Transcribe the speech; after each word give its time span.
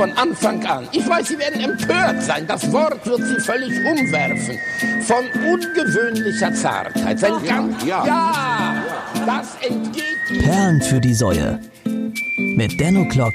von 0.00 0.12
Anfang 0.16 0.64
an. 0.64 0.88
Ich 0.92 1.06
weiß, 1.06 1.28
Sie 1.28 1.38
werden 1.38 1.60
empört 1.60 2.22
sein. 2.22 2.46
Das 2.46 2.72
Wort 2.72 3.04
wird 3.04 3.20
Sie 3.22 3.38
völlig 3.38 3.68
umwerfen. 3.84 4.56
Von 5.02 5.26
ungewöhnlicher 5.46 6.54
Zartheit. 6.54 7.18
Sein 7.18 7.34
ganz, 7.46 7.84
ja. 7.84 8.06
ja, 8.06 8.82
das 9.26 9.56
entgeht 9.56 10.16
Ihnen. 10.30 10.42
Perlen 10.42 10.80
für 10.80 11.02
die 11.02 11.12
Säue. 11.12 11.60
Mit 11.84 12.80
Denno 12.80 13.06
Klock 13.08 13.34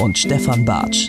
und 0.00 0.18
Stefan 0.18 0.66
Bartsch. 0.66 1.08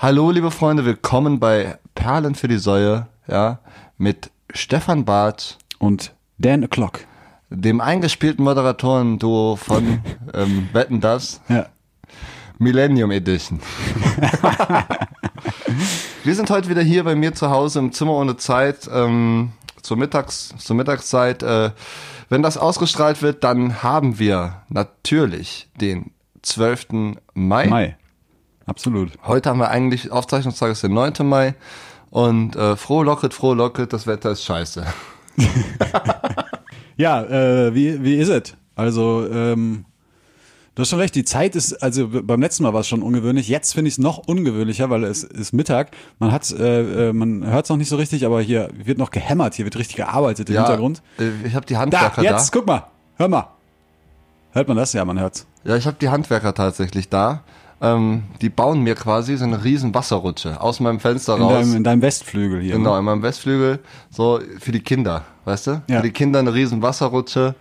Hallo, 0.00 0.32
liebe 0.32 0.50
Freunde, 0.50 0.84
willkommen 0.84 1.38
bei 1.38 1.78
Perlen 1.94 2.34
für 2.34 2.48
die 2.48 2.58
Säue, 2.58 3.06
ja, 3.28 3.60
mit 3.98 4.32
Stefan 4.52 5.04
Barth, 5.04 5.58
und 5.78 6.12
Dan 6.38 6.64
O'Clock. 6.64 7.06
dem 7.50 7.80
eingespielten 7.80 8.44
Moderatoren-Duo 8.44 9.54
von 9.54 10.00
ähm, 10.34 10.70
Wetten 10.72 11.00
das, 11.00 11.40
Ja. 11.48 11.66
Millennium 12.62 13.10
Edition. 13.10 13.60
Wir 16.24 16.34
sind 16.34 16.50
heute 16.50 16.68
wieder 16.68 16.82
hier 16.82 17.04
bei 17.04 17.14
mir 17.14 17.34
zu 17.34 17.50
Hause 17.50 17.80
im 17.80 17.92
Zimmer 17.92 18.12
ohne 18.12 18.36
Zeit 18.36 18.88
ähm, 18.92 19.52
zur, 19.82 19.96
Mittags-, 19.96 20.54
zur 20.58 20.76
Mittagszeit. 20.76 21.42
Äh, 21.42 21.70
wenn 22.28 22.42
das 22.42 22.56
ausgestrahlt 22.56 23.20
wird, 23.20 23.44
dann 23.44 23.82
haben 23.82 24.18
wir 24.18 24.62
natürlich 24.68 25.68
den 25.80 26.12
12. 26.42 27.14
Mai. 27.34 27.66
Mai. 27.66 27.96
Absolut. 28.66 29.10
Heute 29.24 29.50
haben 29.50 29.58
wir 29.58 29.70
eigentlich, 29.70 30.12
Aufzeichnungstag 30.12 30.70
ist 30.70 30.82
der 30.82 30.90
9. 30.90 31.14
Mai. 31.24 31.54
Und 32.10 32.56
äh, 32.56 32.76
froh 32.76 33.02
locket, 33.02 33.34
froh 33.34 33.54
locket, 33.54 33.92
das 33.92 34.06
Wetter 34.06 34.30
ist 34.30 34.44
scheiße. 34.44 34.86
Ja, 36.96 37.22
äh, 37.22 37.74
wie, 37.74 38.02
wie 38.02 38.16
ist 38.16 38.28
es? 38.28 38.54
Also, 38.74 39.26
ähm, 39.28 39.86
du 40.74 40.80
hast 40.82 40.88
schon 40.88 40.98
recht, 40.98 41.14
die 41.14 41.24
Zeit 41.24 41.54
ist, 41.56 41.74
also 41.82 42.08
beim 42.10 42.40
letzten 42.40 42.62
Mal 42.62 42.72
war 42.72 42.80
es 42.80 42.88
schon 42.88 43.02
ungewöhnlich, 43.02 43.48
jetzt 43.48 43.72
finde 43.74 43.88
ich 43.88 43.94
es 43.94 43.98
noch 43.98 44.18
ungewöhnlicher, 44.18 44.88
weil 44.90 45.04
es 45.04 45.22
ist 45.24 45.52
Mittag. 45.52 45.90
Man 46.18 46.32
hat, 46.32 46.50
äh, 46.50 47.08
äh, 47.08 47.12
man 47.12 47.46
hört 47.46 47.66
es 47.66 47.70
noch 47.70 47.76
nicht 47.76 47.88
so 47.88 47.96
richtig, 47.96 48.24
aber 48.26 48.40
hier 48.40 48.68
wird 48.82 48.98
noch 48.98 49.10
gehämmert, 49.10 49.54
hier 49.54 49.64
wird 49.64 49.76
richtig 49.76 49.96
gearbeitet 49.96 50.48
im 50.50 50.56
Hintergrund. 50.56 51.02
äh, 51.18 51.30
ich 51.46 51.54
habe 51.54 51.66
die 51.66 51.74
Da, 51.74 51.80
Handwerker 51.80 52.22
jetzt, 52.22 52.54
da. 52.54 52.58
guck 52.58 52.66
mal, 52.66 52.86
hör 53.16 53.28
mal. 53.28 53.48
Hört 54.52 54.68
man 54.68 54.76
das? 54.76 54.92
Ja, 54.92 55.04
man 55.04 55.18
hört's. 55.18 55.46
Ja, 55.64 55.76
ich 55.76 55.86
habe 55.86 55.96
die 56.00 56.08
Handwerker 56.10 56.52
tatsächlich 56.54 57.08
da. 57.08 57.42
Ähm, 57.80 58.22
die 58.40 58.48
bauen 58.48 58.82
mir 58.82 58.94
quasi 58.94 59.36
so 59.36 59.44
eine 59.44 59.64
riesen 59.64 59.92
Wasserrutsche 59.94 60.60
aus 60.60 60.78
meinem 60.78 61.00
Fenster 61.00 61.36
In 61.36 61.42
raus. 61.42 61.52
deinem, 61.52 61.76
in 61.76 61.82
deinem 61.84 62.02
Westflügel 62.02 62.60
hier. 62.60 62.74
Genau, 62.74 62.92
Ne? 62.92 62.98
in 63.00 63.04
meinem 63.06 63.22
Westflügel, 63.22 63.80
so 64.10 64.40
für 64.60 64.70
die 64.70 64.80
Kinder, 64.80 65.22
weißt 65.46 65.66
du? 65.66 65.82
Ja. 65.88 65.96
Für 65.96 66.02
die 66.02 66.12
Kinder 66.12 66.38
eine 66.38 66.54
riesen 66.54 66.80
Wasserrutsche, 66.82 67.56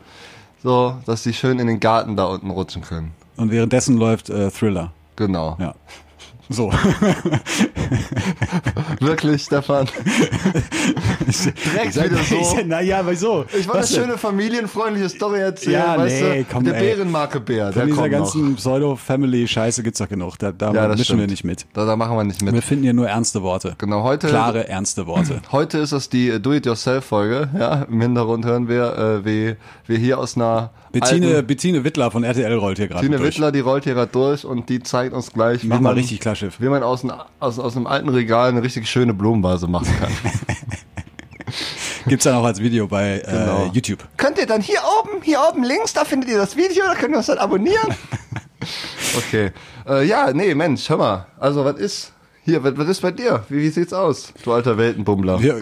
so, 0.64 0.95
dass 1.06 1.23
die 1.23 1.34
schön 1.34 1.59
in 1.59 1.67
den 1.67 1.80
Garten 1.80 2.16
da 2.16 2.26
unten 2.26 2.50
rutschen 2.50 2.81
können. 2.81 3.14
Und 3.38 3.52
währenddessen 3.52 3.98
läuft 3.98 4.30
äh, 4.30 4.52
Thriller. 4.52 4.92
Genau. 5.16 5.58
Ja. 5.59 5.76
So. 6.52 6.71
Wirklich, 8.99 9.44
Stefan? 9.44 9.88
Direkt 11.73 11.95
wieder 11.95 12.17
so. 12.23 12.59
naja, 12.66 13.02
wieso? 13.05 13.45
Ich 13.57 13.67
wollte 13.67 13.80
eine 13.80 13.88
denn? 13.88 13.95
schöne 13.95 14.17
familienfreundliche 14.17 15.09
Story 15.09 15.39
erzählen, 15.39 15.73
Ja, 15.73 15.97
weißt 15.97 16.22
nee, 16.22 16.39
du? 16.39 16.45
komm, 16.52 16.63
der 16.66 16.75
ey. 16.75 16.95
Bärenmarke 16.95 17.39
Bär, 17.39 17.72
der 17.72 17.81
Von 17.83 17.88
dieser 17.88 18.09
ganzen. 18.09 18.55
Pseudo-Family-Scheiße 18.55 19.83
gibt's 19.83 19.99
doch 19.99 20.09
genug. 20.09 20.38
Da, 20.39 20.52
da 20.52 20.73
Ja, 20.73 20.88
mischen 20.89 20.97
wir 20.97 21.05
stimmt. 21.05 21.29
nicht 21.31 21.44
mit. 21.44 21.66
Da, 21.73 21.85
da 21.85 21.95
machen 21.95 22.16
wir 22.17 22.23
nicht 22.23 22.41
mit. 22.41 22.53
Wir 22.53 22.61
finden 22.61 22.83
hier 22.83 22.94
nur 22.94 23.07
ernste 23.07 23.41
Worte. 23.41 23.75
Genau, 23.77 24.03
heute, 24.03 24.27
Klare, 24.27 24.67
ernste 24.67 25.07
Worte. 25.07 25.41
heute 25.52 25.77
ist 25.79 25.91
es 25.94 26.09
die 26.09 26.39
Do-It-Yourself-Folge. 26.41 27.49
Ja, 27.57 27.83
Im 27.89 28.02
Hintergrund 28.02 28.45
hören 28.45 28.67
wir, 28.67 28.97
äh, 28.97 29.25
wie 29.25 29.55
wir 29.88 29.97
hier 29.97 30.19
aus 30.19 30.35
einer 30.35 30.72
Bettine, 30.91 31.41
Bettine 31.44 31.83
Wittler 31.85 32.11
von 32.11 32.23
RTL 32.23 32.53
rollt 32.55 32.77
hier 32.77 32.88
gerade 32.89 33.07
durch. 33.09 33.22
Wittler, 33.22 33.52
die 33.53 33.61
rollt 33.61 33.85
hier 33.85 33.94
gerade 33.94 34.11
durch 34.11 34.44
und 34.44 34.67
die 34.69 34.81
zeigt 34.83 35.13
uns 35.13 35.31
gleich, 35.31 35.63
Mach 35.63 35.77
wie 35.77 35.81
mal 35.83 35.89
man, 35.89 35.94
richtig 35.95 36.19
klar 36.19 36.35
Schiff. 36.42 36.56
wie 36.59 36.67
man 36.70 36.84
aus, 36.84 37.03
einem- 37.03 37.22
aus, 37.39 37.59
aus 37.59 37.75
einem 37.78 37.88
alten 37.88 38.09
Regal 38.09 38.50
eine 38.50 38.61
richtig 38.64 38.89
schöne 38.89 39.14
Blumenvase 39.14 39.67
machen 39.67 39.88
kann. 40.00 40.11
Gibt's 42.08 42.23
dann 42.23 42.36
auch 42.36 42.44
als 42.46 42.59
Video 42.59 42.88
bei 42.88 43.19
äh, 43.19 43.31
Genau. 43.31 43.69
YouTube. 43.74 44.00
Könnt 44.18 44.38
ihr 44.40 44.47
dann 44.47 44.62
hier 44.62 44.79
oben, 45.00 45.22
hier 45.22 45.40
oben 45.47 45.63
links, 45.63 45.94
da 45.94 46.03
findet 46.03 46.29
ihr 46.31 46.38
das 46.38 46.56
Video, 46.57 46.84
da 46.85 46.96
könnt 46.96 47.13
ihr 47.13 47.18
uns 47.18 47.28
dann 47.28 47.38
abonnieren. 47.38 47.94
okay. 49.18 49.52
Äh, 49.88 50.06
ja, 50.06 50.31
nee, 50.34 50.56
Mensch, 50.56 50.90
hör 50.90 50.97
mal. 50.97 51.28
Also, 51.40 51.63
was 51.63 51.75
ist? 51.78 52.12
Hier, 52.44 52.63
was, 52.63 52.75
was 52.75 52.88
ist 52.88 53.02
bei 53.02 53.12
dir? 53.12 53.44
Wie, 53.50 53.58
wie 53.62 53.69
sieht's 53.69 53.94
aus, 53.94 54.34
du 54.44 54.52
alter 54.52 54.78
Weltenbummler? 54.78 55.40
Ja, 55.41 55.53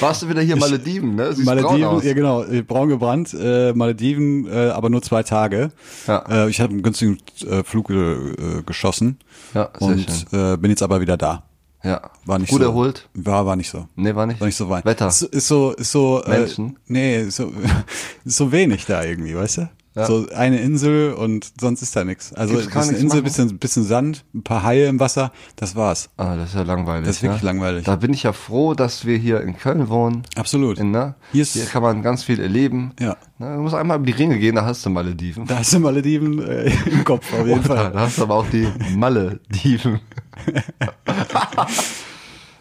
Warst 0.00 0.22
du 0.22 0.28
wieder 0.28 0.42
hier 0.42 0.56
Malediven, 0.56 1.14
ne? 1.16 1.32
Siehst 1.32 1.46
Malediven, 1.46 2.00
ja 2.02 2.12
genau, 2.14 2.44
äh, 2.44 2.62
braun 2.62 2.88
gebrannt, 2.88 3.34
äh, 3.34 3.72
Malediven, 3.72 4.46
äh, 4.46 4.70
aber 4.70 4.90
nur 4.90 5.02
zwei 5.02 5.22
Tage. 5.22 5.70
Ja. 6.06 6.24
Äh, 6.28 6.50
ich 6.50 6.60
habe 6.60 6.72
einen 6.72 6.82
günstigen 6.82 7.18
äh, 7.48 7.64
Flug 7.64 7.90
äh, 7.90 8.62
geschossen 8.64 9.18
Ja, 9.54 9.70
sehr 9.78 9.88
und 9.88 10.06
äh, 10.32 10.56
bin 10.56 10.70
jetzt 10.70 10.82
aber 10.82 11.00
wieder 11.00 11.16
da. 11.16 11.44
Ja. 11.82 12.10
War 12.24 12.38
nicht 12.38 12.50
Gut 12.50 12.60
so, 12.60 12.66
erholt? 12.66 13.08
War, 13.14 13.46
war 13.46 13.56
nicht 13.56 13.70
so. 13.70 13.86
Nee, 13.94 14.14
war 14.14 14.26
nicht. 14.26 14.40
War 14.40 14.46
nicht 14.46 14.56
so 14.56 14.68
weit. 14.68 14.84
Wetter. 14.84 15.08
Ist, 15.08 15.22
ist 15.22 15.48
so, 15.48 15.72
ist 15.72 15.92
so. 15.92 16.22
Menschen? 16.26 16.70
Äh, 16.70 16.92
nee, 16.92 17.22
ist 17.22 17.36
so, 17.36 17.52
ist 18.24 18.36
so 18.36 18.50
wenig 18.52 18.84
da 18.86 19.04
irgendwie, 19.04 19.36
weißt 19.36 19.58
du? 19.58 19.68
Ja. 19.98 20.06
So 20.06 20.28
eine 20.32 20.60
Insel 20.60 21.12
und 21.12 21.52
sonst 21.60 21.82
ist 21.82 21.96
da 21.96 22.04
nichts. 22.04 22.32
Also 22.32 22.54
Gibt's 22.54 22.68
ist 22.68 22.76
eine 22.76 22.96
Insel, 22.98 23.06
machen? 23.20 23.24
bisschen, 23.24 23.58
bisschen 23.58 23.82
Sand, 23.84 24.24
ein 24.32 24.44
paar 24.44 24.62
Haie 24.62 24.86
im 24.86 25.00
Wasser, 25.00 25.32
das 25.56 25.74
war's. 25.74 26.08
Ah, 26.16 26.36
das 26.36 26.50
ist 26.50 26.54
ja 26.54 26.62
langweilig. 26.62 27.06
Das 27.06 27.16
ist 27.16 27.22
wirklich 27.22 27.42
ne? 27.42 27.48
langweilig. 27.48 27.84
Da 27.84 27.96
bin 27.96 28.12
ich 28.14 28.22
ja 28.22 28.32
froh, 28.32 28.74
dass 28.74 29.04
wir 29.06 29.16
hier 29.18 29.40
in 29.40 29.56
Köln 29.58 29.88
wohnen. 29.88 30.22
Absolut. 30.36 30.78
In, 30.78 30.92
ne? 30.92 31.16
Hier 31.32 31.44
hier 31.44 31.64
kann 31.64 31.82
man 31.82 32.02
ganz 32.02 32.22
viel 32.22 32.38
erleben. 32.38 32.92
Ja. 33.00 33.16
Ne, 33.38 33.56
du 33.56 33.62
musst 33.62 33.74
einmal 33.74 33.96
über 33.96 34.06
die 34.06 34.12
Ringe 34.12 34.38
gehen, 34.38 34.54
da 34.54 34.64
hast 34.64 34.86
du 34.86 34.90
Malediven. 34.90 35.46
Da 35.46 35.58
hast 35.58 35.72
du 35.72 35.80
Malediven 35.80 36.46
äh, 36.46 36.70
im 36.90 37.02
Kopf 37.04 37.32
auf 37.32 37.46
jeden 37.46 37.58
Oder, 37.60 37.76
Fall. 37.76 37.92
da 37.92 38.00
hast 38.00 38.18
du 38.18 38.22
aber 38.22 38.36
auch 38.36 38.46
die 38.50 38.68
Malediven. 38.96 40.00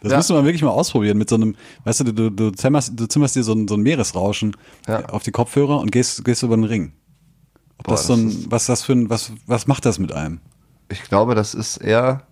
Das 0.01 0.11
Ja. 0.11 0.17
müsste 0.17 0.33
man 0.33 0.45
wirklich 0.45 0.61
mal 0.61 0.69
ausprobieren 0.69 1.17
mit 1.17 1.27
so 1.29 1.35
einem, 1.35 1.55
weißt 1.83 2.01
du, 2.01 2.13
du, 2.13 2.29
du, 2.29 2.51
zimmerst, 2.51 2.93
du 2.95 3.07
zimmerst 3.07 3.35
dir 3.35 3.43
so 3.43 3.53
ein, 3.53 3.67
so 3.67 3.73
ein 3.75 3.81
Meeresrauschen 3.81 4.55
Ja. 4.87 5.05
auf 5.07 5.23
die 5.23 5.31
Kopfhörer 5.31 5.79
und 5.79 5.91
gehst, 5.91 6.23
gehst 6.23 6.43
über 6.43 6.55
den 6.55 6.65
Ring. 6.65 6.93
Ob 7.79 7.85
Boah, 7.85 7.91
das 7.91 8.07
so 8.07 8.13
ein, 8.13 8.45
was 8.49 8.65
das 8.65 8.83
für 8.83 8.93
ein, 8.93 9.09
was, 9.09 9.31
was 9.45 9.67
macht 9.67 9.85
das 9.85 9.99
mit 9.99 10.11
einem? 10.11 10.39
Ich 10.89 11.03
glaube, 11.03 11.35
das 11.35 11.53
ist 11.53 11.77
eher, 11.77 12.23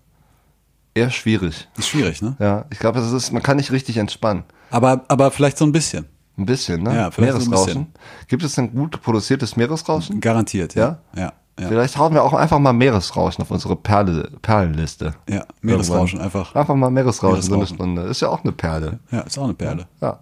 eher 0.93 1.11
schwierig. 1.11 1.67
Ist 1.77 1.89
schwierig, 1.89 2.21
ne? 2.21 2.35
Ja, 2.39 2.65
ich 2.71 2.79
glaube, 2.79 2.99
das 2.99 3.11
ist, 3.11 3.31
man 3.31 3.43
kann 3.43 3.57
nicht 3.57 3.71
richtig 3.71 3.97
entspannen. 3.97 4.43
Aber, 4.71 5.05
aber 5.07 5.31
vielleicht 5.31 5.57
so 5.57 5.65
ein 5.65 5.71
bisschen. 5.71 6.05
Ein 6.37 6.45
bisschen, 6.45 6.83
ne? 6.83 6.95
Ja, 6.95 7.11
vielleicht 7.11 7.33
so 7.33 7.39
ein 7.39 7.49
Meeresrauschen. 7.49 7.87
Gibt 8.27 8.43
es 8.43 8.57
ein 8.59 8.73
gut 8.73 9.01
produziertes 9.01 9.55
Meeresrauschen? 9.55 10.19
Garantiert, 10.19 10.75
ja. 10.75 10.99
Ja, 11.15 11.33
ja. 11.57 11.67
Vielleicht 11.69 11.97
hauen 11.97 12.13
wir 12.13 12.23
auch 12.23 12.33
einfach 12.33 12.59
mal 12.59 12.73
Meeresrauschen 12.73 13.41
auf 13.41 13.51
unsere 13.51 13.77
Perle, 13.77 14.29
Perlenliste. 14.41 15.15
Ja, 15.29 15.45
Meeresrauschen 15.61 16.19
Irgendwann. 16.19 16.41
einfach. 16.41 16.55
Einfach 16.55 16.75
mal 16.75 16.89
Meeresrauschen, 16.89 17.41
so 17.41 17.53
eine 17.53 17.57
Meeresrauschen. 17.59 17.75
Stunde. 17.93 18.01
Ist 18.03 18.21
ja 18.21 18.27
auch 18.29 18.43
eine 18.43 18.51
Perle. 18.51 18.99
Ja, 19.11 19.21
ist 19.21 19.37
auch 19.37 19.45
eine 19.45 19.53
Perle. 19.53 19.87
Ja. 20.01 20.19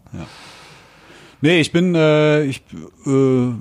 Nee, 1.41 1.59
ich 1.59 1.71
bin, 1.71 1.95
äh, 1.95 2.43
ich, 2.43 2.63
äh, 3.07 3.51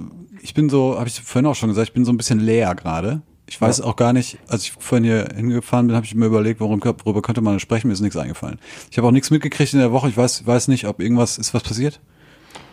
ich 0.43 0.55
bin 0.55 0.69
so, 0.69 0.99
habe 0.99 1.09
ich 1.09 1.21
vorhin 1.21 1.47
auch 1.47 1.55
schon 1.55 1.69
gesagt, 1.69 1.89
ich 1.89 1.95
bin 1.95 2.05
so 2.05 2.13
ein 2.13 2.17
bisschen 2.17 2.41
leer 2.41 2.75
gerade. 2.75 3.23
Ich 3.47 3.61
weiß 3.61 3.81
auch 3.83 3.97
gar 3.97 4.13
nicht, 4.13 4.39
als 4.49 4.63
ich 4.63 4.73
vorhin 4.73 5.05
hier 5.05 5.29
hingefahren 5.35 5.87
bin, 5.87 5.95
habe 5.95 6.07
ich 6.07 6.15
mir 6.15 6.27
überlegt, 6.27 6.61
worüber 6.61 7.23
könnte 7.23 7.41
man 7.41 7.61
sprechen, 7.61 7.89
mir 7.89 7.93
ist 7.93 8.01
nichts 8.01 8.17
eingefallen. 8.17 8.59
Ich 8.91 8.99
habe 8.99 9.07
auch 9.07 9.13
nichts 9.13 9.31
mitgekriegt 9.31 9.73
in 9.75 9.79
der 9.79 9.93
Woche, 9.93 10.09
ich 10.09 10.17
weiß, 10.17 10.47
weiß 10.47 10.69
nicht, 10.69 10.87
ob 10.87 11.01
irgendwas, 11.01 11.39
ist 11.39 11.53
was 11.53 11.63
passiert? 11.63 12.01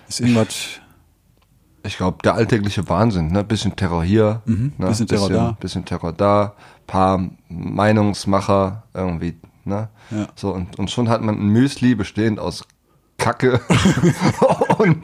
Ist 0.08 0.22
irgendwas, 0.22 0.56
Ich 1.84 1.98
glaube, 1.98 2.20
der 2.24 2.36
alltägliche 2.36 2.88
Wahnsinn, 2.88 3.32
ne? 3.32 3.44
Bisschen 3.44 3.76
Terror 3.76 4.04
hier, 4.04 4.42
ne? 4.46 4.56
Mhm. 4.56 4.74
bisschen 4.78 5.08
Terror 5.08 5.30
da. 5.30 5.58
Bisschen 5.60 5.86
Terror 5.86 6.14
da, 6.14 6.56
paar 6.88 7.30
Meinungsmacher 7.50 8.84
irgendwie, 8.94 9.36
ne? 9.66 9.90
Ja. 10.12 10.28
So, 10.36 10.54
und, 10.54 10.80
und 10.80 10.90
schon 10.90 11.10
hat 11.10 11.22
man 11.22 11.36
ein 11.36 11.50
Müsli 11.50 11.94
bestehend 11.94 12.40
aus 12.40 12.64
Kacke 13.18 13.60
und, 14.78 15.04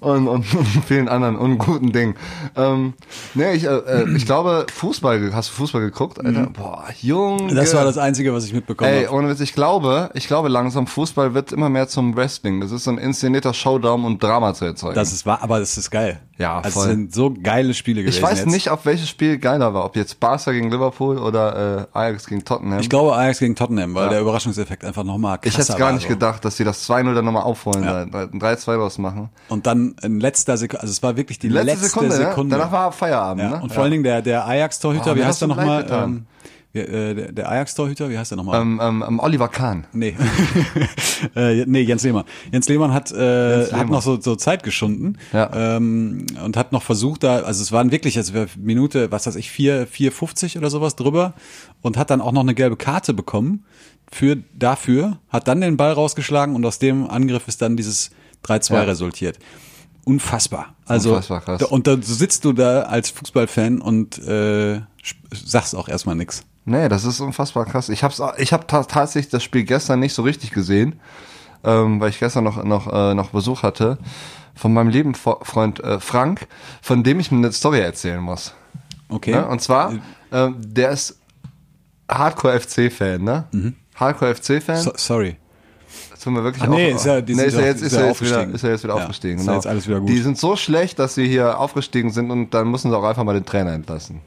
und, 0.00 0.28
und, 0.28 0.28
und 0.28 0.44
vielen 0.86 1.08
anderen 1.08 1.36
unguten 1.36 1.92
Dingen. 1.92 2.14
Ähm, 2.56 2.94
nee, 3.34 3.52
ich, 3.52 3.64
äh, 3.64 3.68
äh, 3.68 4.16
ich 4.16 4.26
glaube, 4.26 4.66
Fußball, 4.72 5.32
hast 5.34 5.50
du 5.50 5.54
Fußball 5.54 5.80
geguckt, 5.80 6.24
Alter? 6.24 6.46
Boah, 6.46 6.84
Junge. 7.00 7.52
Mhm. 7.52 7.56
das 7.56 7.74
war 7.74 7.84
das 7.84 7.98
Einzige, 7.98 8.32
was 8.32 8.44
ich 8.44 8.52
mitbekommen 8.52 8.90
Ey, 8.90 9.04
habe. 9.04 9.16
ohne 9.16 9.28
Witz, 9.28 9.40
ich 9.40 9.54
glaube, 9.54 10.10
ich 10.14 10.26
glaube 10.26 10.48
langsam, 10.48 10.86
Fußball 10.86 11.34
wird 11.34 11.52
immer 11.52 11.68
mehr 11.68 11.88
zum 11.88 12.16
Wrestling. 12.16 12.60
Das 12.60 12.72
ist 12.72 12.84
so 12.84 12.90
ein 12.90 12.98
inszenierter 12.98 13.54
Showdown, 13.54 14.04
um 14.04 14.18
Drama 14.18 14.54
zu 14.54 14.64
erzeugen. 14.64 14.94
Das 14.94 15.12
ist 15.12 15.26
wahr, 15.26 15.42
aber 15.42 15.58
das 15.60 15.76
ist 15.76 15.90
geil. 15.90 16.20
Ja, 16.38 16.60
also 16.60 16.80
voll. 16.80 16.88
es 16.88 16.94
sind 16.94 17.12
so 17.12 17.34
geile 17.42 17.74
Spiele 17.74 18.02
gewesen 18.02 18.16
ich 18.16 18.22
weiß 18.22 18.38
jetzt. 18.38 18.46
nicht, 18.48 18.70
ob 18.70 18.84
welches 18.86 19.08
Spiel 19.08 19.38
geiler 19.38 19.74
war. 19.74 19.84
Ob 19.84 19.96
jetzt 19.96 20.20
Barca 20.20 20.52
gegen 20.52 20.70
Liverpool 20.70 21.18
oder 21.18 21.88
äh, 21.92 21.98
Ajax 21.98 22.26
gegen 22.26 22.44
Tottenham. 22.44 22.78
Ich 22.78 22.88
glaube 22.88 23.16
Ajax 23.16 23.40
gegen 23.40 23.56
Tottenham, 23.56 23.94
weil 23.94 24.04
Ja. 24.04 24.10
der 24.10 24.20
Überraschungseffekt 24.20 24.84
einfach 24.84 25.02
nochmal 25.02 25.38
krasser 25.38 25.60
ich 25.62 25.68
hätte 25.68 25.78
gar 25.78 25.92
nicht 25.92 26.04
so. 26.04 26.08
gedacht, 26.10 26.44
dass 26.44 26.56
sie 26.56 26.62
das 26.64 26.88
2-0 26.88 27.12
dann 27.14 27.24
nochmal 27.24 27.42
aufholen, 27.42 27.82
Ja. 27.82 28.02
ein 28.02 28.38
3-2 28.40 28.76
draus 28.76 28.98
machen. 28.98 29.30
Und 29.48 29.66
dann 29.66 29.96
in 30.02 30.20
letzter 30.20 30.56
Sekunde, 30.56 30.80
also 30.82 30.92
es 30.92 31.02
war 31.02 31.16
wirklich 31.16 31.40
die 31.40 31.48
Letzte, 31.48 31.66
letzte, 31.72 31.86
Sekunde, 31.88 32.14
Sekunde. 32.14 32.54
Ja? 32.56 32.58
danach 32.62 32.72
war 32.72 32.92
Feierabend. 32.92 33.42
Ja, 33.42 33.50
ne? 33.56 33.60
und 33.62 33.72
vor 33.72 33.82
allen 33.82 33.90
Dingen 33.92 34.04
der, 34.04 34.22
der 34.22 34.46
Ajax-Torhüter, 34.46 35.12
Oh, 35.12 35.16
wie 35.16 35.24
heißt 35.24 35.42
hast 35.42 35.42
er 35.42 35.48
du 35.48 35.54
leid 35.54 35.88
nochmal? 35.90 36.22
Äh, 36.74 37.32
der, 37.32 37.48
Ajax-Torhüter, 37.50 38.10
wie 38.10 38.18
heißt 38.18 38.30
der 38.30 38.36
nochmal? 38.36 38.60
Ähm, 38.60 38.80
ähm, 38.82 39.04
ähm, 39.06 39.20
Oliver 39.20 39.48
Kahn. 39.48 39.86
Nee. 39.92 40.14
äh, 41.36 41.64
nee, 41.66 41.80
Jens 41.80 42.02
Lehmann. 42.02 42.24
Jens 42.52 42.68
Lehmann 42.68 42.92
hat, 42.92 43.10
äh, 43.10 43.58
Jens 43.60 43.72
hat 43.72 43.78
Lehmann. 43.80 43.92
noch 43.92 44.02
so, 44.02 44.20
so 44.20 44.36
Zeit 44.36 44.62
geschunden 44.62 45.18
Ja. 45.32 45.76
ähm, 45.76 46.26
und 46.44 46.56
hat 46.56 46.72
noch 46.72 46.82
versucht, 46.82 47.22
da, 47.24 47.40
also 47.40 47.62
es 47.62 47.72
waren 47.72 47.90
wirklich, 47.90 48.16
also 48.18 48.32
Minute, 48.56 49.10
was 49.10 49.26
weiß 49.26 49.36
ich, 49.36 49.50
4, 49.50 49.88
4,50 49.88 50.58
oder 50.58 50.70
sowas 50.70 50.94
drüber 50.96 51.34
und 51.82 51.96
hat 51.96 52.10
dann 52.10 52.20
auch 52.20 52.32
noch 52.32 52.42
eine 52.42 52.54
gelbe 52.54 52.76
Karte 52.76 53.14
bekommen 53.14 53.64
für 54.10 54.36
dafür, 54.54 55.18
hat 55.28 55.48
dann 55.48 55.60
den 55.60 55.76
Ball 55.76 55.92
rausgeschlagen 55.92 56.54
und 56.54 56.64
aus 56.64 56.78
dem 56.78 57.08
Angriff 57.08 57.48
ist 57.48 57.62
dann 57.62 57.76
dieses 57.76 58.10
3-2 58.44 58.74
Ja. 58.74 58.82
resultiert. 58.82 59.38
Unfassbar. 60.04 60.74
Also 60.86 61.10
Unfassbar 61.10 61.40
krass. 61.42 61.60
da, 61.60 61.66
und 61.66 61.86
dann 61.86 62.00
sitzt 62.02 62.44
du 62.44 62.52
da 62.54 62.82
als 62.82 63.10
Fußballfan 63.10 63.80
und 63.82 64.18
äh, 64.26 64.80
sagst 65.32 65.74
auch 65.74 65.88
erstmal 65.88 66.14
nix. 66.14 66.44
Nee, 66.68 66.88
das 66.88 67.04
ist 67.04 67.20
unfassbar 67.20 67.64
krass. 67.64 67.88
Ich 67.88 68.02
hab's, 68.04 68.20
ich 68.36 68.52
hab 68.52 68.68
ta 68.68 68.82
tatsächlich 68.84 69.30
das 69.30 69.42
Spiel 69.42 69.64
gestern 69.64 70.00
nicht 70.00 70.12
so 70.14 70.22
richtig 70.22 70.50
gesehen, 70.50 71.00
ähm, 71.64 72.00
weil 72.00 72.10
ich 72.10 72.18
gestern 72.18 72.44
noch 72.44 72.62
noch 72.62 72.92
äh, 72.92 73.14
noch 73.14 73.30
Besuch 73.30 73.62
hatte 73.62 73.98
von 74.54 74.72
meinem 74.74 74.88
lieben 74.88 75.14
Freund 75.14 75.80
äh, 75.80 75.98
Frank, 76.00 76.46
von 76.82 77.02
dem 77.04 77.20
ich 77.20 77.30
mir 77.30 77.38
eine 77.38 77.52
Story 77.52 77.80
erzählen 77.80 78.20
muss. 78.20 78.54
Okay. 79.08 79.30
Ne? 79.32 79.46
Und 79.46 79.62
zwar, 79.62 79.94
ähm, 80.32 80.56
der 80.58 80.90
ist 80.90 81.18
Hardcore 82.10 82.58
FC-Fan, 82.60 83.22
ne? 83.22 83.44
Hardcore 83.94 84.34
FC-Fan. 84.34 84.78
Mhm. 84.78 84.82
So, 84.82 84.92
sorry. 84.96 85.36
Das 86.10 86.20
tun 86.20 86.34
wir 86.34 86.44
wirklich 86.44 86.62
Ach 86.64 86.68
nee, 86.68 86.92
auf- 86.92 87.06
ist 87.06 87.06
nee, 87.28 87.44
ist 87.44 87.56
doch- 87.56 87.60
jetzt, 87.62 87.80
ist 87.82 87.92
ist 87.92 87.92
jetzt 87.92 87.92
wieder, 87.92 88.10
aufgestiegen. 88.10 88.54
ist 88.54 88.62
ja 88.62 88.68
jetzt 88.70 88.84
wieder 88.84 88.94
Ja, 88.96 89.00
aufgestiegen. 89.00 89.34
ist 89.38 89.44
genau. 89.44 89.54
jetzt 89.54 89.66
alles 89.66 89.88
wieder 89.88 90.00
gut. 90.00 90.08
Die 90.08 90.18
sind 90.18 90.36
so 90.36 90.56
schlecht, 90.56 90.98
dass 90.98 91.14
sie 91.14 91.26
hier 91.28 91.58
aufgestiegen 91.58 92.10
sind 92.10 92.30
und 92.30 92.52
dann 92.52 92.70
müssen 92.70 92.90
sie 92.90 92.96
auch 92.96 93.04
einfach 93.04 93.24
mal 93.24 93.32
den 93.34 93.46
Trainer 93.46 93.72
entlassen. 93.72 94.20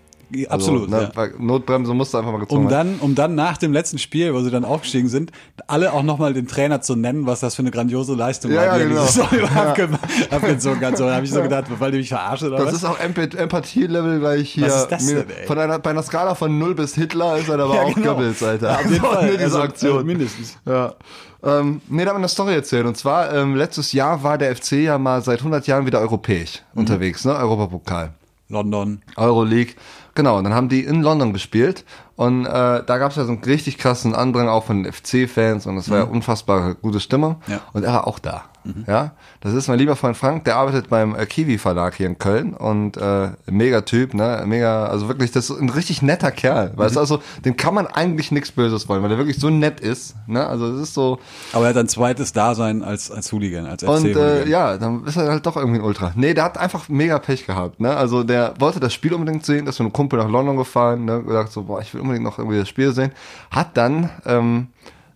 Absolut. 0.49 0.91
Also, 0.93 1.07
ne, 1.07 1.11
ja. 1.15 1.27
Notbremse 1.39 1.93
musste 1.93 2.17
einfach 2.17 2.31
mal 2.31 2.39
gezogen 2.39 2.65
Um 2.65 2.69
werden. 2.71 2.97
dann, 2.99 2.99
um 3.01 3.15
dann 3.15 3.35
nach 3.35 3.57
dem 3.57 3.73
letzten 3.73 3.97
Spiel, 3.97 4.33
wo 4.33 4.41
sie 4.41 4.49
dann 4.51 4.63
aufgestiegen 4.65 5.09
sind, 5.09 5.31
alle 5.67 5.93
auch 5.93 6.03
nochmal 6.03 6.33
den 6.33 6.47
Trainer 6.47 6.81
zu 6.81 6.95
nennen, 6.95 7.25
was 7.25 7.39
das 7.41 7.55
für 7.55 7.61
eine 7.61 7.71
grandiose 7.71 8.13
Leistung 8.15 8.51
Ja, 8.51 8.57
war, 8.57 8.65
ja, 8.65 8.77
die 8.77 8.89
genau. 8.89 9.01
diese 9.01 9.13
Saison 9.13 9.37
über 9.37 9.51
abge 9.51 9.89
abgezogen 10.29 10.81
hat. 10.85 10.97
So, 10.97 11.05
da 11.05 11.15
habe 11.15 11.25
ich 11.25 11.31
so 11.31 11.41
gedacht, 11.41 11.65
weil 11.79 11.91
die 11.91 11.97
mich 11.99 12.09
verarschen 12.09 12.47
oder 12.47 12.57
Das 12.57 12.67
was? 12.67 12.73
ist 12.75 12.85
auch 12.85 12.99
Emp 12.99 13.17
Empathie-Level 13.17 14.19
gleich 14.19 14.49
hier. 14.51 14.67
Was 14.67 14.75
ist 14.83 14.87
das 14.89 15.05
denn, 15.05 15.17
ey? 15.29 15.47
Von 15.47 15.57
einer, 15.59 15.79
bei 15.79 15.89
einer 15.91 16.03
Skala 16.03 16.35
von 16.35 16.57
0 16.57 16.75
bis 16.75 16.95
Hitler 16.95 17.37
ist 17.37 17.49
er 17.49 17.59
aber 17.59 17.75
Ja, 17.75 17.81
auch 17.83 17.93
genau. 17.95 18.15
Goebbels, 18.15 18.41
Alter. 18.43 18.69
Ja, 18.71 18.75
auf 18.79 18.83
jeden 18.91 18.95
Fall. 19.05 19.31
Diese 19.31 19.43
Also, 19.43 19.59
Aktion. 19.61 20.01
äh, 20.01 20.03
mindestens. 20.03 20.57
Ja. 20.65 20.93
Ähm, 21.43 21.81
nee, 21.89 22.03
da 22.05 22.09
haben 22.11 22.15
wir 22.17 22.19
eine 22.19 22.27
Story 22.29 22.53
erzählt. 22.53 22.85
Und 22.85 22.95
zwar, 22.97 23.33
ähm, 23.33 23.55
letztes 23.55 23.93
Jahr 23.93 24.21
war 24.23 24.37
der 24.37 24.55
FC 24.55 24.73
ja 24.83 24.97
mal 24.99 25.21
seit 25.23 25.39
100 25.39 25.65
Jahren 25.67 25.85
wieder 25.87 25.99
europäisch 25.99 26.61
Mhm. 26.73 26.81
unterwegs, 26.81 27.25
ne? 27.25 27.33
Europapokal. 27.35 28.13
London. 28.49 29.01
Euroleague. 29.17 29.73
Genau, 30.21 30.37
und 30.37 30.43
dann 30.43 30.53
haben 30.53 30.69
die 30.69 30.83
in 30.83 31.01
London 31.01 31.33
gespielt 31.33 31.83
und 32.15 32.45
äh, 32.45 32.83
da 32.85 32.97
gab 32.99 33.09
es 33.09 33.17
ja 33.17 33.23
so 33.25 33.31
einen 33.31 33.43
richtig 33.43 33.79
krassen 33.79 34.13
Andrang 34.13 34.49
auch 34.49 34.65
von 34.65 34.83
den 34.83 34.93
FC-Fans 34.93 35.65
und 35.65 35.77
es 35.77 35.89
war 35.89 35.97
ja 35.97 36.03
unfassbar 36.03 36.75
gute 36.75 36.99
Stimmung 36.99 37.37
Mhm. 37.47 37.53
Ja. 37.53 37.59
und 37.73 37.83
er 37.83 37.93
war 37.93 38.05
auch 38.05 38.19
da. 38.19 38.43
Ja, 38.87 39.11
das 39.39 39.53
ist 39.53 39.67
mein 39.67 39.79
lieber 39.79 39.95
Freund 39.95 40.15
Frank, 40.15 40.43
der 40.45 40.55
arbeitet 40.55 40.89
beim 40.89 41.15
äh, 41.15 41.25
Kiwi 41.25 41.57
Verlag 41.57 41.95
hier 41.95 42.05
in 42.05 42.19
Köln 42.19 42.53
und 42.53 42.95
äh, 42.95 43.29
mega 43.47 43.81
Typ, 43.81 44.13
ne, 44.13 44.43
mega, 44.45 44.85
also 44.85 45.07
wirklich, 45.07 45.31
das 45.31 45.49
ist 45.49 45.59
ein 45.59 45.69
richtig 45.69 46.01
netter 46.03 46.29
Kerl, 46.31 46.71
weißt 46.75 46.95
du, 46.95 46.99
Mhm. 46.99 47.01
also 47.01 47.19
dem 47.43 47.57
kann 47.57 47.73
man 47.73 47.87
eigentlich 47.87 48.31
nichts 48.31 48.51
Böses 48.51 48.87
wollen, 48.87 49.01
weil 49.01 49.09
der 49.09 49.17
wirklich 49.17 49.39
so 49.39 49.49
nett 49.49 49.79
ist, 49.79 50.15
ne, 50.27 50.45
also 50.45 50.67
es 50.75 50.81
ist 50.83 50.93
so, 50.93 51.17
Aber 51.53 51.63
er 51.65 51.69
hat 51.69 51.77
ein 51.77 51.87
zweites 51.87 52.33
Dasein 52.33 52.83
als, 52.83 53.09
als 53.09 53.31
Hooligan, 53.31 53.65
als 53.65 53.81
und 53.83 54.05
äh, 54.15 54.47
ja, 54.47 54.77
dann 54.77 55.05
ist 55.05 55.17
er 55.17 55.29
halt 55.29 55.45
doch 55.45 55.57
irgendwie 55.57 55.79
ein 55.79 55.83
Ultra. 55.85 56.11
Nee, 56.15 56.33
der 56.35 56.43
hat 56.43 56.57
einfach 56.57 56.87
mega 56.87 57.17
Pech 57.17 57.47
gehabt. 57.47 57.79
Ne? 57.79 57.95
Also 57.95 58.23
der 58.23 58.53
wollte 58.59 58.79
das 58.79 58.93
Spiel 58.93 59.13
unbedingt 59.13 59.45
sehen, 59.45 59.65
ist 59.67 59.79
mit 59.79 59.85
einem 59.87 59.93
Kumpel 59.93 60.19
nach 60.19 60.29
London 60.29 60.57
gefahren, 60.57 61.05
ne? 61.05 61.23
gedacht 61.23 61.51
so, 61.51 61.63
boah, 61.63 61.81
ich 61.81 61.93
will 61.93 62.01
unbedingt 62.01 62.23
noch 62.25 62.37
irgendwie 62.37 62.59
das 62.59 62.69
Spiel 62.69 62.93
sehen. 62.93 63.11
Hat 63.49 63.75
dann 63.75 64.09
ähm, 64.25 64.67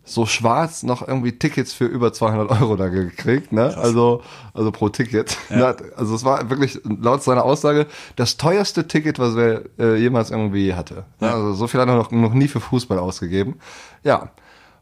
so 0.06 0.28
schwarz 0.28 0.84
noch 0.84 1.06
irgendwie 1.06 1.38
Tickets 1.38 1.74
für 1.74 1.86
über 1.86 2.14
200 2.14 2.62
Euro 2.62 2.76
da 2.76 2.90
gekriegt, 2.90 3.52
ne? 3.52 3.76
Also, 3.76 4.22
also 4.54 4.72
pro 4.72 4.90
Ticket. 4.90 5.38
Ne? 5.56 5.76
Also 5.96 6.16
es 6.16 6.26
war 6.26 6.50
wirklich 6.50 6.80
laut 6.84 7.24
seiner 7.24 7.46
Aussage 7.46 7.88
das 8.16 8.36
teuerste 8.36 8.88
Ticket, 8.88 9.20
was 9.20 9.36
er 9.36 9.62
äh, 9.80 9.96
jemals 9.96 10.32
irgendwie 10.32 10.74
hatte. 10.74 11.06
Ne? 11.20 11.32
Also 11.32 11.54
so 11.54 11.68
viel 11.68 11.80
hat 11.80 11.88
er 11.88 11.96
noch, 11.96 12.12
noch 12.12 12.34
nie 12.34 12.48
für 12.48 12.60
Fußball 12.60 13.00
ausgegeben. 13.00 13.56
Ja. 14.04 14.32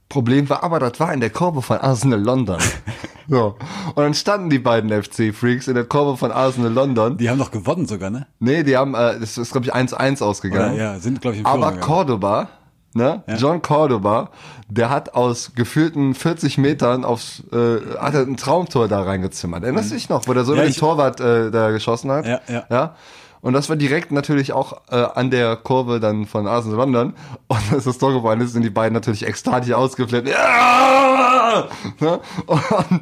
Problem 0.10 0.50
war 0.50 0.64
aber, 0.64 0.80
das 0.80 1.00
war 1.00 1.14
in 1.14 1.20
der 1.20 1.30
Kurve 1.30 1.62
von 1.62 1.78
Arsenal 1.78 2.22
London. 2.22 2.60
so. 3.28 3.56
Und 3.88 3.98
dann 3.98 4.14
standen 4.14 4.50
die 4.50 4.60
beiden 4.60 4.90
FC-Freaks 4.90 5.68
in 5.68 5.76
der 5.76 5.86
Kurve 5.86 6.18
von 6.18 6.32
Arsenal 6.32 6.72
London. 6.72 7.18
Die 7.18 7.30
haben 7.30 7.40
doch 7.40 7.52
gewonnen 7.52 7.86
sogar, 7.86 8.10
ne? 8.10 8.28
Nee, 8.40 8.64
die 8.64 8.78
haben, 8.78 8.96
äh, 8.96 9.20
das 9.20 9.38
ist, 9.38 9.52
glaube 9.52 9.68
ich, 9.68 9.74
1-1 9.74 10.24
ausgegangen. 10.24 10.76
Oder, 10.76 10.84
ja, 10.84 11.00
sind, 11.00 11.22
glaube 11.22 11.36
ich, 11.36 11.42
im 11.42 11.46
Aber. 11.46 11.72
Cordoba, 11.78 12.50
ne? 12.96 13.24
John 13.38 13.62
Cordoba, 13.62 14.30
der 14.70 14.90
hat 14.90 15.14
aus 15.16 15.54
gefühlten 15.56 16.16
40 16.16 16.58
Metern 16.58 17.06
aufs, 17.06 17.44
äh, 17.52 17.80
hat 18.00 18.16
ein 18.16 18.38
Traumtor 18.38 18.88
da 18.88 19.04
reingezimmert. 19.04 19.64
Erinnerst 19.64 19.92
du 19.92 19.96
dich 19.96 20.10
noch, 20.10 20.28
wo 20.28 20.34
der 20.34 20.46
so 20.46 20.54
Mhm. 20.54 20.60
Ja, 20.60 20.66
den 20.66 20.76
Torwart 20.76 21.20
äh, 21.20 21.52
da 21.52 21.72
geschossen 21.72 22.12
hat? 22.12 22.26
Ja, 22.26 22.42
ja. 22.48 22.64
ja? 22.70 22.96
Und 23.42 23.52
das 23.52 23.68
war 23.68 23.76
direkt 23.76 24.14
natürlich 24.14 24.54
auch 24.54 24.82
äh, 24.90 24.96
an 24.96 25.30
der 25.30 25.58
Kurve 25.58 26.00
dann 26.00 26.26
von 26.26 26.48
Arsenal 26.48 26.78
London. 26.78 27.14
Und 27.48 27.74
als 27.74 27.84
das 27.84 27.98
Tor 27.98 28.14
gefallen 28.14 28.40
ist, 28.40 28.54
sind 28.54 28.62
die 28.64 28.70
beiden 28.70 28.94
natürlich 28.94 29.28
ekstatisch 29.28 29.74
ausgeflippt. 29.74 30.30
Ja! 30.30 31.68
Ne? 32.00 32.20
Und, 32.46 33.02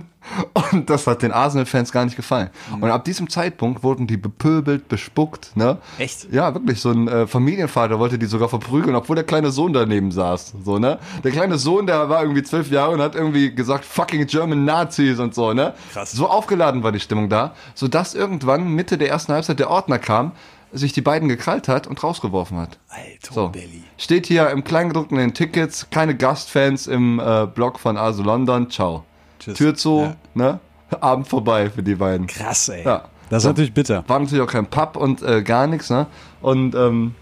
und 0.71 0.89
das 0.89 1.07
hat 1.07 1.21
den 1.21 1.31
Arsenal-Fans 1.31 1.91
gar 1.91 2.05
nicht 2.05 2.15
gefallen. 2.15 2.49
Mhm. 2.75 2.83
Und 2.83 2.91
ab 2.91 3.03
diesem 3.05 3.29
Zeitpunkt 3.29 3.83
wurden 3.83 4.07
die 4.07 4.17
bepöbelt, 4.17 4.87
bespuckt. 4.87 5.55
Ne? 5.55 5.77
Echt? 5.97 6.31
Ja, 6.31 6.53
wirklich. 6.53 6.79
So 6.79 6.91
ein 6.91 7.07
äh, 7.07 7.27
Familienvater 7.27 7.99
wollte 7.99 8.17
die 8.19 8.25
sogar 8.27 8.49
verprügeln, 8.49 8.95
obwohl 8.95 9.15
der 9.15 9.25
kleine 9.25 9.51
Sohn 9.51 9.73
daneben 9.73 10.11
saß. 10.11 10.53
So, 10.63 10.79
ne? 10.79 10.99
Der 11.23 11.31
kleine 11.31 11.57
Sohn, 11.57 11.87
der 11.87 12.09
war 12.09 12.21
irgendwie 12.21 12.43
zwölf 12.43 12.69
Jahre 12.71 12.91
und 12.91 13.01
hat 13.01 13.15
irgendwie 13.15 13.53
gesagt, 13.53 13.85
fucking 13.85 14.25
German 14.27 14.65
Nazis 14.65 15.19
und 15.19 15.33
so, 15.35 15.53
ne? 15.53 15.73
Krass. 15.93 16.11
So 16.11 16.29
aufgeladen 16.29 16.83
war 16.83 16.91
die 16.91 16.99
Stimmung 16.99 17.29
da, 17.29 17.53
sodass 17.73 18.13
irgendwann 18.15 18.67
Mitte 18.69 18.97
der 18.97 19.09
ersten 19.09 19.33
Halbzeit 19.33 19.59
der 19.59 19.69
Ordner 19.69 19.99
kam, 19.99 20.31
sich 20.71 20.93
die 20.93 21.01
beiden 21.01 21.27
gekrallt 21.27 21.67
hat 21.67 21.87
und 21.87 22.01
rausgeworfen 22.01 22.57
hat. 22.57 22.77
Alter 22.87 23.33
So. 23.33 23.49
Belly. 23.49 23.83
Steht 23.97 24.27
hier 24.27 24.49
im 24.51 24.63
Kleingedruckten 24.63 25.17
in 25.17 25.27
den 25.29 25.33
Tickets, 25.33 25.87
keine 25.89 26.15
Gastfans 26.15 26.87
im 26.87 27.19
äh, 27.19 27.45
Blog 27.47 27.79
von 27.79 27.97
ASO 27.97 28.23
London. 28.23 28.69
Ciao. 28.69 29.03
Tschüss. 29.41 29.57
Tür 29.57 29.75
zu, 29.75 29.99
Ja. 30.01 30.15
ne? 30.33 30.59
Abend 30.99 31.27
vorbei 31.27 31.69
für 31.69 31.83
die 31.83 31.95
beiden. 31.95 32.27
Krass, 32.27 32.69
ey. 32.69 32.83
Ja. 32.85 33.05
Das 33.29 33.43
ist 33.43 33.47
natürlich 33.47 33.73
bitter. 33.73 34.03
War 34.07 34.19
natürlich 34.19 34.43
auch 34.43 34.51
kein 34.51 34.65
Pub 34.65 34.97
und 34.97 35.21
äh, 35.21 35.41
gar 35.41 35.65
nichts, 35.67 35.89
ne? 35.89 36.05
Und 36.41 36.75
ähm, 36.75 37.15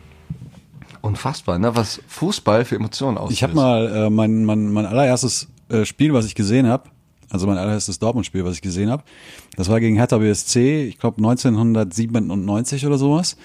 unfassbar, 1.02 1.60
ne? 1.60 1.76
Was 1.76 2.02
Fußball 2.08 2.66
für 2.66 2.76
Emotionen 2.76 3.18
auslöst. 3.18 3.34
Ich 3.38 3.44
habe 3.44 3.54
mal 3.54 3.88
äh, 3.96 4.10
mein, 4.10 4.44
mein, 4.46 4.72
mein 4.72 4.86
allererstes 4.88 5.48
äh, 5.70 5.86
Spiel, 5.86 6.14
was 6.14 6.26
ich 6.26 6.34
gesehen 6.34 6.68
habe, 6.68 6.90
also 7.30 7.46
mein 7.46 7.58
allererstes 7.60 8.00
Dortmund-Spiel, 8.00 8.44
was 8.44 8.56
ich 8.56 8.62
gesehen 8.64 8.90
habe, 8.90 9.04
das 9.56 9.70
war 9.70 9.80
gegen 9.80 9.96
Hertha 9.98 10.18
BSC, 10.18 10.86
ich 10.88 10.98
glaube 10.98 11.18
1997 11.18 12.86
oder 12.88 12.98
sowas. 12.98 13.38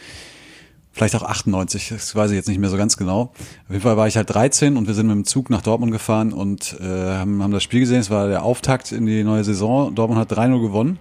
Vielleicht 0.95 1.17
auch 1.17 1.25
98, 1.25 1.89
das 1.89 2.15
weiß 2.15 2.31
ich 2.31 2.37
jetzt 2.37 2.47
nicht 2.47 2.61
mehr 2.61 2.71
so 2.71 2.77
ganz 2.77 2.97
genau. 2.97 3.23
Auf 3.23 3.71
jeden 3.71 3.81
Fall 3.81 3.97
war 3.97 4.07
ich 4.07 4.17
halt 4.17 4.33
13 4.33 4.77
und 4.77 4.87
wir 4.87 4.95
sind 4.95 5.09
mit 5.09 5.17
dem 5.17 5.25
Zug 5.25 5.51
nach 5.51 5.61
Dortmund 5.61 5.91
gefahren 5.91 6.33
und 6.33 6.77
äh, 6.81 6.85
haben, 6.85 7.43
haben 7.43 7.51
das 7.51 7.65
Spiel 7.65 7.81
gesehen. 7.81 7.99
Es 7.99 8.11
war 8.11 8.29
der 8.29 8.45
Auftakt 8.45 8.93
in 8.93 9.05
die 9.05 9.25
neue 9.25 9.43
Saison. 9.43 9.93
Dortmund 9.93 10.21
hat 10.21 10.31
3-0 10.31 10.61
gewonnen. 10.61 11.01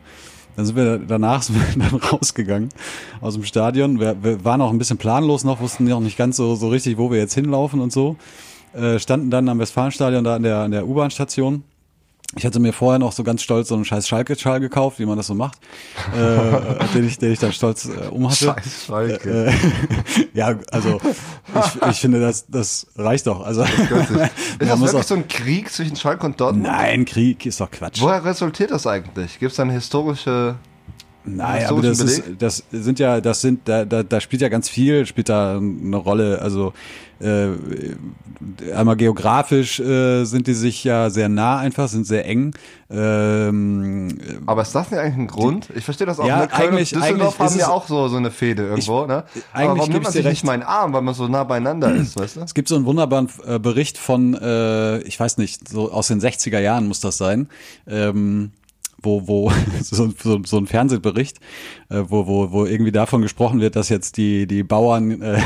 Dann 0.56 0.66
sind 0.66 0.76
wir 0.76 0.98
danach 0.98 1.42
sind 1.44 1.58
wir 1.58 1.86
dann 1.88 2.00
rausgegangen 2.00 2.70
aus 3.22 3.36
dem 3.36 3.44
Stadion. 3.44 4.00
Wir, 4.00 4.16
wir 4.24 4.44
waren 4.44 4.62
auch 4.62 4.72
ein 4.72 4.80
bisschen 4.80 4.98
planlos 4.98 5.44
noch, 5.44 5.62
wussten 5.62 5.84
noch 5.84 6.00
nicht 6.00 6.18
ganz 6.18 6.38
so, 6.38 6.56
so 6.56 6.70
richtig, 6.70 6.98
wo 6.98 7.12
wir 7.12 7.20
jetzt 7.20 7.36
hinlaufen 7.36 7.80
und 7.80 7.94
so. 7.94 8.16
Äh, 8.74 8.98
standen 8.98 9.30
dann 9.30 9.48
am 9.48 9.60
Westfalenstadion 9.60 10.24
da 10.24 10.38
an 10.38 10.42
der, 10.42 10.58
an 10.58 10.72
der 10.72 10.88
U-Bahn-Station. 10.88 11.64
Ich 12.36 12.46
hatte 12.46 12.60
mir 12.60 12.74
vorher 12.74 13.00
noch 13.00 13.12
so 13.12 13.24
ganz 13.24 13.44
stolz 13.44 13.68
so 13.68 13.76
einen 13.76 13.86
scheiß 13.86 14.08
Schalke-Schal 14.08 14.60
gekauft, 14.60 15.00
wie 15.00 15.06
man 15.06 15.18
das 15.18 15.28
so 15.28 15.36
macht, 15.36 15.60
äh, 16.16 16.86
den, 16.96 17.08
ich, 17.08 17.18
den 17.20 17.32
ich 17.32 17.40
dann 17.40 17.54
stolz 17.54 17.86
äh, 17.86 18.08
um 18.10 18.28
hatte. 18.28 18.46
Scheiß 18.46 18.86
Schalke. 18.88 19.48
Äh, 19.48 19.54
ja, 20.34 20.56
also 20.72 21.00
ich, 21.04 21.82
ich 21.90 21.98
finde, 22.00 22.20
das, 22.20 22.48
das 22.48 22.88
reicht 22.96 23.28
doch. 23.28 23.46
Also 23.46 23.64
Ist 23.64 23.92
man 23.92 24.28
das 24.60 24.80
wirklich 24.80 24.94
auch, 24.96 25.04
so 25.04 25.16
ein 25.16 25.28
Krieg 25.28 25.70
zwischen 25.70 25.96
Schalke 25.96 26.26
und 26.26 26.40
Dortmund? 26.40 26.66
Nein, 26.66 27.06
Krieg 27.06 27.46
ist 27.46 27.60
doch 27.60 27.70
Quatsch. 27.70 28.02
Woher 28.02 28.24
resultiert 28.26 28.72
das 28.72 28.88
eigentlich? 28.88 29.40
Gibt 29.40 29.52
es 29.52 29.58
da 29.58 29.64
eine 29.64 29.74
historische... 29.74 30.56
Naja, 31.26 31.70
aber 31.70 31.82
das, 31.82 32.00
ist, 32.00 32.24
das 32.40 32.64
sind 32.72 33.00
ja, 33.00 33.22
das 33.22 33.42
sind, 33.42 33.62
da, 33.70 33.86
da, 33.86 34.04
da 34.04 34.20
spielt 34.20 34.42
ja 34.42 34.50
ganz 34.50 34.68
viel, 34.68 35.06
spielt 35.06 35.30
da 35.30 35.58
eine 35.58 35.96
Rolle. 35.96 36.42
Also 36.42 36.74
äh, 37.22 37.52
einmal 38.76 38.98
geografisch 38.98 39.80
äh, 39.80 40.26
sind 40.26 40.48
die 40.48 40.54
sich 40.54 40.84
ja 40.84 41.10
sehr 41.10 41.30
nah 41.30 41.60
einfach, 41.60 41.88
sind 41.88 42.06
sehr 42.06 42.26
eng. 42.26 42.54
Ähm, 42.90 44.18
Aber 44.46 44.62
ist 44.64 44.76
das 44.76 44.92
nicht 44.92 45.00
eigentlich 45.00 45.18
ein 45.18 45.28
Grund? 45.28 45.70
Ich 45.76 45.86
verstehe 45.86 46.06
das 46.06 46.20
auch. 46.20 46.28
Ja, 46.28 46.42
ne? 46.42 46.48
Köln 46.48 46.74
eigentlich- 46.74 46.94
und 46.94 47.02
Düsseldorf 47.02 47.40
eigentlich 47.40 47.52
haben 47.52 47.60
ja 47.60 47.70
auch 47.70 47.88
so, 47.88 48.08
so 48.10 48.18
eine 48.18 48.30
Fehde 48.30 48.64
irgendwo, 48.64 49.06
ne? 49.06 49.24
eigentlich 49.24 49.70
Aber 49.70 49.78
warum 49.78 49.78
nimmt 49.78 49.96
ich 49.96 50.04
man 50.04 50.12
sich 50.12 50.26
recht. 50.26 50.34
nicht 50.34 50.46
meinen 50.46 50.64
Arm, 50.64 50.92
weil 50.94 51.02
man 51.02 51.14
so 51.14 51.28
nah 51.28 51.44
beieinander 51.44 51.94
ist, 51.96 52.18
weißt 52.18 52.36
du? 52.38 52.42
Es 52.42 52.54
gibt 52.54 52.68
so 52.68 52.76
einen 52.76 52.86
wunderbaren 52.86 53.30
äh, 53.48 53.60
Bericht 53.60 53.98
von, 53.98 54.34
äh, 54.34 55.00
ich 55.00 55.20
weiß 55.20 55.38
nicht, 55.38 55.70
so 55.70 55.92
aus 55.92 56.08
den 56.10 56.20
60er 56.20 56.60
Jahren 56.60 56.88
muss 56.88 57.00
das 57.00 57.18
sein, 57.18 57.48
ähm, 57.88 58.52
wo, 59.04 59.28
wo 59.28 59.52
so, 59.82 60.12
so, 60.18 60.42
so 60.44 60.58
ein 60.58 60.68
Fernsehbericht, 60.68 61.40
äh, 61.90 62.04
wo, 62.08 62.28
wo, 62.28 62.52
wo 62.52 62.66
irgendwie 62.66 62.92
davon 62.92 63.22
gesprochen 63.22 63.60
wird, 63.60 63.76
dass 63.76 63.90
jetzt 63.90 64.18
die, 64.18 64.48
die 64.48 64.64
Bauern, 64.64 65.22
äh, 65.22 65.40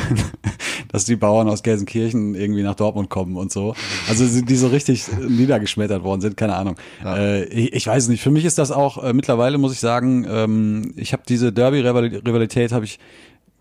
dass 0.90 1.06
die 1.06 1.16
Bauern 1.16 1.50
aus 1.50 1.64
Gelsenkirchen 1.64 2.36
irgendwie 2.36 2.64
nach 2.64 2.76
Dortmund 2.76 3.10
kommen 3.10 3.36
und 3.36 3.52
so. 3.52 3.76
Also 4.08 4.42
die 4.42 4.56
so 4.56 4.68
richtig 4.68 5.06
niedergeschmettert 5.28 6.04
worden 6.04 6.22
sind, 6.22 6.38
keine 6.38 6.56
Ahnung. 6.56 6.76
Äh, 7.04 7.46
ich, 7.46 7.74
ich 7.74 7.88
weiß 7.88 8.08
nicht, 8.08 8.22
für 8.22 8.32
mich 8.32 8.46
ist 8.46 8.58
das 8.58 8.72
auch 8.72 9.04
äh, 9.04 9.14
mittlerweile, 9.14 9.58
muss 9.58 9.74
ich 9.74 9.80
sagen, 9.80 10.26
ähm, 10.30 10.94
ich 10.96 11.14
habe 11.14 11.24
diese 11.28 11.52
Derby-Rivalität 11.52 12.72
habe 12.72 12.86
ich 12.86 13.00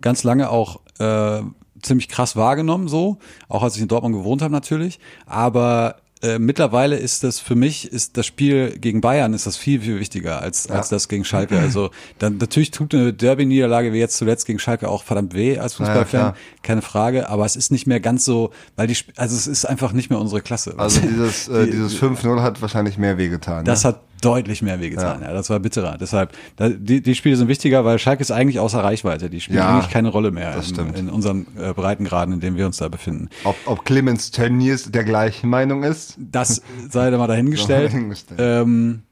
ganz 0.01 0.25
lange 0.25 0.51
auch 0.51 0.81
äh, 0.99 1.41
ziemlich 1.83 2.09
krass 2.09 2.37
wahrgenommen, 2.37 2.89
so, 2.89 3.19
auch 3.49 3.63
als 3.63 3.77
ich 3.77 3.83
in 3.83 3.89
Dortmund 3.89 4.15
gewohnt 4.15 4.43
habe 4.43 4.53
natürlich. 4.53 4.99
Aber 5.27 5.97
äh, 6.23 6.39
mittlerweile 6.39 6.97
ist 6.97 7.25
das 7.25 7.41
für 7.41 7.55
mich 7.55 7.93
ist 7.93 8.17
das 8.17 8.25
Spiel 8.25 8.79
gegen 8.79 9.03
Bayern 9.03 9.35
ist 9.35 9.47
das 9.47 9.57
viel 9.59 9.83
viel 9.83 10.01
wichtiger 10.01 10.41
als 10.41 10.71
als 10.71 10.89
das 10.89 11.09
gegen 11.09 11.25
Schalke. 11.25 11.59
Also 11.59 11.91
dann 12.19 12.39
natürlich 12.39 12.71
tut 12.71 12.95
eine 12.95 13.13
Derby-Niederlage 13.13 13.93
wie 13.93 13.99
jetzt 13.99 14.17
zuletzt 14.17 14.47
gegen 14.47 14.59
Schalke 14.59 14.89
auch 14.89 15.05
verdammt 15.05 15.35
weh 15.35 15.59
als 15.59 15.75
Fußballfan, 15.75 16.07
klar. 16.07 16.37
keine 16.63 16.81
Frage. 16.81 17.29
Aber 17.29 17.45
es 17.45 17.55
ist 17.55 17.71
nicht 17.71 17.87
mehr 17.87 18.01
ganz 18.01 18.25
so, 18.25 18.51
weil 18.77 18.87
die 18.87 18.97
also 19.17 19.37
es 19.37 19.47
ist 19.47 19.67
einfach 19.67 19.93
nicht 19.93 20.09
mehr 20.09 20.19
unsere 20.19 20.41
Klasse. 20.41 20.75
Also 20.79 21.01
dieses, 21.03 21.49
äh, 21.49 21.67
dieses 21.67 22.01
5-0 22.01 22.41
hat 22.41 22.63
wahrscheinlich 22.63 22.97
mehr 22.97 23.19
wehgetan. 23.19 23.67
Das 23.67 23.85
ne? 23.85 23.89
hat 23.89 24.01
deutlich 24.21 24.63
mehr 24.63 24.81
wehgetan. 24.81 25.23
Ja. 25.23 25.33
das 25.33 25.51
war 25.51 25.61
bitterer. 25.61 25.97
Deshalb, 25.99 26.33
die, 26.59 27.01
die 27.01 27.15
Spiele 27.15 27.37
sind 27.37 27.49
wichtiger, 27.49 27.85
weil 27.85 27.99
Schalke 27.99 28.21
ist 28.23 28.31
eigentlich 28.31 28.59
außer 28.61 28.83
Reichweite. 28.83 29.31
Die 29.31 29.41
spielen 29.41 29.59
Ja, 29.59 29.75
eigentlich 29.75 29.91
keine 29.91 30.09
Rolle 30.09 30.31
mehr 30.31 30.55
das 30.55 30.71
in, 30.71 30.95
in 30.95 31.09
unseren 31.09 31.47
äh, 31.59 31.73
Breitengraden, 31.73 32.35
in 32.35 32.41
denen 32.41 32.57
wir 32.57 32.67
uns 32.67 32.79
da 32.79 32.89
befinden. 32.89 33.29
ob, 33.45 33.57
ob 33.67 33.85
Clemens 33.85 34.31
Tönnies 34.31 34.91
der 34.91 35.05
gleichen 35.05 35.49
Meinung 35.51 35.83
ist? 35.83 36.15
Das 36.19 36.63
sei 36.91 37.11
da 37.11 37.19
mal 37.19 37.27
dahingestellt. 37.27 37.93
Dahingestellt. 37.93 38.41
Ähm, 38.43 39.03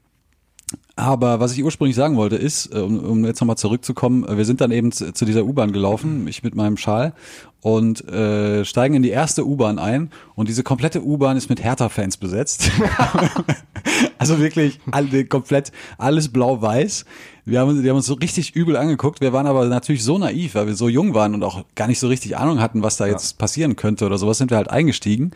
aber 0.95 1.41
was 1.41 1.51
ich 1.51 1.63
ursprünglich 1.63 1.95
sagen 1.95 2.15
wollte 2.15 2.37
ist, 2.37 2.73
äh, 2.73 2.79
um, 2.79 2.99
um 2.99 3.25
jetzt 3.25 3.41
nochmal 3.41 3.57
zurückzukommen, 3.57 4.25
äh, 4.25 4.37
wir 4.37 4.45
sind 4.45 4.61
dann 4.61 4.71
eben 4.71 4.91
zu, 4.91 5.13
zu 5.13 5.25
dieser 5.25 5.43
U-Bahn 5.43 5.73
gelaufen, 5.73 6.27
ich 6.27 6.43
mit 6.43 6.55
meinem 6.55 6.77
Schal 6.77 7.13
und 7.61 8.07
äh, 8.07 8.63
steigen 8.63 8.95
in 8.95 9.03
die 9.03 9.09
erste 9.09 9.45
U-Bahn 9.45 9.77
ein 9.77 10.09
und 10.35 10.47
diese 10.47 10.63
komplette 10.63 11.03
U-Bahn 11.03 11.35
ist 11.35 11.49
mit 11.49 11.61
Hertha-Fans 11.61 12.17
besetzt. 12.17 12.71
also 14.17 14.39
wirklich 14.39 14.79
alle, 14.91 15.25
komplett 15.25 15.73
alles 15.97 16.29
blau-weiß. 16.29 17.05
Wir 17.43 17.59
haben, 17.59 17.83
die 17.83 17.89
haben 17.89 17.97
uns 17.97 18.05
so 18.05 18.13
richtig 18.13 18.55
übel 18.55 18.77
angeguckt. 18.77 19.19
Wir 19.19 19.33
waren 19.33 19.47
aber 19.47 19.65
natürlich 19.65 20.03
so 20.03 20.17
naiv, 20.17 20.55
weil 20.55 20.67
wir 20.67 20.75
so 20.75 20.87
jung 20.87 21.13
waren 21.13 21.33
und 21.33 21.43
auch 21.43 21.65
gar 21.75 21.87
nicht 21.87 21.99
so 21.99 22.07
richtig 22.07 22.37
Ahnung 22.37 22.61
hatten, 22.61 22.83
was 22.83 22.97
da 22.97 23.05
jetzt 23.05 23.37
passieren 23.37 23.75
könnte 23.75 24.05
oder 24.05 24.17
sowas, 24.17 24.37
sind 24.37 24.49
wir 24.49 24.57
halt 24.57 24.69
eingestiegen. 24.69 25.31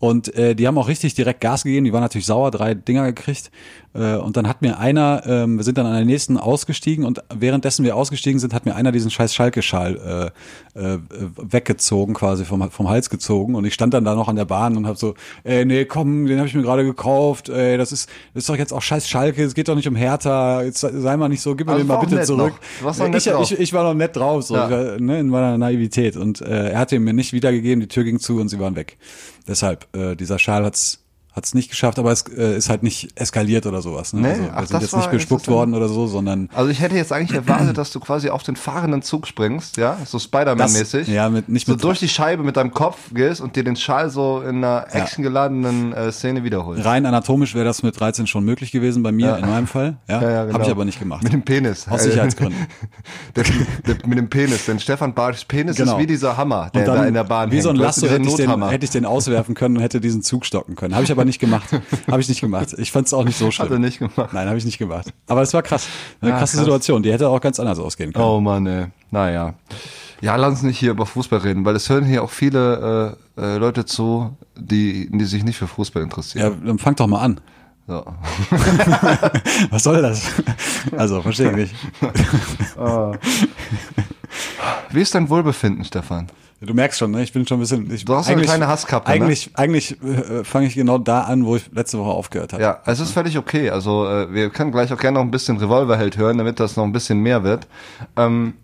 Und 0.00 0.34
äh, 0.34 0.54
die 0.54 0.66
haben 0.66 0.78
auch 0.78 0.88
richtig 0.88 1.12
direkt 1.12 1.42
Gas 1.42 1.62
gegeben. 1.62 1.84
Die 1.84 1.92
waren 1.92 2.00
natürlich 2.00 2.26
sauer, 2.26 2.50
drei 2.50 2.72
Dinger 2.72 3.04
gekriegt. 3.12 3.50
Äh, 3.92 4.16
und 4.16 4.36
dann 4.36 4.46
hat 4.48 4.62
mir 4.62 4.78
einer, 4.78 5.22
ähm, 5.26 5.56
wir 5.56 5.64
sind 5.64 5.76
dann 5.78 5.86
an 5.86 5.94
der 5.94 6.04
nächsten 6.04 6.36
ausgestiegen 6.36 7.04
und 7.04 7.22
währenddessen 7.34 7.84
wir 7.84 7.96
ausgestiegen 7.96 8.38
sind, 8.38 8.54
hat 8.54 8.64
mir 8.64 8.76
einer 8.76 8.92
diesen 8.92 9.10
scheiß 9.10 9.34
Schalke-Schal 9.34 10.32
äh, 10.76 10.78
äh, 10.80 10.98
weggezogen, 11.36 12.14
quasi 12.14 12.44
vom, 12.44 12.70
vom 12.70 12.88
Hals 12.88 13.10
gezogen. 13.10 13.54
Und 13.54 13.64
ich 13.64 13.74
stand 13.74 13.92
dann 13.94 14.04
da 14.04 14.14
noch 14.14 14.28
an 14.28 14.36
der 14.36 14.44
Bahn 14.44 14.76
und 14.76 14.86
hab 14.86 14.96
so, 14.96 15.14
ey, 15.42 15.64
nee, 15.64 15.84
komm, 15.84 16.26
den 16.26 16.38
habe 16.38 16.48
ich 16.48 16.54
mir 16.54 16.62
gerade 16.62 16.84
gekauft. 16.84 17.48
Ey, 17.48 17.76
das 17.78 17.90
ist, 17.92 18.08
das 18.34 18.42
ist 18.44 18.48
doch 18.48 18.56
jetzt 18.56 18.72
auch 18.72 18.82
scheiß 18.82 19.08
Schalke. 19.08 19.42
Es 19.42 19.54
geht 19.54 19.68
doch 19.68 19.74
nicht 19.74 19.88
um 19.88 19.96
Hertha. 19.96 20.62
Jetzt 20.62 20.80
sei 20.80 21.16
mal 21.16 21.28
nicht 21.28 21.42
so, 21.42 21.56
gib 21.56 21.66
mir 21.66 21.72
Also 21.72 21.84
den 21.84 21.88
mal 21.88 21.96
bitte 21.98 22.22
zurück. 22.22 22.54
nett 23.08 23.16
ich, 23.16 23.26
ich, 23.52 23.58
ich 23.58 23.72
war 23.72 23.82
noch 23.84 23.94
nett 23.94 24.14
drauf, 24.16 24.44
so 24.44 24.54
Ja. 24.54 24.70
war, 24.70 25.00
ne, 25.00 25.18
in 25.18 25.28
meiner 25.28 25.58
Naivität. 25.58 26.16
Und 26.16 26.40
äh, 26.40 26.70
er 26.70 26.78
hat 26.78 26.92
ihn 26.92 27.02
mir 27.02 27.12
nicht 27.12 27.32
wiedergegeben, 27.32 27.80
die 27.80 27.88
Tür 27.88 28.04
ging 28.04 28.20
zu 28.20 28.38
und 28.40 28.48
sie 28.48 28.60
waren 28.60 28.76
weg. 28.76 28.98
Deshalb, 29.48 29.88
äh, 29.96 30.14
dieser 30.14 30.38
Schal 30.38 30.64
hat's 30.64 31.00
hat's 31.32 31.54
nicht 31.54 31.70
geschafft, 31.70 31.98
aber 31.98 32.10
es 32.12 32.22
äh, 32.36 32.56
ist 32.56 32.68
halt 32.68 32.82
nicht 32.82 33.10
eskaliert 33.14 33.66
oder 33.66 33.82
sowas. 33.82 34.12
Ne? 34.12 34.20
Nee, 34.22 34.28
also, 34.28 34.42
wir 34.42 34.52
ach, 34.54 34.66
sind 34.66 34.82
jetzt 34.82 34.96
nicht 34.96 35.10
bespuckt 35.10 35.48
worden 35.48 35.74
oder 35.74 35.88
so, 35.88 36.06
sondern 36.06 36.48
Also 36.54 36.70
ich 36.70 36.80
hätte 36.80 36.96
jetzt 36.96 37.12
eigentlich 37.12 37.36
erwartet, 37.36 37.78
dass 37.78 37.92
du 37.92 38.00
quasi 38.00 38.30
auf 38.30 38.42
den 38.42 38.56
fahrenden 38.56 39.02
Zug 39.02 39.26
springst, 39.26 39.76
ja, 39.76 39.96
so 40.04 40.18
Spider-Man-mäßig. 40.18 41.08
Ja, 41.08 41.28
mit- 41.28 41.48
nicht 41.48 41.66
so 41.66 41.72
mit- 41.72 41.84
durch 41.84 41.98
die 42.00 42.08
Scheibe 42.08 42.42
mit 42.42 42.56
deinem 42.56 42.72
Kopf 42.72 42.98
gehst 43.14 43.40
und 43.40 43.54
dir 43.56 43.64
den 43.64 43.76
Schal 43.76 44.10
so 44.10 44.40
in 44.42 44.56
einer 44.64 44.86
actiongeladenen 44.90 45.92
äh, 45.92 46.12
Szene 46.12 46.44
wiederholst. 46.44 46.84
rein 46.84 47.06
anatomisch 47.06 47.54
wäre 47.54 47.64
das 47.64 47.82
mit 47.82 47.98
13 47.98 48.26
schon 48.26 48.44
möglich 48.44 48.72
gewesen 48.72 49.02
bei 49.02 49.12
mir, 49.12 49.36
in 49.36 49.46
meinem 49.46 49.66
Fall. 49.66 49.98
Ja, 50.08 50.20
Ja, 50.22 50.30
ja, 50.30 50.42
genau. 50.44 50.54
habe 50.54 50.64
ich 50.64 50.70
aber 50.70 50.84
nicht 50.84 50.98
gemacht. 50.98 51.22
Mit 51.22 51.32
dem 51.32 51.42
Penis. 51.42 51.86
Aus 51.88 52.02
Sicherheitsgründen. 52.02 52.66
der, 53.36 53.44
der, 53.86 53.96
mit 54.06 54.18
dem 54.18 54.28
Penis, 54.28 54.66
denn 54.66 54.78
Stefan 54.80 55.14
Bart's 55.14 55.44
Penis 55.44 55.76
Genau. 55.76 55.92
ist 55.92 55.98
wie 55.98 56.06
dieser 56.06 56.36
Hammer, 56.36 56.70
der 56.74 56.84
dann, 56.84 56.96
da 56.96 57.04
in 57.06 57.14
der 57.14 57.24
Bahn 57.24 57.50
wie 57.50 57.60
so 57.60 57.70
ein 57.70 57.76
hängt. 57.76 57.86
Weißt 57.86 58.02
du, 58.02 58.06
Lasso 58.06 58.14
hätte 58.16 58.28
ich, 58.28 58.34
den, 58.36 58.68
hätte 58.68 58.84
ich 58.84 58.90
den 58.90 59.04
auswerfen 59.06 59.54
können 59.54 59.76
und 59.76 59.82
hätte 59.82 60.00
diesen 60.00 60.22
Zug 60.22 60.44
stocken 60.44 60.74
können. 60.74 60.94
Habe 60.94 61.04
ich 61.04 61.12
aber 61.12 61.19
nicht 61.24 61.38
gemacht. 61.40 61.68
Habe 62.10 62.20
ich 62.20 62.28
nicht 62.28 62.40
gemacht. 62.40 62.74
Ich 62.78 62.92
fand 62.92 63.06
es 63.06 63.12
auch 63.14 63.24
nicht 63.24 63.38
so 63.38 63.50
schlimm. 63.50 63.66
Hat 63.68 63.72
er 63.72 63.78
nicht 63.78 63.98
gemacht. 63.98 64.32
Nein, 64.32 64.46
habe 64.48 64.58
ich 64.58 64.64
nicht 64.64 64.78
gemacht. 64.78 65.12
Aber 65.26 65.42
es 65.42 65.52
war 65.54 65.62
krass. 65.62 65.86
Eine 66.20 66.30
Ja, 66.32 66.38
krasse 66.38 66.56
krass. 66.56 66.64
Situation. 66.64 67.02
Die 67.02 67.12
hätte 67.12 67.28
auch 67.28 67.40
ganz 67.40 67.58
anders 67.60 67.78
ausgehen 67.78 68.12
können. 68.12 68.24
Oh 68.24 68.40
Mann, 68.40 68.66
ey. 68.66 68.86
Naja. 69.10 69.54
Ja, 70.20 70.36
lass 70.36 70.50
uns 70.50 70.62
nicht 70.62 70.78
hier 70.78 70.90
über 70.90 71.06
Fußball 71.06 71.38
reden, 71.40 71.64
weil 71.64 71.74
es 71.76 71.88
hören 71.88 72.04
hier 72.04 72.22
auch 72.22 72.30
viele 72.30 73.16
äh, 73.36 73.42
äh, 73.42 73.56
Leute 73.56 73.86
zu, 73.86 74.36
die, 74.56 75.08
die 75.10 75.24
sich 75.24 75.44
nicht 75.44 75.56
für 75.56 75.66
Fußball 75.66 76.02
Ja, 76.02 76.04
interessieren. 76.04 76.62
dann 76.64 76.78
fang 76.78 76.94
doch 76.96 77.06
mal 77.06 77.20
an. 77.20 77.40
So. 77.86 78.04
Was 79.70 79.82
soll 79.82 80.02
das? 80.02 80.22
Also, 80.96 81.22
verstehe 81.22 81.50
ich 81.50 81.56
nicht. 81.56 81.74
Wie 84.90 85.00
ist 85.00 85.14
dein 85.14 85.28
Wohlbefinden, 85.28 85.84
Stefan? 85.84 86.28
Du 86.62 86.74
merkst 86.74 86.98
schon, 86.98 87.10
ne? 87.10 87.22
ich 87.22 87.32
bin 87.32 87.46
schon 87.46 87.56
ein 87.56 87.60
bisschen. 87.60 87.90
Ich, 87.90 88.04
Du 88.04 88.14
hast 88.14 88.28
eine 88.28 88.42
kleine 88.42 88.68
Hasskappe, 88.68 89.08
ne? 89.08 89.14
Eigentlich, 89.14 89.50
eigentlich 89.54 89.96
äh, 90.02 90.44
fange 90.44 90.66
ich 90.66 90.74
genau 90.74 90.98
da 90.98 91.22
an, 91.22 91.46
wo 91.46 91.56
ich 91.56 91.70
letzte 91.72 91.98
Woche 91.98 92.10
aufgehört 92.10 92.52
habe. 92.52 92.62
Ja, 92.62 92.80
es 92.84 93.00
ist 93.00 93.12
völlig 93.12 93.38
okay. 93.38 93.70
Also 93.70 94.06
äh, 94.06 94.32
wir 94.32 94.50
können 94.50 94.70
gleich 94.70 94.92
auch 94.92 94.98
gerne 94.98 95.14
noch 95.18 95.24
ein 95.24 95.30
bisschen 95.30 95.56
Revolverheld 95.56 96.18
hören, 96.18 96.36
damit 96.36 96.60
das 96.60 96.76
noch 96.76 96.84
ein 96.84 96.92
bisschen 96.92 97.20
mehr 97.20 97.44
wird. 97.44 97.66
Ähm, 98.16 98.54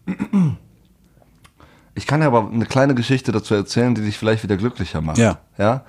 ich 1.95 2.07
kann 2.07 2.21
dir 2.21 2.27
aber 2.27 2.51
eine 2.53 2.67
kleine 2.67 2.95
Geschichte 2.95 3.33
dazu 3.33 3.55
erzählen, 3.55 3.95
die 3.95 4.03
dich 4.03 4.19
vielleicht 4.19 4.43
wieder 4.43 4.59
glücklicher 4.59 5.01
macht. 5.01 5.17
Ja. 5.17 5.39
Ja. 5.57 5.83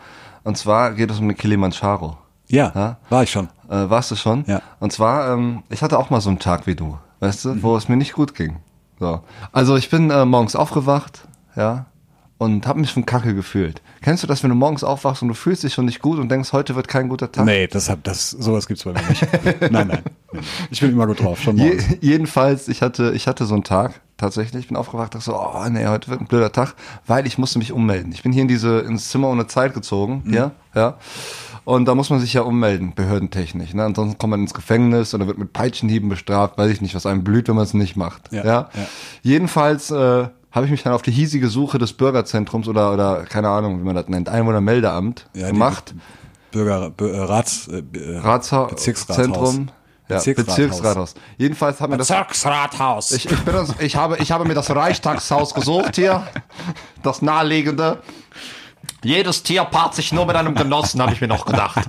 Und 0.43 0.57
zwar 0.57 0.93
geht 0.93 1.11
es 1.11 1.19
um 1.19 1.27
den 1.27 1.35
Kilimanjaro. 1.35 2.17
Ja, 2.47 2.71
Ja? 2.73 2.97
war 3.09 3.23
ich 3.23 3.31
schon. 3.31 3.49
Äh, 3.69 3.89
warst 3.89 4.11
du 4.11 4.15
schon? 4.15 4.45
Ja. 4.47 4.61
Und 4.79 4.93
zwar, 4.93 5.33
ähm, 5.33 5.63
ich 5.69 5.81
hatte 5.83 5.99
auch 5.99 6.09
mal 6.09 6.21
so 6.21 6.29
einen 6.29 6.39
Tag 6.39 6.67
wie 6.67 6.75
du, 6.75 6.97
weißt 7.19 7.43
du, 7.43 7.61
wo 7.63 7.75
es 7.75 7.89
mir 7.89 7.97
nicht 7.97 8.13
gut 8.13 8.33
ging. 8.33 8.55
So. 8.97 9.19
Also 9.51 9.75
ich 9.75 9.89
bin 9.89 10.09
äh, 10.09 10.23
morgens 10.23 10.55
aufgewacht, 10.55 11.27
ja, 11.57 11.87
und 12.37 12.67
habe 12.67 12.79
mich 12.79 12.93
von 12.93 13.05
Kacke 13.05 13.33
gefühlt. 13.33 13.81
Kennst 14.01 14.21
du 14.23 14.27
das, 14.27 14.43
wenn 14.43 14.49
du 14.49 14.55
morgens 14.55 14.83
aufwachst 14.83 15.21
und 15.21 15.27
du 15.29 15.33
fühlst 15.33 15.63
dich 15.63 15.73
schon 15.73 15.85
nicht 15.85 16.01
gut 16.01 16.19
und 16.19 16.29
denkst, 16.29 16.53
heute 16.53 16.75
wird 16.75 16.87
kein 16.87 17.09
guter 17.09 17.31
Tag? 17.31 17.45
Nee, 17.45 17.67
das 17.67 17.89
hab, 17.89 18.03
das, 18.03 18.29
sowas 18.31 18.67
gibt's 18.67 18.83
bei 18.83 18.93
mir 18.93 19.01
nicht. 19.09 19.27
nein, 19.61 19.69
nein, 19.71 19.87
nein. 19.87 20.43
Ich 20.69 20.79
bin 20.81 20.91
immer 20.91 21.07
gut 21.07 21.21
drauf, 21.21 21.41
schon 21.41 21.57
Je, 21.57 21.65
morgens. 21.69 21.85
jedenfalls, 22.01 22.67
ich 22.67 22.81
hatte, 22.81 23.11
ich 23.15 23.27
hatte 23.27 23.45
so 23.45 23.55
einen 23.55 23.63
Tag, 23.63 24.01
tatsächlich, 24.17 24.61
ich 24.61 24.67
bin 24.67 24.77
aufgewacht, 24.77 25.15
dachte 25.15 25.25
so, 25.25 25.35
oh 25.39 25.65
nee, 25.69 25.87
heute 25.87 26.09
wird 26.09 26.21
ein 26.21 26.27
blöder 26.27 26.51
Tag, 26.51 26.75
weil 27.07 27.25
ich 27.25 27.37
musste 27.37 27.57
mich 27.59 27.71
ummelden. 27.71 28.11
Ich 28.11 28.23
bin 28.23 28.31
hier 28.31 28.41
in 28.43 28.47
diese, 28.47 28.79
ins 28.79 29.09
Zimmer 29.09 29.29
ohne 29.29 29.47
Zeit 29.47 29.73
gezogen, 29.73 30.21
Mhm. 30.25 30.33
ja, 30.33 30.51
ja. 30.75 30.97
Und 31.65 31.83
da 31.85 31.95
muss 31.95 32.09
man 32.09 32.21
sich 32.21 32.31
ja 32.31 32.43
ummelden, 32.43 32.93
behördentechnisch. 32.95 33.73
Ne? 33.73 33.83
Ansonsten 33.83 34.17
kommt 34.17 34.31
man 34.31 34.39
ins 34.39 34.53
Gefängnis 34.53 35.13
oder 35.13 35.27
wird 35.27 35.37
mit 35.37 35.51
Peitschenhieben 35.51 36.07
bestraft, 36.07 36.57
weiß 36.57 36.71
ich 36.71 36.79
nicht, 36.79 36.95
was 36.95 37.05
einem 37.05 37.25
blüht, 37.25 37.49
wenn 37.49 37.55
man 37.55 37.65
es 37.65 37.73
nicht 37.73 37.97
macht. 37.97 38.31
Ja, 38.31 38.45
Ja. 38.45 38.69
ja. 38.73 38.87
Jedenfalls 39.21 39.91
äh, 39.91 40.27
habe 40.51 40.65
ich 40.65 40.71
mich 40.71 40.83
dann 40.83 40.93
auf 40.93 41.01
die 41.01 41.11
hiesige 41.11 41.49
Suche 41.49 41.77
des 41.77 41.93
Bürgerzentrums 41.93 42.67
oder, 42.67 42.93
oder 42.93 43.23
keine 43.25 43.49
Ahnung, 43.49 43.79
wie 43.79 43.83
man 43.83 43.95
das 43.95 44.07
nennt, 44.07 44.29
Einwohnermeldeamt 44.29 45.27
Ja, 45.33 45.47
gemacht. 45.51 45.93
Bürger, 46.51 46.87
Bü- 46.87 47.11
äh, 47.11 47.19
Rats, 47.19 47.67
äh, 47.67 47.83
äh, 47.97 48.17
Ratsha 48.19 48.63
Bezirksrathaus. 48.65 49.55
Ja, 50.09 50.15
Bezirksrathaus. 50.15 50.55
Bezirksrathaus. 50.55 51.13
Jedenfalls 51.37 51.81
haben 51.81 51.91
wir 51.93 51.97
das 51.97 52.07
Bezirksrathaus. 52.07 53.11
ich, 53.11 53.29
ich, 53.29 53.39
bin 53.41 53.53
das, 53.53 53.73
ich, 53.79 53.95
habe, 53.97 54.17
ich 54.19 54.31
habe 54.31 54.45
mir 54.45 54.53
das 54.53 54.73
Reichstagshaus 54.73 55.53
gesucht 55.53 55.95
hier. 55.95 56.25
Das 57.03 57.21
naheliegende. 57.21 58.01
Jedes 59.03 59.43
Tier 59.43 59.65
paart 59.65 59.95
sich 59.95 60.13
nur 60.13 60.25
mit 60.25 60.35
einem 60.37 60.55
Genossen, 60.55 61.01
habe 61.01 61.11
ich 61.13 61.19
mir 61.21 61.27
noch 61.27 61.45
gedacht. 61.45 61.85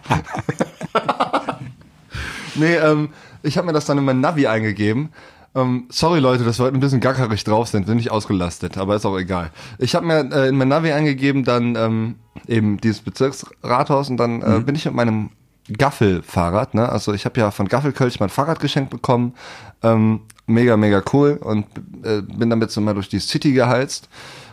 nee, 2.57 2.75
ähm, 2.75 3.11
ich 3.43 3.57
habe 3.57 3.67
mir 3.67 3.73
das 3.73 3.85
dann 3.87 3.99
in 3.99 4.05
mein 4.05 4.21
Navi 4.21 4.47
eingegeben. 4.47 5.11
Ähm, 5.59 5.87
sorry 5.91 6.21
Leute, 6.21 6.45
dass 6.45 6.59
wir 6.59 6.67
heute 6.67 6.77
ein 6.77 6.81
bisschen 6.81 7.00
gackerig 7.00 7.43
drauf 7.45 7.69
sind, 7.69 7.87
sind 7.87 7.97
nicht 7.97 8.11
ausgelastet, 8.11 8.79
aber 8.79 8.97
ist 8.97 9.07
auch 9.07 9.19
egal. 9.19 9.50
Ich 9.79 9.95
habe 9.95 10.07
mir 10.07 10.31
äh, 10.33 10.49
in 10.49 10.57
mein 10.57 10.69
Navi 10.69 10.93
eingegeben, 10.93 11.45
dann 11.45 11.75
ähm, 11.77 12.15
eben 12.47 12.79
dieses 12.79 13.00
Bezirksrathaus 13.00 14.09
und 14.11 14.19
dann 14.19 14.43
äh, 14.43 14.61
bin 14.61 14.75
ich 14.75 14.85
mit 14.85 14.95
meinem 14.95 15.31
Gaffelfahrrad, 15.77 16.75
ne? 16.75 16.88
Also 16.88 17.12
ich 17.12 17.25
habe 17.25 17.38
ja 17.41 17.50
von 17.50 17.69
Gaffelkölsch 17.69 18.21
mein 18.21 18.31
Fahrrad 18.31 18.61
geschenkt 18.61 18.91
bekommen. 18.91 19.35
Ähm, 19.83 20.21
mega, 20.47 20.77
mega 20.77 21.03
cool 21.12 21.38
und 21.43 21.67
äh, 22.03 22.23
bin 22.23 22.50
damit 22.50 22.71
so 22.71 22.81
mal 22.81 22.95
durch 22.95 23.09
die 23.09 23.21
City 23.21 23.53
geheizt. 23.53 24.09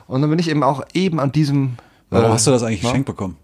Und 0.08 0.22
dann 0.22 0.30
bin 0.30 0.40
ich 0.40 0.50
eben 0.50 0.62
auch 0.62 0.84
eben 0.94 1.20
an 1.20 1.32
diesem. 1.32 1.78
Warum 2.10 2.32
äh, 2.32 2.34
hast 2.34 2.46
du 2.48 2.52
das 2.52 2.64
eigentlich 2.64 2.84
na? 2.84 2.90
geschenkt 2.90 3.08
bekommen? 3.08 3.38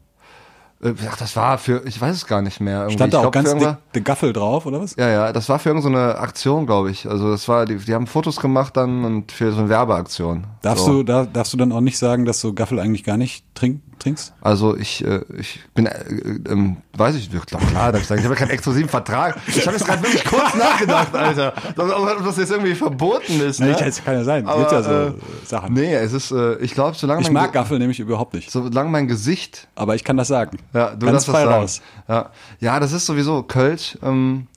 Äh, 0.83 0.93
ach, 1.09 1.17
das 1.17 1.35
war 1.35 1.57
für, 1.57 1.83
ich 1.85 1.99
weiß 1.99 2.15
es 2.15 2.27
gar 2.27 2.41
nicht 2.41 2.59
mehr. 2.59 2.79
Irgendwie. 2.79 2.95
Stand 2.95 3.13
da 3.13 3.19
ich 3.19 3.25
auch 3.25 3.31
glaub, 3.31 3.45
ganz 3.45 3.63
dick 3.63 3.77
der 3.93 4.01
Gaffel 4.01 4.33
drauf, 4.33 4.65
oder 4.65 4.81
was? 4.81 4.95
Ja, 4.95 5.09
ja, 5.09 5.33
das 5.33 5.47
war 5.49 5.59
für 5.59 5.69
irgendeine 5.69 6.17
Aktion, 6.17 6.65
glaube 6.65 6.91
ich. 6.91 7.07
Also 7.07 7.29
das 7.29 7.47
war, 7.47 7.65
die, 7.65 7.77
die 7.77 7.93
haben 7.93 8.07
Fotos 8.07 8.37
gemacht 8.37 8.77
dann 8.77 9.05
und 9.05 9.31
für 9.31 9.51
so 9.51 9.59
eine 9.59 9.69
Werbeaktion. 9.69 10.45
Darfst 10.61 10.85
so. 10.85 10.93
du, 10.93 11.03
da, 11.03 11.25
darfst 11.25 11.53
du 11.53 11.57
dann 11.57 11.71
auch 11.71 11.81
nicht 11.81 11.97
sagen, 11.97 12.25
dass 12.25 12.41
du 12.41 12.53
Gaffel 12.53 12.79
eigentlich 12.79 13.03
gar 13.03 13.17
nicht 13.17 13.45
trink, 13.53 13.81
trinkst? 14.01 14.33
Also 14.41 14.75
ich, 14.75 15.05
äh, 15.05 15.21
ich 15.37 15.59
bin, 15.73 15.85
äh, 15.85 16.03
ähm, 16.49 16.77
weiß 16.97 17.15
ich, 17.15 17.29
doch 17.29 17.45
klar, 17.45 17.91
darf 17.91 18.01
ich 18.01 18.07
sagen, 18.07 18.19
ich 18.19 18.25
habe 18.25 18.35
ja 18.35 18.39
keinen 18.39 18.51
exklusiven 18.51 18.89
Vertrag. 18.89 19.37
Ich 19.47 19.65
habe 19.65 19.77
jetzt 19.77 19.85
gerade 19.85 20.01
wirklich 20.01 20.23
kurz 20.25 20.55
nachgedacht, 20.55 21.15
Alter, 21.15 21.53
ob, 21.77 22.25
das 22.25 22.37
jetzt 22.37 22.51
irgendwie 22.51 22.75
verboten 22.75 23.39
ist. 23.41 23.59
Ne? 23.59 23.67
Nee, 23.67 23.85
das 23.85 24.03
kann 24.03 24.15
ja 24.15 24.23
sein. 24.23 24.43
Es 24.45 24.49
Aber, 24.49 24.59
gibt 24.59 24.71
ja 24.71 24.83
so 24.83 24.91
äh, 24.91 25.13
Sachen. 25.45 25.73
Nee, 25.73 25.93
es 25.93 26.13
ist, 26.13 26.31
äh, 26.31 26.55
ich 26.57 26.73
glaube, 26.73 26.97
solange 26.97 27.21
ich 27.21 27.31
mag 27.31 27.53
Gaffel 27.53 27.79
nämlich 27.79 27.99
überhaupt 27.99 28.33
nicht. 28.33 28.51
solange 28.51 28.89
mein 28.89 29.07
Gesicht, 29.07 29.67
Aber 29.75 29.95
ich 29.95 30.03
kann 30.03 30.17
das 30.17 30.27
sagen. 30.27 30.57
Ja, 30.73 30.91
du 30.95 31.05
Ganz 31.05 31.25
darfst 31.25 31.27
das 31.27 31.35
sagen. 31.35 31.51
raus. 31.51 31.81
Ja. 32.07 32.29
ja, 32.59 32.79
das 32.79 32.91
ist 32.93 33.05
sowieso 33.05 33.43
Kölsch. 33.43 33.97
Ähm, 34.03 34.47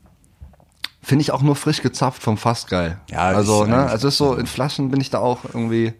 Finde 1.02 1.20
ich 1.20 1.32
auch 1.32 1.42
nur 1.42 1.54
frisch 1.54 1.82
gezapft 1.82 2.22
vom 2.22 2.38
Fass 2.38 2.66
geil. 2.66 2.98
Ja, 3.10 3.18
also, 3.18 3.66
ne, 3.66 3.76
also 3.76 4.08
ist 4.08 4.16
so 4.16 4.34
in 4.36 4.46
Flaschen 4.46 4.90
bin 4.90 5.00
ich 5.02 5.10
da 5.10 5.18
auch 5.18 5.40
irgendwie 5.44 5.92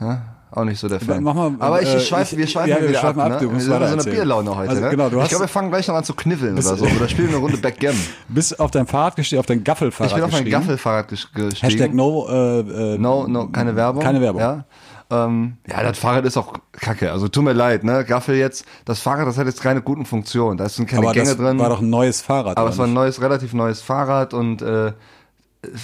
ja, 0.00 0.22
auch 0.52 0.62
nicht 0.62 0.78
so 0.78 0.88
der 0.88 1.00
Fan. 1.00 1.24
Mach 1.24 1.34
mal, 1.34 1.50
Aber 1.58 1.82
ich, 1.82 1.88
äh, 1.88 1.96
ich- 1.96 2.36
wir 2.36 2.46
schweifen 2.46 2.68
ja, 2.68 2.80
wir 2.80 2.94
schweifen 2.96 3.20
ab. 3.20 3.28
ne? 3.30 3.38
du 3.40 3.50
musst 3.50 3.68
wir 3.68 3.88
sind 3.88 4.00
so 4.00 4.08
eine. 4.08 4.16
Bierlaune 4.16 4.54
heute. 4.56 4.70
Also, 4.70 4.82
ne? 4.82 4.90
genau, 4.90 5.08
du 5.10 5.20
ich 5.20 5.28
glaube, 5.28 5.42
wir 5.44 5.48
fangen 5.48 5.70
gleich 5.70 5.88
noch 5.88 5.96
an 5.96 6.04
zu 6.04 6.14
kniffeln 6.14 6.52
oder 6.52 6.62
so. 6.76 6.84
Oder 6.84 7.08
spielen 7.08 7.28
eine 7.30 7.38
Runde 7.38 7.56
Backgammon. 7.58 7.98
Bist 8.28 8.60
auf 8.60 8.70
dein 8.70 8.86
Fahrrad 8.86 9.16
gestiegen, 9.16 9.40
auf 9.40 9.46
dein 9.46 9.64
Gaffelfahrrad 9.64 10.10
Ich 10.12 10.14
bin 10.14 10.24
auf 10.24 10.30
mein. 10.30 10.48
Gaffelfahrrad 10.48 11.10
ges- 11.10 11.26
gestiegen. 11.34 11.56
Hashtag 11.68 11.94
no, 11.94 12.28
äh, 12.30 12.60
äh, 12.94 12.98
No, 12.98 13.26
no, 13.26 13.48
keine 13.48 13.74
Werbung. 13.74 14.02
Keine 14.04 14.20
Werbung. 14.20 14.40
Ja. 14.40 14.64
Ähm, 15.10 15.56
ja, 15.66 15.82
das 15.82 15.98
Fahrrad 15.98 16.24
ist 16.26 16.36
auch 16.36 16.52
kacke. 16.72 17.10
Also 17.12 17.28
tut 17.28 17.42
mir 17.44 17.54
leid, 17.54 17.82
ne? 17.82 18.04
Gaffel 18.04 18.36
jetzt, 18.36 18.64
das 18.84 19.00
Fahrrad, 19.00 19.26
das 19.26 19.38
hat 19.38 19.46
jetzt 19.46 19.62
keine 19.62 19.80
guten 19.80 20.04
Funktionen. 20.04 20.58
Da 20.58 20.68
sind 20.68 20.86
keine 20.86 21.02
aber 21.02 21.14
Gänge 21.14 21.28
das 21.28 21.36
drin. 21.38 21.58
war 21.58 21.70
doch 21.70 21.80
ein 21.80 21.88
neues 21.90 22.20
Fahrrad. 22.20 22.58
aber 22.58 22.68
es 22.68 22.76
war 22.78 22.86
ein 22.86 22.92
neues, 22.92 23.20
relativ 23.20 23.54
neues 23.54 23.80
Fahrrad 23.80 24.34
und 24.34 24.60
äh, 24.60 24.92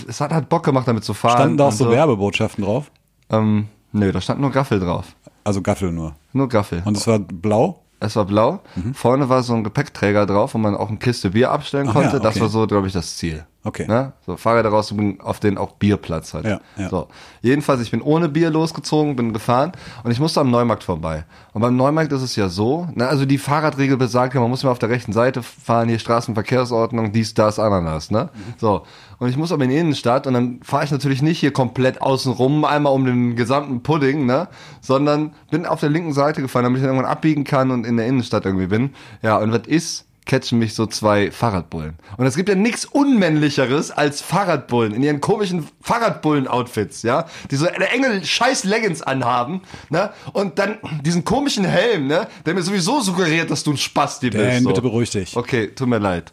es, 0.09 0.21
hat 0.21 0.33
halt 0.33 0.49
Bock 0.49 0.65
gemacht, 0.65 0.87
damit 0.87 1.05
zu 1.05 1.15
fahren. 1.15 1.37
Standen 1.39 1.57
da 1.57 1.65
auch 1.65 1.71
und 1.71 1.77
so 1.77 1.91
Werbebotschaften 1.91 2.65
drauf? 2.65 2.91
Ähm, 3.31 3.69
nö, 3.93 4.13
da 4.13 4.21
stand 4.21 4.41
nur 4.41 4.51
Gaffel 4.51 4.79
drauf. 4.79 5.17
Also 5.43 5.63
Gaffel 5.63 5.91
nur. 5.91 6.15
Nur 6.33 6.49
Gaffel. 6.49 6.83
Und 6.85 6.97
es 6.97 7.07
war 7.07 7.19
blau? 7.19 7.81
Es 8.01 8.17
war 8.17 8.27
blau. 8.27 8.61
Vorne 8.93 9.29
war 9.31 9.43
so 9.43 9.55
ein 9.55 9.65
Gepäckträger 9.65 10.27
drauf, 10.27 10.53
wo 10.55 10.59
man 10.59 10.75
auch 10.77 10.89
eine 10.89 10.99
Kiste 10.99 11.31
Bier 11.31 11.51
abstellen 11.51 11.87
konnte. 11.87 12.17
ja, 12.17 12.23
Das 12.23 12.35
okay. 12.35 12.41
war 12.43 12.49
so, 12.49 12.67
glaube 12.67 12.87
ich, 12.87 12.93
das 12.93 13.17
Ziel. 13.17 13.47
Okay. 13.67 13.87
Ne? 13.89 14.13
So 14.27 14.37
Fahrräder 14.37 14.69
rauszubringen, 14.69 15.23
auf 15.23 15.41
denen 15.41 15.57
auch 15.57 15.73
Bierplatz 15.73 16.35
hat. 16.35 16.45
Ja, 16.45 16.61
ja. 16.77 16.91
So. 16.91 17.09
Jedenfalls, 17.41 17.81
ich 17.81 17.91
bin 17.91 18.03
ohne 18.03 18.29
Bier 18.29 18.51
losgezogen, 18.51 19.17
bin 19.17 19.33
gefahren 19.33 19.73
und 20.03 20.11
ich 20.11 20.21
musste 20.21 20.41
am 20.41 20.51
Neumarkt 20.51 20.85
vorbei. 20.85 21.25
Und 21.55 21.63
beim 21.63 21.75
Neumarkt 21.75 22.13
ist 22.13 22.21
es 22.21 22.37
ja 22.37 22.51
so, 22.51 22.87
ne, 22.95 23.09
also 23.09 23.25
die 23.25 23.39
Fahrradregel 23.39 23.97
besagt 23.97 24.35
ja, 24.35 24.41
man 24.43 24.51
muss 24.51 24.63
immer 24.63 24.73
auf 24.73 24.79
der 24.79 24.91
rechten 24.91 25.15
Seite 25.15 25.43
fahren, 25.43 25.89
hier 25.89 25.99
Straßenverkehrsordnung, 25.99 27.13
dies, 27.13 27.33
das, 27.33 27.59
Ananas, 27.59 28.11
ne? 28.11 28.29
So. 28.59 28.83
Und 29.19 29.29
ich 29.31 29.37
muss 29.39 29.51
aber 29.51 29.65
in 29.65 29.71
die 29.71 29.79
Innenstadt 29.79 30.27
und 30.27 30.35
dann 30.35 30.61
fahre 30.63 30.85
ich 30.85 30.91
natürlich 30.91 31.23
nicht 31.23 31.39
hier 31.39 31.53
komplett 31.53 32.03
außen 32.03 32.33
rum, 32.33 32.67
einmal 32.67 32.93
um 32.93 33.07
den 33.07 33.35
gesamten 33.35 33.83
Pudding, 33.83 34.27
ne? 34.27 34.49
Sondern 34.83 35.33
bin 35.51 35.65
auf 35.65 35.81
der 35.81 35.89
linken 35.89 36.13
Seite 36.13 36.43
gefahren, 36.43 36.65
damit 36.65 36.79
ich 36.79 36.83
dann 36.83 36.95
irgendwann 36.95 37.11
abbiegen 37.11 37.45
kann 37.45 37.71
und 37.71 37.87
in 37.87 37.97
der 37.97 38.07
Innenstadt 38.07 38.45
irgendwie 38.45 38.67
bin. 38.67 38.91
Ja, 39.23 39.39
und 39.39 39.53
was 39.53 39.67
ist? 39.67 40.04
Catchen 40.27 40.59
mich 40.59 40.75
so 40.75 40.87
zwei 40.87 41.31
Fahrradbullen. 41.31 41.97
Und 42.17 42.27
es 42.27 42.37
gibt 42.37 42.49
ja 42.49 42.55
nichts 42.55 42.85
Unmännlicheres 42.85 43.91
als 43.91 44.23
Fahrradbullen 44.23 44.95
in 44.95 45.03
ihren 45.03 45.21
komischen 45.21 45.69
Fahrradbullen-Outfits, 45.83 47.03
ja, 47.03 47.27
die 47.51 47.57
so 47.57 47.67
eine 47.67 47.89
enge 47.91 48.25
scheiß 48.25 48.65
Leggings 48.65 49.03
anhaben, 49.03 49.63
ne, 49.91 50.13
und 50.33 50.59
dann 50.59 50.79
diesen 51.03 51.25
komischen 51.25 51.65
Helm, 51.65 52.07
ne, 52.07 52.27
der 52.47 52.55
mir 52.55 52.63
sowieso 52.63 53.01
suggeriert, 53.01 53.51
dass 53.51 53.63
du 53.65 53.73
ein 53.73 53.77
Spasti 53.77 54.31
bist. 54.31 54.43
Dan, 54.43 54.63
so. 54.63 54.69
bitte 54.71 54.83
beruhig 54.83 55.11
dich. 55.11 55.37
Okay, 55.37 55.69
tut 55.69 55.89
mir 55.89 55.99
leid. 55.99 56.33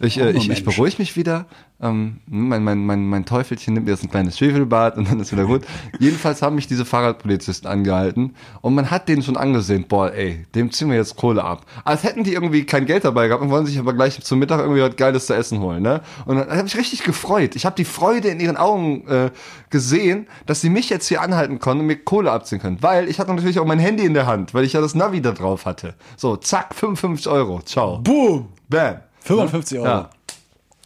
Ich, 0.00 0.18
äh, 0.18 0.30
ich, 0.30 0.38
ich 0.38 0.48
Mensch. 0.48 0.64
beruhige 0.64 0.96
mich 0.98 1.16
wieder. 1.16 1.46
Ähm, 1.82 2.20
mein, 2.26 2.64
mein, 2.64 2.84
mein, 2.84 3.06
mein 3.06 3.24
Teufelchen 3.24 3.74
nimmt 3.74 3.86
mir 3.86 3.92
jetzt 3.92 4.02
ein 4.02 4.10
kleines 4.10 4.38
Schwefelbad 4.38 4.96
und 4.96 5.10
dann 5.10 5.20
ist 5.20 5.32
wieder 5.32 5.44
gut. 5.44 5.62
Jedenfalls 5.98 6.42
haben 6.42 6.54
mich 6.54 6.66
diese 6.66 6.84
Fahrradpolizisten 6.84 7.68
angehalten 7.70 8.34
und 8.62 8.74
man 8.74 8.90
hat 8.90 9.08
denen 9.08 9.22
schon 9.22 9.36
angesehen, 9.36 9.86
boah, 9.88 10.12
ey, 10.12 10.46
dem 10.54 10.70
ziehen 10.72 10.88
wir 10.88 10.96
jetzt 10.96 11.16
Kohle 11.16 11.44
ab. 11.44 11.66
Als 11.84 12.02
hätten 12.02 12.24
die 12.24 12.32
irgendwie 12.32 12.64
kein 12.64 12.86
Geld 12.86 13.04
dabei 13.04 13.28
gehabt 13.28 13.42
und 13.42 13.50
wollen 13.50 13.66
sich 13.66 13.78
aber 13.78 13.92
gleich 13.92 14.20
zum 14.22 14.38
Mittag 14.38 14.60
irgendwie 14.60 14.82
was 14.82 14.96
Geiles 14.96 15.26
zu 15.26 15.34
essen 15.34 15.60
holen, 15.60 15.82
ne? 15.82 16.00
Und 16.24 16.36
dann 16.36 16.50
habe 16.50 16.66
ich 16.66 16.76
richtig 16.76 17.02
gefreut. 17.04 17.54
Ich 17.56 17.66
habe 17.66 17.76
die 17.76 17.84
Freude 17.84 18.28
in 18.28 18.40
ihren 18.40 18.56
Augen 18.56 19.06
äh, 19.06 19.30
gesehen, 19.68 20.26
dass 20.46 20.62
sie 20.62 20.70
mich 20.70 20.88
jetzt 20.88 21.08
hier 21.08 21.20
anhalten 21.20 21.58
konnten 21.58 21.80
und 21.80 21.86
mir 21.86 21.96
Kohle 21.96 22.32
abziehen 22.32 22.60
können. 22.60 22.78
Weil 22.82 23.08
ich 23.08 23.20
hatte 23.20 23.34
natürlich 23.34 23.58
auch 23.58 23.66
mein 23.66 23.78
Handy 23.78 24.04
in 24.04 24.14
der 24.14 24.26
Hand, 24.26 24.54
weil 24.54 24.64
ich 24.64 24.72
ja 24.72 24.80
das 24.80 24.94
Navi 24.94 25.20
da 25.20 25.32
drauf 25.32 25.66
hatte. 25.66 25.94
So, 26.16 26.36
zack, 26.36 26.74
55 26.74 27.30
Euro. 27.30 27.60
Ciao. 27.62 27.98
Boom! 27.98 28.48
Bam. 28.68 28.96
55 29.20 29.78
Euro. 29.78 29.88
Ja. 29.88 30.10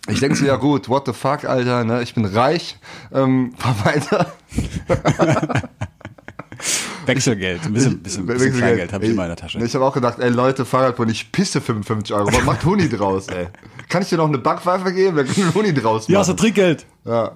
Ich 0.09 0.21
denke 0.21 0.37
so, 0.37 0.45
ja 0.45 0.57
gut, 0.57 0.89
what 0.89 1.07
the 1.07 1.15
fuck, 1.15 1.45
Alter, 1.45 1.85
ne? 1.85 2.03
Ich 2.03 2.15
bin 2.15 2.27
reich, 2.27 2.79
ähm, 3.13 3.55
fahr 3.57 3.75
weiter. 3.85 4.33
Wechselgeld. 7.07 7.65
Ein 7.65 7.73
bisschen, 7.73 8.03
bisschen, 8.03 8.27
bisschen 8.27 8.57
Kleingeld 8.57 8.93
habe 8.93 9.05
ich 9.05 9.11
in 9.11 9.17
meiner 9.17 9.37
Tasche. 9.37 9.59
Ich 9.59 9.75
habe 9.75 9.85
auch 9.85 9.95
gedacht, 9.95 10.19
ey 10.19 10.31
Leute, 10.31 10.65
Fahrradbahn, 10.65 11.09
ich 11.09 11.33
pisse 11.33 11.61
55 11.61 12.15
Euro. 12.15 12.33
Was 12.33 12.45
macht 12.45 12.65
Huni 12.65 12.89
draus, 12.89 13.29
ey? 13.29 13.49
Kann 13.89 14.03
ich 14.03 14.09
dir 14.09 14.19
noch 14.19 14.29
eine 14.29 14.39
Backpfeife 14.39 14.93
geben? 14.93 15.17
Wir 15.17 15.25
können 15.25 15.55
Huni 15.55 15.73
draus 15.75 16.09
Ja, 16.09 16.21
hast 16.21 16.29
du 16.29 16.33
machen. 16.33 16.41
Trinkgeld? 16.41 16.87
Ja, 17.05 17.33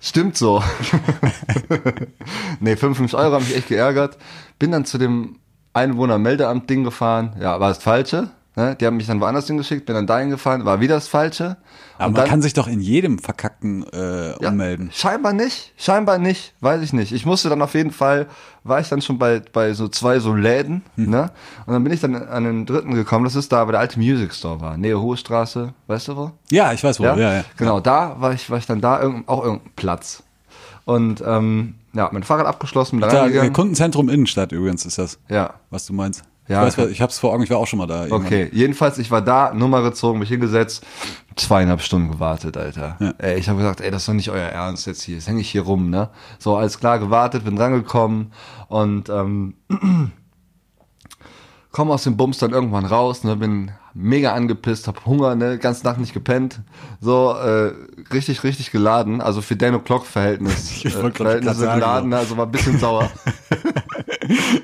stimmt 0.00 0.36
so. 0.36 0.62
nee, 2.60 2.76
55 2.76 3.18
Euro 3.18 3.34
haben 3.34 3.44
mich 3.44 3.56
echt 3.56 3.68
geärgert. 3.68 4.18
Bin 4.58 4.72
dann 4.72 4.84
zu 4.84 4.98
dem 4.98 5.38
Einwohnermeldeamt-Ding 5.72 6.84
gefahren. 6.84 7.36
Ja, 7.40 7.60
war 7.60 7.68
das 7.68 7.82
Falsche. 7.82 8.30
Ne? 8.54 8.76
Die 8.78 8.86
haben 8.86 8.98
mich 8.98 9.06
dann 9.06 9.18
woanders 9.20 9.46
hingeschickt, 9.46 9.86
bin 9.86 9.94
dann 9.94 10.06
dahin 10.06 10.28
gefahren, 10.28 10.64
war 10.66 10.80
wieder 10.80 10.96
das 10.96 11.08
Falsche. 11.08 11.56
Aber 11.96 12.08
Und 12.08 12.12
man 12.12 12.20
dann- 12.20 12.28
kann 12.28 12.42
sich 12.42 12.52
doch 12.52 12.66
in 12.68 12.80
jedem 12.80 13.18
verkackten 13.18 13.84
äh, 13.92 14.32
ja, 14.42 14.50
ummelden. 14.50 14.90
Scheinbar 14.92 15.32
nicht, 15.32 15.72
scheinbar 15.78 16.18
nicht, 16.18 16.52
weiß 16.60 16.82
ich 16.82 16.92
nicht. 16.92 17.12
Ich 17.12 17.24
musste 17.24 17.48
dann 17.48 17.62
auf 17.62 17.72
jeden 17.74 17.92
Fall, 17.92 18.26
war 18.62 18.78
ich 18.80 18.88
dann 18.90 19.00
schon 19.00 19.18
bei, 19.18 19.40
bei 19.40 19.72
so 19.72 19.88
zwei 19.88 20.18
so 20.18 20.34
Läden, 20.34 20.82
Hm. 20.96 21.08
ne? 21.10 21.30
Und 21.64 21.72
dann 21.72 21.82
bin 21.82 21.92
ich 21.94 22.00
dann 22.00 22.14
an 22.14 22.44
den 22.44 22.66
dritten 22.66 22.92
gekommen, 22.94 23.24
das 23.24 23.36
ist 23.36 23.50
da, 23.52 23.66
wo 23.66 23.70
der 23.70 23.80
alte 23.80 23.98
Music 23.98 24.34
Store 24.34 24.60
war, 24.60 24.76
Nähe 24.76 25.00
Hohe 25.00 25.16
Straße, 25.16 25.72
weißt 25.86 26.08
du 26.08 26.16
wo? 26.16 26.30
Ja, 26.50 26.72
ich 26.74 26.84
weiß 26.84 27.00
wo. 27.00 27.04
Ja, 27.04 27.16
ja. 27.16 27.44
Genau, 27.56 27.80
da 27.80 28.16
war 28.20 28.32
ich, 28.34 28.50
war 28.50 28.58
ich 28.58 28.66
dann 28.66 28.80
da, 28.82 29.00
irgend, 29.00 29.28
auch 29.28 29.42
irgendein 29.44 29.70
Platz. 29.76 30.22
Und 30.84 31.22
ähm, 31.24 31.76
ja, 31.94 32.08
mein 32.12 32.22
Fahrrad 32.22 32.46
abgeschlossen, 32.46 33.00
da. 33.00 33.28
Kundenzentrum 33.50 34.08
Innenstadt 34.08 34.52
übrigens 34.52 34.84
ist 34.84 34.98
das, 34.98 35.18
Ja, 35.28 35.54
was 35.70 35.86
du 35.86 35.92
meinst. 35.94 36.22
Ja. 36.48 36.66
Ich, 36.66 36.76
weiß, 36.76 36.88
ich 36.90 37.00
hab's 37.00 37.18
vor 37.18 37.32
Augen, 37.32 37.42
ich 37.44 37.50
war 37.50 37.58
auch 37.58 37.66
schon 37.66 37.78
mal 37.78 37.86
da. 37.86 38.04
irgendwann. 38.04 38.26
Okay, 38.26 38.50
jedenfalls, 38.52 38.98
ich 38.98 39.10
war 39.10 39.22
da, 39.22 39.54
Nummer 39.54 39.82
gezogen, 39.82 40.18
mich 40.18 40.28
hingesetzt, 40.28 40.84
zweieinhalb 41.36 41.80
Stunden 41.80 42.10
gewartet, 42.10 42.56
Alter. 42.56 42.96
Ja. 42.98 43.14
Ey, 43.18 43.38
ich 43.38 43.48
habe 43.48 43.58
gesagt, 43.58 43.80
ey, 43.80 43.90
das 43.90 44.02
ist 44.02 44.08
doch 44.08 44.14
nicht 44.14 44.30
euer 44.30 44.48
Ernst 44.48 44.86
jetzt 44.86 45.02
hier, 45.02 45.14
jetzt 45.16 45.28
hänge 45.28 45.40
ich 45.40 45.50
hier 45.50 45.62
rum, 45.62 45.88
ne? 45.88 46.10
So, 46.38 46.56
alles 46.56 46.78
klar, 46.78 46.98
gewartet, 46.98 47.44
bin 47.44 47.56
rangekommen 47.56 48.32
und 48.68 49.08
ähm, 49.08 49.54
komme 51.70 51.92
aus 51.92 52.04
dem 52.04 52.16
Bums 52.16 52.38
dann 52.38 52.52
irgendwann 52.52 52.84
raus, 52.84 53.24
ne, 53.24 53.36
bin 53.36 53.70
mega 53.94 54.32
angepisst, 54.32 54.88
hab 54.88 55.04
Hunger, 55.06 55.34
ne, 55.34 55.58
ganze 55.58 55.84
Nacht 55.84 55.98
nicht 55.98 56.12
gepennt, 56.12 56.60
so 57.00 57.32
äh, 57.32 57.72
richtig, 58.12 58.44
richtig 58.44 58.70
geladen, 58.70 59.20
also 59.20 59.42
für 59.42 59.56
Dan 59.56 59.74
O'Clock 59.74 60.04
Verhältnis, 60.04 60.70
Ich 60.84 60.94
äh, 60.94 61.10
Verhältnisse 61.10 61.60
sagen, 61.60 61.80
geladen, 61.80 62.14
also 62.14 62.36
war 62.36 62.46
ein 62.46 62.52
bisschen 62.52 62.78
sauer. 62.78 63.10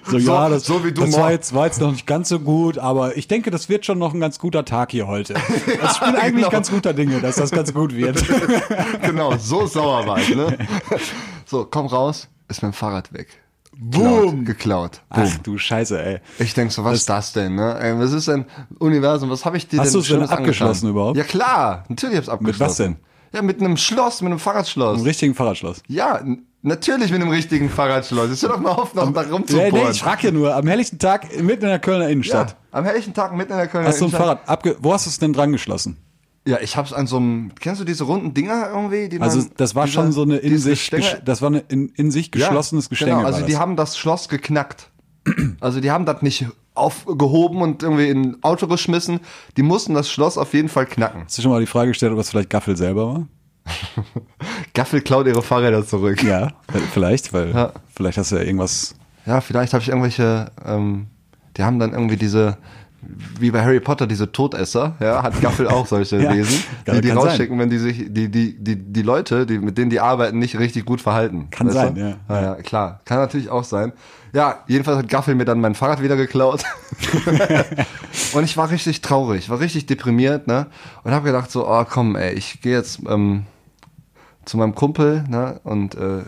So, 0.04 0.18
So- 0.18 0.32
ja, 0.32 0.48
das, 0.48 0.64
so 0.64 0.84
wie 0.84 0.92
du 0.92 1.02
das 1.04 1.16
war 1.16 1.32
jetzt, 1.32 1.54
war 1.54 1.66
jetzt 1.66 1.80
noch 1.80 1.90
nicht 1.92 2.06
ganz 2.06 2.28
so 2.28 2.38
gut, 2.40 2.78
aber 2.78 3.16
ich 3.16 3.28
denke, 3.28 3.50
das 3.50 3.68
wird 3.68 3.84
schon 3.86 3.98
noch 3.98 4.14
ein 4.14 4.20
ganz 4.20 4.38
guter 4.38 4.64
Tag 4.64 4.90
hier 4.92 5.06
heute. 5.06 5.34
Also 5.36 5.50
ich 5.92 6.00
bin 6.00 6.16
eigentlich 6.16 6.34
genau. 6.36 6.50
ganz 6.50 6.70
guter 6.70 6.92
Dinge, 6.94 7.20
dass 7.20 7.36
das 7.36 7.50
ganz 7.50 7.72
gut 7.74 7.94
wird. 7.94 8.24
genau, 9.02 9.36
so 9.36 9.66
sauer 9.66 10.06
war 10.06 10.18
ich, 10.18 10.34
ne? 10.34 10.56
So, 11.46 11.66
komm 11.70 11.86
raus, 11.86 12.28
ist 12.48 12.62
mein 12.62 12.72
Fahrrad 12.72 13.12
weg. 13.12 13.28
Boom. 13.80 14.44
Geklaut. 14.44 15.02
Boom. 15.08 15.24
Ach 15.24 15.38
du 15.38 15.56
Scheiße, 15.56 16.02
ey. 16.02 16.18
Ich 16.40 16.52
denk 16.52 16.72
so, 16.72 16.82
was 16.84 16.94
ist 16.96 17.08
das 17.08 17.32
denn, 17.32 17.54
ne? 17.54 17.78
Ey, 17.80 17.96
was 17.98 18.12
ist 18.12 18.26
denn 18.26 18.44
Universum, 18.80 19.30
was 19.30 19.44
habe 19.44 19.56
ich 19.56 19.68
dir 19.68 19.78
Hast 19.80 19.88
denn 19.88 20.00
du's 20.00 20.08
denn 20.08 20.16
Schönes 20.16 20.30
abgeschlossen 20.30 20.86
angetan? 20.86 20.90
überhaupt? 20.90 21.16
Ja 21.16 21.24
klar, 21.24 21.84
natürlich 21.88 22.16
hab's 22.16 22.28
abgeschlossen. 22.28 22.68
was 22.68 22.76
denn? 22.76 22.96
Ja, 23.32 23.42
mit 23.42 23.60
einem 23.60 23.76
Schloss, 23.76 24.20
mit 24.22 24.30
einem 24.32 24.40
Fahrradschloss. 24.40 24.98
Im 25.00 25.04
richtigen 25.04 25.34
Fahrradschloss. 25.34 25.82
Ja, 25.86 26.20
natürlich 26.62 27.10
mit 27.10 27.20
einem 27.22 27.30
richtigen 27.30 27.70
Fahrradschloss. 27.70 28.42
Hör 28.42 28.48
doch 28.50 28.60
mal 28.60 28.70
auf, 28.70 28.94
noch 28.94 29.12
da 29.12 29.22
Nee, 29.22 29.30
rumzubohren. 29.30 29.72
nee, 29.72 29.90
ich 29.90 30.00
frage 30.02 30.26
ja 30.28 30.30
nur, 30.32 30.54
am 30.54 30.66
helllichten 30.66 30.98
Tag 30.98 31.24
mitten 31.42 31.62
in 31.64 31.68
der 31.70 31.78
Kölner 31.78 32.08
Innenstadt. 32.08 32.50
ja, 32.50 32.78
am 32.78 32.84
helllichen 32.84 33.14
Tag 33.14 33.34
mitten 33.36 33.52
in 33.52 33.58
der 33.58 33.68
Kölner 33.68 33.88
Hast 33.88 34.00
du 34.00 34.04
ein 34.06 34.08
Innenstadt. 34.08 34.38
Fahrrad 34.40 34.48
abge 34.48 34.76
Wo 34.80 34.92
hast 34.92 35.06
du 35.06 35.10
es 35.10 35.18
denn 35.18 35.32
dran 35.32 35.52
geschlossen? 35.52 35.96
Ja, 36.46 36.58
ich 36.62 36.76
hab's 36.76 36.92
an 36.94 37.06
so 37.06 37.16
einem, 37.18 37.52
kennst 37.60 37.80
du 37.80 37.84
diese 37.84 38.04
runden 38.04 38.32
Dinger 38.32 38.70
irgendwie? 38.72 39.08
Die 39.10 39.20
Also 39.20 39.40
man, 39.40 39.50
das 39.58 39.74
war 39.74 39.84
diese- 39.84 39.94
schon 39.96 40.12
so 40.12 40.22
eine 40.22 40.36
in 40.38 40.56
sich, 40.58 40.90
das 41.24 41.42
war 41.42 41.48
eine 41.48 41.58
in, 41.68 41.90
in 41.90 42.10
sich 42.10 42.26
Ja, 42.34 42.46
geschlossenes 42.46 42.88
Gestänge. 42.88 43.16
Genau, 43.16 43.24
also 43.26 43.44
die 43.44 43.56
haben 43.58 43.76
das 43.76 43.98
Schloss 43.98 44.28
geknackt. 44.28 44.90
Also 45.60 45.80
die 45.80 45.90
haben 45.90 46.06
das 46.06 46.22
nicht 46.22 46.46
aufgehoben 46.74 47.60
und 47.60 47.82
irgendwie 47.82 48.08
in 48.08 48.22
ein 48.22 48.42
Auto 48.42 48.66
geschmissen. 48.66 49.20
Die 49.58 49.62
mussten 49.62 49.92
das 49.92 50.10
Schloss 50.10 50.38
auf 50.38 50.54
jeden 50.54 50.68
Fall 50.70 50.86
knacken. 50.86 51.24
Hast 51.26 51.36
du 51.36 51.42
schon 51.42 51.50
mal 51.50 51.60
die 51.60 51.66
Frage 51.66 51.88
gestellt, 51.90 52.12
ob 52.12 52.18
das 52.18 52.30
vielleicht 52.30 52.48
Gaffel 52.48 52.76
selber 52.78 53.06
war? 53.08 53.26
Gaffel 54.74 55.00
klaut 55.00 55.26
ihre 55.26 55.42
Fahrräder 55.42 55.86
zurück. 55.86 56.22
Ja, 56.22 56.52
vielleicht, 56.92 57.32
weil 57.32 57.50
Ja. 57.52 57.72
vielleicht 57.94 58.18
hast 58.18 58.32
du 58.32 58.36
ja 58.36 58.42
irgendwas. 58.42 58.94
Ja, 59.26 59.40
vielleicht 59.40 59.72
habe 59.74 59.82
ich 59.82 59.88
irgendwelche, 59.88 60.50
ähm, 60.64 61.06
die 61.56 61.62
haben 61.64 61.78
dann 61.78 61.92
irgendwie 61.92 62.16
diese, 62.16 62.56
wie 63.38 63.50
bei 63.50 63.62
Harry 63.62 63.80
Potter 63.80 64.06
diese 64.06 64.32
Todesser, 64.32 64.94
ja, 65.00 65.22
hat 65.22 65.40
Gaffel 65.40 65.68
auch 65.68 65.86
solche 65.86 66.18
Ja, 66.22 66.32
Wesen, 66.32 66.62
die 66.86 67.00
die 67.00 67.08
kann 67.08 67.18
sein. 67.18 67.28
rausschicken, 67.28 67.58
wenn 67.58 67.68
die 67.70 67.78
sich, 67.78 68.06
die, 68.08 68.30
die, 68.30 68.56
die, 68.58 68.76
die 68.76 69.02
Leute, 69.02 69.44
die, 69.46 69.58
mit 69.58 69.76
denen 69.76 69.90
die 69.90 70.00
arbeiten, 70.00 70.38
nicht 70.38 70.58
richtig 70.58 70.84
gut 70.86 71.00
verhalten. 71.00 71.48
Kann 71.50 71.70
sein, 71.70 71.96
ja. 71.96 72.16
ja. 72.28 72.42
Ja, 72.42 72.54
klar. 72.56 73.00
Kann 73.04 73.18
natürlich 73.18 73.50
auch 73.50 73.64
sein. 73.64 73.92
Ja, 74.32 74.58
jedenfalls 74.66 74.98
hat 74.98 75.08
Gaffel 75.08 75.34
mir 75.34 75.44
dann 75.46 75.60
mein 75.60 75.74
Fahrrad 75.74 76.02
wieder 76.02 76.16
geklaut. 76.16 76.62
und 78.32 78.44
ich 78.44 78.56
war 78.56 78.70
richtig 78.70 79.00
traurig, 79.00 79.48
war 79.50 79.60
richtig 79.60 79.86
deprimiert, 79.86 80.46
ne? 80.46 80.66
Und 81.02 81.12
habe 81.12 81.24
gedacht 81.26 81.50
so, 81.50 81.66
oh 81.68 81.84
komm, 81.88 82.14
ey, 82.16 82.32
ich 82.34 82.60
gehe 82.60 82.76
jetzt 82.76 83.00
ähm, 83.08 83.44
zu 84.48 84.56
meinem 84.56 84.74
Kumpel, 84.74 85.24
ne? 85.28 85.60
Und 85.64 85.94
äh, 85.94 86.22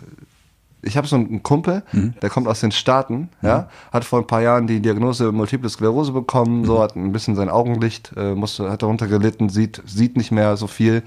ich 0.83 0.97
habe 0.97 1.07
so 1.07 1.17
einen 1.17 1.43
Kumpel, 1.43 1.83
Mhm. 1.93 2.15
der 2.23 2.31
kommt 2.31 2.49
aus 2.49 2.61
den 2.61 2.73
Staaten, 2.73 3.29
ja, 3.43 3.69
hat 3.93 4.03
vor 4.03 4.19
ein 4.19 4.27
paar 4.27 4.41
Jahren 4.41 4.67
die 4.67 4.81
Diagnose 4.81 5.31
Multiple 5.31 5.69
Sklerose 5.69 6.11
bekommen, 6.13 6.61
Mhm. 6.61 6.65
so 6.65 6.81
hat 6.83 6.97
ein 6.97 7.13
bisschen 7.13 7.35
sein 7.37 7.51
Augenlicht, 7.51 8.13
äh, 8.17 8.35
musste, 8.35 8.71
hat 8.71 8.81
darunter 8.83 9.07
gelitten, 9.07 9.51
sieht, 9.51 9.83
sieht 9.85 10.17
nicht 10.17 10.33
mehr 10.33 10.57
so 10.57 10.67
viel, 10.69 11.03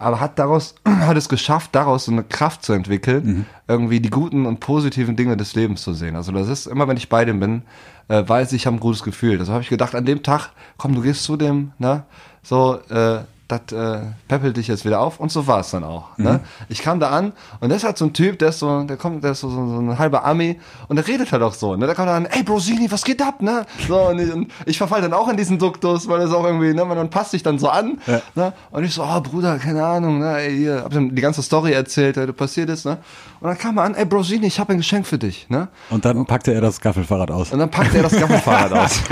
aber 0.00 0.18
hat 0.18 0.38
daraus, 0.40 0.74
hat 0.84 1.16
es 1.16 1.28
geschafft, 1.28 1.70
daraus 1.76 2.06
so 2.06 2.12
eine 2.12 2.24
Kraft 2.24 2.64
zu 2.64 2.72
entwickeln, 2.72 3.24
Mhm. 3.24 3.46
irgendwie 3.68 4.00
die 4.00 4.10
guten 4.10 4.46
und 4.46 4.58
positiven 4.58 5.14
Dinge 5.14 5.36
des 5.36 5.54
Lebens 5.54 5.82
zu 5.82 5.92
sehen. 5.92 6.16
Also 6.16 6.32
das 6.32 6.48
ist 6.48 6.66
immer, 6.66 6.88
wenn 6.88 6.96
ich 6.96 7.08
bei 7.08 7.24
dem 7.24 7.38
bin, 7.38 7.62
äh, 8.08 8.22
weiß 8.28 8.50
ich, 8.50 8.62
ich 8.62 8.66
habe 8.66 8.76
ein 8.76 8.80
gutes 8.80 9.04
Gefühl. 9.04 9.38
Also 9.38 9.52
habe 9.52 9.62
ich 9.62 9.68
gedacht, 9.68 9.94
an 9.94 10.04
dem 10.06 10.24
Tag, 10.24 10.50
komm, 10.76 10.92
du 10.94 11.02
gehst 11.02 11.22
zu 11.22 11.36
dem, 11.36 11.70
ne, 11.78 12.02
so, 12.42 12.78
äh, 12.90 13.20
das 13.46 13.72
äh, 13.72 14.00
peppelt 14.26 14.56
dich 14.56 14.68
jetzt 14.68 14.86
wieder 14.86 15.00
auf 15.00 15.20
und 15.20 15.30
so 15.30 15.46
war 15.46 15.60
es 15.60 15.70
dann 15.70 15.84
auch. 15.84 16.16
Ne? 16.16 16.40
Ich 16.68 16.80
kam 16.80 16.98
da 16.98 17.10
an 17.10 17.32
und 17.60 17.68
das 17.68 17.78
ist 17.78 17.84
halt 17.84 17.98
so 17.98 18.06
ein 18.06 18.14
Typ, 18.14 18.38
der 18.38 18.48
ist 18.48 18.58
so, 18.58 18.84
der 18.84 18.96
kommt, 18.96 19.22
der 19.22 19.32
ist 19.32 19.40
so, 19.40 19.50
so, 19.50 19.66
so 19.66 19.80
ein 19.80 19.98
halber 19.98 20.24
Ami 20.24 20.58
und 20.88 20.96
der 20.96 21.06
redet 21.06 21.30
halt 21.30 21.42
auch 21.42 21.52
so. 21.52 21.76
Ne? 21.76 21.84
Der 21.84 21.94
kommt 21.94 22.08
dann, 22.08 22.24
ey 22.24 22.42
Brosini, 22.42 22.90
was 22.90 23.04
geht 23.04 23.20
ab? 23.20 23.42
Ne? 23.42 23.66
So, 23.86 24.08
und 24.08 24.18
ich, 24.18 24.32
und 24.32 24.50
ich 24.64 24.78
verfall 24.78 25.02
dann 25.02 25.12
auch 25.12 25.28
in 25.28 25.36
diesen 25.36 25.58
Duktus, 25.58 26.08
weil 26.08 26.20
das 26.20 26.32
auch 26.32 26.44
irgendwie, 26.44 26.72
ne, 26.72 26.86
man 26.86 27.10
passt 27.10 27.32
sich 27.32 27.42
dann 27.42 27.58
so 27.58 27.68
an. 27.68 27.98
Ja. 28.06 28.22
Ne? 28.34 28.52
Und 28.70 28.84
ich 28.84 28.94
so, 28.94 29.04
oh 29.04 29.20
Bruder, 29.20 29.58
keine 29.58 29.84
Ahnung, 29.84 30.20
ne, 30.20 30.38
ey, 30.38 30.56
hier, 30.56 30.82
hab 30.82 30.94
ihm 30.94 31.14
die 31.14 31.22
ganze 31.22 31.42
Story 31.42 31.72
erzählt, 31.72 32.16
was 32.16 32.32
passiert 32.32 32.70
ist, 32.70 32.86
ne? 32.86 32.98
Und 33.40 33.48
dann 33.48 33.58
kam 33.58 33.76
er 33.76 33.84
an, 33.84 33.94
ey 33.94 34.06
Brosini, 34.06 34.46
ich 34.46 34.58
habe 34.58 34.72
ein 34.72 34.78
Geschenk 34.78 35.06
für 35.06 35.18
dich, 35.18 35.50
ne? 35.50 35.68
Und 35.90 36.06
dann 36.06 36.24
packte 36.24 36.54
er 36.54 36.62
das 36.62 36.80
Gaffelfahrrad 36.80 37.30
aus. 37.30 37.52
Und 37.52 37.58
dann 37.58 37.70
packte 37.70 37.98
er 37.98 38.04
das 38.04 38.18
Gaffelfahrrad 38.18 38.72
aus. 38.84 39.02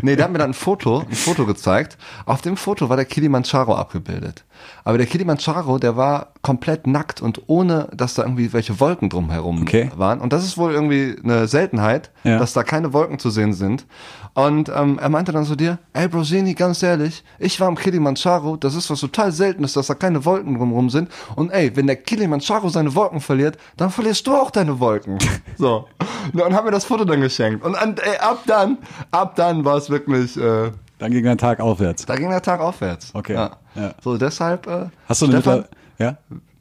nee, 0.00 0.16
der 0.16 0.24
hat 0.24 0.32
mir 0.32 0.38
dann 0.38 0.52
ein 0.52 0.54
Foto, 0.54 1.00
ein 1.00 1.14
Foto 1.14 1.44
gezeigt. 1.44 1.98
Auf 2.24 2.40
dem 2.40 2.56
Foto 2.56 2.88
war 2.88 2.96
der 2.96 3.04
Kilimanjaro 3.04 3.57
abgebildet. 3.66 4.44
Aber 4.84 4.98
der 4.98 5.06
Kilimanjaro, 5.06 5.78
der 5.78 5.96
war 5.96 6.28
komplett 6.42 6.86
nackt 6.86 7.20
und 7.22 7.42
ohne, 7.46 7.88
dass 7.94 8.14
da 8.14 8.22
irgendwie 8.22 8.52
welche 8.52 8.78
Wolken 8.80 9.08
drumherum 9.08 9.62
Okay. 9.62 9.90
waren. 9.96 10.20
Und 10.20 10.32
das 10.32 10.44
ist 10.44 10.56
wohl 10.58 10.72
irgendwie 10.72 11.16
eine 11.22 11.46
Seltenheit, 11.48 12.10
Ja. 12.24 12.38
dass 12.38 12.52
da 12.52 12.62
keine 12.62 12.92
Wolken 12.92 13.18
zu 13.18 13.30
sehen 13.30 13.52
sind. 13.54 13.86
Und 14.34 14.68
ähm, 14.74 14.98
er 15.00 15.08
meinte 15.08 15.32
dann 15.32 15.44
so 15.44 15.54
dir, 15.56 15.78
ey 15.94 16.06
Brosini, 16.08 16.54
ganz 16.54 16.82
ehrlich, 16.82 17.24
ich 17.38 17.58
war 17.60 17.66
am 17.68 17.76
Kilimanjaro, 17.76 18.56
das 18.56 18.74
ist 18.74 18.88
was 18.90 19.00
total 19.00 19.32
Seltenes, 19.32 19.72
dass 19.72 19.88
da 19.88 19.94
keine 19.94 20.24
Wolken 20.24 20.56
drumherum 20.56 20.90
sind. 20.90 21.08
Und 21.34 21.50
ey, 21.50 21.74
wenn 21.76 21.86
der 21.86 21.96
Kilimanjaro 21.96 22.68
seine 22.68 22.94
Wolken 22.94 23.20
verliert, 23.20 23.58
dann 23.76 23.90
verlierst 23.90 24.26
du 24.26 24.34
auch 24.34 24.50
deine 24.50 24.78
Wolken. 24.80 25.18
So. 25.56 25.86
Und 26.32 26.38
dann 26.40 26.54
haben 26.54 26.66
wir 26.66 26.70
das 26.70 26.84
Foto 26.84 27.04
dann 27.04 27.20
geschenkt. 27.20 27.64
Und 27.64 27.74
an, 27.74 27.96
ey, 27.98 28.16
ab 28.18 28.42
dann, 28.46 28.78
ab 29.10 29.34
dann 29.34 29.64
war 29.64 29.76
es 29.76 29.90
wirklich, 29.90 30.36
äh, 30.36 30.70
Dann 30.98 31.12
ging 31.12 31.26
ein 31.26 31.38
Tag 31.38 31.60
aufwärts. 31.60 32.06
da 32.06 32.16
ging 32.16 32.28
der 32.28 32.42
Tag 32.42 32.60
aufwärts. 32.60 33.14
Okay. 33.14 33.34
Ja. 33.34 33.56
Ja. 33.74 33.94
So, 34.02 34.16
deshalb, 34.16 34.66
äh, 34.66 34.86
Hast 35.08 35.22
du 35.22 35.26
eine 35.26 35.40
Stefan, 35.40 35.64
ja? 35.98 36.16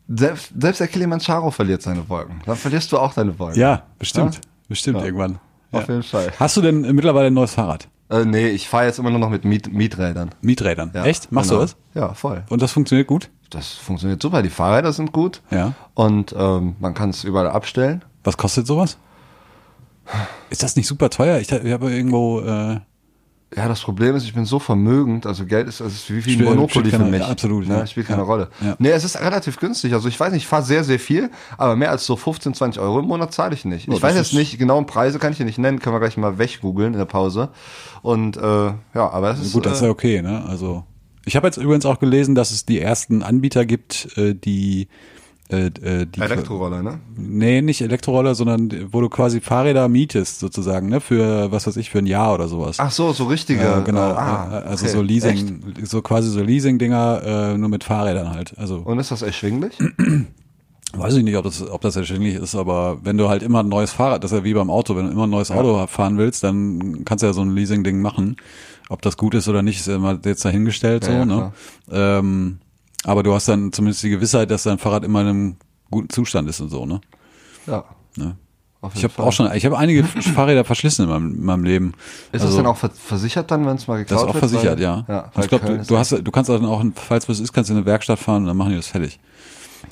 selbst, 0.07 0.51
selbst 0.59 0.79
der 0.79 0.87
Kilimanjaro 0.87 1.51
verliert 1.51 1.81
seine 1.81 2.07
Wolken. 2.07 2.41
Dann 2.45 2.55
verlierst 2.55 2.91
du 2.91 2.97
auch 2.97 3.13
deine 3.13 3.37
Wolken. 3.39 3.59
Ja, 3.59 3.83
bestimmt. 3.99 4.35
Ja? 4.35 4.41
Bestimmt 4.69 5.01
irgendwann. 5.01 5.39
Auf 5.71 5.87
jeden 5.87 6.03
Fall. 6.03 6.31
Hast 6.39 6.55
du 6.57 6.61
denn 6.61 6.81
mittlerweile 6.95 7.27
ein 7.27 7.33
neues 7.33 7.53
Fahrrad? 7.53 7.87
Äh, 8.09 8.23
nee, 8.23 8.47
ich 8.47 8.69
fahre 8.69 8.85
jetzt 8.85 8.99
immer 8.99 9.09
nur 9.09 9.19
noch 9.19 9.29
mit 9.29 9.43
Miet 9.43 9.71
Mieträdern. 9.71 10.29
Mieträdern. 10.41 10.91
Ja, 10.93 11.03
Echt? 11.05 11.31
Machst 11.31 11.49
genau. 11.49 11.61
du 11.61 11.65
das? 11.67 11.75
Ja, 11.93 12.13
voll. 12.13 12.43
Und 12.49 12.61
das 12.61 12.71
funktioniert 12.71 13.07
gut? 13.07 13.29
Das 13.49 13.73
funktioniert 13.73 14.21
super. 14.21 14.41
Die 14.43 14.49
Fahrräder 14.49 14.93
sind 14.93 15.11
gut. 15.11 15.41
Ja. 15.51 15.73
Und 15.93 16.33
ähm, 16.37 16.75
man 16.79 16.93
kann 16.93 17.09
es 17.09 17.23
überall 17.23 17.49
abstellen. 17.49 18.03
Was 18.23 18.37
kostet 18.37 18.67
sowas? 18.67 18.97
Ist 20.49 20.63
das 20.63 20.77
nicht 20.77 20.87
super 20.87 21.09
teuer? 21.09 21.39
Ich, 21.39 21.51
ich 21.51 21.71
habe 21.73 21.91
irgendwo. 21.91 22.41
Äh, 22.41 22.79
Ja, 23.55 23.69
das 23.69 23.79
Problem 23.81 24.13
ist, 24.15 24.25
ich 24.25 24.33
bin 24.33 24.43
so 24.43 24.59
vermögend, 24.59 25.25
also 25.25 25.45
Geld 25.45 25.69
ist, 25.69 25.81
also 25.81 25.93
ist 25.93 26.09
wie 26.13 26.21
viel 26.21 26.33
Spielt- 26.33 26.49
Monopoly 26.49 26.89
für 26.91 26.99
mich. 26.99 27.21
ja, 27.21 27.27
absolut, 27.29 27.65
Ne? 27.65 27.75
ja. 27.77 27.87
Spielt 27.87 28.07
keine 28.07 28.19
Ja. 28.23 28.25
Rolle. 28.27 28.49
Ja. 28.59 28.75
Nee, 28.77 28.89
es 28.89 29.05
ist 29.05 29.17
relativ 29.21 29.57
günstig. 29.57 29.93
Also 29.93 30.09
ich 30.09 30.19
weiß 30.19 30.33
nicht, 30.33 30.41
ich 30.43 30.47
fahre 30.47 30.63
sehr, 30.63 30.83
sehr 30.83 30.99
viel, 30.99 31.29
aber 31.57 31.77
mehr 31.77 31.91
als 31.91 32.05
so 32.05 32.17
15, 32.17 32.53
20 32.53 32.81
Euro 32.81 32.99
im 32.99 33.05
Monat 33.05 33.33
zahle 33.33 33.53
ich 33.53 33.63
nicht. 33.63 33.87
Oh, 33.87 33.93
ich 33.93 34.01
weiß 34.01 34.15
jetzt 34.15 34.33
nicht, 34.33 34.59
genauen 34.59 34.85
Preise 34.85 35.17
kann 35.17 35.31
ich 35.31 35.37
dir 35.37 35.45
nicht 35.45 35.59
nennen, 35.59 35.79
können 35.79 35.95
wir 35.95 36.01
gleich 36.01 36.17
mal 36.17 36.37
weggoogeln 36.37 36.91
in 36.91 36.99
der 36.99 37.05
Pause. 37.05 37.49
Und 38.01 38.35
äh, 38.35 38.41
ja, 38.41 38.75
aber 38.93 39.31
es 39.31 39.39
ist. 39.39 39.53
gut, 39.53 39.65
das 39.65 39.77
ist 39.77 39.81
äh, 39.81 39.85
ja 39.85 39.91
okay, 39.91 40.21
ne? 40.21 40.43
Also. 40.45 40.83
Ich 41.25 41.35
habe 41.37 41.47
jetzt 41.47 41.57
übrigens 41.57 41.85
auch 41.85 41.99
gelesen, 41.99 42.35
dass 42.35 42.51
es 42.51 42.65
die 42.65 42.79
ersten 42.81 43.23
Anbieter 43.23 43.65
gibt, 43.65 44.09
äh, 44.17 44.33
die. 44.35 44.89
Äh, 45.49 45.67
äh, 45.67 46.05
die 46.05 46.19
Elektroroller, 46.19 46.83
ne? 46.83 46.99
Nee, 47.15 47.61
nicht 47.61 47.81
Elektroroller, 47.81 48.35
sondern 48.35 48.69
wo 48.91 48.99
du 48.99 49.07
quasi 49.07 49.39
Fahrräder 49.39 49.87
mietest, 49.87 50.39
sozusagen, 50.39 50.89
ne? 50.89 50.99
Für, 50.99 51.51
was 51.51 51.67
weiß 51.67 51.77
ich, 51.77 51.89
für 51.89 51.99
ein 51.99 52.05
Jahr 52.05 52.33
oder 52.33 52.49
sowas. 52.49 52.77
Ach 52.79 52.91
so, 52.91 53.13
so 53.13 53.25
richtige. 53.25 53.61
Ja, 53.61 53.79
genau. 53.79 54.09
Äh, 54.11 54.15
ah, 54.15 54.61
Äh, 54.65 54.67
also 54.67 54.85
okay. 54.85 54.93
so 54.93 54.99
Echt? 55.01 55.09
Leasing, 55.09 55.61
so 55.83 56.01
quasi 56.01 56.29
so 56.29 56.41
Leasing-Dinger, 56.41 57.21
äh, 57.53 57.57
nur 57.57 57.69
mit 57.69 57.85
Fahrrädern 57.85 58.29
halt. 58.31 58.57
Also 58.57 58.79
Und 58.79 58.99
ist 58.99 59.11
das 59.11 59.21
erschwinglich? 59.21 59.77
weiß 60.93 61.15
ich 61.15 61.23
nicht, 61.23 61.35
ob 61.37 61.43
das, 61.43 61.69
ob 61.69 61.81
das 61.81 61.95
erschwinglich 61.95 62.35
ist, 62.35 62.55
aber 62.55 62.99
wenn 63.03 63.17
du 63.17 63.29
halt 63.29 63.43
immer 63.43 63.61
ein 63.61 63.69
neues 63.69 63.91
Fahrrad, 63.91 64.23
das 64.23 64.31
ist 64.31 64.37
ja 64.39 64.43
wie 64.43 64.53
beim 64.53 64.69
Auto, 64.69 64.95
wenn 64.95 65.05
du 65.05 65.11
immer 65.11 65.27
ein 65.27 65.29
neues 65.29 65.51
Auto 65.51 65.85
fahren 65.87 66.17
willst, 66.17 66.43
dann 66.43 67.03
kannst 67.05 67.23
du 67.23 67.27
ja 67.27 67.33
so 67.33 67.41
ein 67.41 67.55
Leasing-Ding 67.55 68.01
machen. 68.01 68.37
Ob 68.89 69.01
das 69.01 69.17
gut 69.17 69.33
ist 69.35 69.47
oder 69.49 69.61
nicht, 69.63 69.79
ist 69.79 69.87
immer 69.87 70.17
jetzt 70.23 70.45
dahingestellt 70.45 71.05
Ja, 71.05 71.11
so, 71.11 71.17
ja, 71.17 71.25
ne? 71.25 71.51
Ähm, 71.91 72.59
aber 73.07 73.23
du 73.23 73.33
hast 73.33 73.47
dann 73.47 73.71
zumindest 73.71 74.03
die 74.03 74.09
Gewissheit, 74.11 74.51
dass 74.51 74.63
dein 74.63 74.77
Fahrrad 74.77 75.03
immer 75.03 75.21
in 75.21 75.27
einem 75.27 75.55
guten 75.89 76.09
Zustand 76.09 76.47
ist 76.49 76.59
und 76.59 76.69
so, 76.69 76.85
ne? 76.85 77.01
Ja. 77.65 77.83
Ne? 78.15 78.35
Ich 78.93 79.03
habe 79.03 79.13
auch 79.23 79.31
schon, 79.33 79.51
ich 79.53 79.65
habe 79.65 79.77
einige 79.77 80.03
Fahrräder 80.35 80.63
verschlissen 80.63 81.03
in 81.05 81.09
meinem, 81.09 81.33
in 81.35 81.43
meinem 81.43 81.63
Leben. 81.63 81.93
Ist 82.31 82.41
Also- 82.41 82.47
das 82.47 82.55
dann 82.57 82.65
auch 82.67 82.77
ver- 82.77 82.91
versichert 82.91 83.49
dann, 83.49 83.65
wenn 83.65 83.75
es 83.75 83.87
mal 83.87 83.97
Das 83.99 84.07
geklaut 84.07 84.23
ist 84.25 84.29
auch 84.29 84.33
wird? 84.35 84.39
versichert, 84.51 84.75
Weil- 84.77 84.83
ja. 84.83 85.05
ja 85.07 85.19
Und 85.23 85.35
weil 85.35 85.43
ich 85.43 85.49
glaube, 85.49 85.65
du, 85.65 85.83
du 85.83 85.97
hast, 85.97 86.11
du 86.11 86.31
kannst 86.31 86.49
dann 86.49 86.65
auch, 86.65 86.83
falls 86.95 87.27
was 87.27 87.39
ist, 87.39 87.51
kannst 87.51 87.69
du 87.69 87.73
in 87.73 87.77
eine 87.79 87.85
Werkstatt 87.87 88.19
fahren 88.19 88.43
und 88.43 88.47
dann 88.47 88.57
machen 88.57 88.69
die 88.69 88.75
das 88.77 88.87
fertig. 88.87 89.19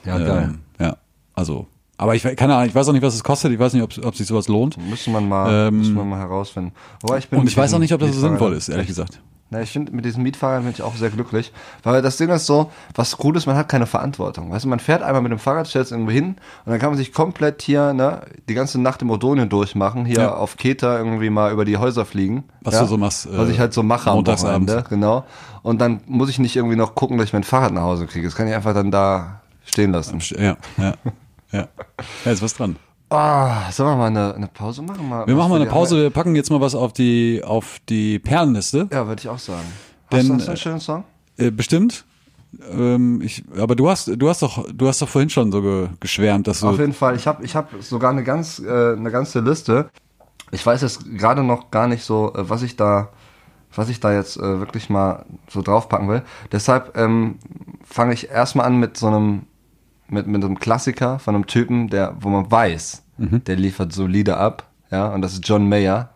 Ja, 0.06 0.17
geil. 0.19 0.49
Ähm, 0.51 0.60
ja, 0.86 0.97
also. 1.34 1.67
Aber 1.97 2.13
ich 2.13 2.23
keine 2.23 2.56
Ahnung, 2.56 2.67
ich 2.67 2.75
weiß 2.75 2.89
auch 2.89 2.93
nicht, 2.93 3.01
was 3.04 3.15
es 3.15 3.23
kostet. 3.23 3.54
Ich 3.54 3.60
weiß 3.60 3.73
nicht, 3.73 3.82
ob, 3.82 4.06
ob 4.06 4.15
sich 4.15 4.28
sowas 4.28 4.49
lohnt. 4.49 4.78
Müssen 4.78 5.13
wir 5.13 5.21
mal, 5.21 5.67
Ähm, 5.69 5.78
müssen 5.78 5.95
wir 5.95 6.04
mal 6.04 6.19
herausfinden. 6.19 6.73
Wobei 7.01 7.19
ich 7.19 7.30
bin 7.30 7.39
Und 7.39 7.47
ich 7.47 7.56
weiß 7.56 7.73
auch 7.73 7.80
nicht, 7.80 7.93
ob 7.93 8.01
das 8.01 8.13
so 8.13 8.19
sinnvoll 8.19 8.54
ist, 8.54 8.67
ehrlich 8.69 8.82
echt- 8.84 8.89
gesagt. 8.89 9.21
Na, 9.52 9.62
ich 9.62 9.70
finde, 9.72 9.92
mit 9.92 10.04
diesen 10.06 10.24
Mietfahrern 10.24 10.64
bin 10.64 10.72
ich 10.72 10.82
auch 10.82 10.96
sehr 10.96 11.12
glücklich. 11.12 11.54
Weil 11.84 12.02
das 12.02 12.18
Ding 12.18 12.30
ist 12.30 12.48
so, 12.48 12.72
was 12.96 13.16
gut 13.16 13.38
ist, 13.38 13.46
man 13.46 13.56
hat 13.56 13.70
keine 13.70 13.86
Verantwortung. 13.86 14.50
Weißt 14.52 14.66
du, 14.66 14.70
man 14.70 14.80
fährt 14.80 15.04
einmal 15.04 15.22
mit 15.22 15.32
dem 15.32 15.38
Fahrrad, 15.38 15.68
stellt 15.68 15.86
es 15.86 15.92
irgendwo 15.92 16.12
hin 16.12 16.38
und 16.66 16.72
dann 16.72 16.80
kann 16.80 16.90
man 16.90 16.98
sich 16.98 17.14
komplett 17.14 17.62
hier, 17.62 17.94
ne, 17.94 18.22
die 18.50 18.56
ganze 18.56 18.82
Nacht 18.82 19.04
im 19.04 19.12
Odonien 19.12 19.48
durchmachen, 19.48 20.04
hier 20.06 20.18
Ja. 20.18 20.34
auf 20.34 20.58
Keter 20.58 20.98
irgendwie 20.98 21.30
mal 21.30 21.52
über 21.52 21.64
die 21.64 21.78
Häuser 21.78 22.06
fliegen. 22.06 22.46
Was 22.62 22.74
ja? 22.74 22.82
du 22.82 22.88
so 22.88 22.98
machst, 22.98 23.28
Was 23.32 23.48
äh, 23.48 23.52
ich 23.52 23.60
halt 23.60 23.74
so 23.74 23.84
mache 23.84 24.10
am. 24.10 24.26
Wochenende, 24.26 24.84
genau. 24.90 25.26
Und 25.62 25.80
dann 25.80 26.02
muss 26.08 26.30
ich 26.30 26.40
nicht 26.40 26.56
irgendwie 26.56 26.76
noch 26.76 26.96
gucken, 26.96 27.18
dass 27.20 27.28
ich 27.28 27.34
mein 27.34 27.44
Fahrrad 27.44 27.72
nach 27.72 27.84
Hause 27.84 28.08
kriege. 28.08 28.26
Das 28.28 28.36
kann 28.36 28.48
ich 28.48 28.56
einfach 28.56 28.74
dann 28.74 28.90
da 28.90 29.42
stehen 29.64 29.92
lassen. 29.92 30.20
Ja, 30.40 30.58
ja, 30.78 30.94
ja. 31.52 31.68
Ja, 32.26 32.32
ist 32.32 32.42
was 32.42 32.56
dran. 32.56 32.78
Ah, 33.10 33.72
sollen 33.72 33.89
wir 33.89 33.96
mal 33.98 34.08
eine, 34.08 34.36
eine 34.36 34.48
Pause 34.48 34.82
machen? 34.82 35.08
Mal, 35.08 35.28
Wir 35.28 35.36
machen 35.36 35.50
mal 35.50 35.62
eine 35.62 35.70
Pause. 35.70 35.98
Wir 35.98 36.10
packen 36.10 36.36
jetzt 36.36 36.50
mal 36.50 36.60
was 36.60 36.74
auf 36.74 36.94
die, 36.94 37.41
auf 37.44 37.80
die 37.88 38.20
Perlenliste. 38.20 38.89
Ja, 38.91 39.08
würde 39.08 39.20
ich 39.20 39.30
auch 39.30 39.39
sagen. 39.39 39.68
Denn, 40.12 40.32
Hast 40.34 40.46
du 40.46 40.48
einen 40.50 40.58
schönen 40.58 40.80
Song? 40.80 41.04
Äh, 41.38 41.52
bestimmt. 41.52 42.06
Ähm, 42.72 43.22
ich, 43.22 43.44
aber 43.58 43.76
du 43.76 43.89
hast, 43.89 44.08
du 44.08 44.30
hast 44.30 44.41
doch, 44.41 44.65
du 44.72 44.88
hast 44.88 45.02
doch 45.02 45.10
vorhin 45.10 45.30
schon 45.30 45.52
so 45.52 45.62
ge, 45.62 45.89
geschwärmt, 46.00 46.48
dass 46.48 46.62
du. 46.62 46.68
Auf 46.70 46.80
jeden 46.80 46.94
Fall. 46.94 47.15
Ich 47.15 47.28
habe 47.28 47.44
ich 47.44 47.56
hab 47.56 47.72
sogar 47.82 48.12
eine 48.12 48.24
ganz 48.24 48.60
äh, 48.60 48.94
eine 48.94 49.12
ganze 49.12 49.41
Liste. 49.41 49.89
Ich 50.52 50.65
weiß 50.65 50.82
jetzt 50.82 51.06
gerade 51.18 51.44
noch 51.44 51.70
gar 51.72 51.88
nicht 51.88 52.04
so, 52.04 52.34
äh, 52.34 52.50
was 52.50 52.62
ich 52.62 52.76
da 52.76 53.10
was 53.76 53.89
ich 53.89 54.00
da 54.00 54.13
jetzt 54.13 54.38
äh, 54.38 54.60
wirklich 54.60 54.89
mal 54.89 55.26
so 55.50 55.62
draufpacken 55.62 56.08
will. 56.08 56.22
Deshalb 56.52 56.98
ähm, 56.98 57.39
fange 57.84 58.13
ich 58.13 58.30
erstmal 58.30 58.65
an 58.68 58.78
mit 58.78 58.96
so 58.96 59.08
einem 59.08 59.48
mit 60.08 60.28
mit 60.28 60.44
einem 60.44 60.60
Klassiker 60.60 61.20
von 61.20 61.36
einem 61.36 61.48
Typen, 61.48 61.89
der 61.89 62.15
wo 62.20 62.30
man 62.30 62.50
weiß, 62.50 63.04
der 63.18 63.56
liefert 63.56 63.94
solide 63.94 64.38
ab, 64.38 64.70
ja, 64.91 65.08
und 65.08 65.22
das 65.22 65.34
ist 65.34 65.48
John 65.48 65.68
Mayer. 65.68 66.10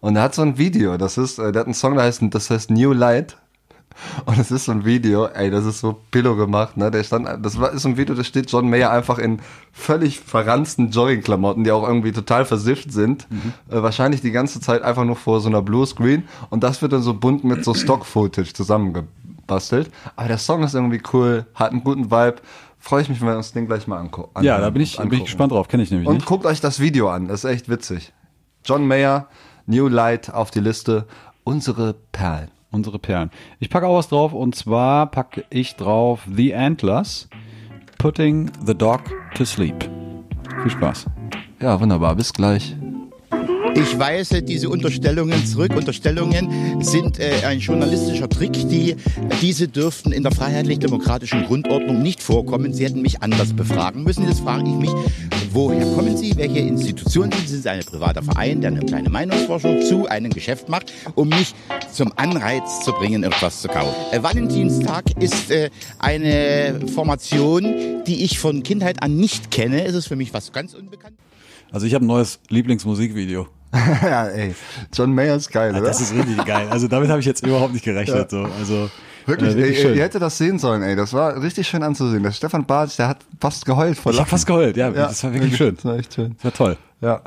Und 0.00 0.16
er 0.16 0.22
hat 0.22 0.34
so 0.34 0.42
ein 0.42 0.58
Video, 0.58 0.96
das 0.96 1.18
ist 1.18 1.38
äh, 1.38 1.52
der 1.52 1.60
hat 1.60 1.66
einen 1.66 1.74
Song, 1.74 1.94
der 1.94 2.04
heißt 2.04 2.22
das 2.30 2.50
heißt 2.50 2.70
New 2.70 2.92
Light. 2.92 3.36
Und 4.26 4.38
es 4.38 4.50
ist 4.50 4.66
so 4.66 4.72
ein 4.72 4.84
Video, 4.84 5.26
ey, 5.26 5.50
das 5.50 5.64
ist 5.64 5.80
so 5.80 6.00
pillow 6.10 6.36
gemacht, 6.36 6.76
ne? 6.76 6.90
Der 6.90 7.02
stand, 7.02 7.28
das 7.44 7.58
war, 7.58 7.72
ist 7.72 7.82
so 7.82 7.88
ein 7.88 7.96
Video, 7.96 8.14
da 8.14 8.24
steht 8.24 8.50
John 8.50 8.68
Mayer 8.68 8.90
einfach 8.90 9.18
in 9.18 9.40
völlig 9.72 10.20
verranzten 10.20 10.90
Joggingklamotten, 10.90 11.64
die 11.64 11.72
auch 11.72 11.86
irgendwie 11.86 12.12
total 12.12 12.44
versifft 12.44 12.92
sind. 12.92 13.26
Äh, 13.70 13.82
wahrscheinlich 13.82 14.20
die 14.20 14.32
ganze 14.32 14.60
Zeit 14.60 14.82
einfach 14.82 15.04
nur 15.04 15.16
vor 15.16 15.40
so 15.40 15.48
einer 15.48 15.62
Bluescreen. 15.62 16.24
Und 16.50 16.62
das 16.62 16.82
wird 16.82 16.92
dann 16.92 17.02
so 17.02 17.14
bunt 17.14 17.44
mit 17.44 17.64
so 17.64 17.74
Stock-Footage 17.74 18.52
zusammengebastelt. 18.52 19.90
Aber 20.16 20.28
der 20.28 20.38
Song 20.38 20.62
ist 20.62 20.74
irgendwie 20.74 21.02
cool, 21.12 21.46
hat 21.54 21.72
einen 21.72 21.84
guten 21.84 22.10
Vibe. 22.10 22.36
Freue 22.86 23.02
ich 23.02 23.08
mich, 23.08 23.20
wenn 23.20 23.26
wir 23.26 23.36
uns 23.36 23.50
den 23.52 23.66
gleich 23.66 23.88
mal 23.88 23.98
angucken. 23.98 24.44
ja, 24.44 24.60
da 24.60 24.70
bin 24.70 24.80
ich, 24.80 24.96
bin 24.96 25.12
ich 25.14 25.24
gespannt 25.24 25.50
drauf. 25.50 25.66
Kenne 25.66 25.82
ich 25.82 25.90
nämlich 25.90 26.06
Und 26.08 26.14
nicht. 26.18 26.26
guckt 26.26 26.46
euch 26.46 26.60
das 26.60 26.78
Video 26.78 27.10
an, 27.10 27.26
das 27.26 27.42
ist 27.42 27.50
echt 27.50 27.68
witzig. 27.68 28.12
John 28.64 28.86
Mayer, 28.86 29.26
New 29.66 29.88
Light 29.88 30.32
auf 30.32 30.52
die 30.52 30.60
Liste. 30.60 31.04
unsere 31.42 31.96
Perlen. 32.12 32.48
Unsere 32.70 33.00
Perlen. 33.00 33.32
Ich 33.58 33.70
packe 33.70 33.88
auch 33.88 33.96
was 33.98 34.08
drauf 34.08 34.32
und 34.32 34.54
zwar 34.54 35.06
packe 35.10 35.44
ich 35.50 35.74
drauf 35.74 36.20
The 36.32 36.54
Antlers, 36.54 37.28
Putting 37.98 38.52
the 38.64 38.74
Dog 38.76 39.00
to 39.34 39.44
Sleep. 39.44 39.90
Viel 40.62 40.70
Spaß. 40.70 41.06
Ja, 41.60 41.80
wunderbar. 41.80 42.14
Bis 42.14 42.32
gleich. 42.32 42.76
Ich 43.76 43.98
weise 43.98 44.42
diese 44.42 44.70
Unterstellungen 44.70 45.44
zurück. 45.44 45.76
Unterstellungen 45.76 46.82
sind 46.82 47.18
äh, 47.18 47.44
ein 47.46 47.58
journalistischer 47.58 48.26
Trick. 48.26 48.52
Die, 48.52 48.96
diese 49.42 49.68
dürften 49.68 50.12
in 50.12 50.22
der 50.22 50.32
freiheitlich-demokratischen 50.32 51.44
Grundordnung 51.44 52.02
nicht 52.02 52.22
vorkommen. 52.22 52.72
Sie 52.72 52.86
hätten 52.86 53.02
mich 53.02 53.22
anders 53.22 53.52
befragen 53.52 54.02
müssen. 54.02 54.26
Jetzt 54.26 54.40
frage 54.40 54.64
ich 54.66 54.76
mich, 54.76 54.90
woher 55.52 55.84
kommen 55.94 56.16
Sie? 56.16 56.34
Welche 56.36 56.60
Institution 56.60 57.30
sind 57.30 57.48
Sie? 57.48 57.56
Sind 57.56 57.66
ein 57.66 57.80
privater 57.80 58.22
Verein, 58.22 58.62
der 58.62 58.70
eine 58.70 58.80
kleine 58.80 59.10
Meinungsforschung 59.10 59.82
zu 59.82 60.06
einem 60.06 60.32
Geschäft 60.32 60.70
macht, 60.70 60.90
um 61.14 61.28
mich 61.28 61.54
zum 61.92 62.12
Anreiz 62.16 62.82
zu 62.82 62.92
bringen, 62.92 63.24
etwas 63.24 63.60
zu 63.60 63.68
kaufen? 63.68 63.94
Äh, 64.10 64.22
Valentinstag 64.22 65.04
ist 65.20 65.50
äh, 65.50 65.68
eine 65.98 66.80
Formation, 66.94 68.02
die 68.06 68.24
ich 68.24 68.38
von 68.38 68.62
Kindheit 68.62 69.02
an 69.02 69.18
nicht 69.18 69.50
kenne. 69.50 69.84
Es 69.84 69.94
ist 69.94 70.06
für 70.06 70.16
mich 70.16 70.32
was 70.32 70.52
ganz 70.52 70.72
Unbekanntes. 70.72 71.20
Also 71.70 71.86
ich 71.86 71.92
habe 71.92 72.06
ein 72.06 72.08
neues 72.08 72.40
Lieblingsmusikvideo. 72.48 73.48
ja, 74.02 74.26
ey. 74.28 74.54
John 74.92 75.14
Mayer 75.14 75.36
ist 75.36 75.50
geil, 75.50 75.72
oder? 75.72 75.82
Das 75.82 76.00
ist 76.00 76.14
richtig 76.14 76.44
geil. 76.44 76.68
Also 76.70 76.88
damit 76.88 77.10
habe 77.10 77.20
ich 77.20 77.26
jetzt 77.26 77.44
überhaupt 77.46 77.72
nicht 77.72 77.84
gerechnet. 77.84 78.30
So. 78.30 78.48
Also 78.58 78.90
Wirklich, 79.26 79.54
äh, 79.54 79.56
wirklich 79.56 79.84
ey, 79.84 79.96
ihr 79.96 80.02
hättet 80.04 80.22
das 80.22 80.38
sehen 80.38 80.58
sollen, 80.58 80.82
ey. 80.82 80.94
Das 80.94 81.12
war 81.12 81.42
richtig 81.42 81.66
schön 81.66 81.82
anzusehen. 81.82 82.22
Der 82.22 82.32
Stefan 82.32 82.64
Bartsch, 82.64 82.96
der 82.98 83.08
hat 83.08 83.18
fast 83.40 83.66
geheult 83.66 83.98
vor 83.98 84.12
Ich 84.12 84.20
habe 84.20 84.28
fast 84.28 84.46
geheult, 84.46 84.76
ja, 84.76 84.90
das 84.90 85.22
war 85.24 85.34
wirklich 85.34 85.56
schön. 85.56 85.74
Das 85.74 85.84
war 85.84 85.96
echt 85.96 86.14
schön. 86.14 86.36
Das 86.36 86.44
war 86.44 86.52
toll. 86.52 86.76
Ja. 87.00 87.20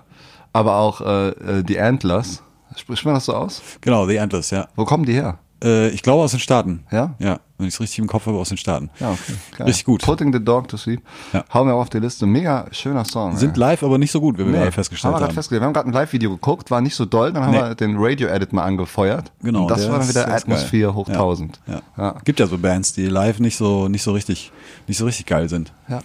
Aber 0.54 0.78
auch 0.78 1.02
äh, 1.02 1.30
äh, 1.30 1.64
die 1.64 1.80
Antlers. 1.80 2.42
Spricht 2.76 3.04
man 3.04 3.16
das 3.16 3.26
so 3.26 3.34
aus? 3.34 3.62
Genau, 3.82 4.08
The 4.08 4.20
Antlers, 4.20 4.52
ja. 4.52 4.68
Wo 4.76 4.86
kommen 4.86 5.06
die 5.06 5.14
her? 5.14 5.40
Äh, 5.64 5.90
ich 5.90 6.02
glaube 6.02 6.24
aus 6.24 6.32
den 6.32 6.40
Staaten. 6.40 6.86
Ja? 6.92 7.16
Ja, 7.20 7.40
wenn 7.60 7.68
ich 7.68 7.74
es 7.74 7.80
richtig 7.82 8.00
im 8.00 8.08
Kopf 8.08 8.26
habe, 8.26 8.38
aus 8.38 8.50
den 8.50 8.58
Staaten. 8.58 8.90
Ja, 9.00 9.12
okay. 9.12 9.64
Richtig 9.66 9.86
gut. 9.86 10.02
Putting 10.02 10.32
the 10.32 10.44
Dog 10.44 10.70
to 10.70 10.78
Sleep. 10.78 11.02
Ja. 11.34 11.44
Hauen 11.54 11.68
wir 11.68 11.76
auch 11.76 11.82
auf 11.82 11.90
die 11.90 12.00
Liste. 12.00 12.26
Mega 12.26 12.66
schöner 12.72 13.04
Song. 13.04 13.36
Sind 13.36 13.54
ey. 13.54 13.60
live 13.60 13.84
aber 13.84 13.98
nicht 13.98 14.12
so 14.12 14.22
gut, 14.22 14.38
wie 14.38 14.46
wir 14.46 14.54
gerade 14.54 14.72
festgestellt 14.72 15.14
haben. 15.14 15.14
Wir, 15.14 15.16
haben. 15.16 15.24
gerade 15.26 15.34
festgestellt. 15.36 15.62
wir 15.62 15.66
haben 15.68 15.74
gerade 15.74 15.90
ein 15.90 15.94
Live-Video 15.94 16.32
geguckt, 16.32 16.72
war 16.72 16.80
nicht 16.80 16.96
so 16.96 17.06
doll, 17.06 17.34
dann 17.34 17.44
haben 17.44 17.52
Nee. 17.52 17.60
wir 17.60 17.76
den 17.76 17.98
Radio-Edit 17.98 18.54
mal 18.54 18.64
angefeuert. 18.64 19.32
Genau. 19.44 19.64
Und 19.64 19.72
das 19.72 19.82
der 19.82 19.92
war 19.92 20.00
dann 20.00 20.08
wieder 20.08 20.26
der 20.26 20.40
geil. 20.40 20.94
hoch 20.94 21.08
ja. 21.10 21.14
1000. 21.16 21.60
Ja. 21.68 21.82
Ja. 21.98 22.16
Gibt 22.24 22.40
ja 22.40 22.48
so 22.48 22.58
Bands, 22.58 22.94
die 22.94 23.08
live 23.08 23.40
nicht 23.40 23.58
so, 23.58 23.90
nicht 23.90 24.04
so 24.04 24.14
richtig, 24.14 24.52
nicht 24.88 24.98
so 24.98 25.06
richtig 25.06 25.26
geil 25.26 25.50
sind. 25.50 25.74
Ja, 25.90 26.02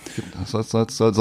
soll 0.46 0.62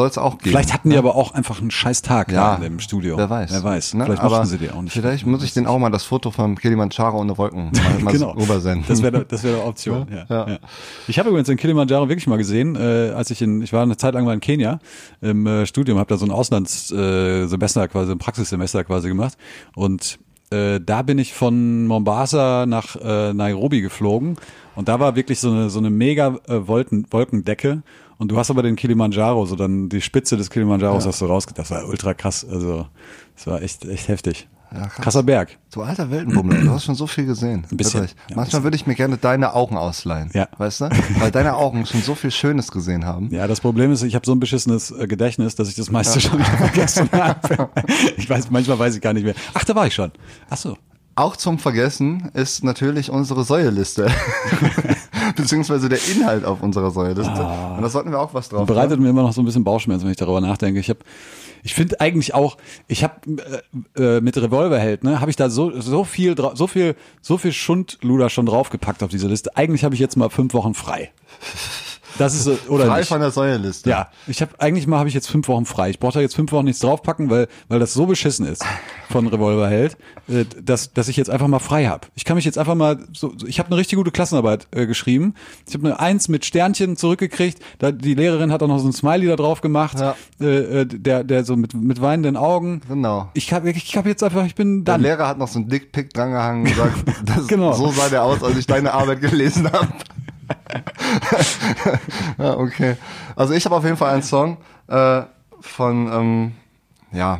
es 0.07 0.17
auch 0.17 0.37
geben. 0.37 0.51
Vielleicht 0.51 0.73
hatten 0.73 0.89
die 0.89 0.97
aber 0.97 1.15
auch 1.15 1.33
einfach 1.33 1.59
einen 1.59 1.69
scheiß 1.69 2.01
Tag 2.01 2.31
ja, 2.31 2.55
im 2.55 2.79
Studio. 2.79 3.17
Wer 3.17 3.29
weiß. 3.29 3.51
Wer 3.51 3.63
weiß. 3.63 3.93
Ne? 3.95 4.05
Vielleicht 4.05 4.21
aber 4.21 4.37
mochten 4.37 4.49
sie 4.49 4.57
die 4.57 4.71
auch 4.71 4.81
nicht. 4.81 4.93
Vielleicht 4.93 5.25
muss 5.25 5.43
ich 5.43 5.53
den 5.53 5.67
auch 5.67 5.77
mal 5.79 5.89
das 5.89 6.05
Foto 6.05 6.31
vom 6.31 6.57
Kilimanjaro 6.57 7.19
ohne 7.19 7.37
Wolken 7.37 7.71
mal, 7.73 7.99
mal 7.99 8.11
genau. 8.11 8.31
rübersenden. 8.31 8.85
Das 8.87 9.01
wäre 9.01 9.25
das 9.25 9.43
wäre 9.43 9.57
eine 9.57 9.65
Option. 9.65 10.07
Ja. 10.13 10.22
Ja. 10.29 10.49
Ja. 10.49 10.59
Ich 11.07 11.19
habe 11.19 11.29
übrigens 11.29 11.47
den 11.47 11.57
Kilimanjaro 11.57 12.09
wirklich 12.09 12.27
mal 12.27 12.37
gesehen, 12.37 12.75
äh, 12.75 13.11
als 13.15 13.31
ich 13.31 13.41
in, 13.41 13.61
ich 13.61 13.73
war 13.73 13.83
eine 13.83 13.97
Zeit 13.97 14.13
lang 14.13 14.25
mal 14.25 14.33
in 14.33 14.39
Kenia 14.39 14.79
im 15.21 15.45
äh, 15.47 15.65
Studium, 15.65 15.97
habe 15.97 16.09
da 16.09 16.17
so 16.17 16.25
ein 16.25 16.31
Auslandssemester 16.31 17.83
äh, 17.83 17.87
quasi, 17.87 18.11
ein 18.11 18.17
Praxissemester 18.17 18.83
quasi 18.83 19.07
gemacht 19.07 19.37
und 19.75 20.19
äh, 20.51 20.79
da 20.79 21.01
bin 21.01 21.17
ich 21.17 21.33
von 21.33 21.87
Mombasa 21.87 22.65
nach 22.65 22.95
äh, 22.95 23.33
Nairobi 23.33 23.81
geflogen 23.81 24.37
und 24.75 24.87
da 24.87 24.99
war 24.99 25.15
wirklich 25.15 25.39
so 25.39 25.51
eine 25.51 25.69
so 25.69 25.79
eine 25.79 25.89
mega 25.89 26.37
äh, 26.47 26.67
Wolken, 26.67 27.07
Wolkendecke 27.09 27.83
und 28.17 28.31
du 28.31 28.37
hast 28.37 28.51
aber 28.51 28.63
den 28.63 28.75
Kilimanjaro, 28.75 29.45
so 29.45 29.55
dann 29.55 29.89
die 29.89 30.01
Spitze 30.01 30.37
des 30.37 30.49
Kilimanjaros 30.49 31.05
hast 31.05 31.21
du 31.21 31.25
rausge, 31.25 31.53
das 31.53 31.71
war 31.71 31.87
ultra 31.87 32.13
krass, 32.13 32.45
also 32.49 32.87
das 33.35 33.47
war 33.47 33.61
echt 33.61 33.85
echt 33.85 34.07
heftig. 34.07 34.47
Ja, 34.73 34.87
krass. 34.87 35.03
Krasser 35.03 35.23
Berg. 35.23 35.57
Du 35.71 35.81
alter 35.83 36.09
Weltenbummler, 36.09 36.61
du 36.61 36.71
hast 36.71 36.85
schon 36.85 36.95
so 36.95 37.05
viel 37.05 37.25
gesehen. 37.25 37.65
Ein 37.71 37.77
bisschen, 37.77 38.01
ja, 38.03 38.07
Manchmal 38.29 38.45
bisschen. 38.45 38.63
würde 38.63 38.75
ich 38.75 38.87
mir 38.87 38.95
gerne 38.95 39.17
deine 39.17 39.53
Augen 39.53 39.77
ausleihen. 39.77 40.31
Ja. 40.33 40.47
Weißt 40.57 40.81
du? 40.81 40.89
Weil 41.19 41.31
deine 41.31 41.55
Augen 41.55 41.85
schon 41.85 42.01
so 42.01 42.15
viel 42.15 42.31
Schönes 42.31 42.71
gesehen 42.71 43.05
haben. 43.05 43.29
Ja, 43.31 43.47
das 43.47 43.61
Problem 43.61 43.91
ist, 43.91 44.01
ich 44.03 44.15
habe 44.15 44.25
so 44.25 44.31
ein 44.33 44.39
beschissenes 44.39 44.91
äh, 44.91 45.07
Gedächtnis, 45.07 45.55
dass 45.55 45.69
ich 45.69 45.75
das 45.75 45.91
meiste 45.91 46.19
schon 46.19 46.39
wieder 46.39 46.57
vergessen 46.57 47.09
habe. 47.11 47.69
Ich 48.17 48.29
weiß, 48.29 48.49
manchmal 48.49 48.79
weiß 48.79 48.95
ich 48.95 49.01
gar 49.01 49.13
nicht 49.13 49.23
mehr. 49.25 49.35
Ach, 49.53 49.63
da 49.63 49.75
war 49.75 49.85
ich 49.87 49.93
schon. 49.93 50.11
Ach 50.49 50.57
so. 50.57 50.77
Auch 51.15 51.35
zum 51.35 51.59
Vergessen 51.59 52.31
ist 52.33 52.63
natürlich 52.63 53.11
unsere 53.11 53.43
Säuleliste. 53.43 54.09
Beziehungsweise 55.35 55.87
der 55.87 55.99
Inhalt 56.15 56.43
auf 56.43 56.63
unserer 56.63 56.89
Säuleliste. 56.89 57.31
Und 57.31 57.81
da 57.83 57.89
sollten 57.89 58.09
wir 58.09 58.19
auch 58.19 58.33
was 58.33 58.49
drauf 58.49 58.65
Bereitet 58.65 58.99
mir 58.99 59.09
immer 59.09 59.21
noch 59.21 59.33
so 59.33 59.41
ein 59.41 59.45
bisschen 59.45 59.63
Bauchschmerzen, 59.63 60.05
wenn 60.05 60.11
ich 60.11 60.17
darüber 60.17 60.41
nachdenke. 60.41 60.79
Ich 60.79 60.89
habe 60.89 60.99
ich 61.63 61.73
finde 61.73 61.99
eigentlich 62.01 62.33
auch, 62.33 62.57
ich 62.87 63.03
habe 63.03 63.15
äh, 63.95 64.17
äh, 64.17 64.21
mit 64.21 64.37
Revolverheld, 64.37 65.03
ne, 65.03 65.21
habe 65.21 65.31
ich 65.31 65.37
da 65.37 65.49
so 65.49 65.79
so 65.79 66.03
viel 66.03 66.35
so 66.55 66.67
viel 66.67 66.95
so 67.21 67.37
viel 67.37 67.53
Schundluder 67.53 68.29
schon 68.29 68.45
draufgepackt 68.45 69.01
auf 69.01 69.09
diese 69.09 69.27
Liste. 69.27 69.55
Eigentlich 69.55 69.83
habe 69.83 69.95
ich 69.95 70.01
jetzt 70.01 70.17
mal 70.17 70.29
fünf 70.29 70.53
Wochen 70.53 70.73
frei. 70.73 71.11
Das 72.17 72.35
ist 72.35 72.69
oder 72.69 72.85
Frei 72.85 72.99
nicht? 72.99 73.07
von 73.07 73.19
der 73.19 73.31
Säuleliste. 73.31 73.89
Ja, 73.89 74.09
ich 74.27 74.41
habe 74.41 74.51
eigentlich 74.59 74.87
mal 74.87 74.99
habe 74.99 75.09
ich 75.09 75.15
jetzt 75.15 75.29
fünf 75.29 75.47
Wochen 75.47 75.65
frei. 75.65 75.89
Ich 75.89 75.99
brauche 75.99 76.13
da 76.13 76.19
jetzt 76.21 76.35
fünf 76.35 76.51
Wochen 76.51 76.65
nichts 76.65 76.79
draufpacken, 76.81 77.29
weil 77.29 77.47
weil 77.69 77.79
das 77.79 77.93
so 77.93 78.05
beschissen 78.05 78.45
ist 78.45 78.63
von 79.09 79.27
Revolverheld, 79.27 79.97
äh, 80.27 80.45
dass 80.61 80.93
dass 80.93 81.07
ich 81.07 81.17
jetzt 81.17 81.29
einfach 81.29 81.47
mal 81.47 81.59
frei 81.59 81.85
habe. 81.87 82.07
Ich 82.15 82.25
kann 82.25 82.35
mich 82.35 82.45
jetzt 82.45 82.57
einfach 82.57 82.75
mal 82.75 82.99
so 83.13 83.33
ich 83.45 83.59
habe 83.59 83.67
eine 83.69 83.77
richtig 83.77 83.97
gute 83.97 84.11
Klassenarbeit 84.11 84.67
äh, 84.71 84.85
geschrieben. 84.85 85.33
Ich 85.67 85.73
habe 85.73 85.85
eine 85.87 85.99
Eins 85.99 86.27
mit 86.29 86.45
Sternchen 86.45 86.97
zurückgekriegt. 86.97 87.59
Da 87.79 87.91
die 87.91 88.13
Lehrerin 88.15 88.51
hat 88.51 88.61
auch 88.63 88.67
noch 88.67 88.79
so 88.79 88.87
ein 88.87 88.93
Smiley 88.93 89.27
da 89.27 89.35
drauf 89.35 89.61
gemacht, 89.61 89.99
Ja. 89.99 90.15
äh, 90.39 90.81
äh, 90.81 90.85
der 90.85 91.23
der 91.23 91.43
so 91.45 91.55
mit 91.55 91.73
mit 91.73 92.01
weinenden 92.01 92.37
Augen. 92.37 92.81
Genau. 92.87 93.29
Ich 93.33 93.51
habe 93.53 93.71
ich 93.71 93.97
hab 93.97 94.05
jetzt 94.05 94.23
einfach 94.23 94.45
ich 94.45 94.55
bin 94.55 94.85
Der 94.85 94.93
dann. 94.95 95.01
Lehrer 95.01 95.27
hat 95.27 95.37
noch 95.37 95.47
so 95.47 95.59
einen 95.59 95.69
Dickpick 95.69 96.13
drangehangen 96.13 96.63
und 96.63 96.69
gesagt, 96.69 96.93
das, 97.25 97.47
Genau. 97.47 97.73
so 97.73 97.91
sah 97.91 98.09
der 98.09 98.23
aus, 98.23 98.43
als 98.43 98.57
ich 98.57 98.67
deine 98.67 98.93
Arbeit 98.93 99.21
gelesen 99.21 99.71
habe. 99.71 99.87
ja, 102.37 102.57
okay. 102.57 102.97
Also 103.35 103.53
ich 103.53 103.65
habe 103.65 103.75
auf 103.75 103.83
jeden 103.83 103.97
Fall 103.97 104.13
einen 104.13 104.23
Song 104.23 104.57
äh, 104.87 105.21
von, 105.61 106.07
ähm, 106.11 106.51
ja, 107.11 107.39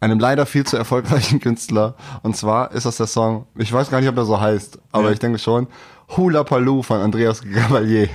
einem 0.00 0.18
leider 0.18 0.44
viel 0.46 0.64
zu 0.64 0.76
erfolgreichen 0.76 1.40
Künstler. 1.40 1.94
Und 2.22 2.36
zwar 2.36 2.72
ist 2.72 2.84
das 2.86 2.96
der 2.98 3.06
Song, 3.06 3.46
ich 3.56 3.72
weiß 3.72 3.90
gar 3.90 4.00
nicht, 4.00 4.08
ob 4.08 4.16
er 4.16 4.24
so 4.24 4.40
heißt, 4.40 4.78
aber 4.92 5.04
Ja. 5.06 5.10
ich 5.12 5.18
denke 5.18 5.38
schon, 5.38 5.66
Hula 6.16 6.44
Paloo 6.44 6.82
von 6.82 7.00
Andreas 7.00 7.40
Gabalier. 7.42 8.08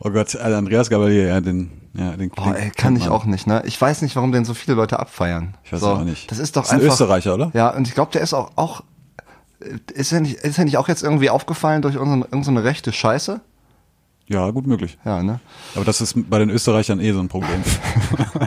Oh 0.00 0.10
Gott, 0.10 0.36
also 0.36 0.56
Andreas 0.56 0.90
Gabalier, 0.90 1.28
ja, 1.28 1.40
den 1.40 1.70
ja, 1.94 2.12
den 2.16 2.30
Boah, 2.30 2.56
ey, 2.56 2.70
kann 2.70 2.96
ich 2.96 3.08
auch 3.08 3.26
nicht, 3.26 3.46
ne? 3.46 3.62
Ich 3.66 3.78
weiß 3.78 4.00
nicht, 4.00 4.16
warum 4.16 4.32
den 4.32 4.46
so 4.46 4.54
viele 4.54 4.74
Leute 4.76 4.98
abfeiern. 4.98 5.54
Ich 5.62 5.72
weiß 5.74 5.80
so, 5.80 5.90
auch 5.90 6.04
nicht. 6.04 6.30
Das 6.30 6.38
ist 6.38 6.56
doch 6.56 6.64
Ist 6.64 6.70
ein 6.70 6.80
einfach. 6.80 6.92
Österreicher, 6.92 7.34
oder? 7.34 7.50
Ja, 7.52 7.68
und 7.68 7.86
ich 7.86 7.92
glaube, 7.94 8.10
der 8.12 8.22
ist 8.22 8.32
auch, 8.32 8.50
auch 8.56 8.82
äh, 9.60 9.76
ist 9.92 10.10
er 10.10 10.20
nicht, 10.20 10.36
ist 10.36 10.56
er 10.58 10.64
nicht 10.64 10.78
auch 10.78 10.88
jetzt 10.88 11.02
irgendwie 11.02 11.28
aufgefallen 11.28 11.82
durch 11.82 11.98
unsere, 11.98 12.20
irgendeine 12.20 12.64
rechte 12.64 12.92
Scheiße? 12.92 13.42
Ja, 14.32 14.50
gut 14.50 14.66
möglich. 14.66 14.96
Ja, 15.04 15.22
ne? 15.22 15.40
Aber 15.74 15.84
das 15.84 16.00
ist 16.00 16.14
bei 16.30 16.38
den 16.38 16.48
Österreichern 16.48 17.00
eh 17.00 17.12
so 17.12 17.20
ein 17.20 17.28
Problem. 17.28 17.62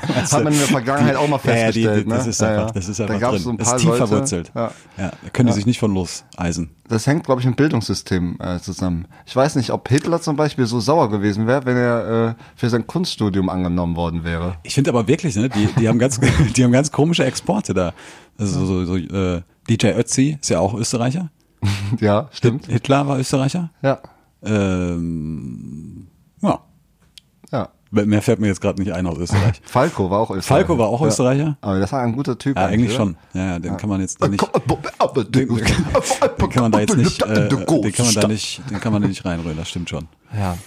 Das 0.08 0.34
hat 0.34 0.44
man 0.44 0.52
in 0.54 0.60
der 0.60 0.68
Vergangenheit 0.68 1.16
auch 1.16 1.28
mal 1.28 1.40
Ja, 1.44 1.52
ja, 1.56 1.72
die, 1.72 1.84
festgestellt, 1.84 2.06
die, 2.06 2.10
das 2.10 2.24
ne? 2.26 2.30
ist 2.32 2.42
Ja, 2.42 2.48
einfach, 2.48 2.68
ja. 2.68 2.72
das 2.74 2.90
ist 2.90 3.00
Da 3.00 3.04
einfach 3.06 3.20
gab's 3.20 3.34
drin. 3.36 3.44
so 3.44 3.50
ein 3.52 3.58
das 3.58 3.68
paar 3.68 3.76
ist 3.76 3.82
tief 3.82 3.90
Leute, 3.92 4.08
verwurzelt. 4.08 4.52
Ja. 4.56 4.72
Ja, 4.98 5.12
da 5.24 5.30
können 5.32 5.48
die 5.48 5.54
sich 5.54 5.66
nicht 5.66 5.80
von 5.80 5.94
loseisen. 5.94 6.72
Das 6.88 7.06
hängt, 7.08 7.26
glaube 7.26 7.42
ich, 7.42 7.48
mit 7.48 7.56
Bildungssystem 7.56 8.38
äh, 8.40 8.60
zusammen. 8.60 9.08
Ich 9.26 9.36
weiß 9.36 9.56
nicht, 9.58 9.72
ob 9.72 9.88
Hitler 9.88 10.22
zum 10.22 10.36
Beispiel 10.36 10.66
so 10.66 10.80
sauer 10.80 11.10
gewesen 11.10 11.46
wäre, 11.48 11.66
wenn 11.66 11.78
er 11.78 12.30
äh, 12.30 12.34
für 12.56 12.70
sein 12.70 12.88
Kunststudium 12.88 13.50
angenommen 13.50 13.96
worden 13.96 14.24
wäre. 14.24 14.56
Ich 14.64 14.74
finde 14.74 14.90
aber 14.90 15.08
wirklich, 15.08 15.36
ne, 15.36 15.50
die, 15.50 15.68
die 15.80 15.88
haben 15.88 16.00
ganz, 16.00 16.20
die 16.56 16.64
haben 16.64 16.72
ganz 16.72 16.92
komische 16.92 17.26
Exporte 17.26 17.74
da. 17.74 17.94
Also 18.38 18.66
so, 18.66 18.86
so 18.86 18.98
äh, 18.98 19.42
DJ 19.70 19.88
Ötzi 19.90 20.38
ist 20.42 20.50
ja 20.50 20.60
auch 20.60 20.74
Österreicher. 20.74 21.30
ja, 22.00 22.28
stimmt. 22.32 22.68
Hitler 22.68 23.08
war 23.08 23.18
Österreicher. 23.20 23.70
Ja, 23.82 24.00
Ähm, 24.46 26.08
ja. 26.42 26.60
ja. 27.52 27.70
Mehr 27.92 28.22
fällt 28.22 28.40
mir 28.40 28.48
jetzt 28.48 28.62
gerade 28.62 28.82
nicht 28.82 28.92
ein 28.92 29.08
aus 29.08 29.18
Österreich. 29.18 29.62
Falco 29.66 30.10
war 30.10 30.20
auch 30.20 30.32
Österreicher. 30.32 30.66
Falco 30.68 30.78
war 30.78 30.88
auch 30.88 31.02
ja. 31.02 31.08
Österreicher? 31.08 31.58
Aber 31.62 31.80
das 31.80 31.92
war 31.92 32.02
ein 32.02 32.14
guter 32.14 32.38
Typ. 32.38 32.58
Ja, 32.58 32.66
eigentlich 32.66 32.92
oder? 32.92 32.98
schon. 32.98 33.18
Ja, 33.34 33.46
ja, 33.46 33.60
den 33.60 33.78
kann 33.78 33.90
man 33.90 34.02
jetzt 34.02 34.22
da 34.22 34.28
nicht, 34.28 34.42
Den, 35.36 35.48
den 36.38 36.50
kann 36.50 36.64
man 36.64 36.72
da 36.72 36.80
jetzt 36.80 36.98
nicht, 36.98 37.22
äh, 37.24 37.50
den 37.50 37.66
kann 37.66 38.06
man 38.06 38.16
da 38.16 38.28
nicht, 38.28 38.62
den 38.70 38.80
kann 38.80 38.94
man 38.94 39.02
da 39.02 39.08
nicht 39.08 39.26
reinrühren, 39.26 39.58
das 39.58 39.70
stimmt 39.70 39.90
schon. 39.90 40.08
Ja. 40.36 40.58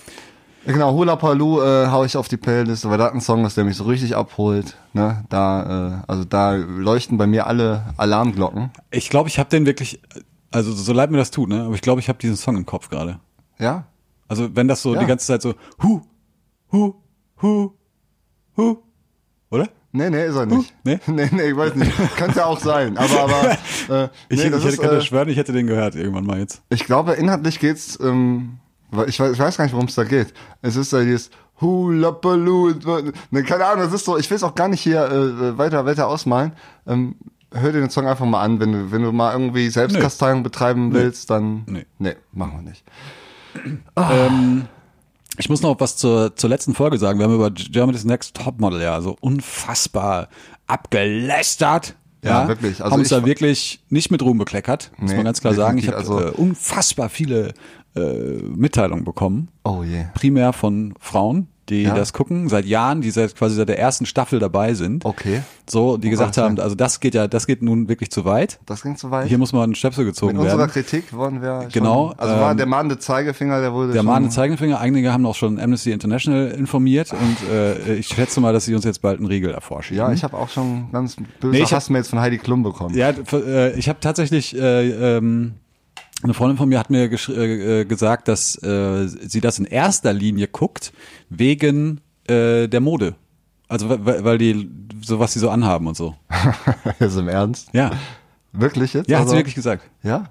Genau, 0.69 0.93
Hula 0.93 1.17
Paloo 1.17 1.63
äh, 1.63 1.87
hau 1.87 2.05
ich 2.05 2.17
auf 2.17 2.29
die 2.29 2.37
Playlist, 2.37 2.89
weil 2.89 2.99
da 2.99 3.09
ein 3.09 3.23
Song 3.23 3.45
ist, 3.47 3.57
der 3.57 3.65
mich 3.65 3.77
so 3.77 3.85
richtig 3.85 4.15
abholt. 4.15 4.77
Ne? 4.93 5.25
Da, 5.31 6.03
äh, 6.03 6.03
also 6.07 6.25
da 6.25 6.53
leuchten 6.53 7.17
bei 7.17 7.27
mir 7.27 7.47
alle 7.47 7.85
Alarmglocken. 7.97 8.71
Ich 8.91 9.09
glaube, 9.09 9.31
ich 9.31 9.39
habe 9.39 9.49
den 9.49 9.65
wirklich, 9.65 10.01
also 10.51 10.73
so 10.73 10.93
leid 10.93 11.11
mir 11.11 11.17
das 11.17 11.31
tut, 11.31 11.49
ne, 11.49 11.63
aber 11.63 11.75
ich 11.75 11.81
glaube, 11.81 12.01
ich 12.01 12.09
habe 12.11 12.19
diesen 12.19 12.37
Song 12.37 12.57
im 12.57 12.67
Kopf 12.67 12.91
gerade. 12.91 13.19
Ja? 13.59 13.87
Also 14.29 14.55
wenn 14.55 14.69
das 14.69 14.83
so 14.83 14.95
Ja. 14.95 15.01
die 15.01 15.07
ganze 15.07 15.27
Zeit 15.27 15.43
so, 15.43 15.55
hu, 15.83 16.03
hu, 16.73 16.95
hu, 17.43 17.73
hu, 18.57 18.77
oder? 19.51 19.69
Nee, 19.91 20.11
nee, 20.11 20.27
ist 20.27 20.37
er 20.37 20.45
nicht. 20.47 20.75
nee? 20.85 21.01
nee, 21.07 21.29
nee, 21.33 21.49
ich 21.51 21.57
weiß 21.57 21.75
nicht. 21.75 21.93
Könnte 22.17 22.45
auch 22.45 22.61
sein. 22.61 22.99
Aber, 22.99 23.21
aber 23.21 23.51
äh, 23.89 24.09
Ich, 24.29 24.39
nee, 24.45 24.51
das 24.51 24.61
ich 24.61 24.65
hätte, 24.65 24.69
ist, 24.69 24.81
könnte 24.81 24.97
äh, 24.99 25.01
schwören, 25.01 25.29
ich 25.31 25.37
hätte 25.39 25.53
den 25.53 25.67
gehört 25.67 25.95
irgendwann 25.95 26.25
mal 26.27 26.39
jetzt. 26.39 26.63
ich 26.69 26.85
glaube, 26.85 27.13
inhaltlich 27.15 27.59
geht's, 27.59 27.99
ähm, 28.03 28.59
ich 29.07 29.19
weiß, 29.19 29.33
ich 29.33 29.39
weiß 29.39 29.57
gar 29.57 29.65
nicht, 29.65 29.73
worum 29.73 29.87
es 29.87 29.95
da 29.95 30.05
geht. 30.05 30.35
Es 30.61 30.77
ist 30.77 30.93
da 30.93 31.01
dieses 31.03 31.31
Hula 31.61 32.13
Paloo. 32.13 32.73
Ne, 33.31 33.43
keine 33.45 33.65
Ahnung, 33.65 33.85
das 33.85 33.93
ist 33.95 34.05
so, 34.05 34.19
ich 34.19 34.29
will 34.31 34.37
es 34.37 34.43
auch 34.43 34.55
gar 34.55 34.69
nicht 34.69 34.81
hier 34.83 35.05
äh, 35.11 35.57
weiter, 35.59 35.87
weiter 35.87 36.07
ausmalen. 36.07 36.53
Ähm, 36.87 37.17
hör 37.53 37.73
dir 37.73 37.81
den 37.81 37.91
Song 37.91 38.07
einfach 38.07 38.27
mal 38.27 38.43
an. 38.43 38.61
Wenn 38.61 38.73
du, 38.73 38.93
wenn 38.93 39.03
du 39.03 39.11
mal 39.13 39.33
irgendwie 39.33 39.69
Selbstkasteiung 39.71 40.43
betreiben 40.43 40.93
willst, 40.93 41.31
dann. 41.31 41.65
Nee. 41.67 41.87
Nee, 41.99 42.17
machen 42.33 42.53
wir 42.57 42.63
nicht. 42.71 42.85
Ähm, 43.97 44.67
ich 45.39 45.49
muss 45.49 45.63
noch 45.63 45.79
was 45.81 45.97
zur, 45.97 46.35
zur 46.37 46.51
letzten 46.51 46.75
Folge 46.75 46.99
sagen. 46.99 47.19
Wir 47.19 47.27
haben 47.27 47.35
über 47.35 47.51
Germany's 47.51 48.05
Next 48.05 48.35
Topmodel 48.37 48.81
ja 48.83 49.01
so 49.01 49.17
unfassbar 49.21 50.29
abgelästert. 50.67 51.95
Ja, 52.25 52.43
Ja, 52.43 52.49
wirklich. 52.49 52.81
Also 52.83 52.93
haben 52.93 53.01
uns 53.01 53.09
da 53.11 53.25
wirklich 53.25 53.81
nicht 53.91 54.11
mit 54.11 54.23
Ruhm 54.23 54.39
bekleckert, 54.39 54.91
muss 54.99 55.11
Nee, 55.11 55.17
man 55.17 55.27
ganz 55.27 55.41
klar 55.41 55.55
sagen. 55.55 55.79
Ich 55.79 55.87
habe. 55.87 55.97
Also- 55.99 56.21
äh, 56.21 56.31
unfassbar 56.31 57.09
viele 57.09 57.55
äh, 57.97 58.01
Mitteilungen 58.01 59.05
bekommen, 59.05 59.49
Oh 59.65 59.83
je. 59.83 60.05
primär 60.15 60.53
von 60.53 60.95
Frauen, 61.01 61.47
die 61.69 61.83
Ja. 61.83 61.95
das 61.95 62.13
gucken, 62.13 62.49
seit 62.49 62.65
Jahren, 62.65 63.01
die 63.01 63.11
seit 63.11 63.37
quasi 63.37 63.57
seit 63.57 63.69
der 63.69 63.79
ersten 63.79 64.07
Staffel 64.07 64.39
dabei 64.39 64.75
sind. 64.75 65.05
Okay. 65.05 65.43
So, 65.69 65.97
die 65.97 66.11
gesagt 66.11 66.35
Gott, 66.37 66.45
haben, 66.45 66.57
ja. 66.57 66.63
also 66.63 66.75
das 66.75 67.01
geht 67.01 67.15
ja, 67.15 67.29
das 67.29 67.47
geht 67.47 67.63
nun 67.63 67.89
wirklich 67.89 68.11
zu 68.11 68.25
weit. 68.25 68.59
Das 68.67 68.83
ging 68.83 68.97
zu 68.97 69.11
weit. 69.11 69.29
Hier 69.29 69.39
muss 69.39 69.53
man 69.53 69.71
ein 69.71 69.75
Stöpsel 69.75 70.05
gezogen 70.05 70.33
Mit 70.33 70.43
unserer 70.43 70.61
werden. 70.61 70.71
Kritik 70.71 71.13
wurden 71.13 71.43
wir 71.43 71.63
schon, 71.63 71.71
Genau, 71.73 72.15
Also 72.17 72.35
war 72.35 72.51
ähm, 72.53 72.57
der 72.57 72.67
mahnende 72.67 72.99
Zeigefinger, 72.99 73.61
der 73.61 73.73
wurde 73.73 73.93
Der 73.93 74.03
mahnende 74.03 74.35
Zeigefinger, 74.35 74.81
einige 74.81 75.13
haben 75.13 75.27
auch 75.27 75.35
schon 75.35 75.61
Amnesty 75.61 75.93
International 75.93 76.49
informiert 76.49 77.13
und 77.13 77.51
äh, 77.51 77.97
ich 77.97 78.09
schätze 78.09 78.41
mal, 78.41 78.53
dass 78.53 78.65
sie 78.65 78.75
uns 78.75 78.85
jetzt 78.85 79.03
bald 79.03 79.19
einen 79.19 79.27
Riegel 79.27 79.51
erforschen. 79.51 79.97
Ja, 79.97 80.11
ich 80.13 80.25
habe 80.25 80.37
auch 80.37 80.49
schon 80.49 80.91
ganz 80.93 81.17
böse 81.41 81.53
Nee, 81.53 81.63
ich 81.63 81.73
Hassmails 81.73 82.09
von 82.09 82.21
Heidi 82.21 82.39
Klum 82.39 82.63
bekommen. 82.63 82.95
Ja, 82.95 83.11
äh, 83.11 83.79
ich 83.79 83.89
habe 83.89 84.01
tatsächlich 84.01 84.57
äh, 84.57 85.17
ähm, 85.17 85.55
eine 86.23 86.35
Freundin 86.35 86.57
von 86.57 86.69
mir 86.69 86.79
hat 86.81 86.91
mir 86.91 87.11
äh, 87.11 87.81
äh, 87.81 87.85
gesagt, 87.85 88.27
dass 88.27 88.61
äh, 88.63 89.07
sie 89.07 89.41
das 89.41 89.59
in 89.59 89.67
erster 89.67 90.13
Linie 90.13 90.49
guckt 90.49 90.93
wegen 91.31 92.01
äh, 92.27 92.69
der 92.69 92.81
Mode. 92.81 93.15
Also 93.69 93.89
weil, 93.91 94.25
weil 94.25 94.39
die 94.39 94.71
so 95.03 95.19
was 95.19 95.33
sie 95.33 95.39
so 95.39 95.51
anhaben 95.51 95.87
und 95.87 95.97
so. 95.97 96.15
Ist 96.99 97.17
im 97.17 97.29
Ernst? 97.29 97.69
Ja, 97.73 97.91
Wirklich 98.53 98.95
jetzt? 98.95 99.09
ja, 99.11 99.19
hat 99.19 99.23
also, 99.23 99.33
sie 99.33 99.39
wirklich 99.39 99.55
gesagt. 99.55 99.89
Ja? 100.03 100.31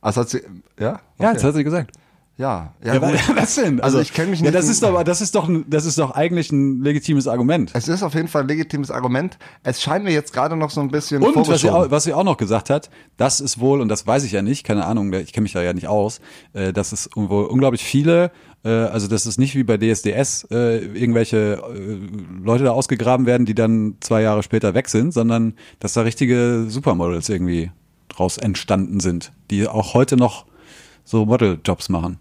Also 0.00 0.22
hat 0.22 0.28
sie, 0.30 0.40
ja? 0.78 0.84
Ja, 0.86 1.00
Okay. 1.18 1.34
das 1.34 1.44
hat 1.44 1.54
sie 1.54 1.64
gesagt. 1.64 1.96
Ja. 2.42 2.74
Ja, 2.84 2.94
Ja, 2.94 2.98
gut. 2.98 3.18
was 3.36 3.54
denn? 3.54 3.80
Also 3.80 4.00
ich 4.00 4.12
kenn 4.12 4.30
mich 4.30 4.40
Ja, 4.40 4.46
nicht 4.46 4.54
das 4.54 4.66
in- 4.66 4.70
ist 4.72 4.82
doch, 4.82 5.02
das 5.04 5.20
ist 5.20 5.34
doch, 5.34 5.48
das 5.66 5.84
ist 5.86 5.98
doch 5.98 6.10
eigentlich 6.10 6.50
ein 6.52 6.82
legitimes 6.82 7.28
Argument. 7.28 7.70
Es 7.74 7.88
ist 7.88 8.02
auf 8.02 8.14
jeden 8.14 8.28
Fall 8.28 8.42
ein 8.42 8.48
legitimes 8.48 8.90
Argument. 8.90 9.38
Es 9.62 9.80
scheint 9.80 10.04
mir 10.04 10.12
jetzt 10.12 10.32
gerade 10.32 10.56
noch 10.56 10.70
so 10.70 10.80
ein 10.80 10.88
bisschen 10.90 11.22
Und 11.22 11.48
was 11.48 11.60
sie, 11.62 11.70
auch, 11.70 11.90
was 11.90 12.04
sie 12.04 12.12
auch 12.12 12.24
noch 12.24 12.36
gesagt 12.36 12.68
hat, 12.70 12.90
das 13.16 13.40
ist 13.40 13.60
wohl, 13.60 13.80
und 13.80 13.88
das 13.88 14.06
weiß 14.06 14.24
ich 14.24 14.32
ja 14.32 14.42
nicht, 14.42 14.64
keine 14.64 14.84
Ahnung, 14.86 15.12
ich 15.12 15.32
kenne 15.32 15.44
mich 15.44 15.52
da 15.52 15.62
ja 15.62 15.72
nicht 15.72 15.86
aus, 15.88 16.20
äh, 16.52 16.72
dass 16.72 16.92
es 16.92 17.08
wohl 17.14 17.44
unglaublich 17.46 17.82
viele, 17.84 18.30
äh, 18.64 18.68
also 18.70 19.06
dass 19.08 19.24
es 19.26 19.38
nicht 19.38 19.54
wie 19.54 19.64
bei 19.64 19.76
DSDS 19.78 20.48
äh, 20.50 20.78
irgendwelche 20.78 21.62
äh, 21.74 21.98
Leute 22.44 22.64
da 22.64 22.72
ausgegraben 22.72 23.24
werden, 23.26 23.46
die 23.46 23.54
dann 23.54 23.96
zwei 24.00 24.22
Jahre 24.22 24.42
später 24.42 24.74
weg 24.74 24.88
sind, 24.88 25.12
sondern 25.14 25.54
dass 25.78 25.92
da 25.92 26.02
richtige 26.02 26.64
Supermodels 26.68 27.28
irgendwie 27.28 27.70
draus 28.08 28.36
entstanden 28.36 29.00
sind, 29.00 29.32
die 29.50 29.66
auch 29.68 29.94
heute 29.94 30.16
noch 30.16 30.44
so 31.04 31.24
Modeljobs 31.26 31.88
machen. 31.88 32.18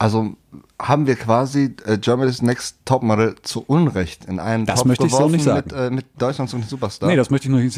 Also 0.00 0.34
haben 0.80 1.06
wir 1.06 1.14
quasi 1.14 1.76
äh, 1.84 1.98
Germany's 1.98 2.40
Next 2.40 2.78
Topmodel 2.86 3.34
zu 3.42 3.62
Unrecht 3.66 4.24
in 4.24 4.40
einen 4.40 4.64
Das 4.64 4.76
Topf 4.76 4.86
möchte 4.86 5.06
ich 5.06 5.12
so 5.12 5.28
nicht 5.28 5.44
sagen. 5.44 5.68
Mit, 5.68 5.78
äh, 5.78 5.90
mit 5.90 6.06
Deutschlands 6.16 6.54
und 6.54 6.66
Superstar. 6.66 7.10
Nee, 7.10 7.16
das 7.16 7.28
möchte 7.28 7.48
ich 7.48 7.52
noch 7.52 7.58
nicht, 7.60 7.76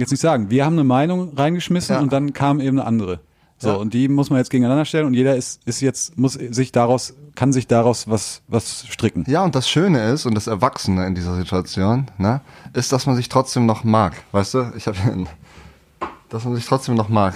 jetzt 0.00 0.12
nicht 0.12 0.20
sagen. 0.20 0.48
Wir 0.48 0.64
haben 0.64 0.74
eine 0.74 0.84
Meinung 0.84 1.32
reingeschmissen 1.36 1.96
Ja. 1.96 2.00
und 2.00 2.12
dann 2.12 2.32
kam 2.32 2.60
eben 2.60 2.78
eine 2.78 2.86
andere. 2.86 3.18
So, 3.58 3.70
Ja. 3.70 3.74
und 3.74 3.94
die 3.94 4.06
muss 4.06 4.30
man 4.30 4.38
jetzt 4.38 4.50
gegeneinander 4.50 4.84
stellen 4.84 5.06
und 5.06 5.14
jeder 5.14 5.34
ist, 5.34 5.60
ist 5.66 5.80
jetzt, 5.80 6.16
muss 6.16 6.34
sich 6.34 6.70
daraus, 6.70 7.14
kann 7.34 7.52
sich 7.52 7.66
daraus 7.66 8.08
was, 8.08 8.42
was 8.46 8.86
stricken. 8.88 9.24
Ja, 9.26 9.42
und 9.42 9.56
das 9.56 9.68
Schöne 9.68 10.10
ist 10.12 10.24
und 10.24 10.36
das 10.36 10.46
Erwachsene 10.46 11.04
in 11.04 11.16
dieser 11.16 11.34
Situation, 11.34 12.06
ne, 12.16 12.42
ist, 12.74 12.92
dass 12.92 13.06
man 13.06 13.16
sich 13.16 13.28
trotzdem 13.28 13.66
noch 13.66 13.82
mag. 13.82 14.12
Weißt 14.30 14.54
du, 14.54 14.72
ich 14.76 14.86
habe 14.86 14.98
dass 16.28 16.44
man 16.44 16.54
sich 16.54 16.64
trotzdem 16.66 16.94
noch 16.94 17.08
mag. 17.08 17.34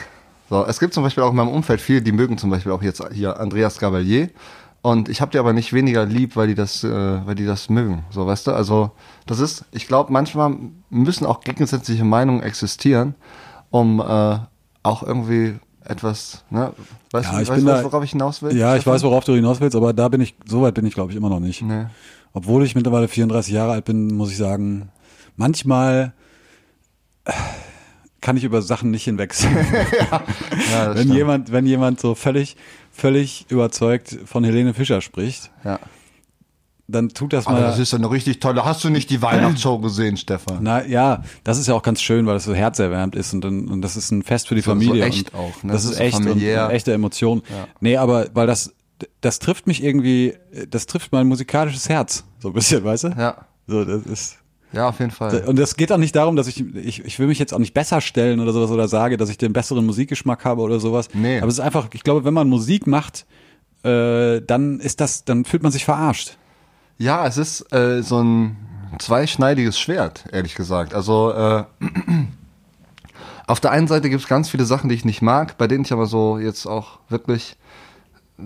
So, 0.50 0.66
es 0.66 0.80
gibt 0.80 0.92
zum 0.92 1.04
Beispiel 1.04 1.22
auch 1.22 1.30
in 1.30 1.36
meinem 1.36 1.48
Umfeld 1.48 1.80
viele, 1.80 2.02
die 2.02 2.10
mögen 2.12 2.36
zum 2.36 2.50
Beispiel 2.50 2.72
auch 2.72 2.82
jetzt 2.82 3.00
hier 3.12 3.38
Andreas 3.38 3.78
Gabalier. 3.78 4.28
Und 4.82 5.08
ich 5.08 5.20
habe 5.20 5.30
die 5.30 5.38
aber 5.38 5.52
nicht 5.52 5.72
weniger 5.72 6.04
lieb, 6.06 6.34
weil 6.36 6.48
die 6.48 6.54
das, 6.56 6.82
äh, 6.82 6.90
weil 6.90 7.34
die 7.36 7.46
das 7.46 7.68
mögen. 7.68 8.04
So, 8.10 8.26
weißt 8.26 8.48
du? 8.48 8.50
Also, 8.52 8.90
das 9.26 9.38
ist, 9.38 9.64
ich 9.70 9.86
glaube, 9.86 10.12
manchmal 10.12 10.56
müssen 10.88 11.24
auch 11.26 11.40
gegensätzliche 11.42 12.02
Meinungen 12.04 12.42
existieren, 12.42 13.14
um 13.70 14.00
äh, 14.00 14.38
auch 14.82 15.02
irgendwie 15.04 15.54
etwas, 15.84 16.42
ne? 16.50 16.72
Weißt 17.12 17.26
Ja, 17.30 17.36
du, 17.36 17.42
ich 17.42 17.48
weißt 17.48 17.56
bin 17.58 17.66
du, 17.66 17.72
da- 17.72 17.84
worauf 17.84 18.02
ich 18.04 18.10
hinaus 18.10 18.42
will? 18.42 18.56
Ja, 18.56 18.74
ich 18.76 18.86
weiß, 18.86 19.02
worauf 19.04 19.22
du 19.24 19.34
hinaus 19.34 19.60
willst, 19.60 19.76
aber 19.76 19.92
da 19.92 20.08
bin 20.08 20.20
ich, 20.20 20.34
so 20.46 20.62
weit 20.62 20.74
bin 20.74 20.84
ich, 20.86 20.94
glaube 20.94 21.12
ich, 21.12 21.16
immer 21.16 21.28
noch 21.28 21.40
nicht. 21.40 21.62
Nee. 21.62 21.86
Obwohl 22.32 22.64
ich 22.64 22.74
mittlerweile 22.74 23.06
34 23.06 23.52
Jahre 23.52 23.72
alt 23.72 23.84
bin, 23.84 24.08
muss 24.08 24.30
ich 24.30 24.36
sagen, 24.38 24.88
manchmal 25.36 26.12
kann 28.20 28.36
ich 28.36 28.44
über 28.44 28.62
Sachen 28.62 28.90
nicht 28.90 29.04
hinwegsehen. 29.04 29.56
Ja, 30.72 30.90
wenn 30.94 30.98
stimmt. 30.98 31.14
jemand, 31.14 31.52
wenn 31.52 31.66
jemand 31.66 32.00
so 32.00 32.14
völlig, 32.14 32.56
völlig 32.92 33.46
überzeugt 33.48 34.16
von 34.24 34.44
Helene 34.44 34.74
Fischer 34.74 35.00
spricht, 35.00 35.50
Ja. 35.64 35.78
dann 36.86 37.08
tut 37.10 37.32
das 37.32 37.46
Aber 37.46 37.60
mal. 37.60 37.62
das 37.66 37.78
ist 37.78 37.92
ja 37.92 37.98
eine 37.98 38.10
richtig 38.10 38.40
tolle. 38.40 38.64
Hast 38.64 38.82
du 38.84 38.90
nicht 38.90 39.10
die 39.10 39.22
Weihnachtsshow 39.22 39.78
gesehen, 39.82 40.16
Stefan? 40.16 40.58
Na 40.60 40.84
ja, 40.86 41.22
das 41.44 41.58
ist 41.58 41.66
ja 41.68 41.74
auch 41.74 41.82
ganz 41.82 42.00
schön, 42.02 42.26
weil 42.26 42.34
das 42.34 42.44
so 42.44 42.54
herzerwärmend 42.54 43.14
ist 43.16 43.32
und, 43.34 43.44
und 43.44 43.80
das 43.82 43.96
ist 43.96 44.10
ein 44.10 44.22
Fest 44.22 44.48
für 44.48 44.54
die 44.54 44.60
So- 44.60 44.72
so 44.72 44.78
Familie. 44.78 45.04
echt 45.04 45.32
und 45.32 45.38
auch, 45.40 45.62
ne? 45.62 45.72
Das, 45.72 45.82
Das 45.82 45.92
ist 45.92 45.96
so 45.98 46.02
echt 46.04 46.14
familiär. 46.16 46.66
und 46.66 46.70
echte 46.72 46.92
Emotion. 46.92 47.42
Nee, 47.80 47.96
aber 47.96 48.26
weil 48.34 48.46
das, 48.46 48.72
das 49.20 49.38
trifft 49.38 49.66
mich 49.66 49.82
irgendwie, 49.82 50.34
das 50.68 50.86
trifft 50.86 51.12
mein 51.12 51.26
musikalisches 51.26 51.88
Herz. 51.88 52.24
So 52.40 52.48
ein 52.48 52.54
bisschen, 52.54 52.84
weißt 52.84 53.04
du? 53.04 53.08
Ja. 53.16 53.46
So, 53.66 53.84
das 53.84 54.02
ist. 54.02 54.36
Ja, 54.72 54.88
auf 54.88 55.00
jeden 55.00 55.10
Fall. 55.10 55.44
Und 55.46 55.58
es 55.58 55.76
geht 55.76 55.90
auch 55.90 55.98
nicht 55.98 56.14
darum, 56.14 56.36
dass 56.36 56.46
ich, 56.46 56.64
ich, 56.76 57.04
ich 57.04 57.18
will 57.18 57.26
mich 57.26 57.38
jetzt 57.38 57.52
auch 57.52 57.58
nicht 57.58 57.74
besser 57.74 58.00
stellen 58.00 58.40
oder 58.40 58.52
sowas 58.52 58.70
oder 58.70 58.86
sage, 58.86 59.16
dass 59.16 59.28
ich 59.28 59.38
den 59.38 59.52
besseren 59.52 59.84
Musikgeschmack 59.84 60.44
habe 60.44 60.62
oder 60.62 60.78
sowas. 60.78 61.08
Nee. 61.12 61.38
Aber 61.38 61.48
es 61.48 61.54
ist 61.54 61.60
einfach, 61.60 61.88
ich 61.92 62.04
glaube, 62.04 62.24
wenn 62.24 62.34
man 62.34 62.48
Musik 62.48 62.86
macht, 62.86 63.26
äh, 63.82 64.40
dann 64.42 64.78
ist 64.80 65.00
das, 65.00 65.24
dann 65.24 65.44
fühlt 65.44 65.62
man 65.62 65.72
sich 65.72 65.84
verarscht. 65.84 66.36
Ja, 66.98 67.26
es 67.26 67.36
ist 67.36 67.72
äh, 67.72 68.02
so 68.02 68.22
ein 68.22 68.56
zweischneidiges 68.98 69.78
Schwert, 69.78 70.24
ehrlich 70.32 70.54
gesagt. 70.54 70.94
Also 70.94 71.32
äh, 71.32 71.64
auf 73.46 73.58
der 73.60 73.72
einen 73.72 73.88
Seite 73.88 74.10
gibt 74.10 74.22
es 74.22 74.28
ganz 74.28 74.50
viele 74.50 74.64
Sachen, 74.64 74.88
die 74.88 74.94
ich 74.94 75.04
nicht 75.04 75.22
mag, 75.22 75.58
bei 75.58 75.66
denen 75.66 75.84
ich 75.84 75.92
aber 75.92 76.06
so 76.06 76.38
jetzt 76.38 76.66
auch 76.66 76.98
wirklich 77.08 77.56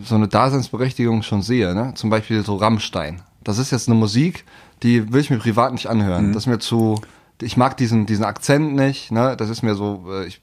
so 0.02 0.14
eine 0.14 0.28
Daseinsberechtigung 0.28 1.22
schon 1.22 1.42
sehe. 1.42 1.74
Ne? 1.74 1.92
Zum 1.94 2.10
Beispiel 2.10 2.44
so 2.44 2.56
Rammstein. 2.56 3.22
Das 3.42 3.58
ist 3.58 3.70
jetzt 3.70 3.88
eine 3.88 3.98
Musik, 3.98 4.44
die 4.84 5.12
will 5.12 5.20
ich 5.20 5.30
mir 5.30 5.38
privat 5.38 5.72
nicht 5.72 5.88
anhören. 5.88 6.32
Das 6.32 6.44
ist 6.44 6.46
mir 6.46 6.60
zu. 6.60 7.00
Ich 7.42 7.56
mag 7.56 7.76
diesen, 7.76 8.06
diesen 8.06 8.24
Akzent 8.24 8.76
nicht, 8.76 9.10
ne? 9.10 9.34
Das 9.36 9.48
ist 9.50 9.62
mir 9.62 9.74
so, 9.74 10.04
äh, 10.12 10.26
ich, 10.26 10.40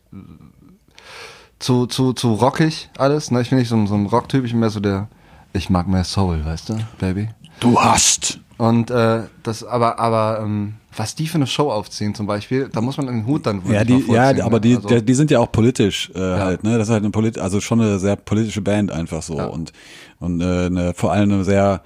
zu, 1.59 1.85
zu, 1.85 2.13
zu 2.13 2.33
rockig 2.33 2.89
alles, 2.97 3.31
ne? 3.31 3.41
Ich 3.41 3.49
bin 3.49 3.59
nicht 3.59 3.69
so, 3.69 3.75
ein- 3.75 3.87
so 3.87 3.95
ein 3.95 4.07
Rocktyp, 4.07 4.43
ich 4.45 4.51
bin 4.51 4.59
mehr 4.59 4.69
so 4.69 4.79
der, 4.79 5.07
ich 5.53 5.69
mag 5.69 5.87
mehr 5.87 6.03
Soul, 6.03 6.43
weißt 6.43 6.69
du, 6.69 6.77
Baby? 6.99 7.29
Du 7.59 7.79
hast. 7.79 8.39
Und 8.57 8.91
äh, 8.91 9.23
das, 9.43 9.63
aber, 9.63 9.99
aber 9.99 10.41
ähm, 10.43 10.73
was 10.95 11.15
die 11.15 11.27
für 11.27 11.35
eine 11.35 11.47
Show 11.47 11.71
aufziehen 11.71 12.13
zum 12.13 12.27
Beispiel, 12.27 12.69
da 12.71 12.81
muss 12.81 12.97
man 12.97 13.07
den 13.07 13.25
Hut 13.25 13.45
dann 13.45 13.61
Ja, 13.65 13.87
wirklich 13.87 14.05
die, 14.05 14.11
mal 14.11 14.37
ja, 14.37 14.45
aber 14.45 14.57
ne? 14.57 14.61
die, 14.61 14.75
Also- 14.75 15.01
die 15.01 15.13
sind 15.13 15.31
ja 15.31 15.39
auch 15.39 15.51
politisch 15.51 16.11
äh, 16.13 16.19
halt, 16.19 16.63
ne? 16.63 16.77
Das 16.77 16.87
ist 16.87 16.91
halt 16.91 17.03
eine 17.03 17.11
polit 17.11 17.37
also 17.39 17.61
schon 17.61 17.79
eine 17.81 17.99
sehr 17.99 18.15
politische 18.15 18.61
Band 18.61 18.91
einfach 18.91 19.21
so 19.23 19.35
und 19.37 19.71
und 20.19 20.41
äh, 20.41 20.65
eine, 20.65 20.93
vor 20.93 21.11
allem 21.11 21.31
eine 21.31 21.43
sehr, 21.43 21.81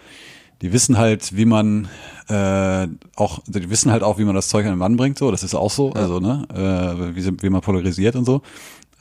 die 0.62 0.74
wissen 0.74 0.98
halt, 0.98 1.36
wie 1.36 1.46
man 1.46 1.88
äh, 2.30 2.88
auch, 3.16 3.40
die 3.46 3.70
wissen 3.70 3.92
halt 3.92 4.04
auch, 4.04 4.18
wie 4.18 4.24
man 4.24 4.36
das 4.36 4.50
Zeug 4.50 4.66
an 4.66 4.72
den 4.72 4.80
Mann 4.80 4.98
bringt, 4.98 5.18
so. 5.18 5.32
Das 5.32 5.44
ist 5.44 5.54
auch 5.54 5.72
so, 5.72 5.94
also 5.94 6.20
ne, 6.20 6.46
äh, 6.54 7.16
wie, 7.16 7.44
wie 7.44 7.50
man 7.50 7.62
polarisiert 7.62 8.16
und 8.16 8.26
so. 8.26 8.42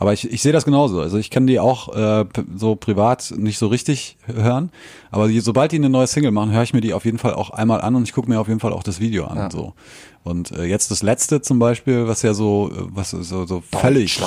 Aber 0.05 0.13
ich, 0.13 0.31
ich 0.31 0.43
sehe 0.43 0.53
das 0.53 0.67
genauso. 0.67 1.01
Also 1.01 1.17
ich 1.17 1.31
kann 1.31 1.47
die 1.47 1.59
auch 1.59 1.97
äh, 1.97 2.27
so 2.55 2.77
privat 2.77 3.33
nicht 3.39 3.57
so 3.57 3.69
richtig 3.69 4.19
hören. 4.27 4.71
Aber 5.11 5.29
die, 5.29 5.41
sobald 5.41 5.73
die 5.73 5.77
eine 5.77 5.89
neue 5.89 6.07
Single 6.07 6.31
machen, 6.31 6.53
höre 6.53 6.63
ich 6.63 6.75
mir 6.75 6.83
die 6.83 6.93
auf 6.93 7.07
jeden 7.07 7.17
Fall 7.17 7.33
auch 7.33 7.49
einmal 7.49 7.81
an 7.81 7.95
und 7.95 8.03
ich 8.03 8.13
gucke 8.13 8.29
mir 8.29 8.39
auf 8.39 8.49
jeden 8.49 8.61
Fall 8.61 8.75
auch 8.75 8.83
das 8.83 9.01
Video 9.01 9.25
an. 9.25 9.51
So. 9.51 9.73
Und 10.23 10.51
äh, 10.51 10.65
jetzt 10.65 10.91
das 10.91 11.03
letzte 11.03 11.41
zum 11.41 11.59
Beispiel, 11.59 12.07
was 12.07 12.21
ja 12.21 12.35
so, 12.35 12.71
äh, 12.71 12.83
was 12.91 13.13
so, 13.13 13.47
so 13.47 13.63
völlig. 13.73 14.21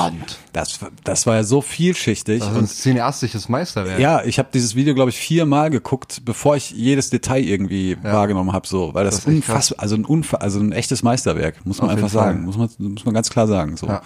Das, 0.52 0.80
das 1.04 1.28
war 1.28 1.36
ja 1.36 1.44
so 1.44 1.62
vielschichtig. 1.62 2.40
Das 2.40 2.50
ist 2.50 2.58
ein 2.58 2.66
cineastisches 2.68 3.48
Meisterwerk. 3.48 4.00
ja, 4.00 4.24
ich 4.24 4.40
habe 4.40 4.50
dieses 4.52 4.74
Video, 4.74 4.96
glaube 4.96 5.12
ich, 5.12 5.18
viermal 5.20 5.70
geguckt, 5.70 6.24
bevor 6.26 6.56
ich 6.56 6.72
jedes 6.72 7.12
Detail 7.12 7.44
irgendwie 7.44 7.98
wahrgenommen 8.02 8.52
habe, 8.52 8.66
so, 8.66 8.96
weil 8.96 9.06
das, 9.06 9.18
Das 9.18 9.26
unfassbar, 9.26 9.80
also 9.80 9.96
ein 9.96 10.06
unfa 10.06 10.38
also 10.38 10.60
ein 10.60 10.72
echtes 10.72 11.04
Meisterwerk, 11.04 11.64
muss 11.68 11.82
man 11.82 11.92
Auf 11.92 11.98
einfach 11.98 12.10
sagen, 12.10 12.46
muss 12.46 12.58
man, 12.58 12.68
muss 12.80 13.06
man 13.06 13.14
ganz 13.14 13.30
klar 13.30 13.46
sagen, 13.46 13.78
so. 13.78 13.86
Ja. 13.86 14.02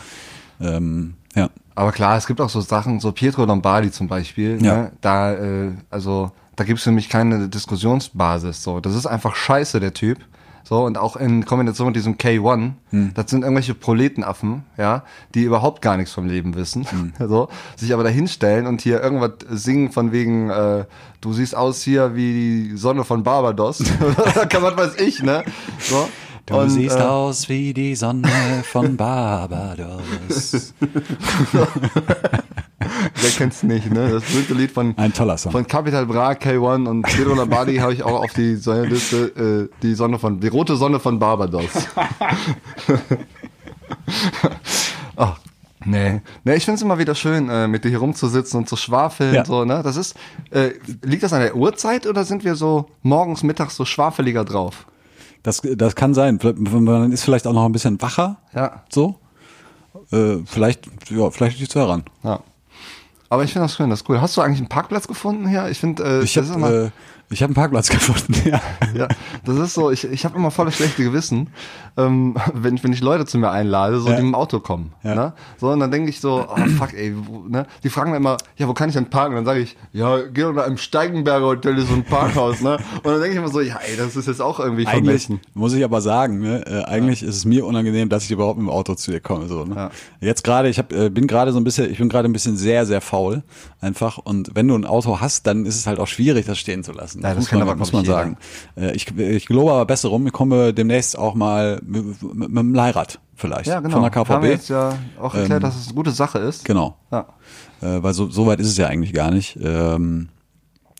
Ähm, 0.60 1.16
ja. 1.36 1.50
Aber 1.76 1.92
klar, 1.92 2.18
es 2.18 2.28
gibt 2.28 2.42
auch 2.42 2.50
so 2.50 2.62
Sachen, 2.62 3.00
so 3.00 3.12
Pietro 3.12 3.46
Lombardi 3.46 3.92
zum 3.92 4.08
Beispiel, 4.08 4.64
Ja. 4.64 4.76
ne? 4.76 4.92
da, 5.02 5.34
äh, 5.34 5.72
also, 5.90 6.32
da 6.56 6.64
gibt's 6.66 6.84
für 6.84 6.92
mich 6.92 7.10
keine 7.10 7.48
Diskussionsbasis. 7.48 8.62
So, 8.64 8.80
das 8.80 8.96
ist 8.96 9.06
einfach 9.06 9.36
scheiße, 9.36 9.80
der 9.80 9.94
Typ. 9.94 10.20
So, 10.64 10.86
und 10.86 10.98
auch 10.98 11.16
in 11.16 11.44
Kombination 11.46 11.88
mit 11.88 11.96
diesem 11.96 12.18
K1, 12.18 12.74
Hm. 12.92 13.12
das 13.16 13.32
sind 13.32 13.42
irgendwelche 13.42 13.74
Proletenaffen, 13.74 14.64
ja, 14.78 15.04
die 15.34 15.44
überhaupt 15.44 15.82
gar 15.82 15.98
nichts 15.98 16.14
vom 16.14 16.28
Leben 16.28 16.56
wissen. 16.56 16.86
Hm. 16.90 17.14
So, 17.28 17.50
sich 17.76 17.94
aber 17.94 18.04
dahinstellen 18.04 18.68
und 18.68 18.82
hier 18.82 19.02
irgendwas 19.02 19.32
singen 19.50 19.92
von 19.92 20.12
wegen, 20.12 20.50
äh, 20.50 20.86
du 21.20 21.34
siehst 21.34 21.56
aus 21.56 21.82
hier 21.82 22.16
wie 22.16 22.70
die 22.70 22.78
Sonne 22.78 23.04
von 23.06 23.24
Barbados. 23.24 23.84
Kann 24.50 24.62
man 24.62 24.78
weiß 24.78 24.96
ich, 25.00 25.24
ne? 25.24 25.44
So. 25.80 26.08
Du 26.46 26.56
Und, 26.58 26.70
siehst 26.70 26.98
äh, 26.98 27.02
aus 27.02 27.48
wie 27.50 27.74
die 27.74 27.96
Sonne 27.96 28.28
von 28.64 28.98
Barbados. 28.98 30.74
Wer 33.22 33.30
kennt's 33.38 33.62
nicht, 33.64 33.92
ne? 33.92 34.10
Das 34.10 34.24
berühmte 34.24 34.54
Lied 34.56 34.72
von, 34.72 34.98
Ein 34.98 35.14
toller 35.14 35.38
Song. 35.38 35.52
von 35.52 35.68
Capital 35.68 36.06
Bra, 36.08 36.32
K1 36.32 36.88
und 36.88 37.04
Pedro 37.04 37.36
Labadi 37.36 37.78
habe 37.78 37.94
ich 37.94 38.02
auch 38.04 38.24
auf 38.24 38.34
die 38.34 38.56
Sonnenliste, 38.56 39.70
äh, 39.72 39.76
die 39.84 39.94
Sonne 39.94 40.18
von, 40.20 40.40
die 40.40 40.48
rote 40.48 40.76
Sonne 40.76 41.00
von 41.00 41.20
Barbados. 41.20 41.70
Ach, 45.16 45.38
nee. 45.86 46.22
Nee, 46.44 46.56
ich 46.56 46.66
find's 46.66 46.82
immer 46.82 46.98
wieder 46.98 47.14
schön, 47.16 47.50
äh, 47.50 47.68
mit 47.68 47.84
dir 47.86 47.90
hier 47.90 48.00
rumzusitzen 48.00 48.58
und 48.60 48.68
zu 48.70 48.76
schwafeln, 48.76 49.36
Ja. 49.36 49.46
so, 49.46 49.64
ne? 49.66 49.82
Das 49.84 49.96
ist, 49.96 50.16
äh, 50.50 50.72
liegt 51.04 51.22
das 51.24 51.34
an 51.34 51.42
der 51.42 51.56
Uhrzeit 51.56 52.08
oder 52.08 52.24
sind 52.26 52.44
wir 52.44 52.56
so 52.56 52.88
morgens, 53.04 53.44
mittags 53.44 53.76
so 53.76 53.86
schwafeliger 53.86 54.44
drauf? 54.44 54.88
Das, 55.44 55.62
das 55.76 55.96
kann 55.96 56.14
sein. 56.14 56.40
Man 56.70 57.12
ist 57.12 57.24
vielleicht 57.24 57.48
auch 57.48 57.54
noch 57.54 57.66
ein 57.66 57.72
bisschen 57.72 58.02
wacher. 58.02 58.38
Ja. 58.54 58.84
So. 58.90 59.16
Äh, 60.12 60.38
vielleicht, 60.46 60.88
ja, 61.10 61.30
vielleicht 61.32 61.58
liegt 61.60 61.70
es 61.72 61.74
daran. 61.74 62.04
Ja. 62.24 62.40
Aber 63.30 63.44
ich 63.44 63.52
finde 63.54 63.66
das 63.66 63.76
schön, 63.76 63.90
das 63.90 64.02
ist 64.02 64.10
cool. 64.10 64.20
Hast 64.22 64.36
du 64.38 64.42
eigentlich 64.42 64.60
einen 64.60 64.70
Parkplatz 64.70 65.08
gefunden 65.08 65.48
hier? 65.48 65.70
Ich 65.70 65.80
finde, 65.80 66.04
äh, 66.04 66.24
Ich 66.24 66.34
das 66.34 66.50
ist 66.50 66.56
immer- 66.56 66.68
habe 66.68 66.76
äh, 66.88 66.90
ich 67.32 67.42
hab 67.42 67.48
einen 67.50 67.56
Parkplatz 67.56 67.90
gefunden, 67.90 68.36
ja. 68.48 68.62
Ja, 68.94 69.08
das 69.46 69.58
ist 69.58 69.74
so, 69.74 69.90
ich, 69.92 70.04
ich 70.04 70.26
habe 70.26 70.38
immer 70.38 70.52
voll 70.52 70.66
das 70.66 70.76
schlechte 70.76 71.04
Gewissen, 71.04 71.50
ähm, 71.98 72.36
wenn, 72.54 72.82
wenn 72.84 72.94
ich 72.94 73.02
Leute 73.02 73.26
zu 73.26 73.38
mir 73.38 73.50
einlade, 73.52 74.00
so 74.00 74.10
Ja. 74.10 74.16
die 74.18 74.22
mit 74.24 74.32
dem 74.32 74.36
Auto 74.36 74.60
kommen. 74.60 74.94
Ja. 75.04 75.16
Ne? 75.16 75.34
So, 75.58 75.70
und 75.70 75.80
dann 75.80 75.92
denke 75.92 76.10
ich 76.10 76.20
so, 76.20 76.46
oh 76.50 76.66
fuck, 76.78 76.94
ey, 76.94 77.14
wo, 77.16 77.40
ne? 77.48 77.66
Die 77.84 77.90
fragen 77.90 78.12
mir 78.12 78.18
immer, 78.18 78.38
ja, 78.58 78.68
wo 78.68 78.74
kann 78.74 78.90
ich 78.90 78.96
denn 78.96 79.10
parken? 79.10 79.32
Und 79.38 79.46
dann 79.46 79.46
sage 79.46 79.62
ich, 79.62 79.78
ja, 79.94 80.20
geh 80.22 80.42
doch 80.42 80.54
da 80.54 80.64
im 80.66 80.78
Steigenberger 80.78 81.46
Hotel, 81.46 81.78
ist 81.78 81.88
so 81.90 81.96
ein 81.96 82.04
Parkhaus, 82.04 82.62
ne? 82.62 82.78
Und 82.98 83.06
dann 83.06 83.16
denke 83.22 83.32
ich 83.32 83.38
immer 83.38 83.50
so, 83.50 83.62
ja, 83.62 83.78
ey, 83.90 83.98
das 83.98 84.16
ist 84.16 84.28
jetzt 84.28 84.42
auch 84.42 84.60
irgendwie 84.60 84.86
Eigentlich 84.88 85.26
vermessen. 85.26 85.40
muss 85.54 85.74
ich 85.74 85.84
aber 85.84 86.02
sagen, 86.02 86.40
ne, 86.40 86.66
äh, 86.66 86.84
eigentlich 86.84 87.24
ist 87.24 87.36
es 87.36 87.46
mir 87.46 87.66
unangenehm, 87.66 88.10
dass 88.10 88.26
ich 88.26 88.32
überhaupt 88.32 88.58
mit 88.60 88.68
dem 88.68 88.72
Auto 88.72 88.96
zu 88.96 89.12
dir 89.12 89.20
komme. 89.22 89.48
So, 89.48 89.66
ne? 89.66 89.76
Ja. 89.76 89.92
Jetzt 90.20 90.44
gerade, 90.44 90.70
ich 90.70 90.78
hab, 90.78 90.92
äh, 90.94 91.10
bin 91.10 91.28
gerade 91.28 91.52
so 91.54 91.60
ein 91.60 91.64
bisschen, 91.64 91.90
ich 91.92 91.98
bin 91.98 92.10
gerade 92.10 92.28
ein 92.30 92.34
bisschen 92.34 92.58
sehr, 92.58 92.86
sehr 92.86 93.02
faul 93.02 93.44
einfach. 93.80 94.18
Und 94.18 94.52
wenn 94.56 94.68
du 94.68 94.76
ein 94.76 94.86
Auto 94.86 95.20
hast, 95.22 95.48
dann 95.48 95.66
ist 95.66 95.76
es 95.76 95.88
halt 95.88 96.00
auch 96.00 96.08
schwierig, 96.08 96.46
das 96.46 96.58
stehen 96.60 96.84
zu 96.84 96.92
lassen. 96.92 97.21
Ja, 97.22 97.34
das 97.36 97.48
kann 97.48 97.60
man, 97.60 97.68
aber, 97.70 97.78
muss 97.78 97.94
man 97.94 98.06
sagen. 98.06 98.38
Äh, 98.76 98.92
Ich, 98.96 99.08
ich 99.18 99.46
glaube 99.46 99.72
aber 99.72 99.86
besser 99.86 100.10
rum. 100.10 100.26
Ich 100.28 100.34
komme 100.34 100.74
demnächst 100.74 101.18
auch 101.18 101.36
mal 101.36 101.80
mit, 101.86 102.22
mit, 102.22 102.50
mit 102.50 102.58
dem 102.58 102.74
Leihrad 102.74 103.20
vielleicht 103.36 103.68
Ja, 103.68 103.80
genau. 103.80 103.96
von 104.02 104.04
der 104.04 104.12
Haben 104.14 104.28
wir 104.44 104.50
KVB. 104.50 104.52
jetzt 104.60 104.70
ja 104.70 104.98
auch 105.20 105.34
erklärt, 105.34 105.64
dass 105.64 105.76
es 105.76 105.88
eine 105.88 105.96
gute 105.96 106.12
Sache 106.12 106.40
ist. 106.40 106.66
Genau. 106.66 106.98
Ja. 107.12 107.26
Äh, 107.82 108.04
weil 108.04 108.14
so, 108.14 108.30
so 108.30 108.46
weit 108.48 108.60
ist 108.60 108.68
es 108.68 108.78
ja 108.78 108.88
eigentlich 108.88 109.14
gar 109.14 109.32
nicht. 109.32 109.58
Ähm, 109.62 110.30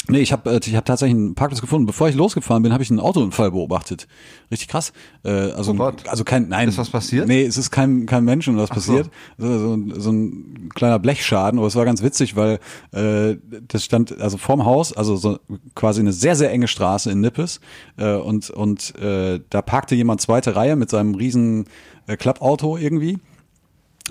nee, 0.08 0.20
ich 0.20 0.32
habe 0.32 0.60
ich 0.64 0.76
hab 0.76 0.86
tatsächlich 0.86 1.16
einen 1.16 1.36
Parkplatz 1.36 1.62
gefunden. 1.62 1.86
Bevor 1.86 2.10
ich 2.10 2.16
losgefahren 2.16 2.64
bin, 2.64 2.74
habe 2.74 2.84
ich 2.84 2.90
einen 2.90 3.00
Autounfall 3.00 3.52
beobachtet. 3.52 4.08
Richtig 4.52 4.68
krass. 4.68 4.94
Äh, 5.24 5.30
also, 5.30 5.72
Oh 5.72 5.76
Gott. 5.76 6.08
also 6.08 6.24
kein, 6.24 6.50
nein. 6.50 6.68
Ist 6.70 6.78
was 6.78 6.90
passiert? 6.90 7.28
Nee, 7.28 7.44
es 7.44 7.58
ist 7.58 7.72
kein, 7.72 8.06
kein 8.06 8.24
Menschen 8.24 8.58
was 8.58 8.70
so. 8.70 8.74
passiert. 8.76 9.10
So, 9.38 9.60
so, 9.60 10.00
so 10.00 10.12
ein 10.12 10.70
kleiner 10.74 11.00
Blechschaden, 11.00 11.60
aber 11.60 11.68
es 11.68 11.76
war 11.76 11.86
ganz 11.86 12.02
witzig, 12.04 12.36
weil 12.36 12.60
äh, 12.92 13.38
das 13.68 13.84
stand 13.86 14.20
also 14.20 14.38
vorm 14.38 14.66
Haus, 14.66 14.94
also 14.94 15.16
so 15.16 15.40
quasi 15.76 16.02
eine 16.02 16.14
sehr, 16.14 16.36
sehr 16.36 16.52
enge 16.52 16.68
Straße 16.68 17.12
in 17.12 17.22
Nippes. 17.22 17.60
Äh, 17.98 18.16
und 18.16 18.50
und 18.50 18.96
äh, 19.00 19.40
da 19.50 19.62
parkte 19.62 19.96
jemand 19.96 20.22
zweite 20.22 20.56
Reihe 20.56 20.76
mit 20.76 20.90
seinem 20.90 21.16
riesen 21.16 21.66
äh, 22.08 22.18
Klappauto 22.18 22.78
irgendwie 22.78 23.18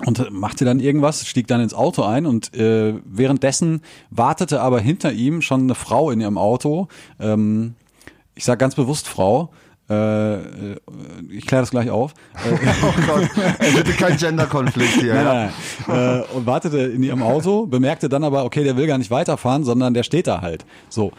und 0.05 0.31
machte 0.31 0.65
dann 0.65 0.79
irgendwas, 0.79 1.27
stieg 1.27 1.47
dann 1.47 1.61
ins 1.61 1.73
Auto 1.73 2.03
ein 2.03 2.25
und 2.25 2.55
äh, 2.55 2.95
währenddessen 3.05 3.81
wartete 4.09 4.61
aber 4.61 4.79
hinter 4.79 5.11
ihm 5.11 5.41
schon 5.41 5.61
eine 5.61 5.75
Frau 5.75 6.11
in 6.11 6.21
ihrem 6.21 6.37
Auto. 6.37 6.87
Ähm, 7.19 7.75
ich 8.35 8.45
sage 8.45 8.57
ganz 8.57 8.75
bewusst 8.75 9.07
Frau. 9.07 9.51
Äh, 9.89 10.35
äh, 10.35 10.75
ich 11.29 11.45
kläre 11.45 11.61
das 11.63 11.71
gleich 11.71 11.89
auf. 11.89 12.13
Äh, 12.35 12.53
Oh 12.83 12.93
Gott, 13.05 13.29
bitte 13.59 13.91
kein 13.93 14.15
Gender-Konflikt 14.17 15.01
hier. 15.01 15.13
Nein, 15.13 15.25
nein, 15.25 15.51
nein. 15.87 16.19
Äh, 16.21 16.35
und 16.35 16.45
wartete 16.45 16.77
in 16.79 17.03
ihrem 17.03 17.21
Auto, 17.21 17.65
bemerkte 17.65 18.07
dann 18.07 18.23
aber, 18.23 18.45
okay, 18.45 18.63
der 18.63 18.77
will 18.77 18.87
gar 18.87 18.97
nicht 18.97 19.11
weiterfahren, 19.11 19.65
sondern 19.65 19.93
der 19.93 20.03
steht 20.03 20.27
da 20.27 20.41
halt. 20.41 20.65
So. 20.89 21.11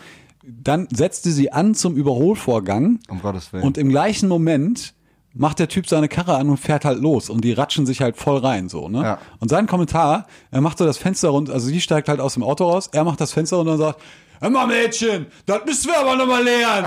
Dann 0.44 0.88
setzte 0.90 1.30
sie 1.30 1.52
an 1.52 1.74
zum 1.74 1.96
Überholvorgang. 1.96 2.98
Um 3.08 3.20
Gottes 3.20 3.52
Willen. 3.52 3.62
Und 3.62 3.78
im 3.78 3.90
gleichen 3.90 4.28
Moment 4.28 4.94
macht 5.34 5.58
der 5.58 5.68
Typ 5.68 5.88
seine 5.88 6.08
Karre 6.08 6.36
an 6.36 6.48
und 6.48 6.58
fährt 6.58 6.84
halt 6.84 7.00
los 7.00 7.30
und 7.30 7.42
die 7.42 7.52
ratschen 7.52 7.86
sich 7.86 8.00
halt 8.00 8.16
voll 8.16 8.38
rein 8.38 8.68
so, 8.68 8.88
ne? 8.88 9.02
Ja. 9.02 9.18
Und 9.40 9.48
sein 9.48 9.66
Kommentar, 9.66 10.26
er 10.50 10.60
macht 10.60 10.78
so 10.78 10.84
das 10.84 10.98
Fenster 10.98 11.30
runter, 11.30 11.52
also 11.52 11.66
sie 11.66 11.80
steigt 11.80 12.08
halt 12.08 12.20
aus 12.20 12.34
dem 12.34 12.42
Auto 12.42 12.68
raus, 12.68 12.88
er 12.92 13.04
macht 13.04 13.20
das 13.20 13.32
Fenster 13.32 13.56
runter 13.56 13.72
und 13.72 13.78
sagt, 13.78 14.00
Hör 14.42 14.50
mal, 14.50 14.66
Mädchen, 14.66 15.26
das 15.46 15.64
müssen 15.64 15.86
wir 15.92 16.00
aber 16.00 16.16
nochmal 16.16 16.42
lernen. 16.42 16.86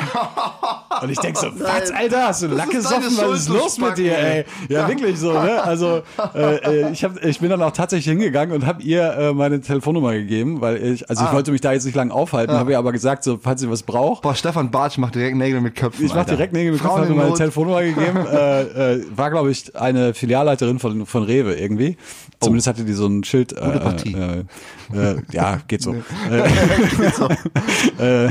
Und 1.02 1.10
ich 1.10 1.18
denk 1.20 1.38
so, 1.38 1.48
was, 1.58 1.90
Alter, 1.90 2.28
hast 2.28 2.42
du 2.44 2.48
Lack 2.48 2.74
ist 2.74 2.92
deine 2.92 3.06
gesoffen? 3.06 3.30
Was 3.32 3.40
ist 3.40 3.50
los 3.50 3.78
mit 3.78 3.98
dir, 3.98 4.18
ey? 4.18 4.38
ey. 4.40 4.46
Ja, 4.68 4.88
wirklich 4.90 5.18
so, 5.18 5.32
ne? 5.32 5.64
Also, 5.64 6.02
äh, 6.36 6.56
äh, 6.58 6.92
ich, 6.92 7.04
hab, 7.06 7.24
ich 7.24 7.40
bin 7.40 7.50
dann 7.50 7.62
auch 7.62 7.72
tatsächlich 7.72 8.08
hingegangen 8.12 8.54
und 8.56 8.66
habe 8.66 8.82
ihr 8.84 9.04
äh, 9.14 9.34
meine 9.34 9.62
Telefonnummer 9.62 10.12
gegeben, 10.14 10.60
weil 10.62 10.78
ich, 10.84 11.10
also 11.10 11.24
ich 11.24 11.30
Ah. 11.30 11.34
wollte 11.34 11.52
mich 11.52 11.62
da 11.62 11.72
jetzt 11.72 11.86
nicht 11.86 11.96
lang 11.96 12.12
aufhalten, 12.12 12.54
habe 12.56 12.72
ihr 12.72 12.78
aber 12.78 12.92
gesagt, 12.92 13.24
so, 13.24 13.40
falls 13.42 13.62
sie 13.62 13.70
was 13.72 13.84
braucht, 13.84 14.22
Boah, 14.24 14.36
Stefan 14.36 14.70
Bartsch 14.70 14.98
macht 14.98 15.16
direkt 15.16 15.38
Nägel 15.38 15.62
mit 15.62 15.76
Köpfen. 15.76 16.04
ich 16.06 16.12
mach 16.12 16.20
Alter. 16.20 16.32
direkt 16.36 16.52
Nägel 16.54 16.74
mit 16.74 16.82
Frauen 16.82 17.02
habe 17.02 17.08
in 17.12 17.16
meine 17.16 17.30
Not. 17.30 17.38
Telefonnummer 17.38 17.82
gegeben. 17.84 18.26
äh, 18.32 18.62
äh, 18.96 19.04
war, 19.16 19.32
glaube 19.32 19.50
ich, 19.52 19.74
eine 19.76 20.14
Filialleiterin 20.14 20.78
von, 20.80 21.06
von 21.06 21.24
Rewe 21.24 21.56
irgendwie. 21.56 21.98
Zumindest 22.42 22.68
hatte 22.68 22.84
die 22.84 22.94
so 22.94 23.08
ein 23.08 23.24
Schild. 23.24 23.54
Äh, 23.54 23.56
Oh. 23.62 23.68
Gute 23.68 23.80
Partie. 23.80 24.14
Äh, 24.94 24.96
äh, 24.98 25.16
ja, 25.32 25.60
geht 25.68 25.82
so. 25.82 25.94
äh, 25.94 26.44
äh, 28.00 28.30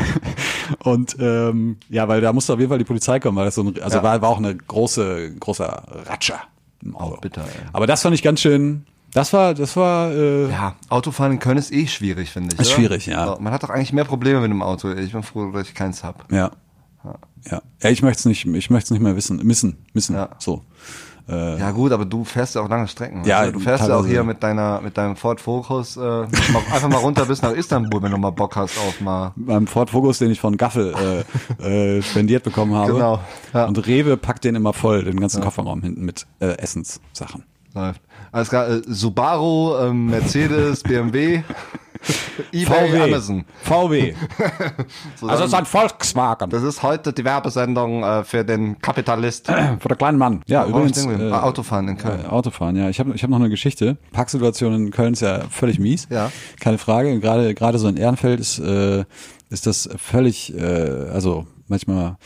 und 0.82 1.16
ähm, 1.20 1.76
ja, 1.88 2.08
weil 2.08 2.20
da 2.20 2.32
musste 2.32 2.52
auf 2.52 2.58
jeden 2.58 2.68
Fall 2.70 2.78
die 2.78 2.84
Polizei 2.84 3.20
kommen, 3.20 3.36
weil 3.36 3.44
das 3.46 3.54
so 3.54 3.62
ein, 3.62 3.80
also 3.82 3.98
Ja. 3.98 4.02
war, 4.02 4.20
war 4.22 4.28
auch 4.28 4.38
eine 4.38 4.54
große, 4.54 5.34
großer 5.38 6.04
Ratscher. 6.06 6.40
im 6.82 6.96
Auto. 6.96 7.20
bitter, 7.20 7.42
ey. 7.42 7.66
Aber 7.72 7.86
das 7.86 8.02
fand 8.02 8.14
ich 8.14 8.22
ganz 8.22 8.40
schön. 8.40 8.84
Das 9.12 9.32
war, 9.32 9.54
das 9.54 9.76
war, 9.76 10.10
äh, 10.10 10.50
Ja, 10.50 10.74
Autofahren 10.88 11.32
in 11.32 11.38
Köln 11.38 11.56
ist 11.56 11.72
eh 11.72 11.86
schwierig, 11.86 12.30
finde 12.30 12.54
ich. 12.54 12.60
Ist 12.60 12.66
oder? 12.68 12.76
schwierig, 12.76 13.06
ja. 13.06 13.36
Man 13.40 13.52
hat 13.52 13.62
doch 13.62 13.70
eigentlich 13.70 13.92
mehr 13.92 14.04
Probleme 14.04 14.40
mit 14.40 14.50
dem 14.50 14.60
Auto. 14.62 14.90
Ich 14.92 15.12
bin 15.12 15.22
froh, 15.22 15.50
dass 15.52 15.68
ich 15.68 15.74
keins 15.74 16.02
hab. 16.02 16.30
Ja. 16.32 16.50
Ja. 17.50 17.62
Ja, 17.82 17.90
ich 17.90 18.02
möchte 18.02 18.20
es 18.20 18.24
nicht, 18.24 18.46
ich 18.46 18.70
möchte 18.70 18.86
es 18.86 18.90
nicht 18.90 19.02
mehr 19.02 19.14
wissen, 19.14 19.36
missen, 19.44 19.76
missen. 19.92 20.16
Ja. 20.16 20.30
So. 20.38 20.62
Äh, 21.28 21.58
Ja 21.58 21.70
gut, 21.70 21.92
aber 21.92 22.04
du 22.04 22.24
fährst 22.24 22.54
ja 22.54 22.60
auch 22.60 22.68
lange 22.68 22.86
Strecken. 22.88 23.24
Ja, 23.24 23.42
weißt 23.42 23.54
du? 23.54 23.60
fährst 23.60 23.88
ja 23.88 23.96
auch 23.96 24.06
hier 24.06 24.24
mit 24.24 24.42
deiner 24.42 24.80
mit 24.82 24.96
deinem 24.98 25.16
Ford 25.16 25.40
Focus 25.40 25.96
äh, 25.96 26.00
einfach 26.00 26.88
mal 26.88 26.98
runter 26.98 27.24
bis 27.26 27.40
nach 27.42 27.52
Istanbul, 27.52 28.02
wenn 28.02 28.10
du 28.10 28.18
mal 28.18 28.30
Bock 28.30 28.56
hast 28.56 28.76
auf 28.78 29.00
mal. 29.00 29.32
beim 29.36 29.66
Ford 29.66 29.90
Focus, 29.90 30.18
den 30.18 30.30
ich 30.30 30.40
von 30.40 30.56
Gaffel 30.56 31.24
äh, 31.60 31.96
äh, 31.98 32.02
spendiert 32.02 32.42
bekommen 32.42 32.74
habe. 32.74 32.92
Genau, 32.92 33.20
ja. 33.52 33.64
Und 33.66 33.86
Rewe 33.86 34.16
packt 34.16 34.44
den 34.44 34.54
immer 34.54 34.72
voll, 34.72 35.04
den 35.04 35.18
ganzen 35.18 35.42
Kofferraum 35.42 35.82
hinten 35.82 36.04
mit 36.04 36.26
äh, 36.40 36.56
Essenssachen. 36.58 37.44
Läuft. 37.74 38.00
Alles 38.30 38.48
klar, 38.50 38.68
äh, 38.68 38.82
Subaru, 38.86 39.76
ähm, 39.78 40.06
Mercedes, 40.06 40.82
BMW, 40.84 41.42
eBay, 42.52 43.00
Amazon. 43.02 43.44
VW. 43.62 44.14
So, 45.16 45.26
also 45.28 45.44
es 45.44 45.48
ist 45.50 45.54
ein 45.54 45.64
Volkswagen. 45.66 46.50
das 46.50 46.62
ist 46.62 46.82
heute 46.82 47.12
die 47.12 47.24
Werbesendung 47.24 48.02
äh, 48.02 48.24
für 48.24 48.44
den 48.44 48.78
Kapitalist. 48.80 49.46
Für 49.80 49.88
den 49.88 49.98
kleinen 49.98 50.18
Mann. 50.18 50.42
Ja, 50.46 50.66
übrigens. 50.66 51.04
äh, 51.04 51.30
Ah, 51.30 51.42
Autofahren 51.42 51.88
in 51.88 51.96
Köln. 51.98 52.24
Äh, 52.24 52.28
Autofahren, 52.28 52.76
ja. 52.76 52.88
Ich 52.88 53.00
habe 53.00 53.12
ich 53.14 53.22
hab 53.22 53.30
noch 53.30 53.38
eine 53.38 53.48
Geschichte. 53.50 53.96
Parksituation 54.12 54.74
in 54.74 54.90
Köln 54.90 55.12
ist 55.14 55.20
ja 55.22 55.42
völlig 55.50 55.78
mies. 55.78 56.06
Ja. 56.10 56.30
Keine 56.60 56.78
Frage. 56.78 57.18
Gerade 57.20 57.54
gerade 57.54 57.78
so 57.78 57.88
in 57.88 57.96
Ehrenfeld 57.96 58.40
ist, 58.40 58.58
äh, 58.58 59.04
ist 59.50 59.66
das 59.66 59.88
völlig, 59.96 60.54
äh, 60.56 60.60
also 61.12 61.46
manchmal 61.68 62.16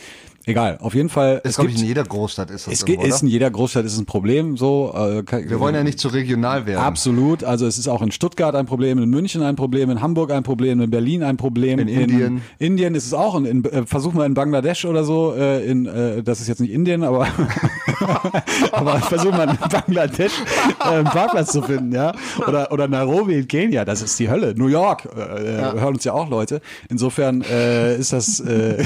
egal. 0.49 0.79
Auf 0.81 0.95
jeden 0.95 1.09
Fall. 1.09 1.41
Das 1.45 1.53
es 1.53 1.59
gibt, 1.59 1.79
in 1.81 1.87
jeder 1.87 2.05
Großstadt 2.05 2.51
ist 2.51 2.67
das 2.67 2.75
es 2.75 2.81
irgendwo, 2.83 3.03
ge- 3.03 3.09
ist 3.11 3.23
in 3.23 3.29
jeder 3.29 3.51
Großstadt 3.51 3.85
ist 3.85 3.99
ein 3.99 4.07
Problem. 4.07 4.57
So. 4.57 4.93
Äh, 4.95 5.23
kann- 5.23 5.49
Wir 5.49 5.61
wollen 5.61 5.75
ja 5.75 5.83
nicht 5.85 5.99
zu 6.01 6.09
regional 6.09 6.67
werden. 6.67 6.81
Absolut. 6.83 7.45
Also 7.45 7.67
es 7.67 7.79
ist 7.79 7.89
auch 7.89 8.03
in 8.03 8.11
Stuttgart 8.13 8.55
ein 8.55 8.67
Problem, 8.67 8.99
in 8.99 9.09
München 9.11 9.43
ein 9.43 9.57
Problem, 9.57 9.91
in 9.91 10.01
Hamburg 10.03 10.31
ein 10.33 10.43
Problem, 10.43 10.81
in 10.81 10.91
Berlin 10.91 11.23
ein 11.23 11.37
Problem. 11.37 11.79
In 11.79 11.89
Indien. 11.89 12.43
Indien 12.59 12.95
ist 12.95 13.07
es 13.07 13.15
auch. 13.15 13.35
Und 13.35 13.45
in, 13.47 13.65
äh, 13.65 13.85
versuch 13.87 14.13
mal 14.15 14.27
in 14.27 14.35
Bangladesch 14.35 14.85
oder 14.85 15.05
so. 15.05 15.35
Äh, 15.37 15.65
in, 15.67 15.87
äh, 15.87 16.23
das 16.23 16.41
ist 16.41 16.49
jetzt 16.49 16.61
nicht 16.61 16.73
Indien, 16.73 17.03
aber, 17.05 17.27
aber 18.73 18.99
versuch 19.01 19.33
mal 19.33 19.49
in 19.51 19.59
Bangladesch 19.71 20.33
äh, 20.81 20.85
einen 20.89 21.05
Parkplatz 21.05 21.53
zu 21.53 21.63
finden, 21.63 21.93
ja. 21.93 22.13
Oder, 22.47 22.73
oder 22.73 22.89
Nairobi 22.89 23.35
in 23.39 23.49
Kenia. 23.49 23.85
Das 23.85 24.03
ist 24.03 24.19
die 24.19 24.29
Hölle. 24.31 24.55
New 24.57 24.69
York 24.69 25.07
äh, 25.17 25.21
äh, 25.21 25.81
hören 25.81 25.95
uns 25.95 26.05
ja 26.05 26.13
auch 26.13 26.29
Leute. 26.29 26.61
Insofern 26.89 27.43
äh, 27.43 27.97
ist 27.97 28.13
das 28.13 28.41
äh, 28.41 28.83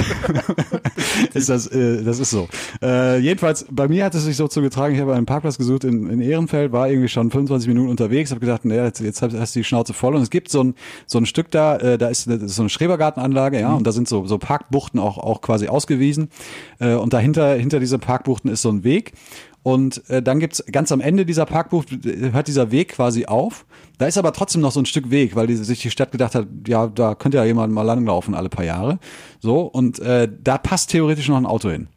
ist 1.35 1.49
das 1.53 1.67
äh, 1.67 2.03
das 2.03 2.19
ist 2.19 2.31
so. 2.31 2.49
Äh, 2.83 3.19
jedenfalls 3.19 3.67
bei 3.71 3.89
mir 3.89 4.05
hat 4.05 4.15
es 4.15 4.25
sich 4.25 4.37
so 4.37 4.49
zugetragen. 4.49 4.95
Ich 4.95 5.01
habe 5.01 5.15
einen 5.15 5.27
Parkplatz 5.27 5.59
gesucht 5.59 5.85
in, 5.85 6.09
in 6.09 6.21
Ehrenfeld, 6.21 6.73
war 6.73 6.89
irgendwie 6.89 7.09
schon 7.09 7.31
25 7.31 7.69
Minuten 7.69 7.89
unterwegs, 7.89 8.31
habe 8.31 8.41
gedacht, 8.41 8.65
naja, 8.65 8.85
jetzt, 8.85 9.01
jetzt 9.01 9.23
hast 9.23 9.55
du 9.55 9.61
die 9.61 9.65
Schnauze 9.65 9.93
voll. 9.93 10.15
Und 10.15 10.23
es 10.23 10.31
gibt 10.31 10.49
so 10.49 10.63
ein 10.65 10.75
so 11.07 11.19
ein 11.19 11.27
Stück 11.27 11.51
da, 11.51 11.77
äh, 11.77 11.99
da 11.99 12.09
ist, 12.09 12.27
ist 12.27 12.55
so 12.55 12.63
eine 12.63 12.71
Schrebergartenanlage, 12.71 13.61
ja, 13.61 13.73
und 13.73 13.87
da 13.87 13.93
sind 13.93 14.09
so 14.09 14.27
so 14.27 14.39
Parkbuchten 14.39 14.99
auch 15.01 15.19
auch 15.19 15.41
quasi 15.41 15.69
ausgewiesen. 15.69 16.29
Äh, 16.79 16.95
und 16.95 17.13
dahinter 17.13 17.55
hinter 17.55 17.81
diese 17.81 17.99
Parkbuchten 17.99 18.51
ist 18.51 18.63
so 18.63 18.71
ein 18.71 18.85
Weg. 18.85 19.13
Und 19.63 20.09
äh, 20.11 20.23
dann 20.23 20.41
gibt's 20.41 20.65
ganz 20.73 20.91
am 20.91 21.01
Ende 21.01 21.25
dieser 21.25 21.47
Parkbucht 21.47 22.05
äh, 22.05 22.33
hört 22.33 22.49
dieser 22.49 22.71
Weg 22.73 22.91
quasi 22.95 23.27
auf. 23.27 23.65
Da 23.99 24.07
ist 24.07 24.19
aber 24.19 24.33
trotzdem 24.33 24.61
noch 24.61 24.73
so 24.73 24.81
ein 24.81 24.87
Stück 24.87 25.11
Weg, 25.11 25.37
weil 25.37 25.47
die, 25.47 25.55
sich 25.55 25.81
die 25.81 25.91
Stadt 25.91 26.11
gedacht 26.11 26.35
hat, 26.35 26.49
ja, 26.67 26.89
da 26.89 27.15
könnte 27.15 27.39
ja 27.39 27.45
jemand 27.45 27.73
mal 27.73 27.83
langlaufen 27.83 28.35
alle 28.35 28.49
paar 28.49 28.65
Jahre. 28.65 28.99
So, 29.41 29.61
und 29.61 30.01
äh, 30.01 30.29
da 30.43 30.59
passt 30.59 30.91
theoretisch 30.91 31.29
noch 31.29 31.37
ein 31.37 31.47
Auto 31.47 31.71
hin. 31.71 31.89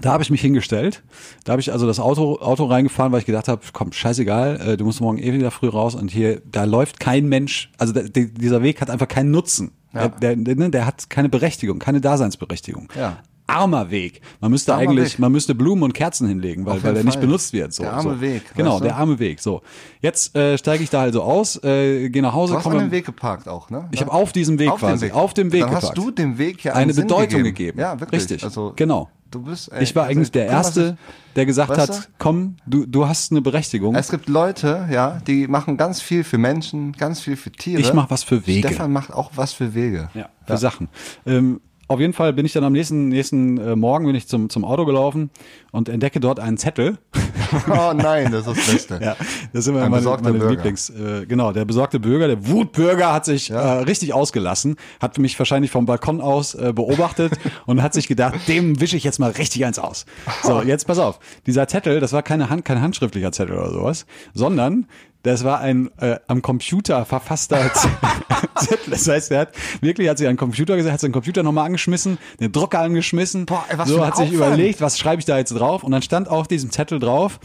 Da 0.00 0.12
habe 0.12 0.22
ich 0.22 0.30
mich 0.30 0.40
hingestellt. 0.40 1.02
Da 1.44 1.52
habe 1.52 1.60
ich 1.60 1.72
also 1.72 1.86
das 1.86 1.98
Auto, 2.00 2.38
Auto 2.40 2.64
reingefahren, 2.64 3.12
weil 3.12 3.20
ich 3.20 3.26
gedacht 3.26 3.48
habe, 3.48 3.62
komm, 3.72 3.92
scheißegal, 3.92 4.60
äh, 4.60 4.76
du 4.76 4.84
musst 4.84 5.00
morgen 5.00 5.18
eh 5.18 5.32
wieder 5.32 5.50
früh 5.50 5.68
raus 5.68 5.94
und 5.94 6.10
hier, 6.10 6.40
da 6.50 6.64
läuft 6.64 7.00
kein 7.00 7.28
Mensch, 7.28 7.70
also 7.78 7.92
der, 7.92 8.04
dieser 8.08 8.62
Weg 8.62 8.80
hat 8.80 8.90
einfach 8.90 9.08
keinen 9.08 9.30
Nutzen. 9.30 9.72
Ja. 9.94 10.08
Der, 10.08 10.36
der, 10.36 10.54
der, 10.54 10.68
der 10.68 10.86
hat 10.86 11.08
keine 11.10 11.28
Berechtigung, 11.28 11.78
keine 11.78 12.00
Daseinsberechtigung. 12.00 12.88
Ja. 12.96 13.18
Armer 13.48 13.90
Weg. 13.90 14.20
Man 14.40 14.50
müsste 14.50 14.74
Armer 14.74 14.90
eigentlich, 14.90 15.14
Weg. 15.14 15.18
man 15.18 15.32
müsste 15.32 15.54
Blumen 15.54 15.82
und 15.82 15.94
Kerzen 15.94 16.28
hinlegen, 16.28 16.64
weil, 16.66 16.82
weil 16.84 16.94
der 16.94 17.02
nicht 17.04 17.20
benutzt 17.20 17.52
wird. 17.52 17.72
So, 17.72 17.82
Der 17.82 17.94
arme 17.94 18.14
so. 18.14 18.20
Weg, 18.20 18.42
Genau, 18.54 18.72
weißt 18.74 18.80
du? 18.80 18.84
der 18.84 18.96
arme 18.96 19.18
Weg. 19.18 19.40
So. 19.40 19.62
Jetzt 20.00 20.36
äh, 20.36 20.56
steige 20.58 20.84
ich 20.84 20.90
da 20.90 21.00
also 21.00 21.22
aus, 21.22 21.56
äh, 21.64 22.10
gehe 22.10 22.22
nach 22.22 22.34
Hause, 22.34 22.52
Du 22.52 22.58
hast 22.58 22.66
an 22.66 22.72
komme. 22.72 22.84
dem 22.84 22.90
Weg 22.92 23.06
geparkt 23.06 23.48
auch, 23.48 23.70
ne? 23.70 23.88
Ich 23.90 24.00
habe 24.00 24.12
auf 24.12 24.32
diesem 24.32 24.58
Weg 24.58 24.70
Auf 24.70 24.80
dem 24.80 24.88
quasi, 24.90 25.06
Weg. 25.06 25.14
auf 25.14 25.34
dem 25.34 25.50
Weg 25.52 25.60
Dann 25.62 25.70
geparkt. 25.70 25.86
hast 25.88 25.98
du 25.98 26.10
dem 26.10 26.38
Weg 26.38 26.62
ja 26.62 26.74
eine 26.74 26.92
Sinn 26.92 27.06
Bedeutung 27.06 27.42
gegeben. 27.42 27.44
gegeben. 27.44 27.80
Ja, 27.80 27.98
wirklich. 27.98 28.20
Richtig. 28.20 28.44
Also, 28.44 28.72
genau. 28.76 29.08
Du 29.30 29.42
bist, 29.42 29.70
ey, 29.70 29.82
Ich 29.82 29.94
war 29.94 30.04
also, 30.04 30.12
eigentlich 30.12 30.30
der 30.32 30.46
Erste, 30.46 30.96
der 31.36 31.44
gesagt 31.44 31.68
Weißt 31.68 31.80
hat, 31.80 31.96
du? 32.04 32.08
komm, 32.18 32.56
du, 32.64 32.86
du 32.86 33.06
hast 33.08 33.30
eine 33.30 33.42
Berechtigung. 33.42 33.94
Es 33.94 34.10
gibt 34.10 34.26
Leute, 34.30 34.88
ja, 34.90 35.20
die 35.26 35.46
machen 35.48 35.76
ganz 35.76 36.00
viel 36.00 36.24
für 36.24 36.38
Menschen, 36.38 36.92
ganz 36.92 37.20
viel 37.20 37.36
für 37.36 37.52
Tiere. 37.52 37.78
Ich 37.80 37.92
mach 37.92 38.08
was 38.10 38.22
für 38.22 38.46
Wege. 38.46 38.68
Stefan 38.68 38.90
macht 38.90 39.12
auch 39.12 39.32
was 39.34 39.52
für 39.52 39.74
Wege. 39.74 40.08
Ja, 40.14 40.30
für 40.46 40.56
Sachen. 40.56 40.88
Ähm, 41.26 41.60
auf 41.88 42.00
jeden 42.00 42.12
Fall 42.12 42.32
bin 42.32 42.46
ich 42.46 42.52
dann 42.52 42.64
am 42.64 42.72
nächsten, 42.72 43.08
nächsten 43.08 43.58
äh, 43.58 43.74
Morgen 43.74 44.06
bin 44.06 44.14
ich 44.14 44.28
zum, 44.28 44.50
zum 44.50 44.64
Auto 44.64 44.84
gelaufen 44.84 45.30
und 45.72 45.88
entdecke 45.88 46.20
dort 46.20 46.40
einen 46.40 46.56
Zettel. 46.56 46.98
Oh 47.70 47.94
nein, 47.94 48.30
das 48.30 48.46
ist 48.46 48.58
das 48.58 48.66
Beste. 48.66 49.00
Ja, 49.02 49.16
das 49.54 49.64
sind 49.64 49.74
immer 49.74 49.84
Ein 49.84 49.90
meine, 49.90 50.04
meine 50.04 50.32
Bürger. 50.38 50.50
Lieblings. 50.50 50.90
Äh, 50.90 51.24
genau, 51.26 51.50
der 51.52 51.64
besorgte 51.64 51.98
Bürger, 51.98 52.26
der 52.26 52.46
Wutbürger 52.46 53.10
hat 53.10 53.24
sich 53.24 53.48
äh, 53.48 53.56
richtig 53.56 54.12
ausgelassen, 54.12 54.76
hat 55.00 55.16
mich 55.16 55.38
wahrscheinlich 55.38 55.70
vom 55.70 55.86
Balkon 55.86 56.20
aus 56.20 56.54
äh, 56.54 56.74
beobachtet 56.74 57.32
und 57.66 57.82
hat 57.82 57.94
sich 57.94 58.06
gedacht, 58.06 58.34
dem 58.48 58.80
wische 58.82 58.98
ich 58.98 59.04
jetzt 59.04 59.18
mal 59.18 59.30
richtig 59.30 59.64
eins 59.64 59.78
aus. 59.78 60.04
So, 60.42 60.60
jetzt 60.60 60.86
pass 60.86 60.98
auf. 60.98 61.20
Dieser 61.46 61.66
Zettel, 61.68 62.00
das 62.00 62.12
war 62.12 62.22
keine 62.22 62.50
Hand, 62.50 62.66
kein 62.66 62.82
handschriftlicher 62.82 63.32
Zettel 63.32 63.56
oder 63.56 63.70
sowas, 63.70 64.04
sondern 64.34 64.86
das 65.22 65.42
war 65.42 65.60
ein 65.60 65.90
äh, 65.98 66.16
am 66.28 66.42
Computer 66.42 67.04
verfasster 67.04 67.70
Zettel. 68.56 68.90
Das 68.90 69.08
heißt, 69.08 69.30
er 69.32 69.40
hat 69.40 69.48
wirklich, 69.80 70.08
hat 70.08 70.18
sich 70.18 70.26
an 70.26 70.34
den 70.34 70.38
Computer 70.38 70.76
gesagt, 70.76 70.92
hat 70.92 71.00
seinen 71.00 71.12
Computer 71.12 71.42
nochmal 71.42 71.66
angeschmissen, 71.66 72.18
den 72.40 72.52
Drucker 72.52 72.78
angeschmissen, 72.80 73.44
Boah, 73.46 73.64
ey, 73.68 73.78
was 73.78 73.88
so 73.88 74.04
hat 74.04 74.16
sich 74.16 74.26
Aufwand. 74.34 74.54
überlegt, 74.54 74.80
was 74.80 74.98
schreibe 74.98 75.18
ich 75.20 75.26
da 75.26 75.36
jetzt 75.38 75.50
drauf? 75.50 75.67
Und 75.76 75.92
dann 75.92 76.02
stand 76.02 76.28
auf 76.28 76.48
diesem 76.48 76.70
Zettel 76.70 76.98
drauf, 76.98 77.38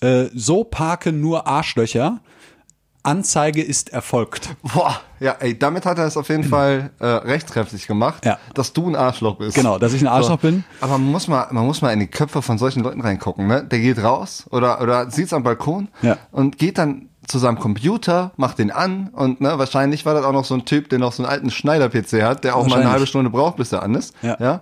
äh, 0.00 0.26
so 0.34 0.64
parken 0.64 1.20
nur 1.20 1.46
Arschlöcher. 1.46 2.20
Anzeige 3.06 3.62
ist 3.62 3.92
erfolgt. 3.92 4.56
Boah, 4.62 4.98
ja, 5.20 5.32
ey, 5.38 5.58
damit 5.58 5.84
hat 5.84 5.98
er 5.98 6.06
es 6.06 6.16
auf 6.16 6.30
jeden 6.30 6.44
Fall 6.50 6.90
äh, 7.00 7.06
rechtskräftig 7.06 7.86
gemacht, 7.86 8.24
Ja. 8.24 8.38
dass 8.54 8.72
du 8.72 8.88
ein 8.88 8.96
Arschloch 8.96 9.36
bist. 9.36 9.54
Genau, 9.54 9.78
dass 9.78 9.92
ich 9.92 10.00
ein 10.00 10.06
Arschloch 10.08 10.38
bin. 10.38 10.64
Aber 10.80 10.92
man 10.96 11.10
muss 11.12 11.28
mal, 11.28 11.46
man 11.50 11.66
muss 11.66 11.82
mal 11.82 11.90
in 11.92 12.00
die 12.00 12.06
Köpfe 12.06 12.40
von 12.40 12.56
solchen 12.56 12.82
Leuten 12.82 13.02
reingucken, 13.02 13.46
ne? 13.46 13.62
Der 13.62 13.78
geht 13.80 14.02
raus 14.02 14.46
oder 14.50 14.80
oder 14.80 15.10
sieht's 15.10 15.34
am 15.34 15.42
Balkon 15.42 15.88
Ja. 16.00 16.16
und 16.32 16.56
geht 16.56 16.78
dann 16.78 17.10
zu 17.26 17.38
seinem 17.38 17.58
Computer, 17.58 18.32
macht 18.36 18.58
den 18.58 18.70
an 18.70 19.08
und 19.12 19.40
ne, 19.40 19.58
wahrscheinlich 19.58 20.04
war 20.06 20.12
das 20.14 20.24
auch 20.24 20.32
noch 20.32 20.44
so 20.46 20.54
ein 20.54 20.64
Typ, 20.66 20.88
der 20.90 20.98
noch 20.98 21.12
so 21.12 21.22
einen 21.22 21.30
alten 21.32 21.50
Schneider-PC 21.50 22.22
hat, 22.22 22.44
der 22.44 22.54
auch 22.56 22.66
mal 22.66 22.80
eine 22.80 22.90
halbe 22.90 23.06
Stunde 23.06 23.30
braucht, 23.30 23.56
bis 23.56 23.72
er 23.72 23.82
an 23.82 23.94
ist. 23.94 24.14
Ja. 24.22 24.36
ja. 24.40 24.60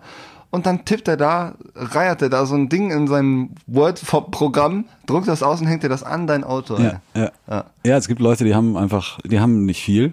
Und 0.53 0.67
dann 0.67 0.85
tippt 0.85 1.09
er 1.09 1.17
da, 1.17 1.55
reiert 1.75 2.21
er 2.21 2.29
da 2.29 2.45
so 2.45 2.55
ein 2.55 2.69
Ding 2.69 2.91
in 2.91 3.09
sein 3.09 3.55
Word-Programm, 3.67 4.85
druckt 5.07 5.27
das 5.27 5.43
aus 5.43 5.63
und 5.63 5.67
hängt 5.67 5.83
dir 5.83 5.89
das 5.89 6.03
an 6.03 6.27
dein 6.27 6.45
Auto. 6.45 6.77
Ja, 6.79 7.01
ja. 7.15 7.31
Ja. 7.49 7.65
ja, 7.87 7.97
es 7.97 8.07
gibt 8.07 8.21
Leute, 8.21 8.45
die 8.45 8.55
haben 8.55 8.77
einfach, 8.77 9.19
die 9.25 9.41
haben 9.41 9.65
nicht 9.65 9.83
viel. 9.83 10.13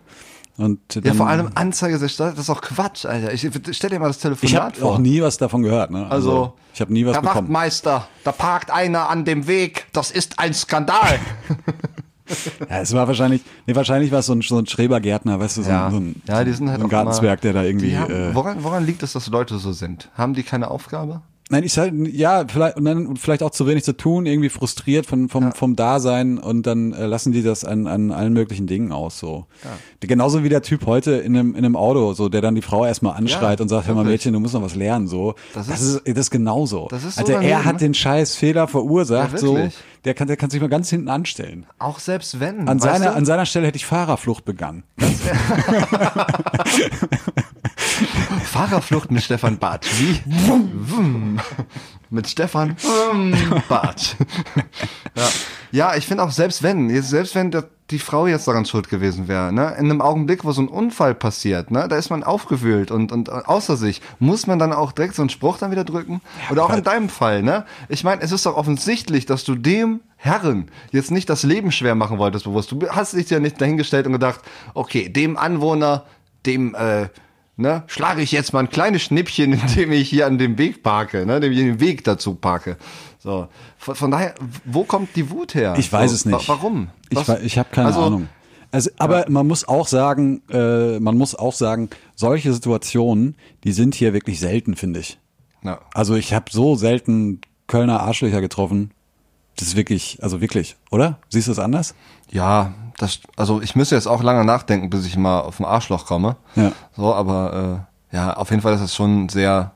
Und 0.56 0.80
Ja, 1.04 1.14
vor 1.14 1.28
allem 1.28 1.50
Anzeige 1.56 2.00
des 2.00 2.16
das 2.16 2.38
ist 2.38 2.50
auch 2.50 2.62
Quatsch, 2.62 3.06
Alter. 3.06 3.34
Ich 3.34 3.48
stell 3.72 3.90
dir 3.90 4.00
mal 4.00 4.08
das 4.08 4.16
ich 4.18 4.22
Telefonat 4.22 4.62
habe 4.62 4.76
vor. 4.76 4.92
auch 4.94 4.98
nie 4.98 5.22
was 5.22 5.38
davon 5.38 5.62
gehört. 5.62 5.92
Ne? 5.92 6.08
Also, 6.10 6.54
ich 6.74 6.80
habe 6.80 6.94
nie 6.94 7.06
was 7.06 7.16
Herr 7.16 7.22
bekommen. 7.22 7.48
Wachtmeister, 7.48 8.08
da 8.24 8.32
parkt 8.32 8.72
einer 8.72 9.10
an 9.10 9.26
dem 9.26 9.46
Weg. 9.46 9.88
Das 9.92 10.10
ist 10.10 10.40
ein 10.40 10.54
Skandal. 10.54 11.20
Ja, 12.70 12.82
es 12.82 12.94
war 12.94 13.08
wahrscheinlich, 13.08 13.42
nee, 13.66 13.76
wahrscheinlich 13.76 14.12
war 14.12 14.20
es 14.20 14.28
so 14.28 14.34
ein, 14.34 14.42
so 14.42 14.58
ein 14.58 14.68
Schrebergärtner, 14.68 15.40
weißt 15.40 15.58
du, 15.58 15.64
so, 15.64 15.70
ja. 15.70 15.88
ein, 15.88 15.92
so 15.92 15.98
ein, 15.98 16.22
ja, 16.28 16.44
die 16.44 16.54
sind 16.54 16.70
halt 16.70 16.80
so 16.80 16.86
ein 16.86 16.90
Gartenzwerg, 16.90 17.42
der 17.42 17.54
da 17.54 17.64
irgendwie. 17.64 17.98
Haben, 17.98 18.14
äh, 18.14 18.36
woran, 18.36 18.64
woran 18.64 18.86
liegt 18.86 19.04
es, 19.04 19.14
dass 19.14 19.28
Leute 19.28 19.58
so 19.58 19.72
sind? 19.72 20.10
Haben 20.16 20.34
die 20.34 20.44
keine 20.44 20.70
Aufgabe? 20.70 21.22
Nein, 21.52 21.64
ich 21.64 21.74
sag, 21.74 21.92
ja, 22.12 22.46
vielleicht, 22.48 22.78
und 22.78 22.86
dann 22.86 23.16
vielleicht 23.18 23.42
auch 23.42 23.50
zu 23.50 23.66
wenig 23.66 23.84
zu 23.84 23.98
tun, 23.98 24.28
irgendwie 24.28 24.50
frustriert 24.50 25.08
von, 25.08 25.30
vom, 25.30 25.52
vom 25.52 25.76
Dasein 25.76 26.38
und 26.38 26.68
dann 26.68 26.94
äh, 26.94 27.08
lassen 27.08 27.32
die 27.32 27.42
das 27.42 27.66
an, 27.66 27.88
an 27.88 28.12
allen 28.12 28.34
möglichen 28.34 28.68
Dingen 28.68 28.92
aus, 28.92 29.18
so. 29.18 29.48
Genauso 30.00 30.44
wie 30.44 30.50
der 30.50 30.62
Typ 30.62 30.86
heute 30.86 31.14
in 31.14 31.36
einem, 31.36 31.56
in 31.56 31.66
einem 31.66 31.76
Auto, 31.76 32.14
so, 32.14 32.30
der 32.30 32.42
dann 32.42 32.54
die 32.54 32.62
Frau 32.62 32.86
erstmal 32.86 33.18
anschreit 33.18 33.58
Ja, 33.60 33.64
und 33.64 33.70
sagt, 33.70 33.88
hör 33.88 33.96
mal. 33.96 34.06
Mädchen, 34.06 34.34
du 34.34 34.40
musst 34.40 34.54
noch 34.54 34.62
was 34.62 34.76
lernen, 34.76 35.08
so. 35.08 35.34
Das 35.56 35.66
Das, 35.66 35.82
ist- 35.82 35.96
ist, 36.06 36.08
das 36.08 36.18
ist 36.26 36.30
genauso. 36.30 36.88
das 36.92 37.04
ist 37.04 37.16
so 37.18 37.24
daneben, 37.26 37.44
er 37.50 37.66
hat 37.66 37.74
ne? 37.74 37.80
den 37.80 37.94
scheiß 37.96 38.36
Fehler 38.36 38.68
verursacht, 38.68 39.32
Ja, 39.32 39.38
so. 39.40 39.58
Der 40.06 40.14
kann, 40.14 40.28
der 40.28 40.38
kann 40.38 40.50
sich 40.52 40.62
mal 40.62 40.70
ganz 40.70 40.90
hinten 40.92 41.10
anstellen. 41.10 41.66
Auch 41.80 41.98
selbst 42.00 42.40
wenn. 42.40 42.70
An 42.70 42.78
seiner, 42.80 43.08
du? 43.08 43.16
an 43.16 43.26
seiner 43.26 43.46
Stelle 43.48 43.66
hätte 43.68 43.76
ich 43.78 43.86
Fahrerflucht 43.88 44.46
begangen. 44.46 44.84
Fahrerflucht 48.46 49.12
mit 49.12 49.22
Stefan 49.24 49.58
Bartsch. 49.58 49.90
Wie? 50.00 50.20
Mit 52.10 52.28
Stefan 52.28 52.76
Bartsch. 53.70 54.16
Ja, 55.16 55.28
ja 55.72 55.96
ich 55.96 56.08
finde 56.08 56.24
auch, 56.24 56.32
selbst 56.32 56.64
wenn, 56.64 56.90
jetzt- 56.90 57.10
selbst 57.10 57.36
wenn 57.36 57.52
der, 57.52 57.66
die 57.92 58.00
Frau 58.00 58.26
jetzt 58.28 58.48
daran 58.48 58.66
schuld 58.66 58.90
gewesen 58.90 59.28
wäre, 59.28 59.52
ne, 59.54 59.76
in 59.78 59.86
einem 59.86 60.02
Augenblick, 60.02 60.44
wo 60.44 60.52
so 60.52 60.62
ein 60.62 60.68
Unfall 60.68 61.14
passiert, 61.16 61.70
ne, 61.72 61.88
da 61.88 61.96
ist 61.98 62.10
man 62.10 62.24
aufgewühlt 62.24 62.90
und, 62.92 63.12
und 63.12 63.30
außer 63.32 63.78
sich, 63.78 64.02
muss 64.20 64.48
man 64.48 64.58
dann 64.60 64.74
auch 64.74 64.92
direkt 64.92 65.16
so 65.16 65.22
einen 65.22 65.30
Spruch 65.30 65.58
dann 65.58 65.70
wieder 65.72 65.84
drücken? 65.84 66.22
Oder 66.52 66.66
auch 66.66 66.74
in 66.74 66.84
deinem 66.84 67.10
Fall, 67.10 67.44
ne? 67.44 67.66
Ich 67.90 68.04
meine, 68.04 68.22
es 68.22 68.32
ist 68.32 68.46
doch 68.46 68.56
offensichtlich, 68.56 69.26
dass 69.28 69.44
du 69.44 69.56
dem 69.56 70.02
Herren 70.18 70.70
jetzt 70.92 71.12
nicht 71.12 71.30
das 71.30 71.44
Leben 71.44 71.72
schwer 71.72 71.94
machen 71.96 72.18
wolltest, 72.18 72.46
bewusst. 72.46 72.72
Du 72.72 72.90
hast 72.90 73.14
dich 73.14 73.30
ja 73.30 73.40
nicht 73.40 73.62
dahingestellt 73.62 74.06
und 74.08 74.14
gedacht, 74.14 74.42
okay, 74.74 75.10
dem 75.10 75.38
Anwohner, 75.38 76.06
dem, 76.46 76.74
äh, 76.76 77.10
ne, 77.60 77.84
schlage 77.88 78.22
ich 78.22 78.32
jetzt 78.32 78.54
mal 78.54 78.60
ein 78.62 78.70
kleines 78.70 79.02
Schnippchen, 79.04 79.54
indem 79.68 79.92
ich 79.92 80.10
hier 80.10 80.26
an 80.26 80.38
dem 80.38 80.58
Weg 80.58 80.82
parke, 80.84 81.26
ne, 81.26 81.36
indem 81.36 81.52
ich 81.52 81.58
den 81.60 81.80
Weg 81.80 82.04
dazu 82.04 82.36
parke. 82.36 82.78
So. 83.20 83.48
Von, 83.78 83.96
von 83.96 84.12
daher, 84.12 84.34
wo 84.66 84.84
kommt 84.84 85.16
die 85.16 85.30
Wut 85.30 85.54
her? 85.56 85.76
Ich 85.78 85.92
weiß 85.92 86.12
so, 86.12 86.16
es 86.16 86.26
nicht. 86.26 86.48
wa- 86.50 86.54
Warum? 86.56 86.90
Ich, 87.10 87.18
Was- 87.18 87.28
wei- 87.28 87.42
ich 87.44 87.58
habe 87.58 87.70
keine 87.72 87.88
also, 87.88 88.02
Ahnung. 88.02 88.30
Also, 88.72 88.92
aber 88.98 89.26
man 89.30 89.48
muss 89.48 89.68
auch 89.68 89.88
sagen, 89.88 90.42
äh, 90.52 91.00
man 91.00 91.18
muss 91.18 91.34
auch 91.36 91.54
sagen, 91.54 91.90
solche 92.16 92.54
Situationen, 92.54 93.36
die 93.64 93.72
sind 93.72 93.96
hier 93.96 94.14
wirklich 94.14 94.40
selten, 94.40 94.76
finde 94.76 95.00
ich. 95.00 95.18
Ja. 95.64 95.80
Also 95.94 96.16
ich 96.16 96.34
habe 96.34 96.46
so 96.52 96.76
selten 96.76 97.42
Kölner 97.68 98.00
Arschlöcher 98.02 98.42
getroffen. 98.42 98.92
Das 99.60 99.68
ist 99.70 99.76
wirklich, 99.76 100.18
also 100.22 100.40
wirklich, 100.42 100.78
oder? 100.90 101.18
Siehst 101.30 101.48
du 101.48 101.52
es 101.52 101.60
anders? 101.60 101.94
Ja, 102.32 102.72
das, 102.98 103.20
also 103.36 103.62
ich 103.62 103.76
müsste 103.76 103.96
jetzt 103.96 104.08
auch 104.08 104.24
lange 104.24 104.46
nachdenken, 104.46 104.90
bis 104.90 105.06
ich 105.06 105.18
mal 105.18 105.42
auf 105.42 105.60
ein 105.60 105.66
Arschloch 105.66 106.06
komme. 106.06 106.38
Ja. 106.56 106.72
So, 106.96 107.14
aber 107.14 107.86
äh, 108.12 108.16
ja, 108.16 108.34
auf 108.34 108.50
jeden 108.52 108.62
Fall 108.62 108.74
ist 108.74 108.82
es 108.82 108.96
schon 108.96 109.28
sehr 109.30 109.72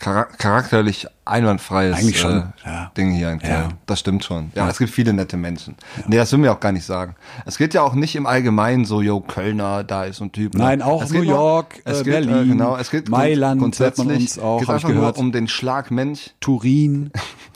chara- 0.00 0.26
charakterlich 0.38 1.06
einwandfreies 1.24 1.96
Eigentlich 1.96 2.18
schon, 2.18 2.38
äh, 2.64 2.68
ja. 2.68 2.90
Ding 2.96 3.10
hier 3.12 3.30
in 3.30 3.38
Köln. 3.40 3.52
Ja. 3.52 3.68
Das 3.86 4.00
stimmt 4.00 4.24
schon. 4.24 4.50
Ja, 4.54 4.68
es 4.68 4.78
gibt 4.78 4.90
viele 4.90 5.12
nette 5.12 5.36
Menschen. 5.36 5.76
Nee, 6.06 6.16
das 6.16 6.32
will 6.32 6.38
mir 6.38 6.50
auch 6.52 6.60
gar 6.60 6.72
nicht 6.72 6.84
sagen. 6.86 7.14
Es 7.46 7.58
geht 7.58 7.74
ja 7.74 7.82
auch 7.82 7.94
nicht 7.94 8.16
im 8.16 8.26
Allgemeinen 8.26 8.84
so, 8.86 9.02
yo, 9.02 9.20
Kölner, 9.20 9.84
da 9.84 10.04
ist 10.04 10.16
so 10.16 10.24
ein 10.24 10.32
Typ. 10.32 10.54
ne? 10.54 10.60
Nein, 10.64 10.82
auch 10.82 11.02
es 11.02 11.10
New 11.10 11.20
geht 11.20 11.28
nur- 11.28 11.36
York, 11.36 11.80
es 11.84 12.00
äh, 12.00 12.04
geht, 12.04 12.12
Berlin, 12.12 12.48
genau, 12.48 12.76
es 12.76 12.90
geht 12.90 13.08
Mailand 13.08 13.60
grundsätzlich 13.60 14.06
uns 14.08 14.38
auch, 14.38 14.62
ich 14.62 14.68
einfach 14.68 14.88
gehört. 14.88 15.16
nur 15.16 15.24
um 15.24 15.32
den 15.32 15.46
Schlag 15.48 15.90
Mensch. 15.90 16.30
Turin, 16.40 17.10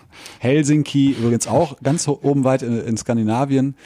Helsinki, 0.42 1.12
übrigens 1.12 1.46
auch 1.46 1.76
ganz 1.84 2.08
oben 2.08 2.42
weit 2.42 2.62
in, 2.62 2.84
in 2.84 2.96
Skandinavien, 2.96 3.76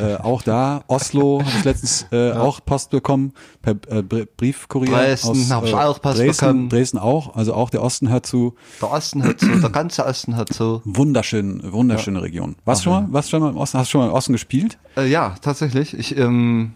äh, 0.00 0.14
auch 0.14 0.42
da. 0.42 0.84
Oslo 0.86 1.40
habe 1.40 1.50
ich 1.58 1.64
letztens 1.64 2.06
äh, 2.12 2.30
auch 2.30 2.60
Post 2.64 2.90
bekommen, 2.90 3.32
per 3.62 3.72
äh, 3.88 4.00
Br- 4.00 4.26
Briefkurier. 4.36 4.92
Dresden 4.96 5.30
aus, 5.30 5.50
hab 5.50 5.64
ich 5.64 5.74
auch 5.74 6.00
Post 6.00 6.20
Dresden, 6.20 6.46
bekommen. 6.46 6.68
Dresden 6.68 6.98
auch, 6.98 7.34
also 7.34 7.52
auch 7.54 7.68
der 7.68 7.82
Osten 7.82 8.10
hört 8.10 8.26
zu. 8.26 8.54
Der 8.80 8.92
Osten 8.92 9.24
hört 9.24 9.40
zu, 9.40 9.58
der 9.60 9.70
ganze 9.70 10.06
Osten 10.06 10.36
hört 10.36 10.52
zu. 10.52 10.82
Wunderschön, 10.84 11.60
wunderschöne 11.72 12.22
Region. 12.22 12.54
Warst 12.64 12.82
du 12.82 12.90
schon 12.90 13.06
mal, 13.06 13.12
warst 13.12 13.30
schon 13.30 13.40
mal 13.42 13.50
im 13.50 13.56
Osten? 13.56 13.78
Hast 13.78 13.88
du 13.88 13.90
schon 13.90 14.02
mal 14.02 14.06
im 14.06 14.12
Osten 14.12 14.34
gespielt? 14.34 14.78
Äh, 14.96 15.08
ja, 15.08 15.34
tatsächlich. 15.42 15.98
Ich, 15.98 16.16
ähm, 16.16 16.74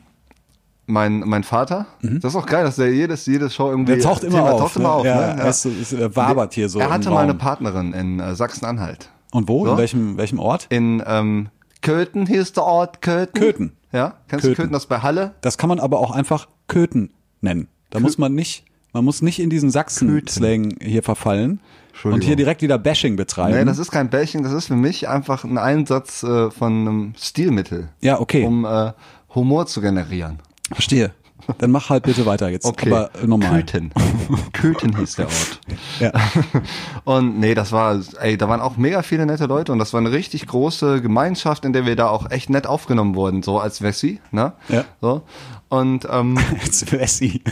mein, 0.87 1.21
mein 1.21 1.45
Vater, 1.45 1.87
das 2.03 2.33
ist 2.33 2.37
auch 2.37 2.47
geil, 2.47 2.65
dass 2.65 2.75
der 2.75 2.93
jedes, 2.93 3.25
jedes 3.27 3.55
Show 3.55 3.71
irgendwie. 3.71 3.93
Mhm. 3.93 4.01
Der 4.01 4.05
taucht 4.05 4.25
immer 4.25 4.39
Thema 4.39 4.51
auf. 4.51 4.61
Taucht 4.63 4.77
immer 4.77 4.89
ne? 4.89 4.95
auf, 4.95 5.05
ja, 5.05 5.35
ne? 5.37 5.43
Er, 5.43 5.49
ist, 5.49 5.93
er 5.93 6.17
wabert 6.17 6.55
hier 6.55 6.69
so. 6.69 6.81
er 6.81 6.91
hatte 6.91 7.11
mal 7.11 7.23
eine. 7.23 7.35
Partnerin 7.35 7.93
in 7.93 8.19
äh, 8.19 8.35
Sachsen-Anhalt. 8.35 9.11
Und 9.33 9.49
wo? 9.49 9.65
So? 9.65 9.73
In 9.73 9.79
welchem, 9.79 10.17
welchem 10.17 10.39
Ort? 10.39 10.67
In 10.71 11.03
ähm, 11.07 11.49
Köthen 11.83 12.27
hieß 12.27 12.53
der 12.53 12.65
Ort 12.65 13.03
Köthen. 13.03 13.41
Köthen. 13.41 13.73
Ja, 13.93 14.15
kennst 14.29 14.45
du 14.45 14.49
Köthen. 14.49 14.63
Köthen, 14.65 14.73
das 14.73 14.87
bei 14.87 15.01
Halle? 15.01 15.35
Das 15.41 15.59
kann 15.59 15.69
man 15.69 15.81
aber 15.81 15.99
auch 16.01 16.11
einfach 16.11 16.49
Köthen 16.67 17.11
nennen. 17.41 17.69
Da 17.91 18.01
muss 18.01 18.19
man 18.19 18.35
nicht, 18.35 18.65
man 18.93 19.05
muss 19.05 19.23
nicht 19.23 19.39
in 19.39 19.49
diesen 19.49 19.71
Sachsen-Slang 19.71 20.77
hier 20.83 21.03
verfallen 21.03 21.61
und 22.05 22.23
hier 22.23 22.37
direkt 22.37 22.63
wieder 22.63 22.79
Bashing 22.79 23.17
betreiben. 23.17 23.57
Nee, 23.57 23.65
das 23.65 23.79
ist 23.79 23.91
kein 23.91 24.11
Bällchen, 24.11 24.43
das 24.43 24.53
ist 24.53 24.67
für 24.67 24.77
mich 24.77 25.09
einfach 25.09 25.45
ein 25.45 25.57
Einsatz 25.59 26.23
äh, 26.23 26.51
von 26.51 26.73
einem 26.73 27.15
Stilmittel, 27.19 27.89
ja, 28.01 28.21
okay. 28.21 28.45
um 28.45 28.65
äh, 28.65 28.93
Humor 29.35 29.67
zu 29.67 29.81
generieren. 29.81 30.41
Verstehe. 30.71 31.13
Dann 31.57 31.71
mach 31.71 31.89
halt 31.89 32.03
bitte 32.05 32.27
weiter 32.27 32.51
jetzt. 32.51 32.67
Okay. 32.67 32.93
Aber 32.93 33.11
normal. 33.27 33.61
Köthen. 33.61 33.91
Köthen 34.53 34.97
hieß 34.97 35.17
der 35.17 35.27
Ort. 35.27 35.61
Ja. 35.99 36.13
Und 37.05 37.41
nee, 37.41 37.55
das 37.55 37.73
war, 37.73 37.99
ey, 38.21 38.37
da 38.37 38.49
waren 38.49 38.61
auch 38.61 38.77
mega 38.77 39.03
viele 39.03 39.25
nette 39.25 39.47
Leute 39.47 39.73
und 39.73 39.79
das 39.79 39.93
war 39.93 40.01
eine 40.01 40.13
richtig 40.13 40.47
große 40.47 41.01
Gemeinschaft, 41.01 41.65
in 41.65 41.73
der 41.73 41.87
wir 41.87 41.97
da 41.97 42.09
auch 42.09 42.31
echt 42.31 42.51
nett 42.51 42.67
aufgenommen 42.67 43.15
wurden, 43.15 43.43
so 43.43 43.59
als 43.59 43.81
Wessi, 43.81 44.21
ne? 44.31 44.53
Ja. 44.69 44.85
So. 45.01 45.23
Und 45.69 46.07
ähm, 46.11 46.39
Jetzt 46.63 46.93
Wessi. 46.93 47.43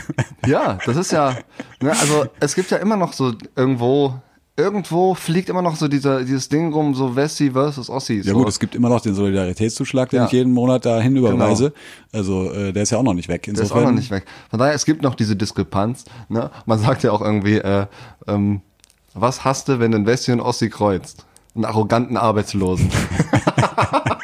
ja, 0.45 0.77
das 0.85 0.95
ist 0.95 1.11
ja, 1.11 1.35
ne, 1.81 1.91
also 1.91 2.25
es 2.39 2.55
gibt 2.55 2.69
ja 2.71 2.77
immer 2.77 2.97
noch 2.97 3.13
so 3.13 3.33
irgendwo, 3.55 4.13
irgendwo 4.57 5.13
fliegt 5.13 5.49
immer 5.49 5.61
noch 5.61 5.75
so 5.75 5.87
dieser, 5.87 6.23
dieses 6.23 6.49
Ding 6.49 6.73
rum, 6.73 6.95
so 6.95 7.15
Wessi 7.15 7.51
versus 7.51 7.89
Ossi. 7.89 8.15
Ja 8.17 8.33
so. 8.33 8.33
gut, 8.33 8.49
es 8.49 8.59
gibt 8.59 8.73
immer 8.75 8.89
noch 8.89 9.01
den 9.01 9.13
Solidaritätszuschlag, 9.13 10.09
den 10.09 10.17
Ja. 10.17 10.25
ich 10.25 10.31
jeden 10.31 10.51
Monat 10.51 10.85
dahin 10.85 11.15
überweise. 11.15 11.73
Also 12.11 12.51
äh, 12.51 12.73
der 12.73 12.83
ist 12.83 12.89
ja 12.89 12.97
auch 12.97 13.03
noch 13.03 13.13
nicht 13.13 13.29
weg. 13.29 13.43
Der 13.43 13.53
ist 13.53 13.59
Insofern, 13.59 13.83
auch 13.83 13.89
noch 13.89 13.95
nicht 13.95 14.09
weg. 14.11 14.25
Von 14.49 14.59
daher, 14.59 14.73
es 14.73 14.85
gibt 14.85 15.03
noch 15.03 15.15
diese 15.15 15.35
Diskrepanz. 15.35 16.05
Ne? 16.27 16.49
Man 16.65 16.79
sagt 16.79 17.03
ja 17.03 17.11
auch 17.11 17.21
irgendwie, 17.21 17.57
äh, 17.57 17.85
ähm, 18.27 18.61
was 19.13 19.45
hast 19.45 19.69
du, 19.69 19.79
wenn 19.79 19.91
du 19.91 19.99
ein 19.99 20.05
Wessi 20.07 20.31
und 20.31 20.41
Ossi 20.41 20.69
kreuzt? 20.69 21.25
Einen 21.55 21.65
arroganten 21.65 22.17
Arbeitslosen. 22.17 22.89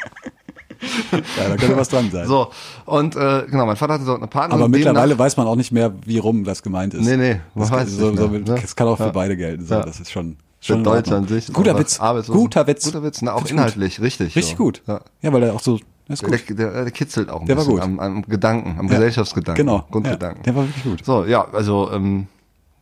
Ja, 1.12 1.50
da 1.50 1.56
könnte 1.58 1.78
was 1.78 1.89
dran 1.89 2.10
sein. 2.12 2.28
So, 2.28 2.50
und 2.86 3.16
äh, 3.16 3.46
genau, 3.50 3.66
mein 3.66 3.76
Vater 3.76 3.94
hatte 3.94 4.04
so 4.04 4.16
eine 4.16 4.28
Partnerin. 4.28 4.62
Aber 4.64 4.70
mittlerweile 4.70 5.18
weiß 5.18 5.38
man 5.38 5.48
auch 5.48 5.56
nicht 5.56 5.72
mehr, 5.72 5.94
wie 6.06 6.18
rum 6.18 6.44
das 6.44 6.64
gemeint 6.64 6.94
ist. 6.94 7.06
Nee, 7.06 7.18
nee, 7.18 7.39
man 7.56 7.64
das, 7.64 7.72
weiß 7.72 7.91
so, 7.91 8.10
nicht 8.12 8.20
so, 8.20 8.28
mehr, 8.28 8.39
ne? 8.39 8.56
das 8.62 8.76
kann 8.76 8.88
auch 8.88 8.98
für 8.98 9.06
Ja. 9.06 9.10
beide 9.12 9.36
gelten. 9.38 9.66
So, 9.66 9.76
Ja. 9.76 9.82
Das 9.84 10.00
ist 10.00 10.12
schon, 10.12 10.38
schon 10.62 10.84
Deutschland 10.84 11.24
Ordnung. 11.24 11.39
sich. 11.41 11.54
Guter 11.54 11.78
Witz. 11.78 12.00
Guter 12.28 12.68
Witz. 12.68 12.86
Guter 12.86 13.04
Witz, 13.04 13.22
ne? 13.22 13.34
auch 13.34 13.38
Find 13.38 13.46
ich 13.46 13.52
gut. 13.52 13.58
inhaltlich, 13.60 14.02
richtig. 14.02 14.36
Richtig 14.36 14.58
so. 14.58 14.64
gut. 14.64 14.82
Ja. 14.88 15.02
Ja. 15.22 15.34
weil 15.34 15.41
der 15.41 15.54
auch 15.54 15.60
so, 15.62 15.80
der 16.08 16.14
ist 16.14 16.24
gut. 16.24 16.60
Der, 16.60 16.84
der, 16.84 16.91
kitzelt 16.91 17.30
auch 17.30 17.41
ein 17.41 17.48
Der 17.48 17.56
war 17.58 17.64
bisschen 17.66 17.80
gut. 17.80 17.84
Am, 17.84 18.00
am 18.00 18.22
Gedanken, 18.24 18.76
am 18.80 18.88
Ja. 18.88 18.94
Gesellschaftsgedanken, 18.94 19.66
Genau. 19.66 19.86
Grundgedanken. 19.91 20.39
Ja, 20.39 20.44
der 20.44 20.56
war 20.56 20.64
wirklich 20.68 20.84
gut. 20.84 21.06
So, 21.06 21.26
ja, 21.26 21.48
also, 21.54 21.91
ähm, 21.91 22.28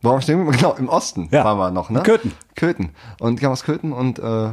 warum 0.02 0.20
stehen 0.20 0.44
wir? 0.44 0.52
Genau, 0.52 0.74
im 0.78 0.88
Osten 0.88 1.28
Ja. 1.30 1.44
waren 1.44 1.58
wir 1.58 1.70
noch, 1.70 1.90
ne? 1.90 2.02
Köthen. 2.02 2.32
Köthen. 2.56 2.90
Und 3.20 3.40
kam 3.40 3.52
aus 3.52 3.62
Köthen 3.64 3.92
und, 3.92 4.18
äh, 4.18 4.50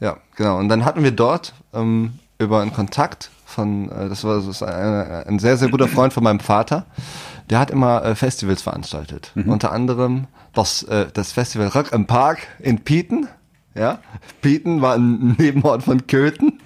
ja, 0.00 0.16
genau. 0.36 0.58
Und 0.58 0.68
dann 0.68 0.84
hatten 0.84 1.02
wir 1.02 1.12
dort, 1.12 1.54
ähm, 1.72 2.14
über 2.38 2.60
einen 2.60 2.72
Kontakt 2.72 3.30
von, 3.46 3.90
äh, 3.90 4.08
das 4.08 4.24
war 4.24 4.36
das 4.36 4.46
ist 4.46 4.62
ein, 4.62 4.72
ein 5.26 5.38
sehr, 5.38 5.56
sehr 5.56 5.68
guter 5.68 5.88
Freund 5.88 6.12
von 6.12 6.24
meinem 6.24 6.40
Vater, 6.40 6.86
der 7.50 7.58
hat 7.58 7.70
immer 7.70 8.04
äh, 8.04 8.14
Festivals 8.14 8.62
veranstaltet. 8.62 9.32
Mhm. 9.34 9.50
Unter 9.50 9.72
anderem 9.72 10.26
das, 10.52 10.82
äh, 10.84 11.06
das 11.12 11.32
Festival 11.32 11.68
Rock 11.68 11.92
im 11.92 12.06
Park 12.06 12.38
in 12.58 12.80
Pieten. 12.80 13.28
Ja, 13.74 13.98
Pieten 14.40 14.82
war 14.82 14.94
ein 14.94 15.34
Nebenort 15.38 15.82
von 15.82 16.06
Köthen. 16.06 16.60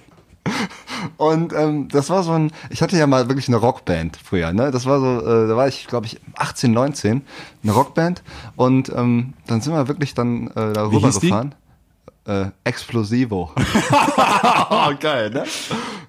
Und 1.17 1.53
ähm, 1.53 1.87
das 1.89 2.09
war 2.09 2.23
so 2.23 2.31
ein, 2.33 2.51
ich 2.69 2.81
hatte 2.81 2.97
ja 2.97 3.07
mal 3.07 3.27
wirklich 3.29 3.47
eine 3.47 3.57
Rockband 3.57 4.17
früher, 4.17 4.51
ne? 4.53 4.71
Das 4.71 4.85
war 4.85 4.99
so, 4.99 5.19
äh, 5.19 5.47
da 5.47 5.55
war 5.55 5.67
ich, 5.67 5.87
glaube 5.87 6.05
ich, 6.05 6.19
18, 6.35 6.71
19, 6.71 7.21
eine 7.63 7.71
Rockband. 7.71 8.23
Und 8.55 8.89
ähm, 8.89 9.33
dann 9.47 9.61
sind 9.61 9.73
wir 9.73 9.87
wirklich 9.87 10.13
dann 10.13 10.47
äh, 10.47 10.73
da 10.73 10.91
Wie 10.91 10.95
rüber 10.95 11.07
hieß 11.07 11.19
die? 11.19 11.27
gefahren. 11.27 11.55
Äh, 12.25 12.45
Explosivo. 12.63 13.51
oh, 14.69 14.91
geil, 14.99 15.29
ne? 15.31 15.43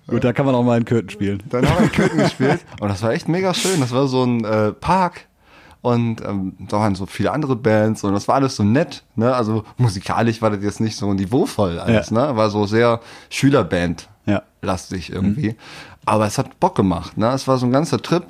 Gut, 0.07 0.25
da 0.25 0.33
kann 0.33 0.47
man 0.47 0.55
auch 0.55 0.63
mal 0.65 0.77
in 0.79 0.85
Köthen 0.85 1.11
spielen. 1.11 1.43
Dann 1.49 1.69
haben 1.69 1.79
wir 1.79 1.85
in 1.85 1.93
Köthen 1.93 2.19
gespielt 2.19 2.61
und 2.81 2.89
das 2.89 3.03
war 3.03 3.13
echt 3.13 3.29
mega 3.29 3.55
schön. 3.55 3.81
Das 3.81 3.93
war 3.93 4.07
so 4.09 4.25
ein 4.25 4.45
äh, 4.45 4.73
Park 4.73 5.27
und 5.83 6.21
ähm, 6.27 6.55
da 6.69 6.79
waren 6.79 6.95
so 6.95 7.07
viele 7.07 7.33
andere 7.33 7.57
Bands 7.57 8.05
und 8.05 8.13
das 8.13 8.27
war 8.29 8.35
alles 8.37 8.57
so 8.57 8.63
nett. 8.65 9.05
Ne? 9.17 9.35
Also 9.35 9.65
musikalisch 9.79 10.43
war 10.43 10.51
das 10.51 10.63
jetzt 10.63 10.81
nicht 10.81 10.97
so 10.97 11.13
niveauvoll 11.15 11.79
alles, 11.79 12.11
Ja. 12.11 12.29
ne? 12.29 12.37
War 12.37 12.51
so 12.51 12.67
sehr 12.67 13.01
Schülerband 13.31 14.09
Ja. 14.27 14.43
lastig 14.63 15.11
irgendwie. 15.11 15.57
Aber 16.07 16.27
es 16.27 16.39
hat 16.39 16.59
Bock 16.61 16.75
gemacht. 16.75 17.17
Ne? 17.17 17.29
Es 17.33 17.47
war 17.49 17.57
so 17.59 17.67
ein 17.67 17.73
ganzer 17.73 18.01
Trip. 18.03 18.25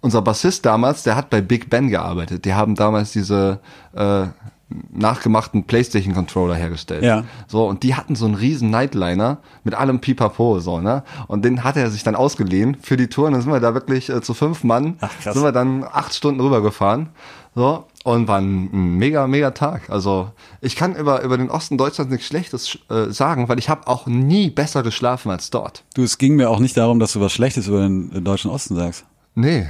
Unser 0.00 0.22
Bassist 0.22 0.64
damals, 0.64 1.02
der 1.02 1.16
hat 1.16 1.30
bei 1.30 1.40
Big 1.40 1.68
Ben 1.68 1.88
gearbeitet. 1.88 2.44
Die 2.44 2.54
haben 2.54 2.76
damals 2.76 3.10
diese 3.12 3.58
äh, 3.94 4.26
nachgemachten 4.92 5.64
PlayStation-Controller 5.64 6.54
hergestellt. 6.54 7.04
Ja. 7.04 7.24
So, 7.46 7.66
und 7.66 7.82
die 7.82 7.94
hatten 7.94 8.16
so 8.16 8.26
einen 8.26 8.34
riesen 8.34 8.70
Nightliner 8.70 9.38
mit 9.62 9.74
allem 9.74 10.00
Pipapo, 10.00 10.58
so, 10.58 10.80
ne? 10.80 11.04
Und 11.28 11.44
den 11.44 11.62
hat 11.62 11.76
er 11.76 11.90
sich 11.90 12.02
dann 12.02 12.16
ausgeliehen 12.16 12.76
für 12.80 12.96
die 12.96 13.06
Tour. 13.06 13.26
Und 13.26 13.34
dann 13.34 13.42
sind 13.42 13.52
wir 13.52 13.60
da 13.60 13.74
wirklich 13.74 14.08
äh, 14.08 14.20
zu 14.22 14.34
fünf 14.34 14.64
Mann, 14.64 14.96
Ach, 15.00 15.10
krass. 15.22 15.34
sind 15.34 15.44
wir 15.44 15.52
dann 15.52 15.84
acht 15.84 16.14
Stunden 16.14 16.40
rübergefahren. 16.40 17.10
So, 17.54 17.84
und 18.04 18.28
war 18.28 18.38
ein, 18.38 18.68
ein 18.72 18.98
mega, 18.98 19.26
mega 19.26 19.52
Tag. 19.52 19.88
Also, 19.88 20.30
ich 20.60 20.76
kann 20.76 20.94
über, 20.94 21.22
über 21.22 21.38
den 21.38 21.50
Osten 21.50 21.78
Deutschlands 21.78 22.12
nichts 22.12 22.26
Schlechtes 22.26 22.78
äh, 22.90 23.10
sagen, 23.10 23.48
weil 23.48 23.58
ich 23.58 23.68
habe 23.68 23.86
auch 23.86 24.06
nie 24.06 24.50
besser 24.50 24.82
geschlafen 24.82 25.30
als 25.30 25.50
dort. 25.50 25.84
Du, 25.94 26.02
es 26.02 26.18
ging 26.18 26.36
mir 26.36 26.50
auch 26.50 26.58
nicht 26.58 26.76
darum, 26.76 26.98
dass 26.98 27.14
du 27.14 27.20
was 27.20 27.32
Schlechtes 27.32 27.68
über 27.68 27.80
den, 27.80 28.10
den 28.10 28.24
deutschen 28.24 28.50
Osten 28.50 28.74
sagst. 28.76 29.04
Nee. 29.34 29.68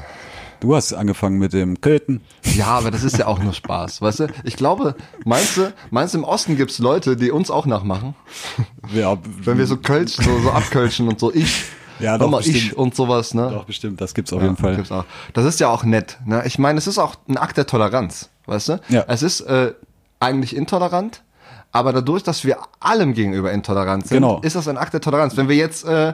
Du 0.60 0.74
hast 0.74 0.92
angefangen 0.94 1.38
mit 1.38 1.52
dem 1.52 1.80
Köthen. 1.80 2.22
Ja, 2.54 2.66
aber 2.68 2.90
das 2.90 3.04
ist 3.04 3.18
ja 3.18 3.26
auch 3.26 3.38
nur 3.38 3.52
Spaß, 3.52 4.00
weißt 4.00 4.20
du? 4.20 4.26
Ich 4.44 4.56
glaube, 4.56 4.94
meinst 5.24 5.56
du, 5.56 5.72
meinst 5.90 6.14
du 6.14 6.18
im 6.18 6.24
Osten 6.24 6.56
gibt's 6.56 6.78
Leute, 6.78 7.16
die 7.16 7.30
uns 7.30 7.50
auch 7.50 7.66
nachmachen? 7.66 8.14
Ja, 8.94 9.18
Wenn 9.42 9.58
wir 9.58 9.66
so 9.66 9.76
Kölsch, 9.76 10.12
so, 10.16 10.38
so 10.40 10.50
abkölschen 10.50 11.08
und 11.08 11.20
so 11.20 11.32
ich. 11.32 11.64
Ja, 11.98 12.18
doch, 12.18 12.28
mal, 12.30 12.38
bestimmt. 12.38 12.56
ich 12.58 12.76
und 12.76 12.94
sowas, 12.94 13.32
ne? 13.34 13.50
Doch, 13.50 13.64
bestimmt, 13.64 14.00
das 14.00 14.12
gibt's 14.14 14.32
auf 14.32 14.40
Ja, 14.42 14.48
jeden 14.48 14.56
Fall. 14.58 14.82
auch. 14.90 15.04
Das 15.32 15.44
ist 15.46 15.60
ja 15.60 15.68
auch 15.68 15.82
nett. 15.84 16.18
Ne? 16.26 16.42
Ich 16.46 16.58
meine, 16.58 16.78
es 16.78 16.86
ist 16.86 16.98
auch 16.98 17.16
ein 17.28 17.38
Akt 17.38 17.56
der 17.56 17.66
Toleranz, 17.66 18.28
weißt 18.46 18.68
du? 18.68 18.80
Ja. 18.90 19.04
Es 19.08 19.22
ist 19.22 19.40
äh, 19.42 19.72
eigentlich 20.20 20.54
intolerant, 20.54 21.22
aber 21.72 21.92
dadurch, 21.94 22.22
dass 22.22 22.44
wir 22.44 22.58
allem 22.80 23.14
gegenüber 23.14 23.50
intolerant 23.52 24.06
sind, 24.06 24.16
Genau. 24.18 24.40
ist 24.42 24.56
das 24.56 24.68
ein 24.68 24.76
Akt 24.76 24.92
der 24.94 25.00
Toleranz. 25.00 25.36
Wenn 25.38 25.48
wir 25.48 25.56
jetzt 25.56 25.84
äh, 25.86 26.12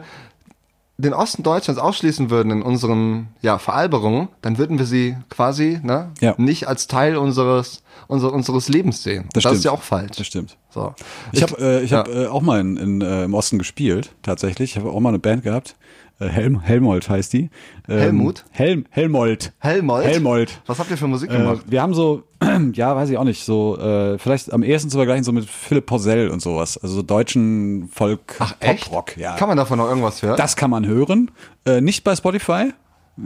den 1.02 1.14
Osten 1.14 1.42
Deutschlands 1.42 1.80
ausschließen 1.80 2.30
würden 2.30 2.50
in 2.52 2.62
unseren 2.62 3.28
ja, 3.42 3.58
Veralberungen, 3.58 4.28
dann 4.40 4.58
würden 4.58 4.78
wir 4.78 4.86
sie 4.86 5.16
quasi 5.28 5.80
ne, 5.82 6.10
Ja. 6.20 6.34
nicht 6.38 6.68
als 6.68 6.86
Teil 6.86 7.16
unseres, 7.16 7.82
unser, 8.08 8.32
unseres 8.32 8.68
Lebens 8.68 9.02
sehen. 9.02 9.28
Das 9.32 9.42
das 9.42 9.54
ist 9.54 9.64
ja 9.64 9.72
auch 9.72 9.82
falsch. 9.82 10.16
Das 10.16 10.26
stimmt. 10.26 10.56
So. 10.70 10.94
Ich 11.32 11.42
habe 11.42 11.56
äh, 11.58 11.82
ich 11.82 11.90
ja. 11.90 11.98
hab, 11.98 12.08
äh, 12.08 12.26
auch 12.26 12.42
mal 12.42 12.60
in, 12.60 12.76
in, 12.76 13.00
äh, 13.00 13.24
im 13.24 13.34
Osten 13.34 13.58
gespielt, 13.58 14.14
tatsächlich. 14.22 14.72
Ich 14.72 14.76
habe 14.78 14.90
auch 14.90 15.00
mal 15.00 15.10
eine 15.10 15.18
Band 15.18 15.42
gehabt. 15.42 15.76
Äh, 16.22 16.28
Helm, 16.28 16.60
Helmold 16.60 17.08
heißt 17.08 17.32
die. 17.32 17.50
Ähm, 17.88 17.98
Helmut? 17.98 18.44
Helm, 18.50 18.84
Helmold. 18.90 19.52
Helmold? 19.58 20.06
Helmold. 20.06 20.60
Was 20.66 20.78
habt 20.78 20.90
ihr 20.90 20.96
für 20.96 21.06
Musik 21.06 21.30
Äh, 21.30 21.36
gemacht? 21.38 21.64
wir 21.66 21.82
haben 21.82 21.94
so, 21.94 22.22
ja, 22.74 22.94
weiß 22.94 23.10
ich 23.10 23.18
auch 23.18 23.24
nicht, 23.24 23.44
so, 23.44 23.78
äh, 23.78 24.18
vielleicht 24.18 24.52
am 24.52 24.62
ehesten 24.62 24.90
zu 24.90 24.98
vergleichen 24.98 25.24
so 25.24 25.32
mit 25.32 25.44
Philipp 25.48 25.86
Porzell 25.86 26.28
und 26.28 26.40
sowas. 26.40 26.78
Also 26.78 26.96
so 26.96 27.02
deutschen 27.02 27.88
Folk, 27.92 28.38
Pop-Rock. 28.60 29.16
Ja. 29.16 29.34
Kann 29.36 29.48
man 29.48 29.56
davon 29.56 29.78
noch 29.78 29.88
irgendwas 29.88 30.22
hören? 30.22 30.36
das 30.36 30.56
kann 30.56 30.70
man 30.70 30.86
hören. 30.86 31.30
Äh, 31.64 31.80
nicht 31.80 32.04
bei 32.04 32.14
Spotify, 32.16 32.72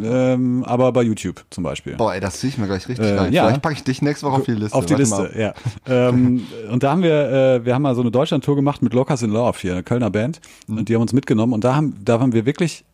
ähm, 0.02 0.64
aber 0.64 0.92
bei 0.92 1.02
YouTube 1.02 1.44
zum 1.50 1.64
Beispiel. 1.64 1.96
Boah, 1.96 2.14
ey, 2.14 2.20
das 2.20 2.40
zieh 2.40 2.48
ich 2.48 2.58
mir 2.58 2.66
gleich 2.66 2.88
richtig 2.88 3.06
Äh, 3.06 3.14
rein. 3.18 3.32
ja. 3.32 3.44
Vielleicht 3.46 3.62
packe 3.62 3.74
ich 3.76 3.84
dich 3.84 4.02
nächste 4.02 4.26
Woche 4.26 4.36
auf 4.36 4.44
die 4.44 4.52
Liste. 4.52 4.76
Auf 4.76 4.86
die 4.86 4.92
Warte 4.94 5.02
Liste, 5.02 5.22
mal. 5.22 5.32
ja. 5.38 5.54
ähm, 6.08 6.46
und 6.70 6.82
da 6.82 6.90
haben 6.90 7.02
wir, 7.02 7.30
äh, 7.30 7.64
wir 7.64 7.74
haben 7.74 7.82
mal 7.82 7.94
so 7.94 8.00
eine 8.00 8.10
Deutschland-Tour 8.10 8.56
gemacht 8.56 8.82
mit 8.82 8.92
Locals 8.94 9.22
in 9.22 9.30
Love 9.30 9.58
hier, 9.60 9.72
eine 9.72 9.82
Kölner 9.82 10.10
Band. 10.10 10.40
Mhm. 10.66 10.78
Und 10.78 10.88
die 10.88 10.94
haben 10.94 11.02
uns 11.02 11.12
mitgenommen 11.12 11.52
und 11.52 11.64
da 11.64 11.74
haben, 11.76 11.94
da 12.04 12.18
haben 12.20 12.32
wir 12.32 12.46
wirklich, 12.46 12.84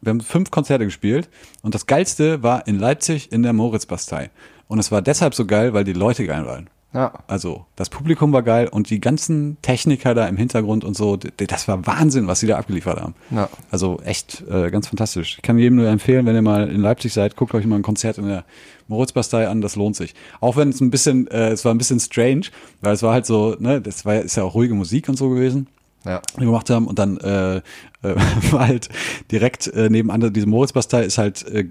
wir 0.00 0.10
haben 0.10 0.20
fünf 0.20 0.50
Konzerte 0.50 0.84
gespielt 0.84 1.28
und 1.62 1.74
das 1.74 1.86
geilste 1.86 2.42
war 2.42 2.66
in 2.66 2.78
Leipzig 2.78 3.32
in 3.32 3.42
der 3.42 3.52
Moritzbastei. 3.52 4.30
Und 4.68 4.78
es 4.78 4.90
war 4.92 5.02
deshalb 5.02 5.34
so 5.34 5.44
geil, 5.46 5.74
weil 5.74 5.84
die 5.84 5.92
Leute 5.92 6.26
geil 6.26 6.46
waren. 6.46 6.68
Ja. 6.94 7.12
Also 7.26 7.64
das 7.76 7.88
Publikum 7.88 8.32
war 8.32 8.42
geil 8.42 8.68
und 8.68 8.90
die 8.90 9.00
ganzen 9.00 9.56
Techniker 9.62 10.14
da 10.14 10.26
im 10.28 10.36
Hintergrund 10.36 10.84
und 10.84 10.94
so, 10.94 11.16
das 11.16 11.66
war 11.66 11.86
Wahnsinn, 11.86 12.26
was 12.26 12.40
sie 12.40 12.46
da 12.46 12.58
abgeliefert 12.58 13.00
haben. 13.00 13.14
Ja. 13.30 13.48
Also 13.70 13.98
echt 14.04 14.44
äh, 14.50 14.70
ganz 14.70 14.88
fantastisch. 14.88 15.36
Ich 15.36 15.42
kann 15.42 15.56
jedem 15.58 15.76
nur 15.76 15.88
empfehlen, 15.88 16.26
wenn 16.26 16.34
ihr 16.34 16.42
mal 16.42 16.68
in 16.70 16.80
Leipzig 16.82 17.12
seid, 17.14 17.34
guckt 17.36 17.54
euch 17.54 17.64
mal 17.64 17.76
ein 17.76 17.82
Konzert 17.82 18.18
in 18.18 18.26
der 18.26 18.44
Moritzbastei 18.88 19.48
an, 19.48 19.62
das 19.62 19.74
lohnt 19.76 19.96
sich. 19.96 20.14
Auch 20.40 20.56
wenn 20.56 20.68
es 20.68 20.80
ein 20.82 20.90
bisschen, 20.90 21.26
äh, 21.28 21.50
es 21.50 21.64
war 21.64 21.72
ein 21.72 21.78
bisschen 21.78 21.98
strange, 22.00 22.46
weil 22.82 22.92
es 22.92 23.02
war 23.02 23.14
halt 23.14 23.24
so, 23.24 23.56
ne, 23.58 23.80
das 23.80 24.04
war 24.04 24.16
ist 24.16 24.36
ja 24.36 24.42
auch 24.42 24.54
ruhige 24.54 24.74
Musik 24.74 25.08
und 25.08 25.16
so 25.16 25.30
gewesen 25.30 25.68
Ja. 26.04 26.20
die 26.38 26.44
gemacht 26.44 26.68
haben 26.68 26.86
und 26.86 26.98
dann 26.98 27.16
äh, 27.18 27.56
äh, 27.56 27.62
war 28.50 28.66
halt 28.68 28.90
direkt 29.30 29.66
äh, 29.68 29.88
nebenan 29.88 30.32
diese 30.32 30.46
Moritzbastei 30.46 31.04
ist 31.04 31.16
halt 31.16 31.46
äh, 31.48 31.68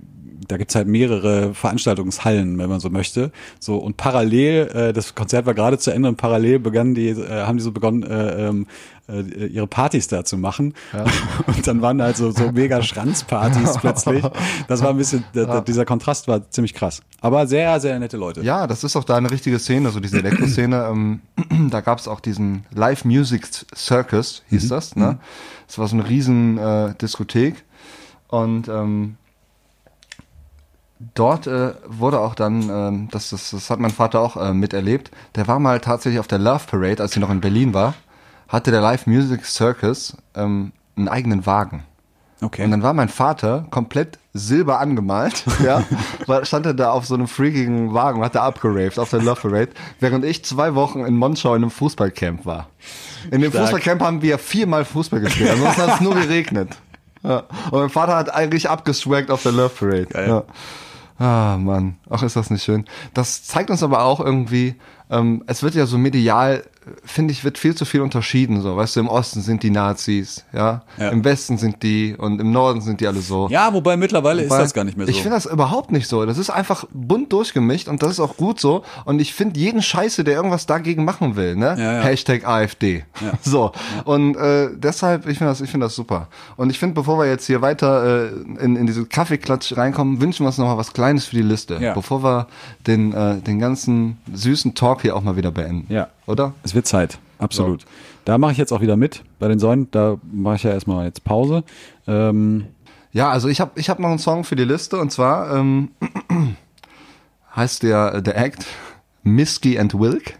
da 0.47 0.57
gibt's 0.57 0.75
halt 0.75 0.87
mehrere 0.87 1.53
Veranstaltungshallen, 1.53 2.57
wenn 2.57 2.69
man 2.69 2.79
so 2.79 2.89
möchte. 2.89 3.31
So 3.59 3.77
und 3.77 3.97
parallel, 3.97 4.67
äh, 4.73 4.93
das 4.93 5.15
Konzert 5.15 5.45
war 5.45 5.53
gerade 5.53 5.77
zu 5.77 5.91
Ende 5.91 6.09
und 6.09 6.17
parallel 6.17 6.59
begannen 6.59 6.95
die, 6.95 7.09
äh, 7.09 7.43
haben 7.43 7.57
die 7.57 7.63
so 7.63 7.71
begonnen, 7.71 8.03
äh, 8.03 8.47
ähm, 8.47 8.67
äh, 9.11 9.47
ihre 9.47 9.67
Partys 9.67 10.07
da 10.07 10.23
zu 10.23 10.37
machen. 10.37 10.73
Und 11.47 11.67
dann 11.67 11.81
waren 11.81 12.01
halt 12.01 12.17
so, 12.17 12.31
so 12.31 12.51
mega 12.51 12.81
Schranzpartys 12.81 13.77
plötzlich. 13.81 14.23
Das 14.67 14.81
war 14.81 14.91
ein 14.91 14.97
bisschen, 14.97 15.23
der, 15.35 15.61
dieser 15.61 15.85
Kontrast 15.85 16.27
war 16.27 16.49
ziemlich 16.49 16.73
krass. 16.73 17.01
Aber 17.19 17.47
sehr, 17.47 17.79
sehr 17.79 17.99
nette 17.99 18.17
Leute. 18.17 18.41
Ja, 18.41 18.67
das 18.67 18.83
ist 18.83 18.95
auch 18.95 19.03
da 19.03 19.17
eine 19.17 19.31
richtige 19.31 19.59
Szene, 19.59 19.89
so 19.89 19.99
diese 19.99 20.19
Elektro-Szene. 20.19 20.87
ähm, 20.91 21.21
da 21.69 21.81
gab's 21.81 22.07
auch 22.07 22.19
diesen 22.19 22.65
Live 22.73 23.05
Music 23.05 23.47
Circus, 23.75 24.43
hieß 24.49 24.69
das. 24.69 24.95
Ne? 24.95 25.17
Das 25.67 25.77
war 25.77 25.87
so 25.87 25.95
eine 25.95 26.07
riesen 26.07 26.57
äh, 26.57 26.93
Diskothek. 26.95 27.63
Und 28.27 28.69
ähm, 28.69 29.17
dort 31.13 31.47
äh, 31.47 31.73
wurde 31.87 32.19
auch 32.19 32.35
dann, 32.35 32.69
ähm, 32.69 33.07
das, 33.11 33.29
das, 33.29 33.51
das 33.51 33.69
hat 33.69 33.79
mein 33.79 33.91
Vater 33.91 34.19
auch 34.19 34.37
äh, 34.37 34.53
miterlebt, 34.53 35.11
der 35.35 35.47
war 35.47 35.59
mal 35.59 35.79
tatsächlich 35.79 36.19
auf 36.19 36.27
der 36.27 36.39
Love 36.39 36.63
Parade, 36.69 37.01
als 37.01 37.13
sie 37.13 37.19
noch 37.19 37.29
in 37.29 37.41
Berlin 37.41 37.73
war, 37.73 37.93
hatte 38.47 38.71
der 38.71 38.81
Live 38.81 39.07
Music 39.07 39.45
Circus 39.45 40.17
ähm, 40.35 40.71
einen 40.95 41.07
eigenen 41.07 41.45
Wagen. 41.45 41.83
Okay. 42.41 42.63
Und 42.63 42.71
dann 42.71 42.81
war 42.81 42.93
mein 42.93 43.09
Vater 43.09 43.67
komplett 43.69 44.17
silber 44.33 44.79
angemalt, 44.79 45.43
ja, 45.63 45.83
stand 46.43 46.65
er 46.65 46.73
da 46.73 46.91
auf 46.91 47.05
so 47.05 47.13
einem 47.13 47.27
freakigen 47.27 47.93
Wagen, 47.93 48.19
und 48.19 48.25
hat 48.25 48.35
er 48.35 48.43
abgeraved 48.43 48.97
auf 48.97 49.09
der 49.11 49.21
Love 49.21 49.41
Parade, 49.41 49.71
während 49.99 50.25
ich 50.25 50.43
zwei 50.43 50.73
Wochen 50.73 51.05
in 51.05 51.17
Monschau 51.17 51.53
in 51.55 51.63
einem 51.63 51.71
Fußballcamp 51.71 52.45
war. 52.45 52.67
In 53.29 53.41
dem 53.41 53.51
Stark. 53.51 53.65
Fußballcamp 53.65 54.01
haben 54.01 54.21
wir 54.21 54.39
viermal 54.39 54.85
Fußball 54.85 55.19
gespielt, 55.19 55.51
ansonsten 55.51 55.81
hat 55.83 55.95
es 55.95 56.01
nur 56.01 56.15
geregnet. 56.15 56.69
Ja. 57.23 57.43
Und 57.69 57.79
mein 57.79 57.89
Vater 57.89 58.15
hat 58.15 58.33
eigentlich 58.33 58.69
abgeswaggt 58.69 59.29
auf 59.29 59.43
der 59.43 59.51
Love 59.51 59.69
Parade. 59.77 60.07
Ja. 60.27 60.43
Ah, 61.17 61.57
Mann. 61.59 61.97
Ach, 62.09 62.23
ist 62.23 62.35
das 62.35 62.49
nicht 62.49 62.63
schön. 62.63 62.85
Das 63.13 63.43
zeigt 63.43 63.69
uns 63.69 63.83
aber 63.83 64.03
auch 64.03 64.19
irgendwie, 64.19 64.75
ähm, 65.11 65.43
es 65.47 65.61
wird 65.61 65.75
ja 65.75 65.85
so 65.85 65.97
medial, 65.97 66.63
finde 67.05 67.31
ich, 67.31 67.43
wird 67.43 67.59
viel 67.59 67.75
zu 67.75 67.85
viel 67.85 68.01
unterschieden. 68.01 68.61
So, 68.61 68.75
weißt 68.75 68.95
du, 68.95 69.01
im 69.01 69.07
Osten 69.07 69.41
sind 69.41 69.61
die 69.61 69.69
Nazis, 69.69 70.45
ja, 70.53 70.81
Ja. 70.97 71.09
im 71.09 71.23
Westen 71.23 71.57
sind 71.59 71.83
die 71.83 72.15
und 72.17 72.39
im 72.41 72.51
Norden 72.51 72.81
sind 72.81 73.01
die 73.01 73.07
alle 73.07 73.19
so. 73.19 73.47
Ja, 73.49 73.71
wobei 73.73 73.97
mittlerweile 73.97 74.37
Weil 74.39 74.45
ist 74.45 74.63
das 74.65 74.73
gar 74.73 74.83
nicht 74.83 74.97
mehr 74.97 75.05
so. 75.05 75.11
Ich 75.11 75.21
finde 75.21 75.35
das 75.35 75.45
überhaupt 75.45 75.91
nicht 75.91 76.07
so. 76.07 76.25
Das 76.25 76.37
ist 76.39 76.49
einfach 76.49 76.85
bunt 76.91 77.31
durchgemischt 77.33 77.87
und 77.87 78.01
das 78.01 78.11
ist 78.13 78.19
auch 78.19 78.35
gut 78.37 78.59
so. 78.59 78.83
Und 79.05 79.19
ich 79.19 79.33
finde 79.33 79.59
jeden 79.59 79.81
Scheiße, 79.83 80.23
der 80.23 80.33
irgendwas 80.35 80.65
dagegen 80.65 81.05
machen 81.05 81.35
will, 81.35 81.55
ne? 81.55 81.75
Ja, 81.77 81.93
ja. 81.97 82.01
Hashtag 82.01 82.47
AfD. 82.47 83.03
So. 83.43 83.71
Und 84.05 84.35
äh, 84.37 84.69
deshalb, 84.75 85.27
ich 85.27 85.37
finde 85.37 85.51
das, 85.51 85.61
ich 85.61 85.69
finde 85.69 85.85
das 85.87 85.95
super. 85.95 86.27
Und 86.57 86.69
ich 86.69 86.79
finde, 86.79 86.95
bevor 86.95 87.19
wir 87.19 87.27
jetzt 87.27 87.45
hier 87.47 87.61
weiter 87.61 88.29
äh, 88.31 88.63
in, 88.63 88.75
in 88.75 88.85
diese 88.87 89.05
Kaffeeklatsch 89.05 89.75
reinkommen, 89.77 90.21
wünschen 90.21 90.43
wir 90.43 90.47
uns 90.47 90.57
noch 90.57 90.67
mal 90.67 90.77
was 90.77 90.93
Kleines 90.93 91.25
für 91.25 91.35
die 91.35 91.41
Liste. 91.41 91.79
Bevor 91.93 92.23
wir 92.23 92.47
den, 92.87 93.13
äh, 93.13 93.37
den 93.41 93.59
ganzen 93.59 94.17
süßen 94.33 94.73
Talk 94.73 95.00
hier 95.01 95.15
auch 95.15 95.21
mal 95.21 95.35
wieder 95.35 95.51
beenden. 95.51 95.91
Ja. 95.93 96.09
Oder? 96.27 96.53
Es 96.63 96.73
wird 96.75 96.87
Zeit, 96.87 97.19
absolut. 97.39 97.85
Da 98.25 98.37
mache 98.37 98.51
ich 98.51 98.57
jetzt 98.57 98.71
auch 98.71 98.81
wieder 98.81 98.95
mit 98.97 99.23
bei 99.39 99.47
den 99.47 99.59
Säulen. 99.59 99.89
Da 99.91 100.17
mache 100.31 100.55
ich 100.55 100.63
ja 100.63 100.71
erstmal 100.71 101.05
jetzt 101.05 101.23
Pause. 101.23 101.63
Ähm, 102.07 102.67
Ja, 103.13 103.29
also 103.29 103.47
ich 103.49 103.59
habe 103.59 103.71
ich 103.75 103.89
hab 103.89 103.99
noch 103.99 104.09
einen 104.09 104.19
Song 104.19 104.43
für 104.43 104.55
die 104.55 104.63
Liste 104.63 104.97
und 104.97 105.11
zwar 105.11 105.55
ähm, 105.55 105.89
heißt 107.55 107.83
der, 107.83 108.15
äh, 108.15 108.21
der 108.21 108.37
Act 108.37 108.65
Misky 109.23 109.77
and 109.77 109.93
Wilk. 109.99 110.37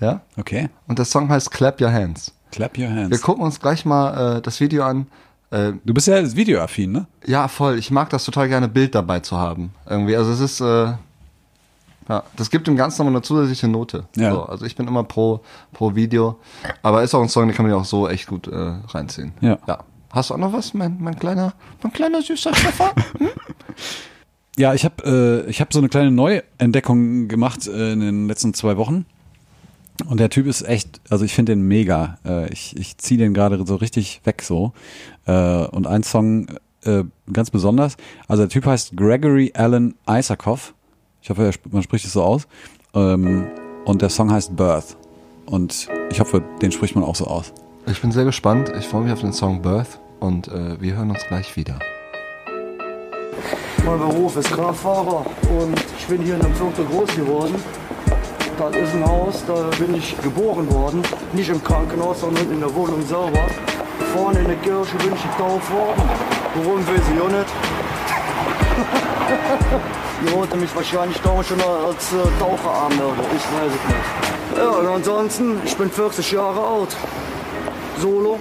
Ja. 0.00 0.20
okay. 0.36 0.68
Und 0.86 0.98
der 0.98 1.04
Song 1.06 1.28
heißt 1.28 1.50
Clap 1.50 1.80
Your 1.80 1.90
Hands. 1.92 2.32
Clap 2.52 2.78
your 2.78 2.88
hands. 2.88 3.10
Wir 3.10 3.18
gucken 3.18 3.44
uns 3.44 3.60
gleich 3.60 3.84
mal 3.84 4.38
äh, 4.38 4.40
das 4.40 4.60
Video 4.60 4.84
an. 4.84 5.06
Äh, 5.50 5.72
Du 5.84 5.92
bist 5.92 6.06
ja 6.06 6.34
videoaffin, 6.34 6.92
ne? 6.92 7.06
ja, 7.26 7.48
voll. 7.48 7.78
Ich 7.78 7.90
mag 7.90 8.08
das 8.10 8.24
total 8.24 8.48
gerne, 8.48 8.68
Bild 8.68 8.94
dabei 8.94 9.20
zu 9.20 9.36
haben. 9.36 9.72
Irgendwie. 9.88 10.16
Also 10.16 10.30
es 10.32 10.40
ist, 10.40 10.60
äh, 10.60 10.92
ja, 12.08 12.22
das 12.36 12.50
gibt 12.50 12.66
dem 12.66 12.76
Ganzen 12.76 13.02
nochmal 13.02 13.16
eine 13.16 13.22
zusätzliche 13.22 13.68
Note. 13.68 14.04
Ja. 14.16 14.32
So, 14.32 14.42
also 14.44 14.64
ich 14.64 14.76
bin 14.76 14.88
immer 14.88 15.04
pro, 15.04 15.40
pro 15.72 15.94
Video. 15.94 16.38
Aber 16.82 17.02
ist 17.02 17.14
auch 17.14 17.22
ein 17.22 17.28
Song, 17.28 17.46
den 17.46 17.54
kann 17.54 17.64
man 17.64 17.74
ja 17.74 17.80
auch 17.80 17.84
so 17.84 18.08
echt 18.08 18.26
gut 18.26 18.48
äh, 18.48 18.74
reinziehen. 18.88 19.32
Ja. 19.40 19.58
ja. 19.66 19.84
Hast 20.10 20.30
du 20.30 20.34
auch 20.34 20.38
noch 20.38 20.52
was, 20.52 20.72
mein, 20.72 20.96
mein 21.00 21.18
kleiner, 21.18 21.52
mein 21.82 21.92
kleiner 21.92 22.22
süßer 22.22 22.54
Stefan? 22.54 22.92
Ja, 24.58 24.74
ich 24.74 24.84
habe 24.84 25.44
äh, 25.46 25.50
ich 25.50 25.60
hab 25.60 25.72
so 25.72 25.78
eine 25.78 25.88
kleine 25.88 26.10
Neuentdeckung 26.10 27.28
gemacht 27.28 27.68
äh, 27.68 27.92
in 27.92 28.00
den 28.00 28.26
letzten 28.26 28.54
zwei 28.54 28.76
Wochen. 28.76 29.06
Und 30.06 30.18
der 30.18 30.30
Typ 30.30 30.48
ist 30.48 30.62
echt, 30.62 31.00
also 31.08 31.24
ich 31.24 31.32
finde 31.32 31.52
den 31.52 31.62
mega. 31.62 32.18
Äh, 32.24 32.52
ich 32.52 32.76
ich 32.76 32.98
ziehe 32.98 33.18
den 33.18 33.34
gerade 33.34 33.64
so 33.64 33.76
richtig 33.76 34.20
weg 34.24 34.42
so. 34.42 34.72
Äh, 35.26 35.64
und 35.66 35.86
ein 35.86 36.02
Song 36.02 36.48
äh, 36.84 37.04
ganz 37.32 37.50
besonders. 37.52 37.96
Also 38.26 38.42
der 38.42 38.50
Typ 38.50 38.66
heißt 38.66 38.96
Gregory 38.96 39.52
Alan 39.54 39.94
Isakov. 40.08 40.74
Ich 41.28 41.30
hoffe, 41.30 41.44
er 41.44 41.52
man 41.70 41.82
spricht 41.82 42.06
es 42.06 42.14
so 42.14 42.22
aus. 42.22 42.48
Ähm, 42.94 43.48
und 43.84 44.00
der 44.00 44.08
Song 44.08 44.32
heißt 44.32 44.56
Birth. 44.56 44.96
Und 45.44 45.86
ich 46.08 46.20
hoffe, 46.20 46.42
den 46.62 46.72
spricht 46.72 46.94
man 46.94 47.04
auch 47.04 47.16
so 47.16 47.26
aus. 47.26 47.52
Ich 47.84 48.00
bin 48.00 48.10
sehr 48.12 48.24
gespannt. 48.24 48.72
Ich 48.78 48.86
freue 48.86 49.02
mich 49.02 49.12
auf 49.12 49.20
den 49.20 49.34
Song 49.34 49.60
Birth 49.60 50.00
und 50.20 50.48
äh, 50.48 50.80
wir 50.80 50.96
hören 50.96 51.10
uns 51.10 51.22
gleich 51.28 51.54
wieder. 51.54 51.78
Mein 53.84 53.98
Beruf 53.98 54.38
ist 54.38 54.50
Kraftfahrer 54.50 55.26
und 55.50 55.78
ich 55.98 56.06
bin 56.06 56.22
hier 56.22 56.36
in 56.36 56.40
einem 56.40 56.54
Viertel 56.54 56.86
groß 56.86 57.14
geworden. 57.14 57.56
Das 58.58 58.74
ist 58.74 58.94
ein 58.94 59.04
Haus, 59.06 59.44
da 59.46 59.68
bin 59.78 59.96
ich 59.96 60.16
geboren 60.22 60.72
worden. 60.72 61.02
Nicht 61.34 61.50
im 61.50 61.62
Krankenhaus, 61.62 62.22
sondern 62.22 62.50
in 62.50 62.60
der 62.60 62.74
Wohnung 62.74 63.02
selber. 63.02 63.46
Vorne 64.14 64.38
in 64.38 64.46
der 64.46 64.56
Kirche 64.56 64.96
bin 64.96 65.12
ich 65.14 65.22
getauft 65.22 65.70
worden. 65.70 66.02
Warum 66.54 66.86
weiß 66.86 67.02
ich 67.14 67.20
auch 67.20 67.28
nicht. 67.28 67.52
Die 70.22 70.32
wollten 70.32 70.60
mich 70.60 70.74
wahrscheinlich 70.74 71.20
damals 71.20 71.48
schon 71.48 71.60
als 71.60 72.12
äh, 72.12 72.40
Taucher 72.40 72.82
anmelden. 72.84 73.24
Ich 73.36 73.42
weiß 73.42 73.72
es 73.72 73.88
nicht. 73.88 74.58
Ja, 74.58 74.70
und 74.70 74.86
ansonsten, 74.86 75.60
ich 75.64 75.76
bin 75.76 75.90
40 75.90 76.32
Jahre 76.32 76.60
alt. 76.60 76.96
Solo. 78.00 78.40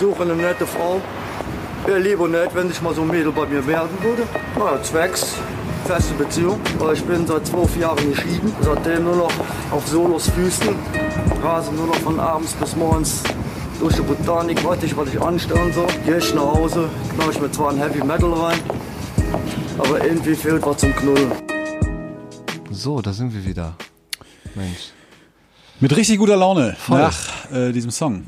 Suche 0.00 0.22
eine 0.22 0.34
nette 0.34 0.66
Frau. 0.66 1.00
Wäre 1.86 1.98
lieber 1.98 2.28
nett, 2.28 2.50
wenn 2.54 2.68
sich 2.68 2.80
mal 2.82 2.94
so 2.94 3.02
ein 3.02 3.08
Mädel 3.08 3.30
bei 3.30 3.46
mir 3.46 3.62
melden 3.62 3.98
würde. 4.02 4.22
Naja, 4.58 4.82
zwecks 4.82 5.36
feste 5.84 6.14
Beziehung, 6.14 6.58
weil 6.78 6.94
ich 6.94 7.04
bin 7.04 7.26
seit 7.26 7.46
zwölf 7.46 7.76
Jahren 7.76 8.10
geschieden. 8.10 8.54
Seitdem 8.60 9.04
nur 9.04 9.16
noch 9.16 9.32
auf 9.70 9.86
Solos 9.86 10.30
Füßen. 10.30 10.74
Rase 11.42 11.72
nur 11.72 11.86
noch 11.86 11.96
von 11.96 12.18
abends 12.18 12.54
bis 12.54 12.74
morgens 12.74 13.22
durch 13.80 13.94
die 13.96 14.02
Botanik, 14.02 14.64
weiß 14.64 14.80
nicht, 14.80 14.96
was 14.96 15.08
ich 15.08 15.20
anstellen 15.20 15.72
soll. 15.72 15.86
Geh 16.06 16.16
ich 16.16 16.34
nach 16.34 16.54
Hause, 16.54 16.88
knall 17.14 17.30
ich 17.30 17.40
mir 17.40 17.52
zwar 17.52 17.70
ein 17.70 17.78
Heavy 17.78 18.02
Metal 18.02 18.32
rein, 18.32 18.58
aber 19.78 20.04
irgendwie 20.04 20.34
fehlt 20.34 20.64
was 20.64 20.76
zum 20.78 20.94
Knullen. 20.94 21.32
So, 22.70 23.00
da 23.00 23.12
sind 23.12 23.32
wir 23.34 23.44
wieder. 23.44 23.74
Mensch. 24.54 24.92
Mit 25.80 25.96
richtig 25.96 26.18
guter 26.18 26.36
Laune 26.36 26.76
nach 26.88 27.50
äh, 27.52 27.72
diesem 27.72 27.90
Song. 27.90 28.24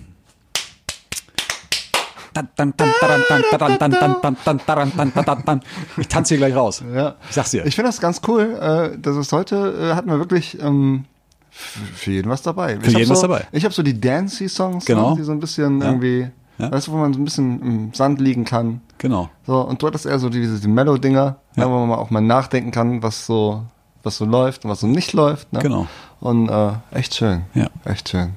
Ich 5.96 6.08
tanze 6.08 6.34
hier 6.34 6.38
gleich 6.38 6.54
raus. 6.54 6.82
Ja. 6.94 7.14
Ich 7.28 7.34
sag's 7.34 7.50
dir. 7.50 7.64
Ich 7.64 7.74
finde 7.74 7.88
das 7.88 8.00
ganz 8.00 8.20
cool. 8.28 8.58
Äh, 8.60 8.98
das 8.98 9.16
ist 9.16 9.32
heute, 9.32 9.90
äh, 9.92 9.94
hatten 9.94 10.10
wir 10.10 10.18
wirklich 10.18 10.60
ähm, 10.60 11.06
für 11.50 12.10
jeden 12.10 12.28
was 12.28 12.42
dabei. 12.42 12.78
Für 12.78 12.88
ich 12.88 12.92
jeden 12.92 13.06
so, 13.06 13.14
was 13.14 13.20
dabei. 13.22 13.46
Ich 13.52 13.64
habe 13.64 13.72
so 13.72 13.82
die 13.82 13.98
Dancy-Songs, 13.98 14.84
Genau. 14.84 15.10
ne, 15.10 15.16
die 15.16 15.22
so 15.22 15.32
ein 15.32 15.40
bisschen 15.40 15.80
irgendwie, 15.80 16.28
Ja. 16.58 16.72
weißt 16.72 16.86
du, 16.86 16.92
wo 16.92 16.96
man 16.96 17.12
so 17.12 17.20
ein 17.20 17.24
bisschen 17.24 17.60
im 17.60 17.94
Sand 17.94 18.20
liegen 18.20 18.44
kann. 18.44 18.80
Genau. 18.98 19.28
So, 19.46 19.60
und 19.60 19.82
du 19.82 19.86
hattest 19.86 20.06
eher 20.06 20.18
so 20.18 20.28
diese 20.28 20.58
die 20.58 20.68
Mellow-Dinger, 20.68 21.36
ja. 21.56 21.70
wo 21.70 21.86
man 21.86 21.98
auch 21.98 22.10
mal 22.10 22.20
nachdenken 22.20 22.70
kann, 22.70 23.02
was 23.02 23.26
so, 23.26 23.64
was 24.02 24.16
so 24.16 24.24
läuft 24.24 24.64
und 24.64 24.70
was 24.70 24.80
so 24.80 24.86
nicht 24.86 25.12
läuft. 25.12 25.52
Ne? 25.52 25.60
Genau. 25.60 25.86
Und 26.20 26.48
äh, 26.48 26.72
echt 26.92 27.14
schön. 27.14 27.42
Ja. 27.54 27.68
Echt 27.84 28.08
schön. 28.08 28.32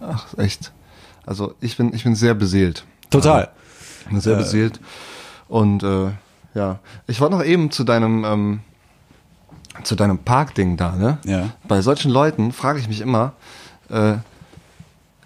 Ach, 0.00 0.26
echt. 0.38 0.72
Also 1.26 1.54
ich 1.60 1.76
bin, 1.76 1.94
ich 1.94 2.04
bin 2.04 2.14
sehr 2.14 2.34
beseelt. 2.34 2.84
Total. 3.10 3.50
Bin 4.08 4.20
sehr 4.20 4.36
beseelt. 4.36 4.80
Und 5.48 5.82
äh, 5.82 6.10
ja, 6.54 6.78
ich 7.06 7.20
war 7.20 7.28
noch 7.28 7.44
eben 7.44 7.70
zu 7.70 7.84
deinem, 7.84 8.24
ähm, 8.24 8.60
zu 9.84 9.94
deinem 9.94 10.18
Parkding 10.18 10.76
da, 10.76 10.96
ne? 10.96 11.18
Ja. 11.24 11.50
Bei 11.68 11.82
solchen 11.82 12.10
Leuten 12.10 12.52
frage 12.52 12.78
ich 12.78 12.88
mich 12.88 13.00
immer, 13.00 13.32
äh, 13.88 14.14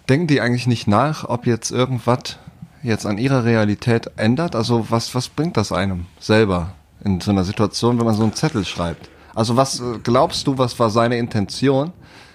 denken 0.09 0.27
die 0.27 0.41
eigentlich 0.41 0.67
nicht 0.67 0.87
nach, 0.87 1.27
ob 1.27 1.45
jetzt 1.45 1.71
irgendwas 1.71 2.37
jetzt 2.83 3.05
an 3.05 3.17
ihrer 3.17 3.43
Realität 3.45 4.11
ändert? 4.17 4.55
Also 4.55 4.87
was, 4.89 5.15
was 5.15 5.29
bringt 5.29 5.57
das 5.57 5.71
einem 5.71 6.05
selber 6.19 6.73
in 7.03 7.19
so 7.21 7.31
einer 7.31 7.43
Situation, 7.43 7.97
wenn 7.97 8.05
man 8.05 8.15
so 8.15 8.23
einen 8.23 8.33
Zettel 8.33 8.65
schreibt? 8.65 9.09
Also 9.33 9.55
was 9.57 9.79
äh, 9.79 9.99
glaubst 10.03 10.47
du, 10.47 10.57
was 10.57 10.77
war 10.79 10.89
seine 10.89 11.17
Intention? 11.17 11.91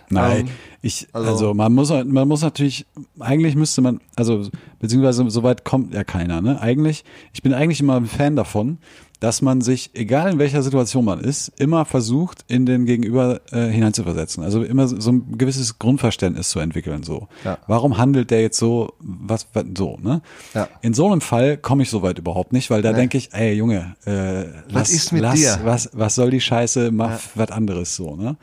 Nein, 0.08 0.40
Ähm, 0.40 0.48
ich, 0.82 1.06
also- 1.12 1.30
also, 1.30 1.54
man 1.54 1.72
muss, 1.72 1.90
man 1.90 2.26
muss 2.26 2.42
natürlich, 2.42 2.84
eigentlich 3.20 3.54
müsste 3.54 3.80
man, 3.80 4.00
also 4.16 4.48
beziehungsweise 4.80 5.28
soweit 5.30 5.64
kommt 5.64 5.94
ja 5.94 6.02
keiner, 6.04 6.40
ne? 6.40 6.60
Eigentlich, 6.60 7.04
ich 7.32 7.42
bin 7.42 7.54
eigentlich 7.54 7.80
immer 7.80 7.96
ein 7.96 8.06
Fan 8.06 8.34
davon, 8.34 8.78
dass 9.20 9.42
man 9.42 9.60
sich, 9.60 9.90
egal 9.94 10.32
in 10.32 10.38
welcher 10.38 10.62
Situation 10.62 11.04
man 11.04 11.20
ist, 11.20 11.52
immer 11.60 11.84
versucht, 11.84 12.44
in 12.48 12.64
den 12.66 12.86
Gegenüber 12.86 13.40
äh, 13.52 13.68
hineinzuversetzen. 13.68 14.42
Also 14.42 14.62
immer 14.64 14.88
so 14.88 14.98
so 15.00 15.12
ein 15.12 15.36
gewisses 15.38 15.78
Grundverständnis 15.78 16.50
zu 16.50 16.58
entwickeln. 16.58 17.02
So, 17.02 17.28
Ja. 17.44 17.58
warum 17.66 17.98
handelt 17.98 18.30
der 18.30 18.40
jetzt 18.40 18.58
so, 18.58 18.94
was, 18.98 19.46
was 19.52 19.64
so, 19.76 19.98
ne? 20.02 20.22
Ja. 20.54 20.68
In 20.82 20.94
so 20.94 21.06
einem 21.10 21.20
Fall 21.20 21.56
komme 21.58 21.82
ich 21.82 21.90
soweit 21.90 22.18
überhaupt 22.18 22.52
nicht, 22.52 22.70
weil 22.70 22.82
da 22.82 22.92
denke 22.92 23.18
ich, 23.18 23.32
ey 23.32 23.52
Junge, 23.54 23.94
äh, 24.06 24.44
lass, 24.68 24.90
ist 24.90 25.12
mit 25.12 25.22
lass, 25.22 25.38
dir? 25.38 25.60
was, 25.64 25.90
was 25.92 26.14
soll 26.14 26.30
die 26.30 26.40
Scheiße, 26.40 26.90
mach 26.90 27.20
was 27.34 27.50
anderes 27.50 27.94
so, 27.96 28.16
ne? 28.16 28.36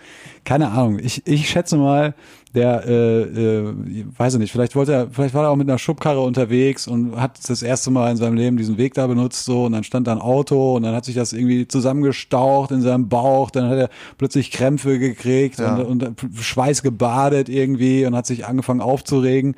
Keine 0.43 0.69
Ahnung. 0.69 0.99
Ich, 0.99 1.25
ich 1.27 1.49
schätze 1.49 1.75
mal, 1.77 2.13
der, 2.55 2.85
äh, 2.85 3.21
äh, 3.21 3.73
weiß 4.17 4.35
ich 4.35 4.39
nicht, 4.39 4.51
vielleicht 4.51 4.75
wollte 4.75 4.93
er, 4.93 5.07
vielleicht 5.11 5.33
war 5.33 5.43
er 5.43 5.49
auch 5.49 5.55
mit 5.55 5.69
einer 5.69 5.77
Schubkarre 5.77 6.21
unterwegs 6.21 6.87
und 6.87 7.19
hat 7.19 7.37
das 7.47 7.61
erste 7.61 7.91
Mal 7.91 8.11
in 8.11 8.17
seinem 8.17 8.35
Leben 8.35 8.57
diesen 8.57 8.77
Weg 8.77 8.93
da 8.93 9.05
benutzt 9.07 9.45
so 9.45 9.65
und 9.65 9.73
dann 9.73 9.83
stand 9.83 10.07
da 10.07 10.13
ein 10.13 10.21
Auto 10.21 10.75
und 10.75 10.83
dann 10.83 10.95
hat 10.95 11.05
sich 11.05 11.15
das 11.15 11.33
irgendwie 11.33 11.67
zusammengestaucht 11.67 12.71
in 12.71 12.81
seinem 12.81 13.09
Bauch, 13.09 13.51
dann 13.51 13.69
hat 13.69 13.77
er 13.77 13.89
plötzlich 14.17 14.51
Krämpfe 14.51 14.97
gekriegt 14.99 15.59
Ja. 15.59 15.75
und, 15.75 16.03
und 16.03 16.19
Schweiß 16.39 16.83
gebadet 16.83 17.49
irgendwie 17.49 18.05
und 18.05 18.15
hat 18.15 18.25
sich 18.25 18.45
angefangen 18.45 18.81
aufzuregen 18.81 19.55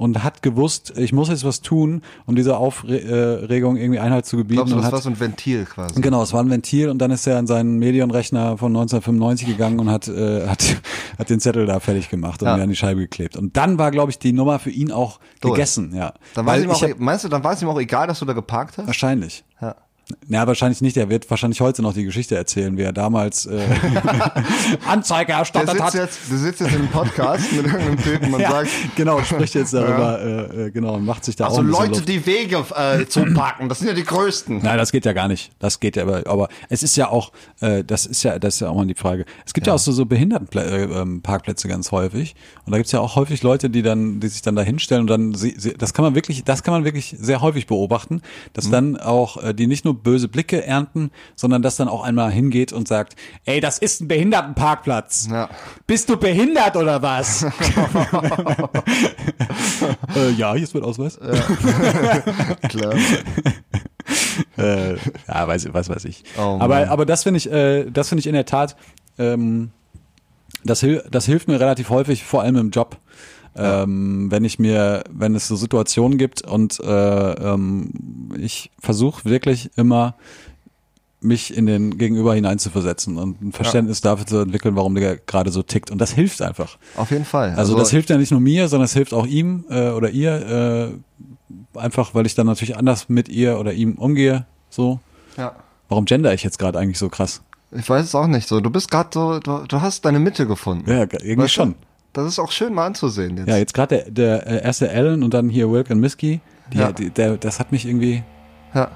und 0.00 0.24
hat 0.24 0.40
gewusst, 0.42 0.94
ich 0.96 1.12
muss 1.12 1.28
jetzt 1.28 1.44
was 1.44 1.60
tun, 1.60 2.00
um 2.24 2.34
dieser 2.34 2.56
Aufregung 2.56 3.76
irgendwie 3.76 3.98
Einhalt 4.00 4.24
zu 4.24 4.38
gebieten. 4.38 4.56
Glaubst 4.56 4.72
du, 4.72 4.76
und 4.76 4.80
das 4.80 4.86
hat, 4.86 4.92
war 4.94 5.00
so 5.02 5.10
ein 5.10 5.20
Ventil 5.20 5.66
quasi? 5.66 6.00
Genau, 6.00 6.22
es 6.22 6.32
war 6.32 6.42
ein 6.42 6.48
Ventil 6.48 6.88
und 6.88 6.98
dann 7.00 7.10
ist 7.10 7.26
er 7.26 7.36
an 7.36 7.46
seinen 7.46 7.78
Medienrechner 7.78 8.56
von 8.56 8.72
1995 8.74 9.46
gegangen 9.46 9.78
und 9.78 9.90
hat, 9.90 10.08
äh, 10.08 10.46
hat, 10.48 10.64
hat 11.18 11.28
den 11.28 11.38
Zettel 11.38 11.66
da 11.66 11.80
fertig 11.80 12.08
gemacht. 12.08 12.40
und 12.40 12.48
Ja. 12.48 12.56
mir 12.56 12.62
an 12.62 12.70
die 12.70 12.76
Scheibe 12.76 13.02
geklebt. 13.02 13.36
Und 13.36 13.58
dann 13.58 13.76
war, 13.76 13.90
glaube 13.90 14.10
ich, 14.10 14.18
die 14.18 14.32
Nummer 14.32 14.58
für 14.58 14.70
ihn 14.70 14.90
auch 14.90 15.20
Durch. 15.42 15.52
gegessen, 15.54 15.94
ja. 15.94 16.14
Dann 16.34 16.46
war 16.46 16.56
es 16.56 16.64
ihm 16.64 16.70
auch, 16.70 16.82
ich 16.82 16.90
hab, 16.92 16.98
meinst 16.98 17.24
du, 17.24 17.28
dann 17.28 17.44
war 17.44 17.52
es 17.52 17.60
ihm 17.60 17.68
auch 17.68 17.78
egal, 17.78 18.06
dass 18.06 18.20
du 18.20 18.24
da 18.24 18.32
geparkt 18.32 18.78
hast? 18.78 18.86
wahrscheinlich. 18.86 19.44
Ja. 19.60 19.76
Ja, 20.28 20.46
wahrscheinlich 20.46 20.80
nicht. 20.80 20.96
Er 20.96 21.10
wird 21.10 21.28
wahrscheinlich 21.30 21.60
heute 21.60 21.82
noch 21.82 21.94
die 21.94 22.04
Geschichte 22.04 22.36
erzählen, 22.36 22.76
wie 22.76 22.82
er 22.82 22.92
damals 22.92 23.46
äh, 23.46 23.60
Anzeige 24.86 25.32
erstattet 25.32 25.70
sitzt, 25.70 25.82
hat. 25.82 25.94
jetzt, 25.94 26.18
der 26.30 26.38
sitzt 26.38 26.60
jetzt 26.60 26.74
im 26.74 26.88
Podcast 26.88 27.52
mit 27.52 27.66
irgendeinem 27.66 28.02
Typen 28.02 28.34
und 28.34 28.40
ja, 28.40 28.50
sagt, 28.50 28.70
genau, 28.96 29.22
spricht 29.22 29.54
jetzt 29.54 29.74
darüber, 29.74 30.20
äh, 30.20 30.66
äh, 30.66 30.70
genau, 30.70 30.94
und 30.94 31.04
macht 31.04 31.24
sich 31.24 31.36
da 31.36 31.46
also 31.46 31.60
auch 31.60 31.64
bisschen 31.64 31.80
Leute, 31.80 31.90
Luft. 31.92 32.08
die 32.08 32.26
Wege 32.26 32.64
äh, 32.74 33.06
zu 33.06 33.24
parken, 33.34 33.68
das 33.68 33.80
sind 33.80 33.88
ja 33.88 33.94
die 33.94 34.04
größten. 34.04 34.58
Nein, 34.62 34.78
das 34.78 34.92
geht 34.92 35.04
ja 35.04 35.12
gar 35.12 35.28
nicht. 35.28 35.52
Das 35.58 35.80
geht 35.80 35.96
ja, 35.96 36.02
aber, 36.02 36.22
aber 36.26 36.48
es 36.68 36.82
ist 36.82 36.96
ja 36.96 37.08
auch, 37.08 37.32
äh, 37.60 37.84
das 37.84 38.06
ist 38.06 38.22
ja, 38.22 38.38
das 38.38 38.54
ist 38.54 38.60
ja 38.60 38.68
auch 38.68 38.74
mal 38.74 38.86
die 38.86 38.94
Frage. 38.94 39.24
Es 39.44 39.52
gibt 39.52 39.66
ja, 39.66 39.74
auch 39.74 39.78
so, 39.78 39.92
so 39.92 40.06
Behindertenparkplätze 40.06 40.94
äh, 40.94 41.00
ähm, 41.00 41.22
Parkplätze 41.22 41.68
ganz 41.68 41.92
häufig. 41.92 42.34
Und 42.64 42.72
da 42.72 42.78
gibt's 42.78 42.92
ja 42.92 43.00
auch 43.00 43.16
häufig 43.16 43.42
Leute, 43.42 43.70
die 43.70 43.82
dann, 43.82 44.20
die 44.20 44.28
sich 44.28 44.42
dann 44.42 44.56
da 44.56 44.62
hinstellen 44.62 45.02
und 45.02 45.06
dann, 45.08 45.34
sie, 45.34 45.54
sie, 45.58 45.74
das 45.74 45.92
kann 45.94 46.04
man 46.04 46.14
wirklich, 46.14 46.44
das 46.44 46.62
kann 46.62 46.72
man 46.72 46.84
wirklich 46.84 47.14
sehr 47.18 47.40
häufig 47.40 47.66
beobachten, 47.66 48.22
dass 48.52 48.66
Mhm. 48.66 48.72
dann 48.72 48.96
auch 48.96 49.42
äh, 49.42 49.54
die 49.54 49.66
nicht 49.66 49.84
nur 49.84 49.99
böse 50.02 50.28
Blicke 50.28 50.64
ernten, 50.64 51.10
sondern 51.36 51.62
dass 51.62 51.76
dann 51.76 51.88
auch 51.88 52.02
einmal 52.02 52.30
hingeht 52.30 52.72
und 52.72 52.88
sagt, 52.88 53.16
ey, 53.44 53.60
das 53.60 53.78
ist 53.78 54.00
ein 54.00 54.08
Behindertenparkplatz. 54.08 55.28
Ja. 55.30 55.48
Bist 55.86 56.08
du 56.08 56.16
behindert 56.16 56.76
oder 56.76 57.02
was? 57.02 57.42
äh, 60.16 60.30
ja, 60.36 60.54
hier 60.54 60.64
ist 60.64 60.74
mein 60.74 60.82
Ausweis. 60.82 61.18
Klar. 62.68 62.94
äh, 64.58 64.94
ja, 64.94 65.48
weiß, 65.48 65.72
weiß, 65.72 65.88
weiß 65.88 66.04
ich. 66.06 66.24
Oh 66.38 66.58
aber, 66.60 66.88
aber 66.88 67.06
das 67.06 67.22
finde 67.22 67.38
ich, 67.38 67.50
äh, 67.50 67.90
das 67.90 68.08
finde 68.08 68.20
ich 68.20 68.26
in 68.26 68.34
der 68.34 68.46
Tat, 68.46 68.76
ähm, 69.18 69.70
das, 70.64 70.84
das 71.10 71.26
hilft 71.26 71.48
mir 71.48 71.58
relativ 71.60 71.90
häufig, 71.90 72.24
vor 72.24 72.42
allem 72.42 72.56
im 72.56 72.70
Job. 72.70 72.98
Ähm, 73.56 74.30
wenn 74.30 74.44
ich 74.44 74.58
mir, 74.58 75.02
wenn 75.10 75.34
es 75.34 75.48
so 75.48 75.56
Situationen 75.56 76.18
gibt 76.18 76.42
und 76.42 76.78
äh, 76.80 77.32
ähm, 77.32 78.30
ich 78.38 78.70
versuche 78.78 79.24
wirklich 79.24 79.70
immer 79.76 80.14
mich 81.20 81.54
in 81.54 81.66
den 81.66 81.98
Gegenüber 81.98 82.34
hineinzuversetzen 82.34 83.18
und 83.18 83.42
ein 83.42 83.52
Verständnis 83.52 84.00
dafür 84.00 84.26
zu 84.26 84.38
entwickeln, 84.38 84.76
warum 84.76 84.94
der 84.94 85.16
gerade 85.16 85.50
so 85.50 85.62
tickt. 85.62 85.90
Und 85.90 85.98
das 85.98 86.12
hilft 86.12 86.40
einfach. 86.40 86.78
Auf 86.96 87.10
jeden 87.10 87.24
Fall. 87.24 87.54
Also, 87.56 87.76
das 87.76 87.90
hilft 87.90 88.10
ja 88.10 88.16
nicht 88.16 88.30
nur 88.30 88.40
mir, 88.40 88.68
sondern 88.68 88.86
es 88.86 88.94
hilft 88.94 89.12
auch 89.12 89.26
ihm 89.26 89.64
äh, 89.68 89.90
oder 89.90 90.10
ihr, 90.10 90.92
äh, 91.74 91.78
einfach 91.78 92.14
weil 92.14 92.26
ich 92.26 92.34
dann 92.34 92.46
natürlich 92.46 92.76
anders 92.76 93.08
mit 93.08 93.28
ihr 93.28 93.58
oder 93.58 93.72
ihm 93.72 93.94
umgehe. 93.94 94.46
So. 94.70 95.00
Ja. 95.36 95.54
Warum 95.88 96.04
gender 96.04 96.32
ich 96.32 96.42
jetzt 96.42 96.58
gerade 96.58 96.78
eigentlich 96.78 96.98
so 96.98 97.08
krass? 97.08 97.42
Ich 97.72 97.88
weiß 97.88 98.06
es 98.06 98.14
auch 98.14 98.26
nicht 98.26 98.48
so. 98.48 98.60
Du 98.60 98.70
bist 98.70 98.90
gerade 98.90 99.10
so, 99.12 99.38
du, 99.38 99.64
du 99.66 99.80
hast 99.80 100.04
deine 100.04 100.18
Mitte 100.18 100.46
gefunden. 100.46 100.90
Ja, 100.90 101.00
irgendwie 101.00 101.38
Weißt 101.38 101.58
du? 101.58 101.74
Das 102.12 102.26
ist 102.26 102.38
auch 102.38 102.50
schön 102.50 102.74
mal 102.74 102.86
anzusehen 102.86 103.36
jetzt. 103.36 103.48
Ja, 103.48 103.56
jetzt 103.56 103.74
gerade 103.74 104.02
der, 104.10 104.10
der 104.10 104.46
äh, 104.46 104.64
erste 104.64 104.90
Alan 104.90 105.22
und 105.22 105.32
dann 105.34 105.48
hier 105.48 105.70
Wilk 105.70 105.90
und 105.90 106.00
Miski, 106.00 106.40
die, 106.72 106.78
Ja. 106.78 106.92
die, 106.92 107.10
der, 107.10 107.36
das 107.36 107.60
hat 107.60 107.70
mich 107.72 107.86
irgendwie, 107.86 108.22
ja. 108.74 108.90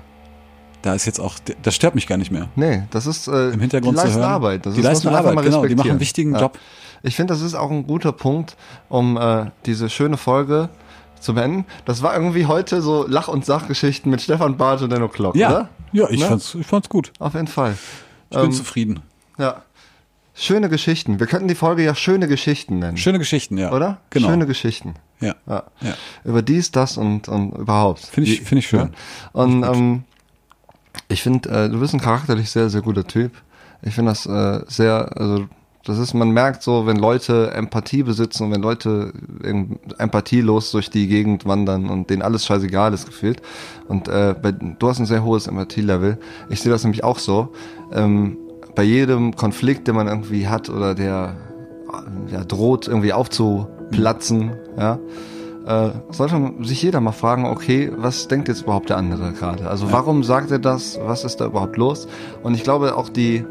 da 0.83 0.95
ist 0.95 1.07
jetzt 1.07 1.21
auch, 1.21 1.35
das 1.63 1.75
stört 1.75 1.95
mich 1.95 2.07
gar 2.07 2.17
nicht 2.17 2.31
mehr. 2.33 2.49
Nee, 2.57 2.83
das 2.91 3.07
ist 3.07 3.29
äh, 3.29 3.51
Im 3.51 3.61
Hintergrund 3.61 3.97
die 3.97 4.01
zu 4.01 4.07
leisten 4.07 4.21
hören. 4.21 4.31
Arbeit. 4.33 4.67
Das 4.67 4.75
Die 4.75 4.81
ist, 4.81 4.85
leisten 4.85 5.09
Arbeit, 5.09 5.43
genau, 5.45 5.65
die 5.65 5.75
machen 5.77 5.91
einen 5.93 6.01
wichtigen 6.01 6.35
Job. 6.37 6.59
Ich 7.03 7.17
finde, 7.17 7.35
das 7.35 7.43
ist 7.43 7.55
auch 7.55 7.71
ein 7.71 7.87
guter 7.87 8.13
Punkt, 8.13 8.57
um 8.89 9.17
äh, 9.17 9.47
diese 9.67 9.89
schöne 9.91 10.17
Folge 10.17 10.71
zu 11.21 11.35
beenden. 11.35 11.67
Das 11.85 12.03
war 12.03 12.15
irgendwie 12.15 12.47
heute 12.47 12.83
so 12.83 13.07
Lach- 13.07 13.29
und 13.29 13.45
Sachgeschichten 13.45 14.11
mit 14.11 14.23
Stefan 14.23 14.57
Barth 14.57 14.83
und 14.83 14.91
Denno 14.91 15.09
Klock, 15.09 15.37
Ja, 15.37 15.51
oder? 15.51 15.69
ja, 15.93 16.09
ich 16.11 16.21
Ne? 16.21 16.27
fand's, 16.27 16.55
ich 16.55 16.67
fand's 16.67 16.89
gut. 16.89 17.13
Auf 17.19 17.35
jeden 17.35 17.47
Fall. 17.47 17.77
Ich 18.31 18.37
bin 18.37 18.47
Ähm, 18.47 18.53
zufrieden. 18.53 19.01
Ja. 19.39 19.63
Schöne 20.37 20.69
Geschichten. 20.69 21.21
Wir 21.21 21.29
könnten 21.29 21.47
die 21.47 21.55
Folge 21.55 21.85
ja 21.85 21.95
schöne 21.95 22.27
Geschichten 22.27 22.81
nennen. 22.81 22.97
Schöne 22.97 23.19
Geschichten, 23.19 23.57
ja. 23.57 23.73
Oder? 23.73 24.01
Genau. 24.11 24.29
Schöne 24.29 24.47
Geschichten. 24.47 24.95
ja. 25.21 25.37
Ja. 25.47 25.63
Ja. 25.81 25.95
Über 26.25 26.43
dies, 26.43 26.73
das 26.73 26.97
und, 26.97 27.29
und 27.29 27.53
überhaupt. 27.53 28.01
Finde 28.01 28.31
ich, 28.31 28.41
finde 28.43 28.59
ich 28.59 28.67
schön. 28.67 28.91
Und 29.33 29.63
ähm, 29.63 30.05
ich 31.09 31.23
finde, 31.23 31.49
äh, 31.51 31.69
du 31.69 31.79
bist 31.79 31.95
ein 31.95 32.01
charakterlich 32.01 32.51
sehr, 32.51 32.69
sehr 32.69 32.83
guter 32.83 33.07
Typ. 33.07 33.33
Ich 33.83 33.95
finde 33.95 34.11
das 34.11 34.27
äh, 34.27 34.65
sehr, 34.67 35.17
also 35.17 35.47
das 35.85 35.99
ist, 35.99 36.15
man 36.15 36.31
merkt 36.31 36.63
so, 36.63 36.87
wenn 36.87 36.97
Leute 36.97 37.53
Empathie 37.53 38.03
besitzen 38.03 38.45
und 38.45 38.53
wenn 38.53 38.63
Leute 38.63 39.13
empathielos 39.99 40.71
durch 40.71 40.89
die 40.89 41.07
Gegend 41.07 41.45
wandern 41.45 41.91
und 41.91 42.09
denen 42.09 42.23
alles 42.23 42.47
scheißegal 42.47 42.95
ist 42.95 43.05
gefühlt. 43.07 43.43
Und 43.87 44.09
äh, 44.09 44.35
bei, 44.41 44.53
du 44.53 44.89
hast 44.89 44.99
ein 44.99 45.07
sehr 45.07 45.23
hohes 45.23 45.47
Empathielevel. 45.47 46.19
Ich 46.49 46.63
sehe 46.63 46.73
das 46.73 46.85
nämlich 46.85 47.05
auch 47.05 47.19
so. 47.19 47.53
Ähm, 47.93 48.39
bei 48.75 48.83
jedem 48.83 49.37
Konflikt, 49.37 49.89
den 49.89 49.95
man 49.95 50.09
irgendwie 50.09 50.49
hat 50.49 50.69
oder 50.69 50.95
der 50.95 51.37
ja, 52.31 52.45
droht 52.45 52.89
irgendwie 52.89 53.13
aufzuplatzen, 53.13 54.53
ja, 54.77 54.99
äh, 55.67 55.91
sollte 56.11 56.53
sich 56.63 56.83
jeder 56.83 57.01
mal 57.01 57.13
fragen, 57.13 57.47
okay, 57.47 57.91
was 57.97 58.29
denkt 58.29 58.49
jetzt 58.49 58.63
überhaupt 58.63 58.91
der 58.91 58.99
andere 58.99 59.33
gerade? 59.33 59.69
Also 59.69 59.91
warum 59.93 60.23
sagt 60.23 60.51
er 60.51 60.59
das? 60.59 60.99
Was 61.03 61.25
ist 61.25 61.41
da 61.41 61.47
überhaupt 61.47 61.77
los? 61.77 62.07
Und 62.43 62.55
ich 62.55 62.65
glaube 62.65 62.97
auch 62.97 63.09
die, 63.09 63.45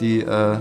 die 0.00 0.20
äh, 0.20 0.56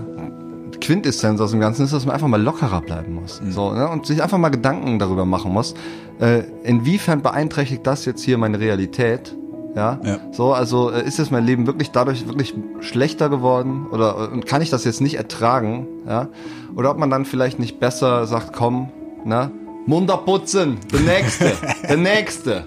Quintessenz 0.81 1.39
aus 1.39 1.51
dem 1.51 1.59
Ganzen 1.59 1.85
ist, 1.85 1.93
dass 1.93 2.05
man 2.05 2.13
einfach 2.13 2.27
mal 2.27 2.41
lockerer 2.41 2.81
bleiben 2.81 3.15
muss. 3.15 3.41
So, 3.49 3.71
ne? 3.71 3.87
Und 3.87 4.05
sich 4.05 4.21
einfach 4.21 4.37
mal 4.37 4.49
Gedanken 4.49 4.99
darüber 4.99 5.25
machen 5.25 5.53
muss, 5.53 5.75
äh, 6.19 6.43
inwiefern 6.63 7.21
beeinträchtigt 7.21 7.87
das 7.87 8.05
jetzt 8.05 8.23
hier 8.23 8.37
meine 8.37 8.59
Realität? 8.59 9.35
Ja? 9.75 9.99
Ja. 10.03 10.17
So, 10.31 10.53
also 10.53 10.89
äh, 10.91 11.05
ist 11.05 11.19
jetzt 11.19 11.31
mein 11.31 11.45
Leben 11.45 11.67
wirklich 11.67 11.91
dadurch 11.91 12.27
wirklich 12.27 12.53
schlechter 12.79 13.29
geworden 13.29 13.87
oder 13.91 14.29
äh, 14.29 14.33
und 14.33 14.45
kann 14.45 14.61
ich 14.61 14.69
das 14.69 14.83
jetzt 14.85 15.01
nicht 15.01 15.15
ertragen? 15.15 15.87
Ja? 16.07 16.29
Oder 16.75 16.91
ob 16.91 16.97
man 16.97 17.09
dann 17.09 17.25
vielleicht 17.25 17.59
nicht 17.59 17.79
besser 17.79 18.25
sagt, 18.27 18.53
komm, 18.53 18.89
ne? 19.25 19.51
Mund 19.85 20.11
abputzen, 20.11 20.77
der 20.91 20.99
nächste, 20.99 21.53
der 21.87 21.97
nächste. 21.97 22.63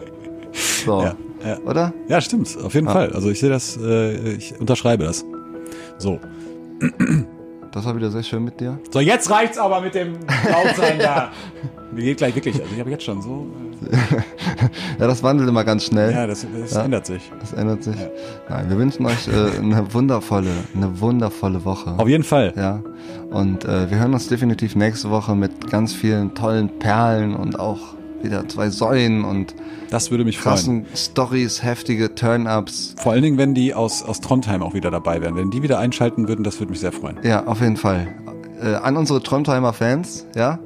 So, 0.87 1.03
Ja, 1.03 1.15
ja. 1.45 1.59
oder? 1.67 1.93
Ja, 2.09 2.21
stimmt, 2.21 2.57
auf 2.63 2.73
jeden 2.75 2.89
Fall. 2.89 3.13
Also 3.13 3.29
ich 3.31 3.41
sehe 3.41 3.51
das, 3.51 3.77
äh, 3.77 4.33
ich 4.35 4.59
unterschreibe 4.59 5.05
das. 5.05 5.25
So. 5.99 6.19
Das 7.73 7.85
war 7.85 7.95
wieder 7.95 8.11
sehr 8.11 8.23
schön 8.23 8.43
mit 8.45 8.59
dir. 8.59 8.79
So, 8.91 9.01
jetzt 9.01 9.31
reicht's 9.31 9.59
aber 9.59 9.81
mit 9.81 9.95
dem 9.95 10.15
Lautsein 10.51 10.99
da. 10.99 11.31
Mir 11.93 12.05
geht 12.05 12.17
gleich 12.19 12.35
wirklich, 12.35 12.55
also 12.61 12.73
ich 12.73 12.81
habe 12.81 12.91
jetzt 12.91 13.05
schon 13.05 13.21
so, 13.21 13.47
Ja, 14.99 15.07
das 15.07 15.23
wandelt 15.23 15.49
immer 15.49 15.65
ganz 15.65 15.85
schnell. 15.85 16.13
ja, 16.13 16.27
das, 16.27 16.47
das 16.61 16.73
Ja. 16.75 16.85
ändert 16.85 17.07
sich. 17.07 17.31
Das 17.41 17.53
ändert 17.55 17.83
sich. 17.83 17.97
Nein, 18.49 18.69
wir 18.69 18.77
wünschen 18.77 19.07
euch 19.07 19.27
äh, 19.29 19.59
eine 19.59 19.93
wundervolle, 19.95 20.51
eine 20.75 21.01
wundervolle 21.01 21.65
Woche. 21.65 21.95
Auf 21.97 22.09
jeden 22.09 22.25
Fall. 22.25 22.53
Ja. 22.57 22.83
Und 23.31 23.65
äh, 23.65 23.91
wir 23.91 23.99
hören 23.99 24.13
uns 24.13 24.29
definitiv 24.29 24.77
nächste 24.77 25.11
Woche 25.11 25.35
mit 25.35 25.71
ganz 25.71 25.95
vielen 25.95 26.35
tollen 26.35 26.69
Perlen 26.79 27.35
und 27.35 27.59
auch 27.59 27.79
wieder 28.23 28.47
zwei 28.49 28.69
Säulen 28.69 29.25
und 29.25 29.55
Das 29.91 30.11
würde 30.11 30.25
mich 30.25 30.39
freuen. 30.39 30.55
krassen 30.57 30.87
Stories, 30.95 31.63
heftige 31.63 32.15
Turn-ups. 32.15 32.95
Vor 32.99 33.13
allen 33.13 33.23
Dingen, 33.23 33.39
wenn 33.39 33.55
die 33.55 33.73
aus, 33.73 34.03
aus 34.03 34.21
Trondheim 34.21 34.63
auch 34.63 34.75
wieder 34.75 34.91
dabei 34.91 35.23
wären. 35.23 35.37
Wenn 35.37 35.51
die 35.51 35.63
wieder 35.63 35.79
einschalten 35.79 36.29
würden, 36.29 36.45
das 36.45 36.61
würde 36.61 36.71
mich 36.73 36.81
sehr 36.81 36.93
freuen. 36.93 37.17
Ja, 37.23 37.47
auf 37.47 37.61
jeden 37.63 37.79
Fall. 37.79 38.09
Äh, 38.63 38.75
an 38.75 38.99
unsere 38.99 39.23
Trondheimer 39.23 39.73
Fans, 39.73 40.27
ja. 40.37 40.59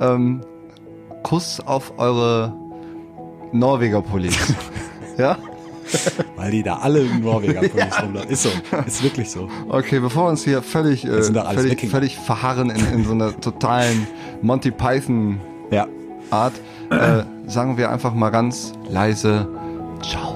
Ähm, 0.00 0.40
Kuss 1.26 1.58
auf 1.58 1.94
eure 1.98 2.52
Norweger 3.50 4.00
Police. 4.00 4.54
ja? 5.18 5.36
Weil 6.36 6.52
die 6.52 6.62
da 6.62 6.76
alle 6.76 7.00
in 7.00 7.20
Norweger 7.20 7.62
ja. 7.76 7.86
rumlaufen. 8.00 8.30
Ist 8.30 8.44
so. 8.44 8.50
Ist 8.86 9.02
wirklich 9.02 9.28
so. 9.28 9.48
Okay, 9.68 9.98
bevor 9.98 10.26
wir 10.26 10.30
uns 10.30 10.44
hier 10.44 10.62
völlig, 10.62 11.04
äh, 11.04 11.24
völlig, 11.24 11.72
Wikinger. 11.72 11.90
völlig 11.90 12.16
verharren 12.16 12.70
in, 12.70 12.86
in 12.92 13.04
so 13.04 13.10
einer 13.10 13.40
totalen 13.40 14.06
Monty 14.40 14.70
Python 14.70 15.40
Ja. 15.72 15.88
Art, 16.30 16.52
äh, 16.90 17.24
sagen 17.48 17.76
wir 17.76 17.90
einfach 17.90 18.14
mal 18.14 18.30
ganz 18.30 18.72
leise 18.88 19.48
Ciao. 20.02 20.35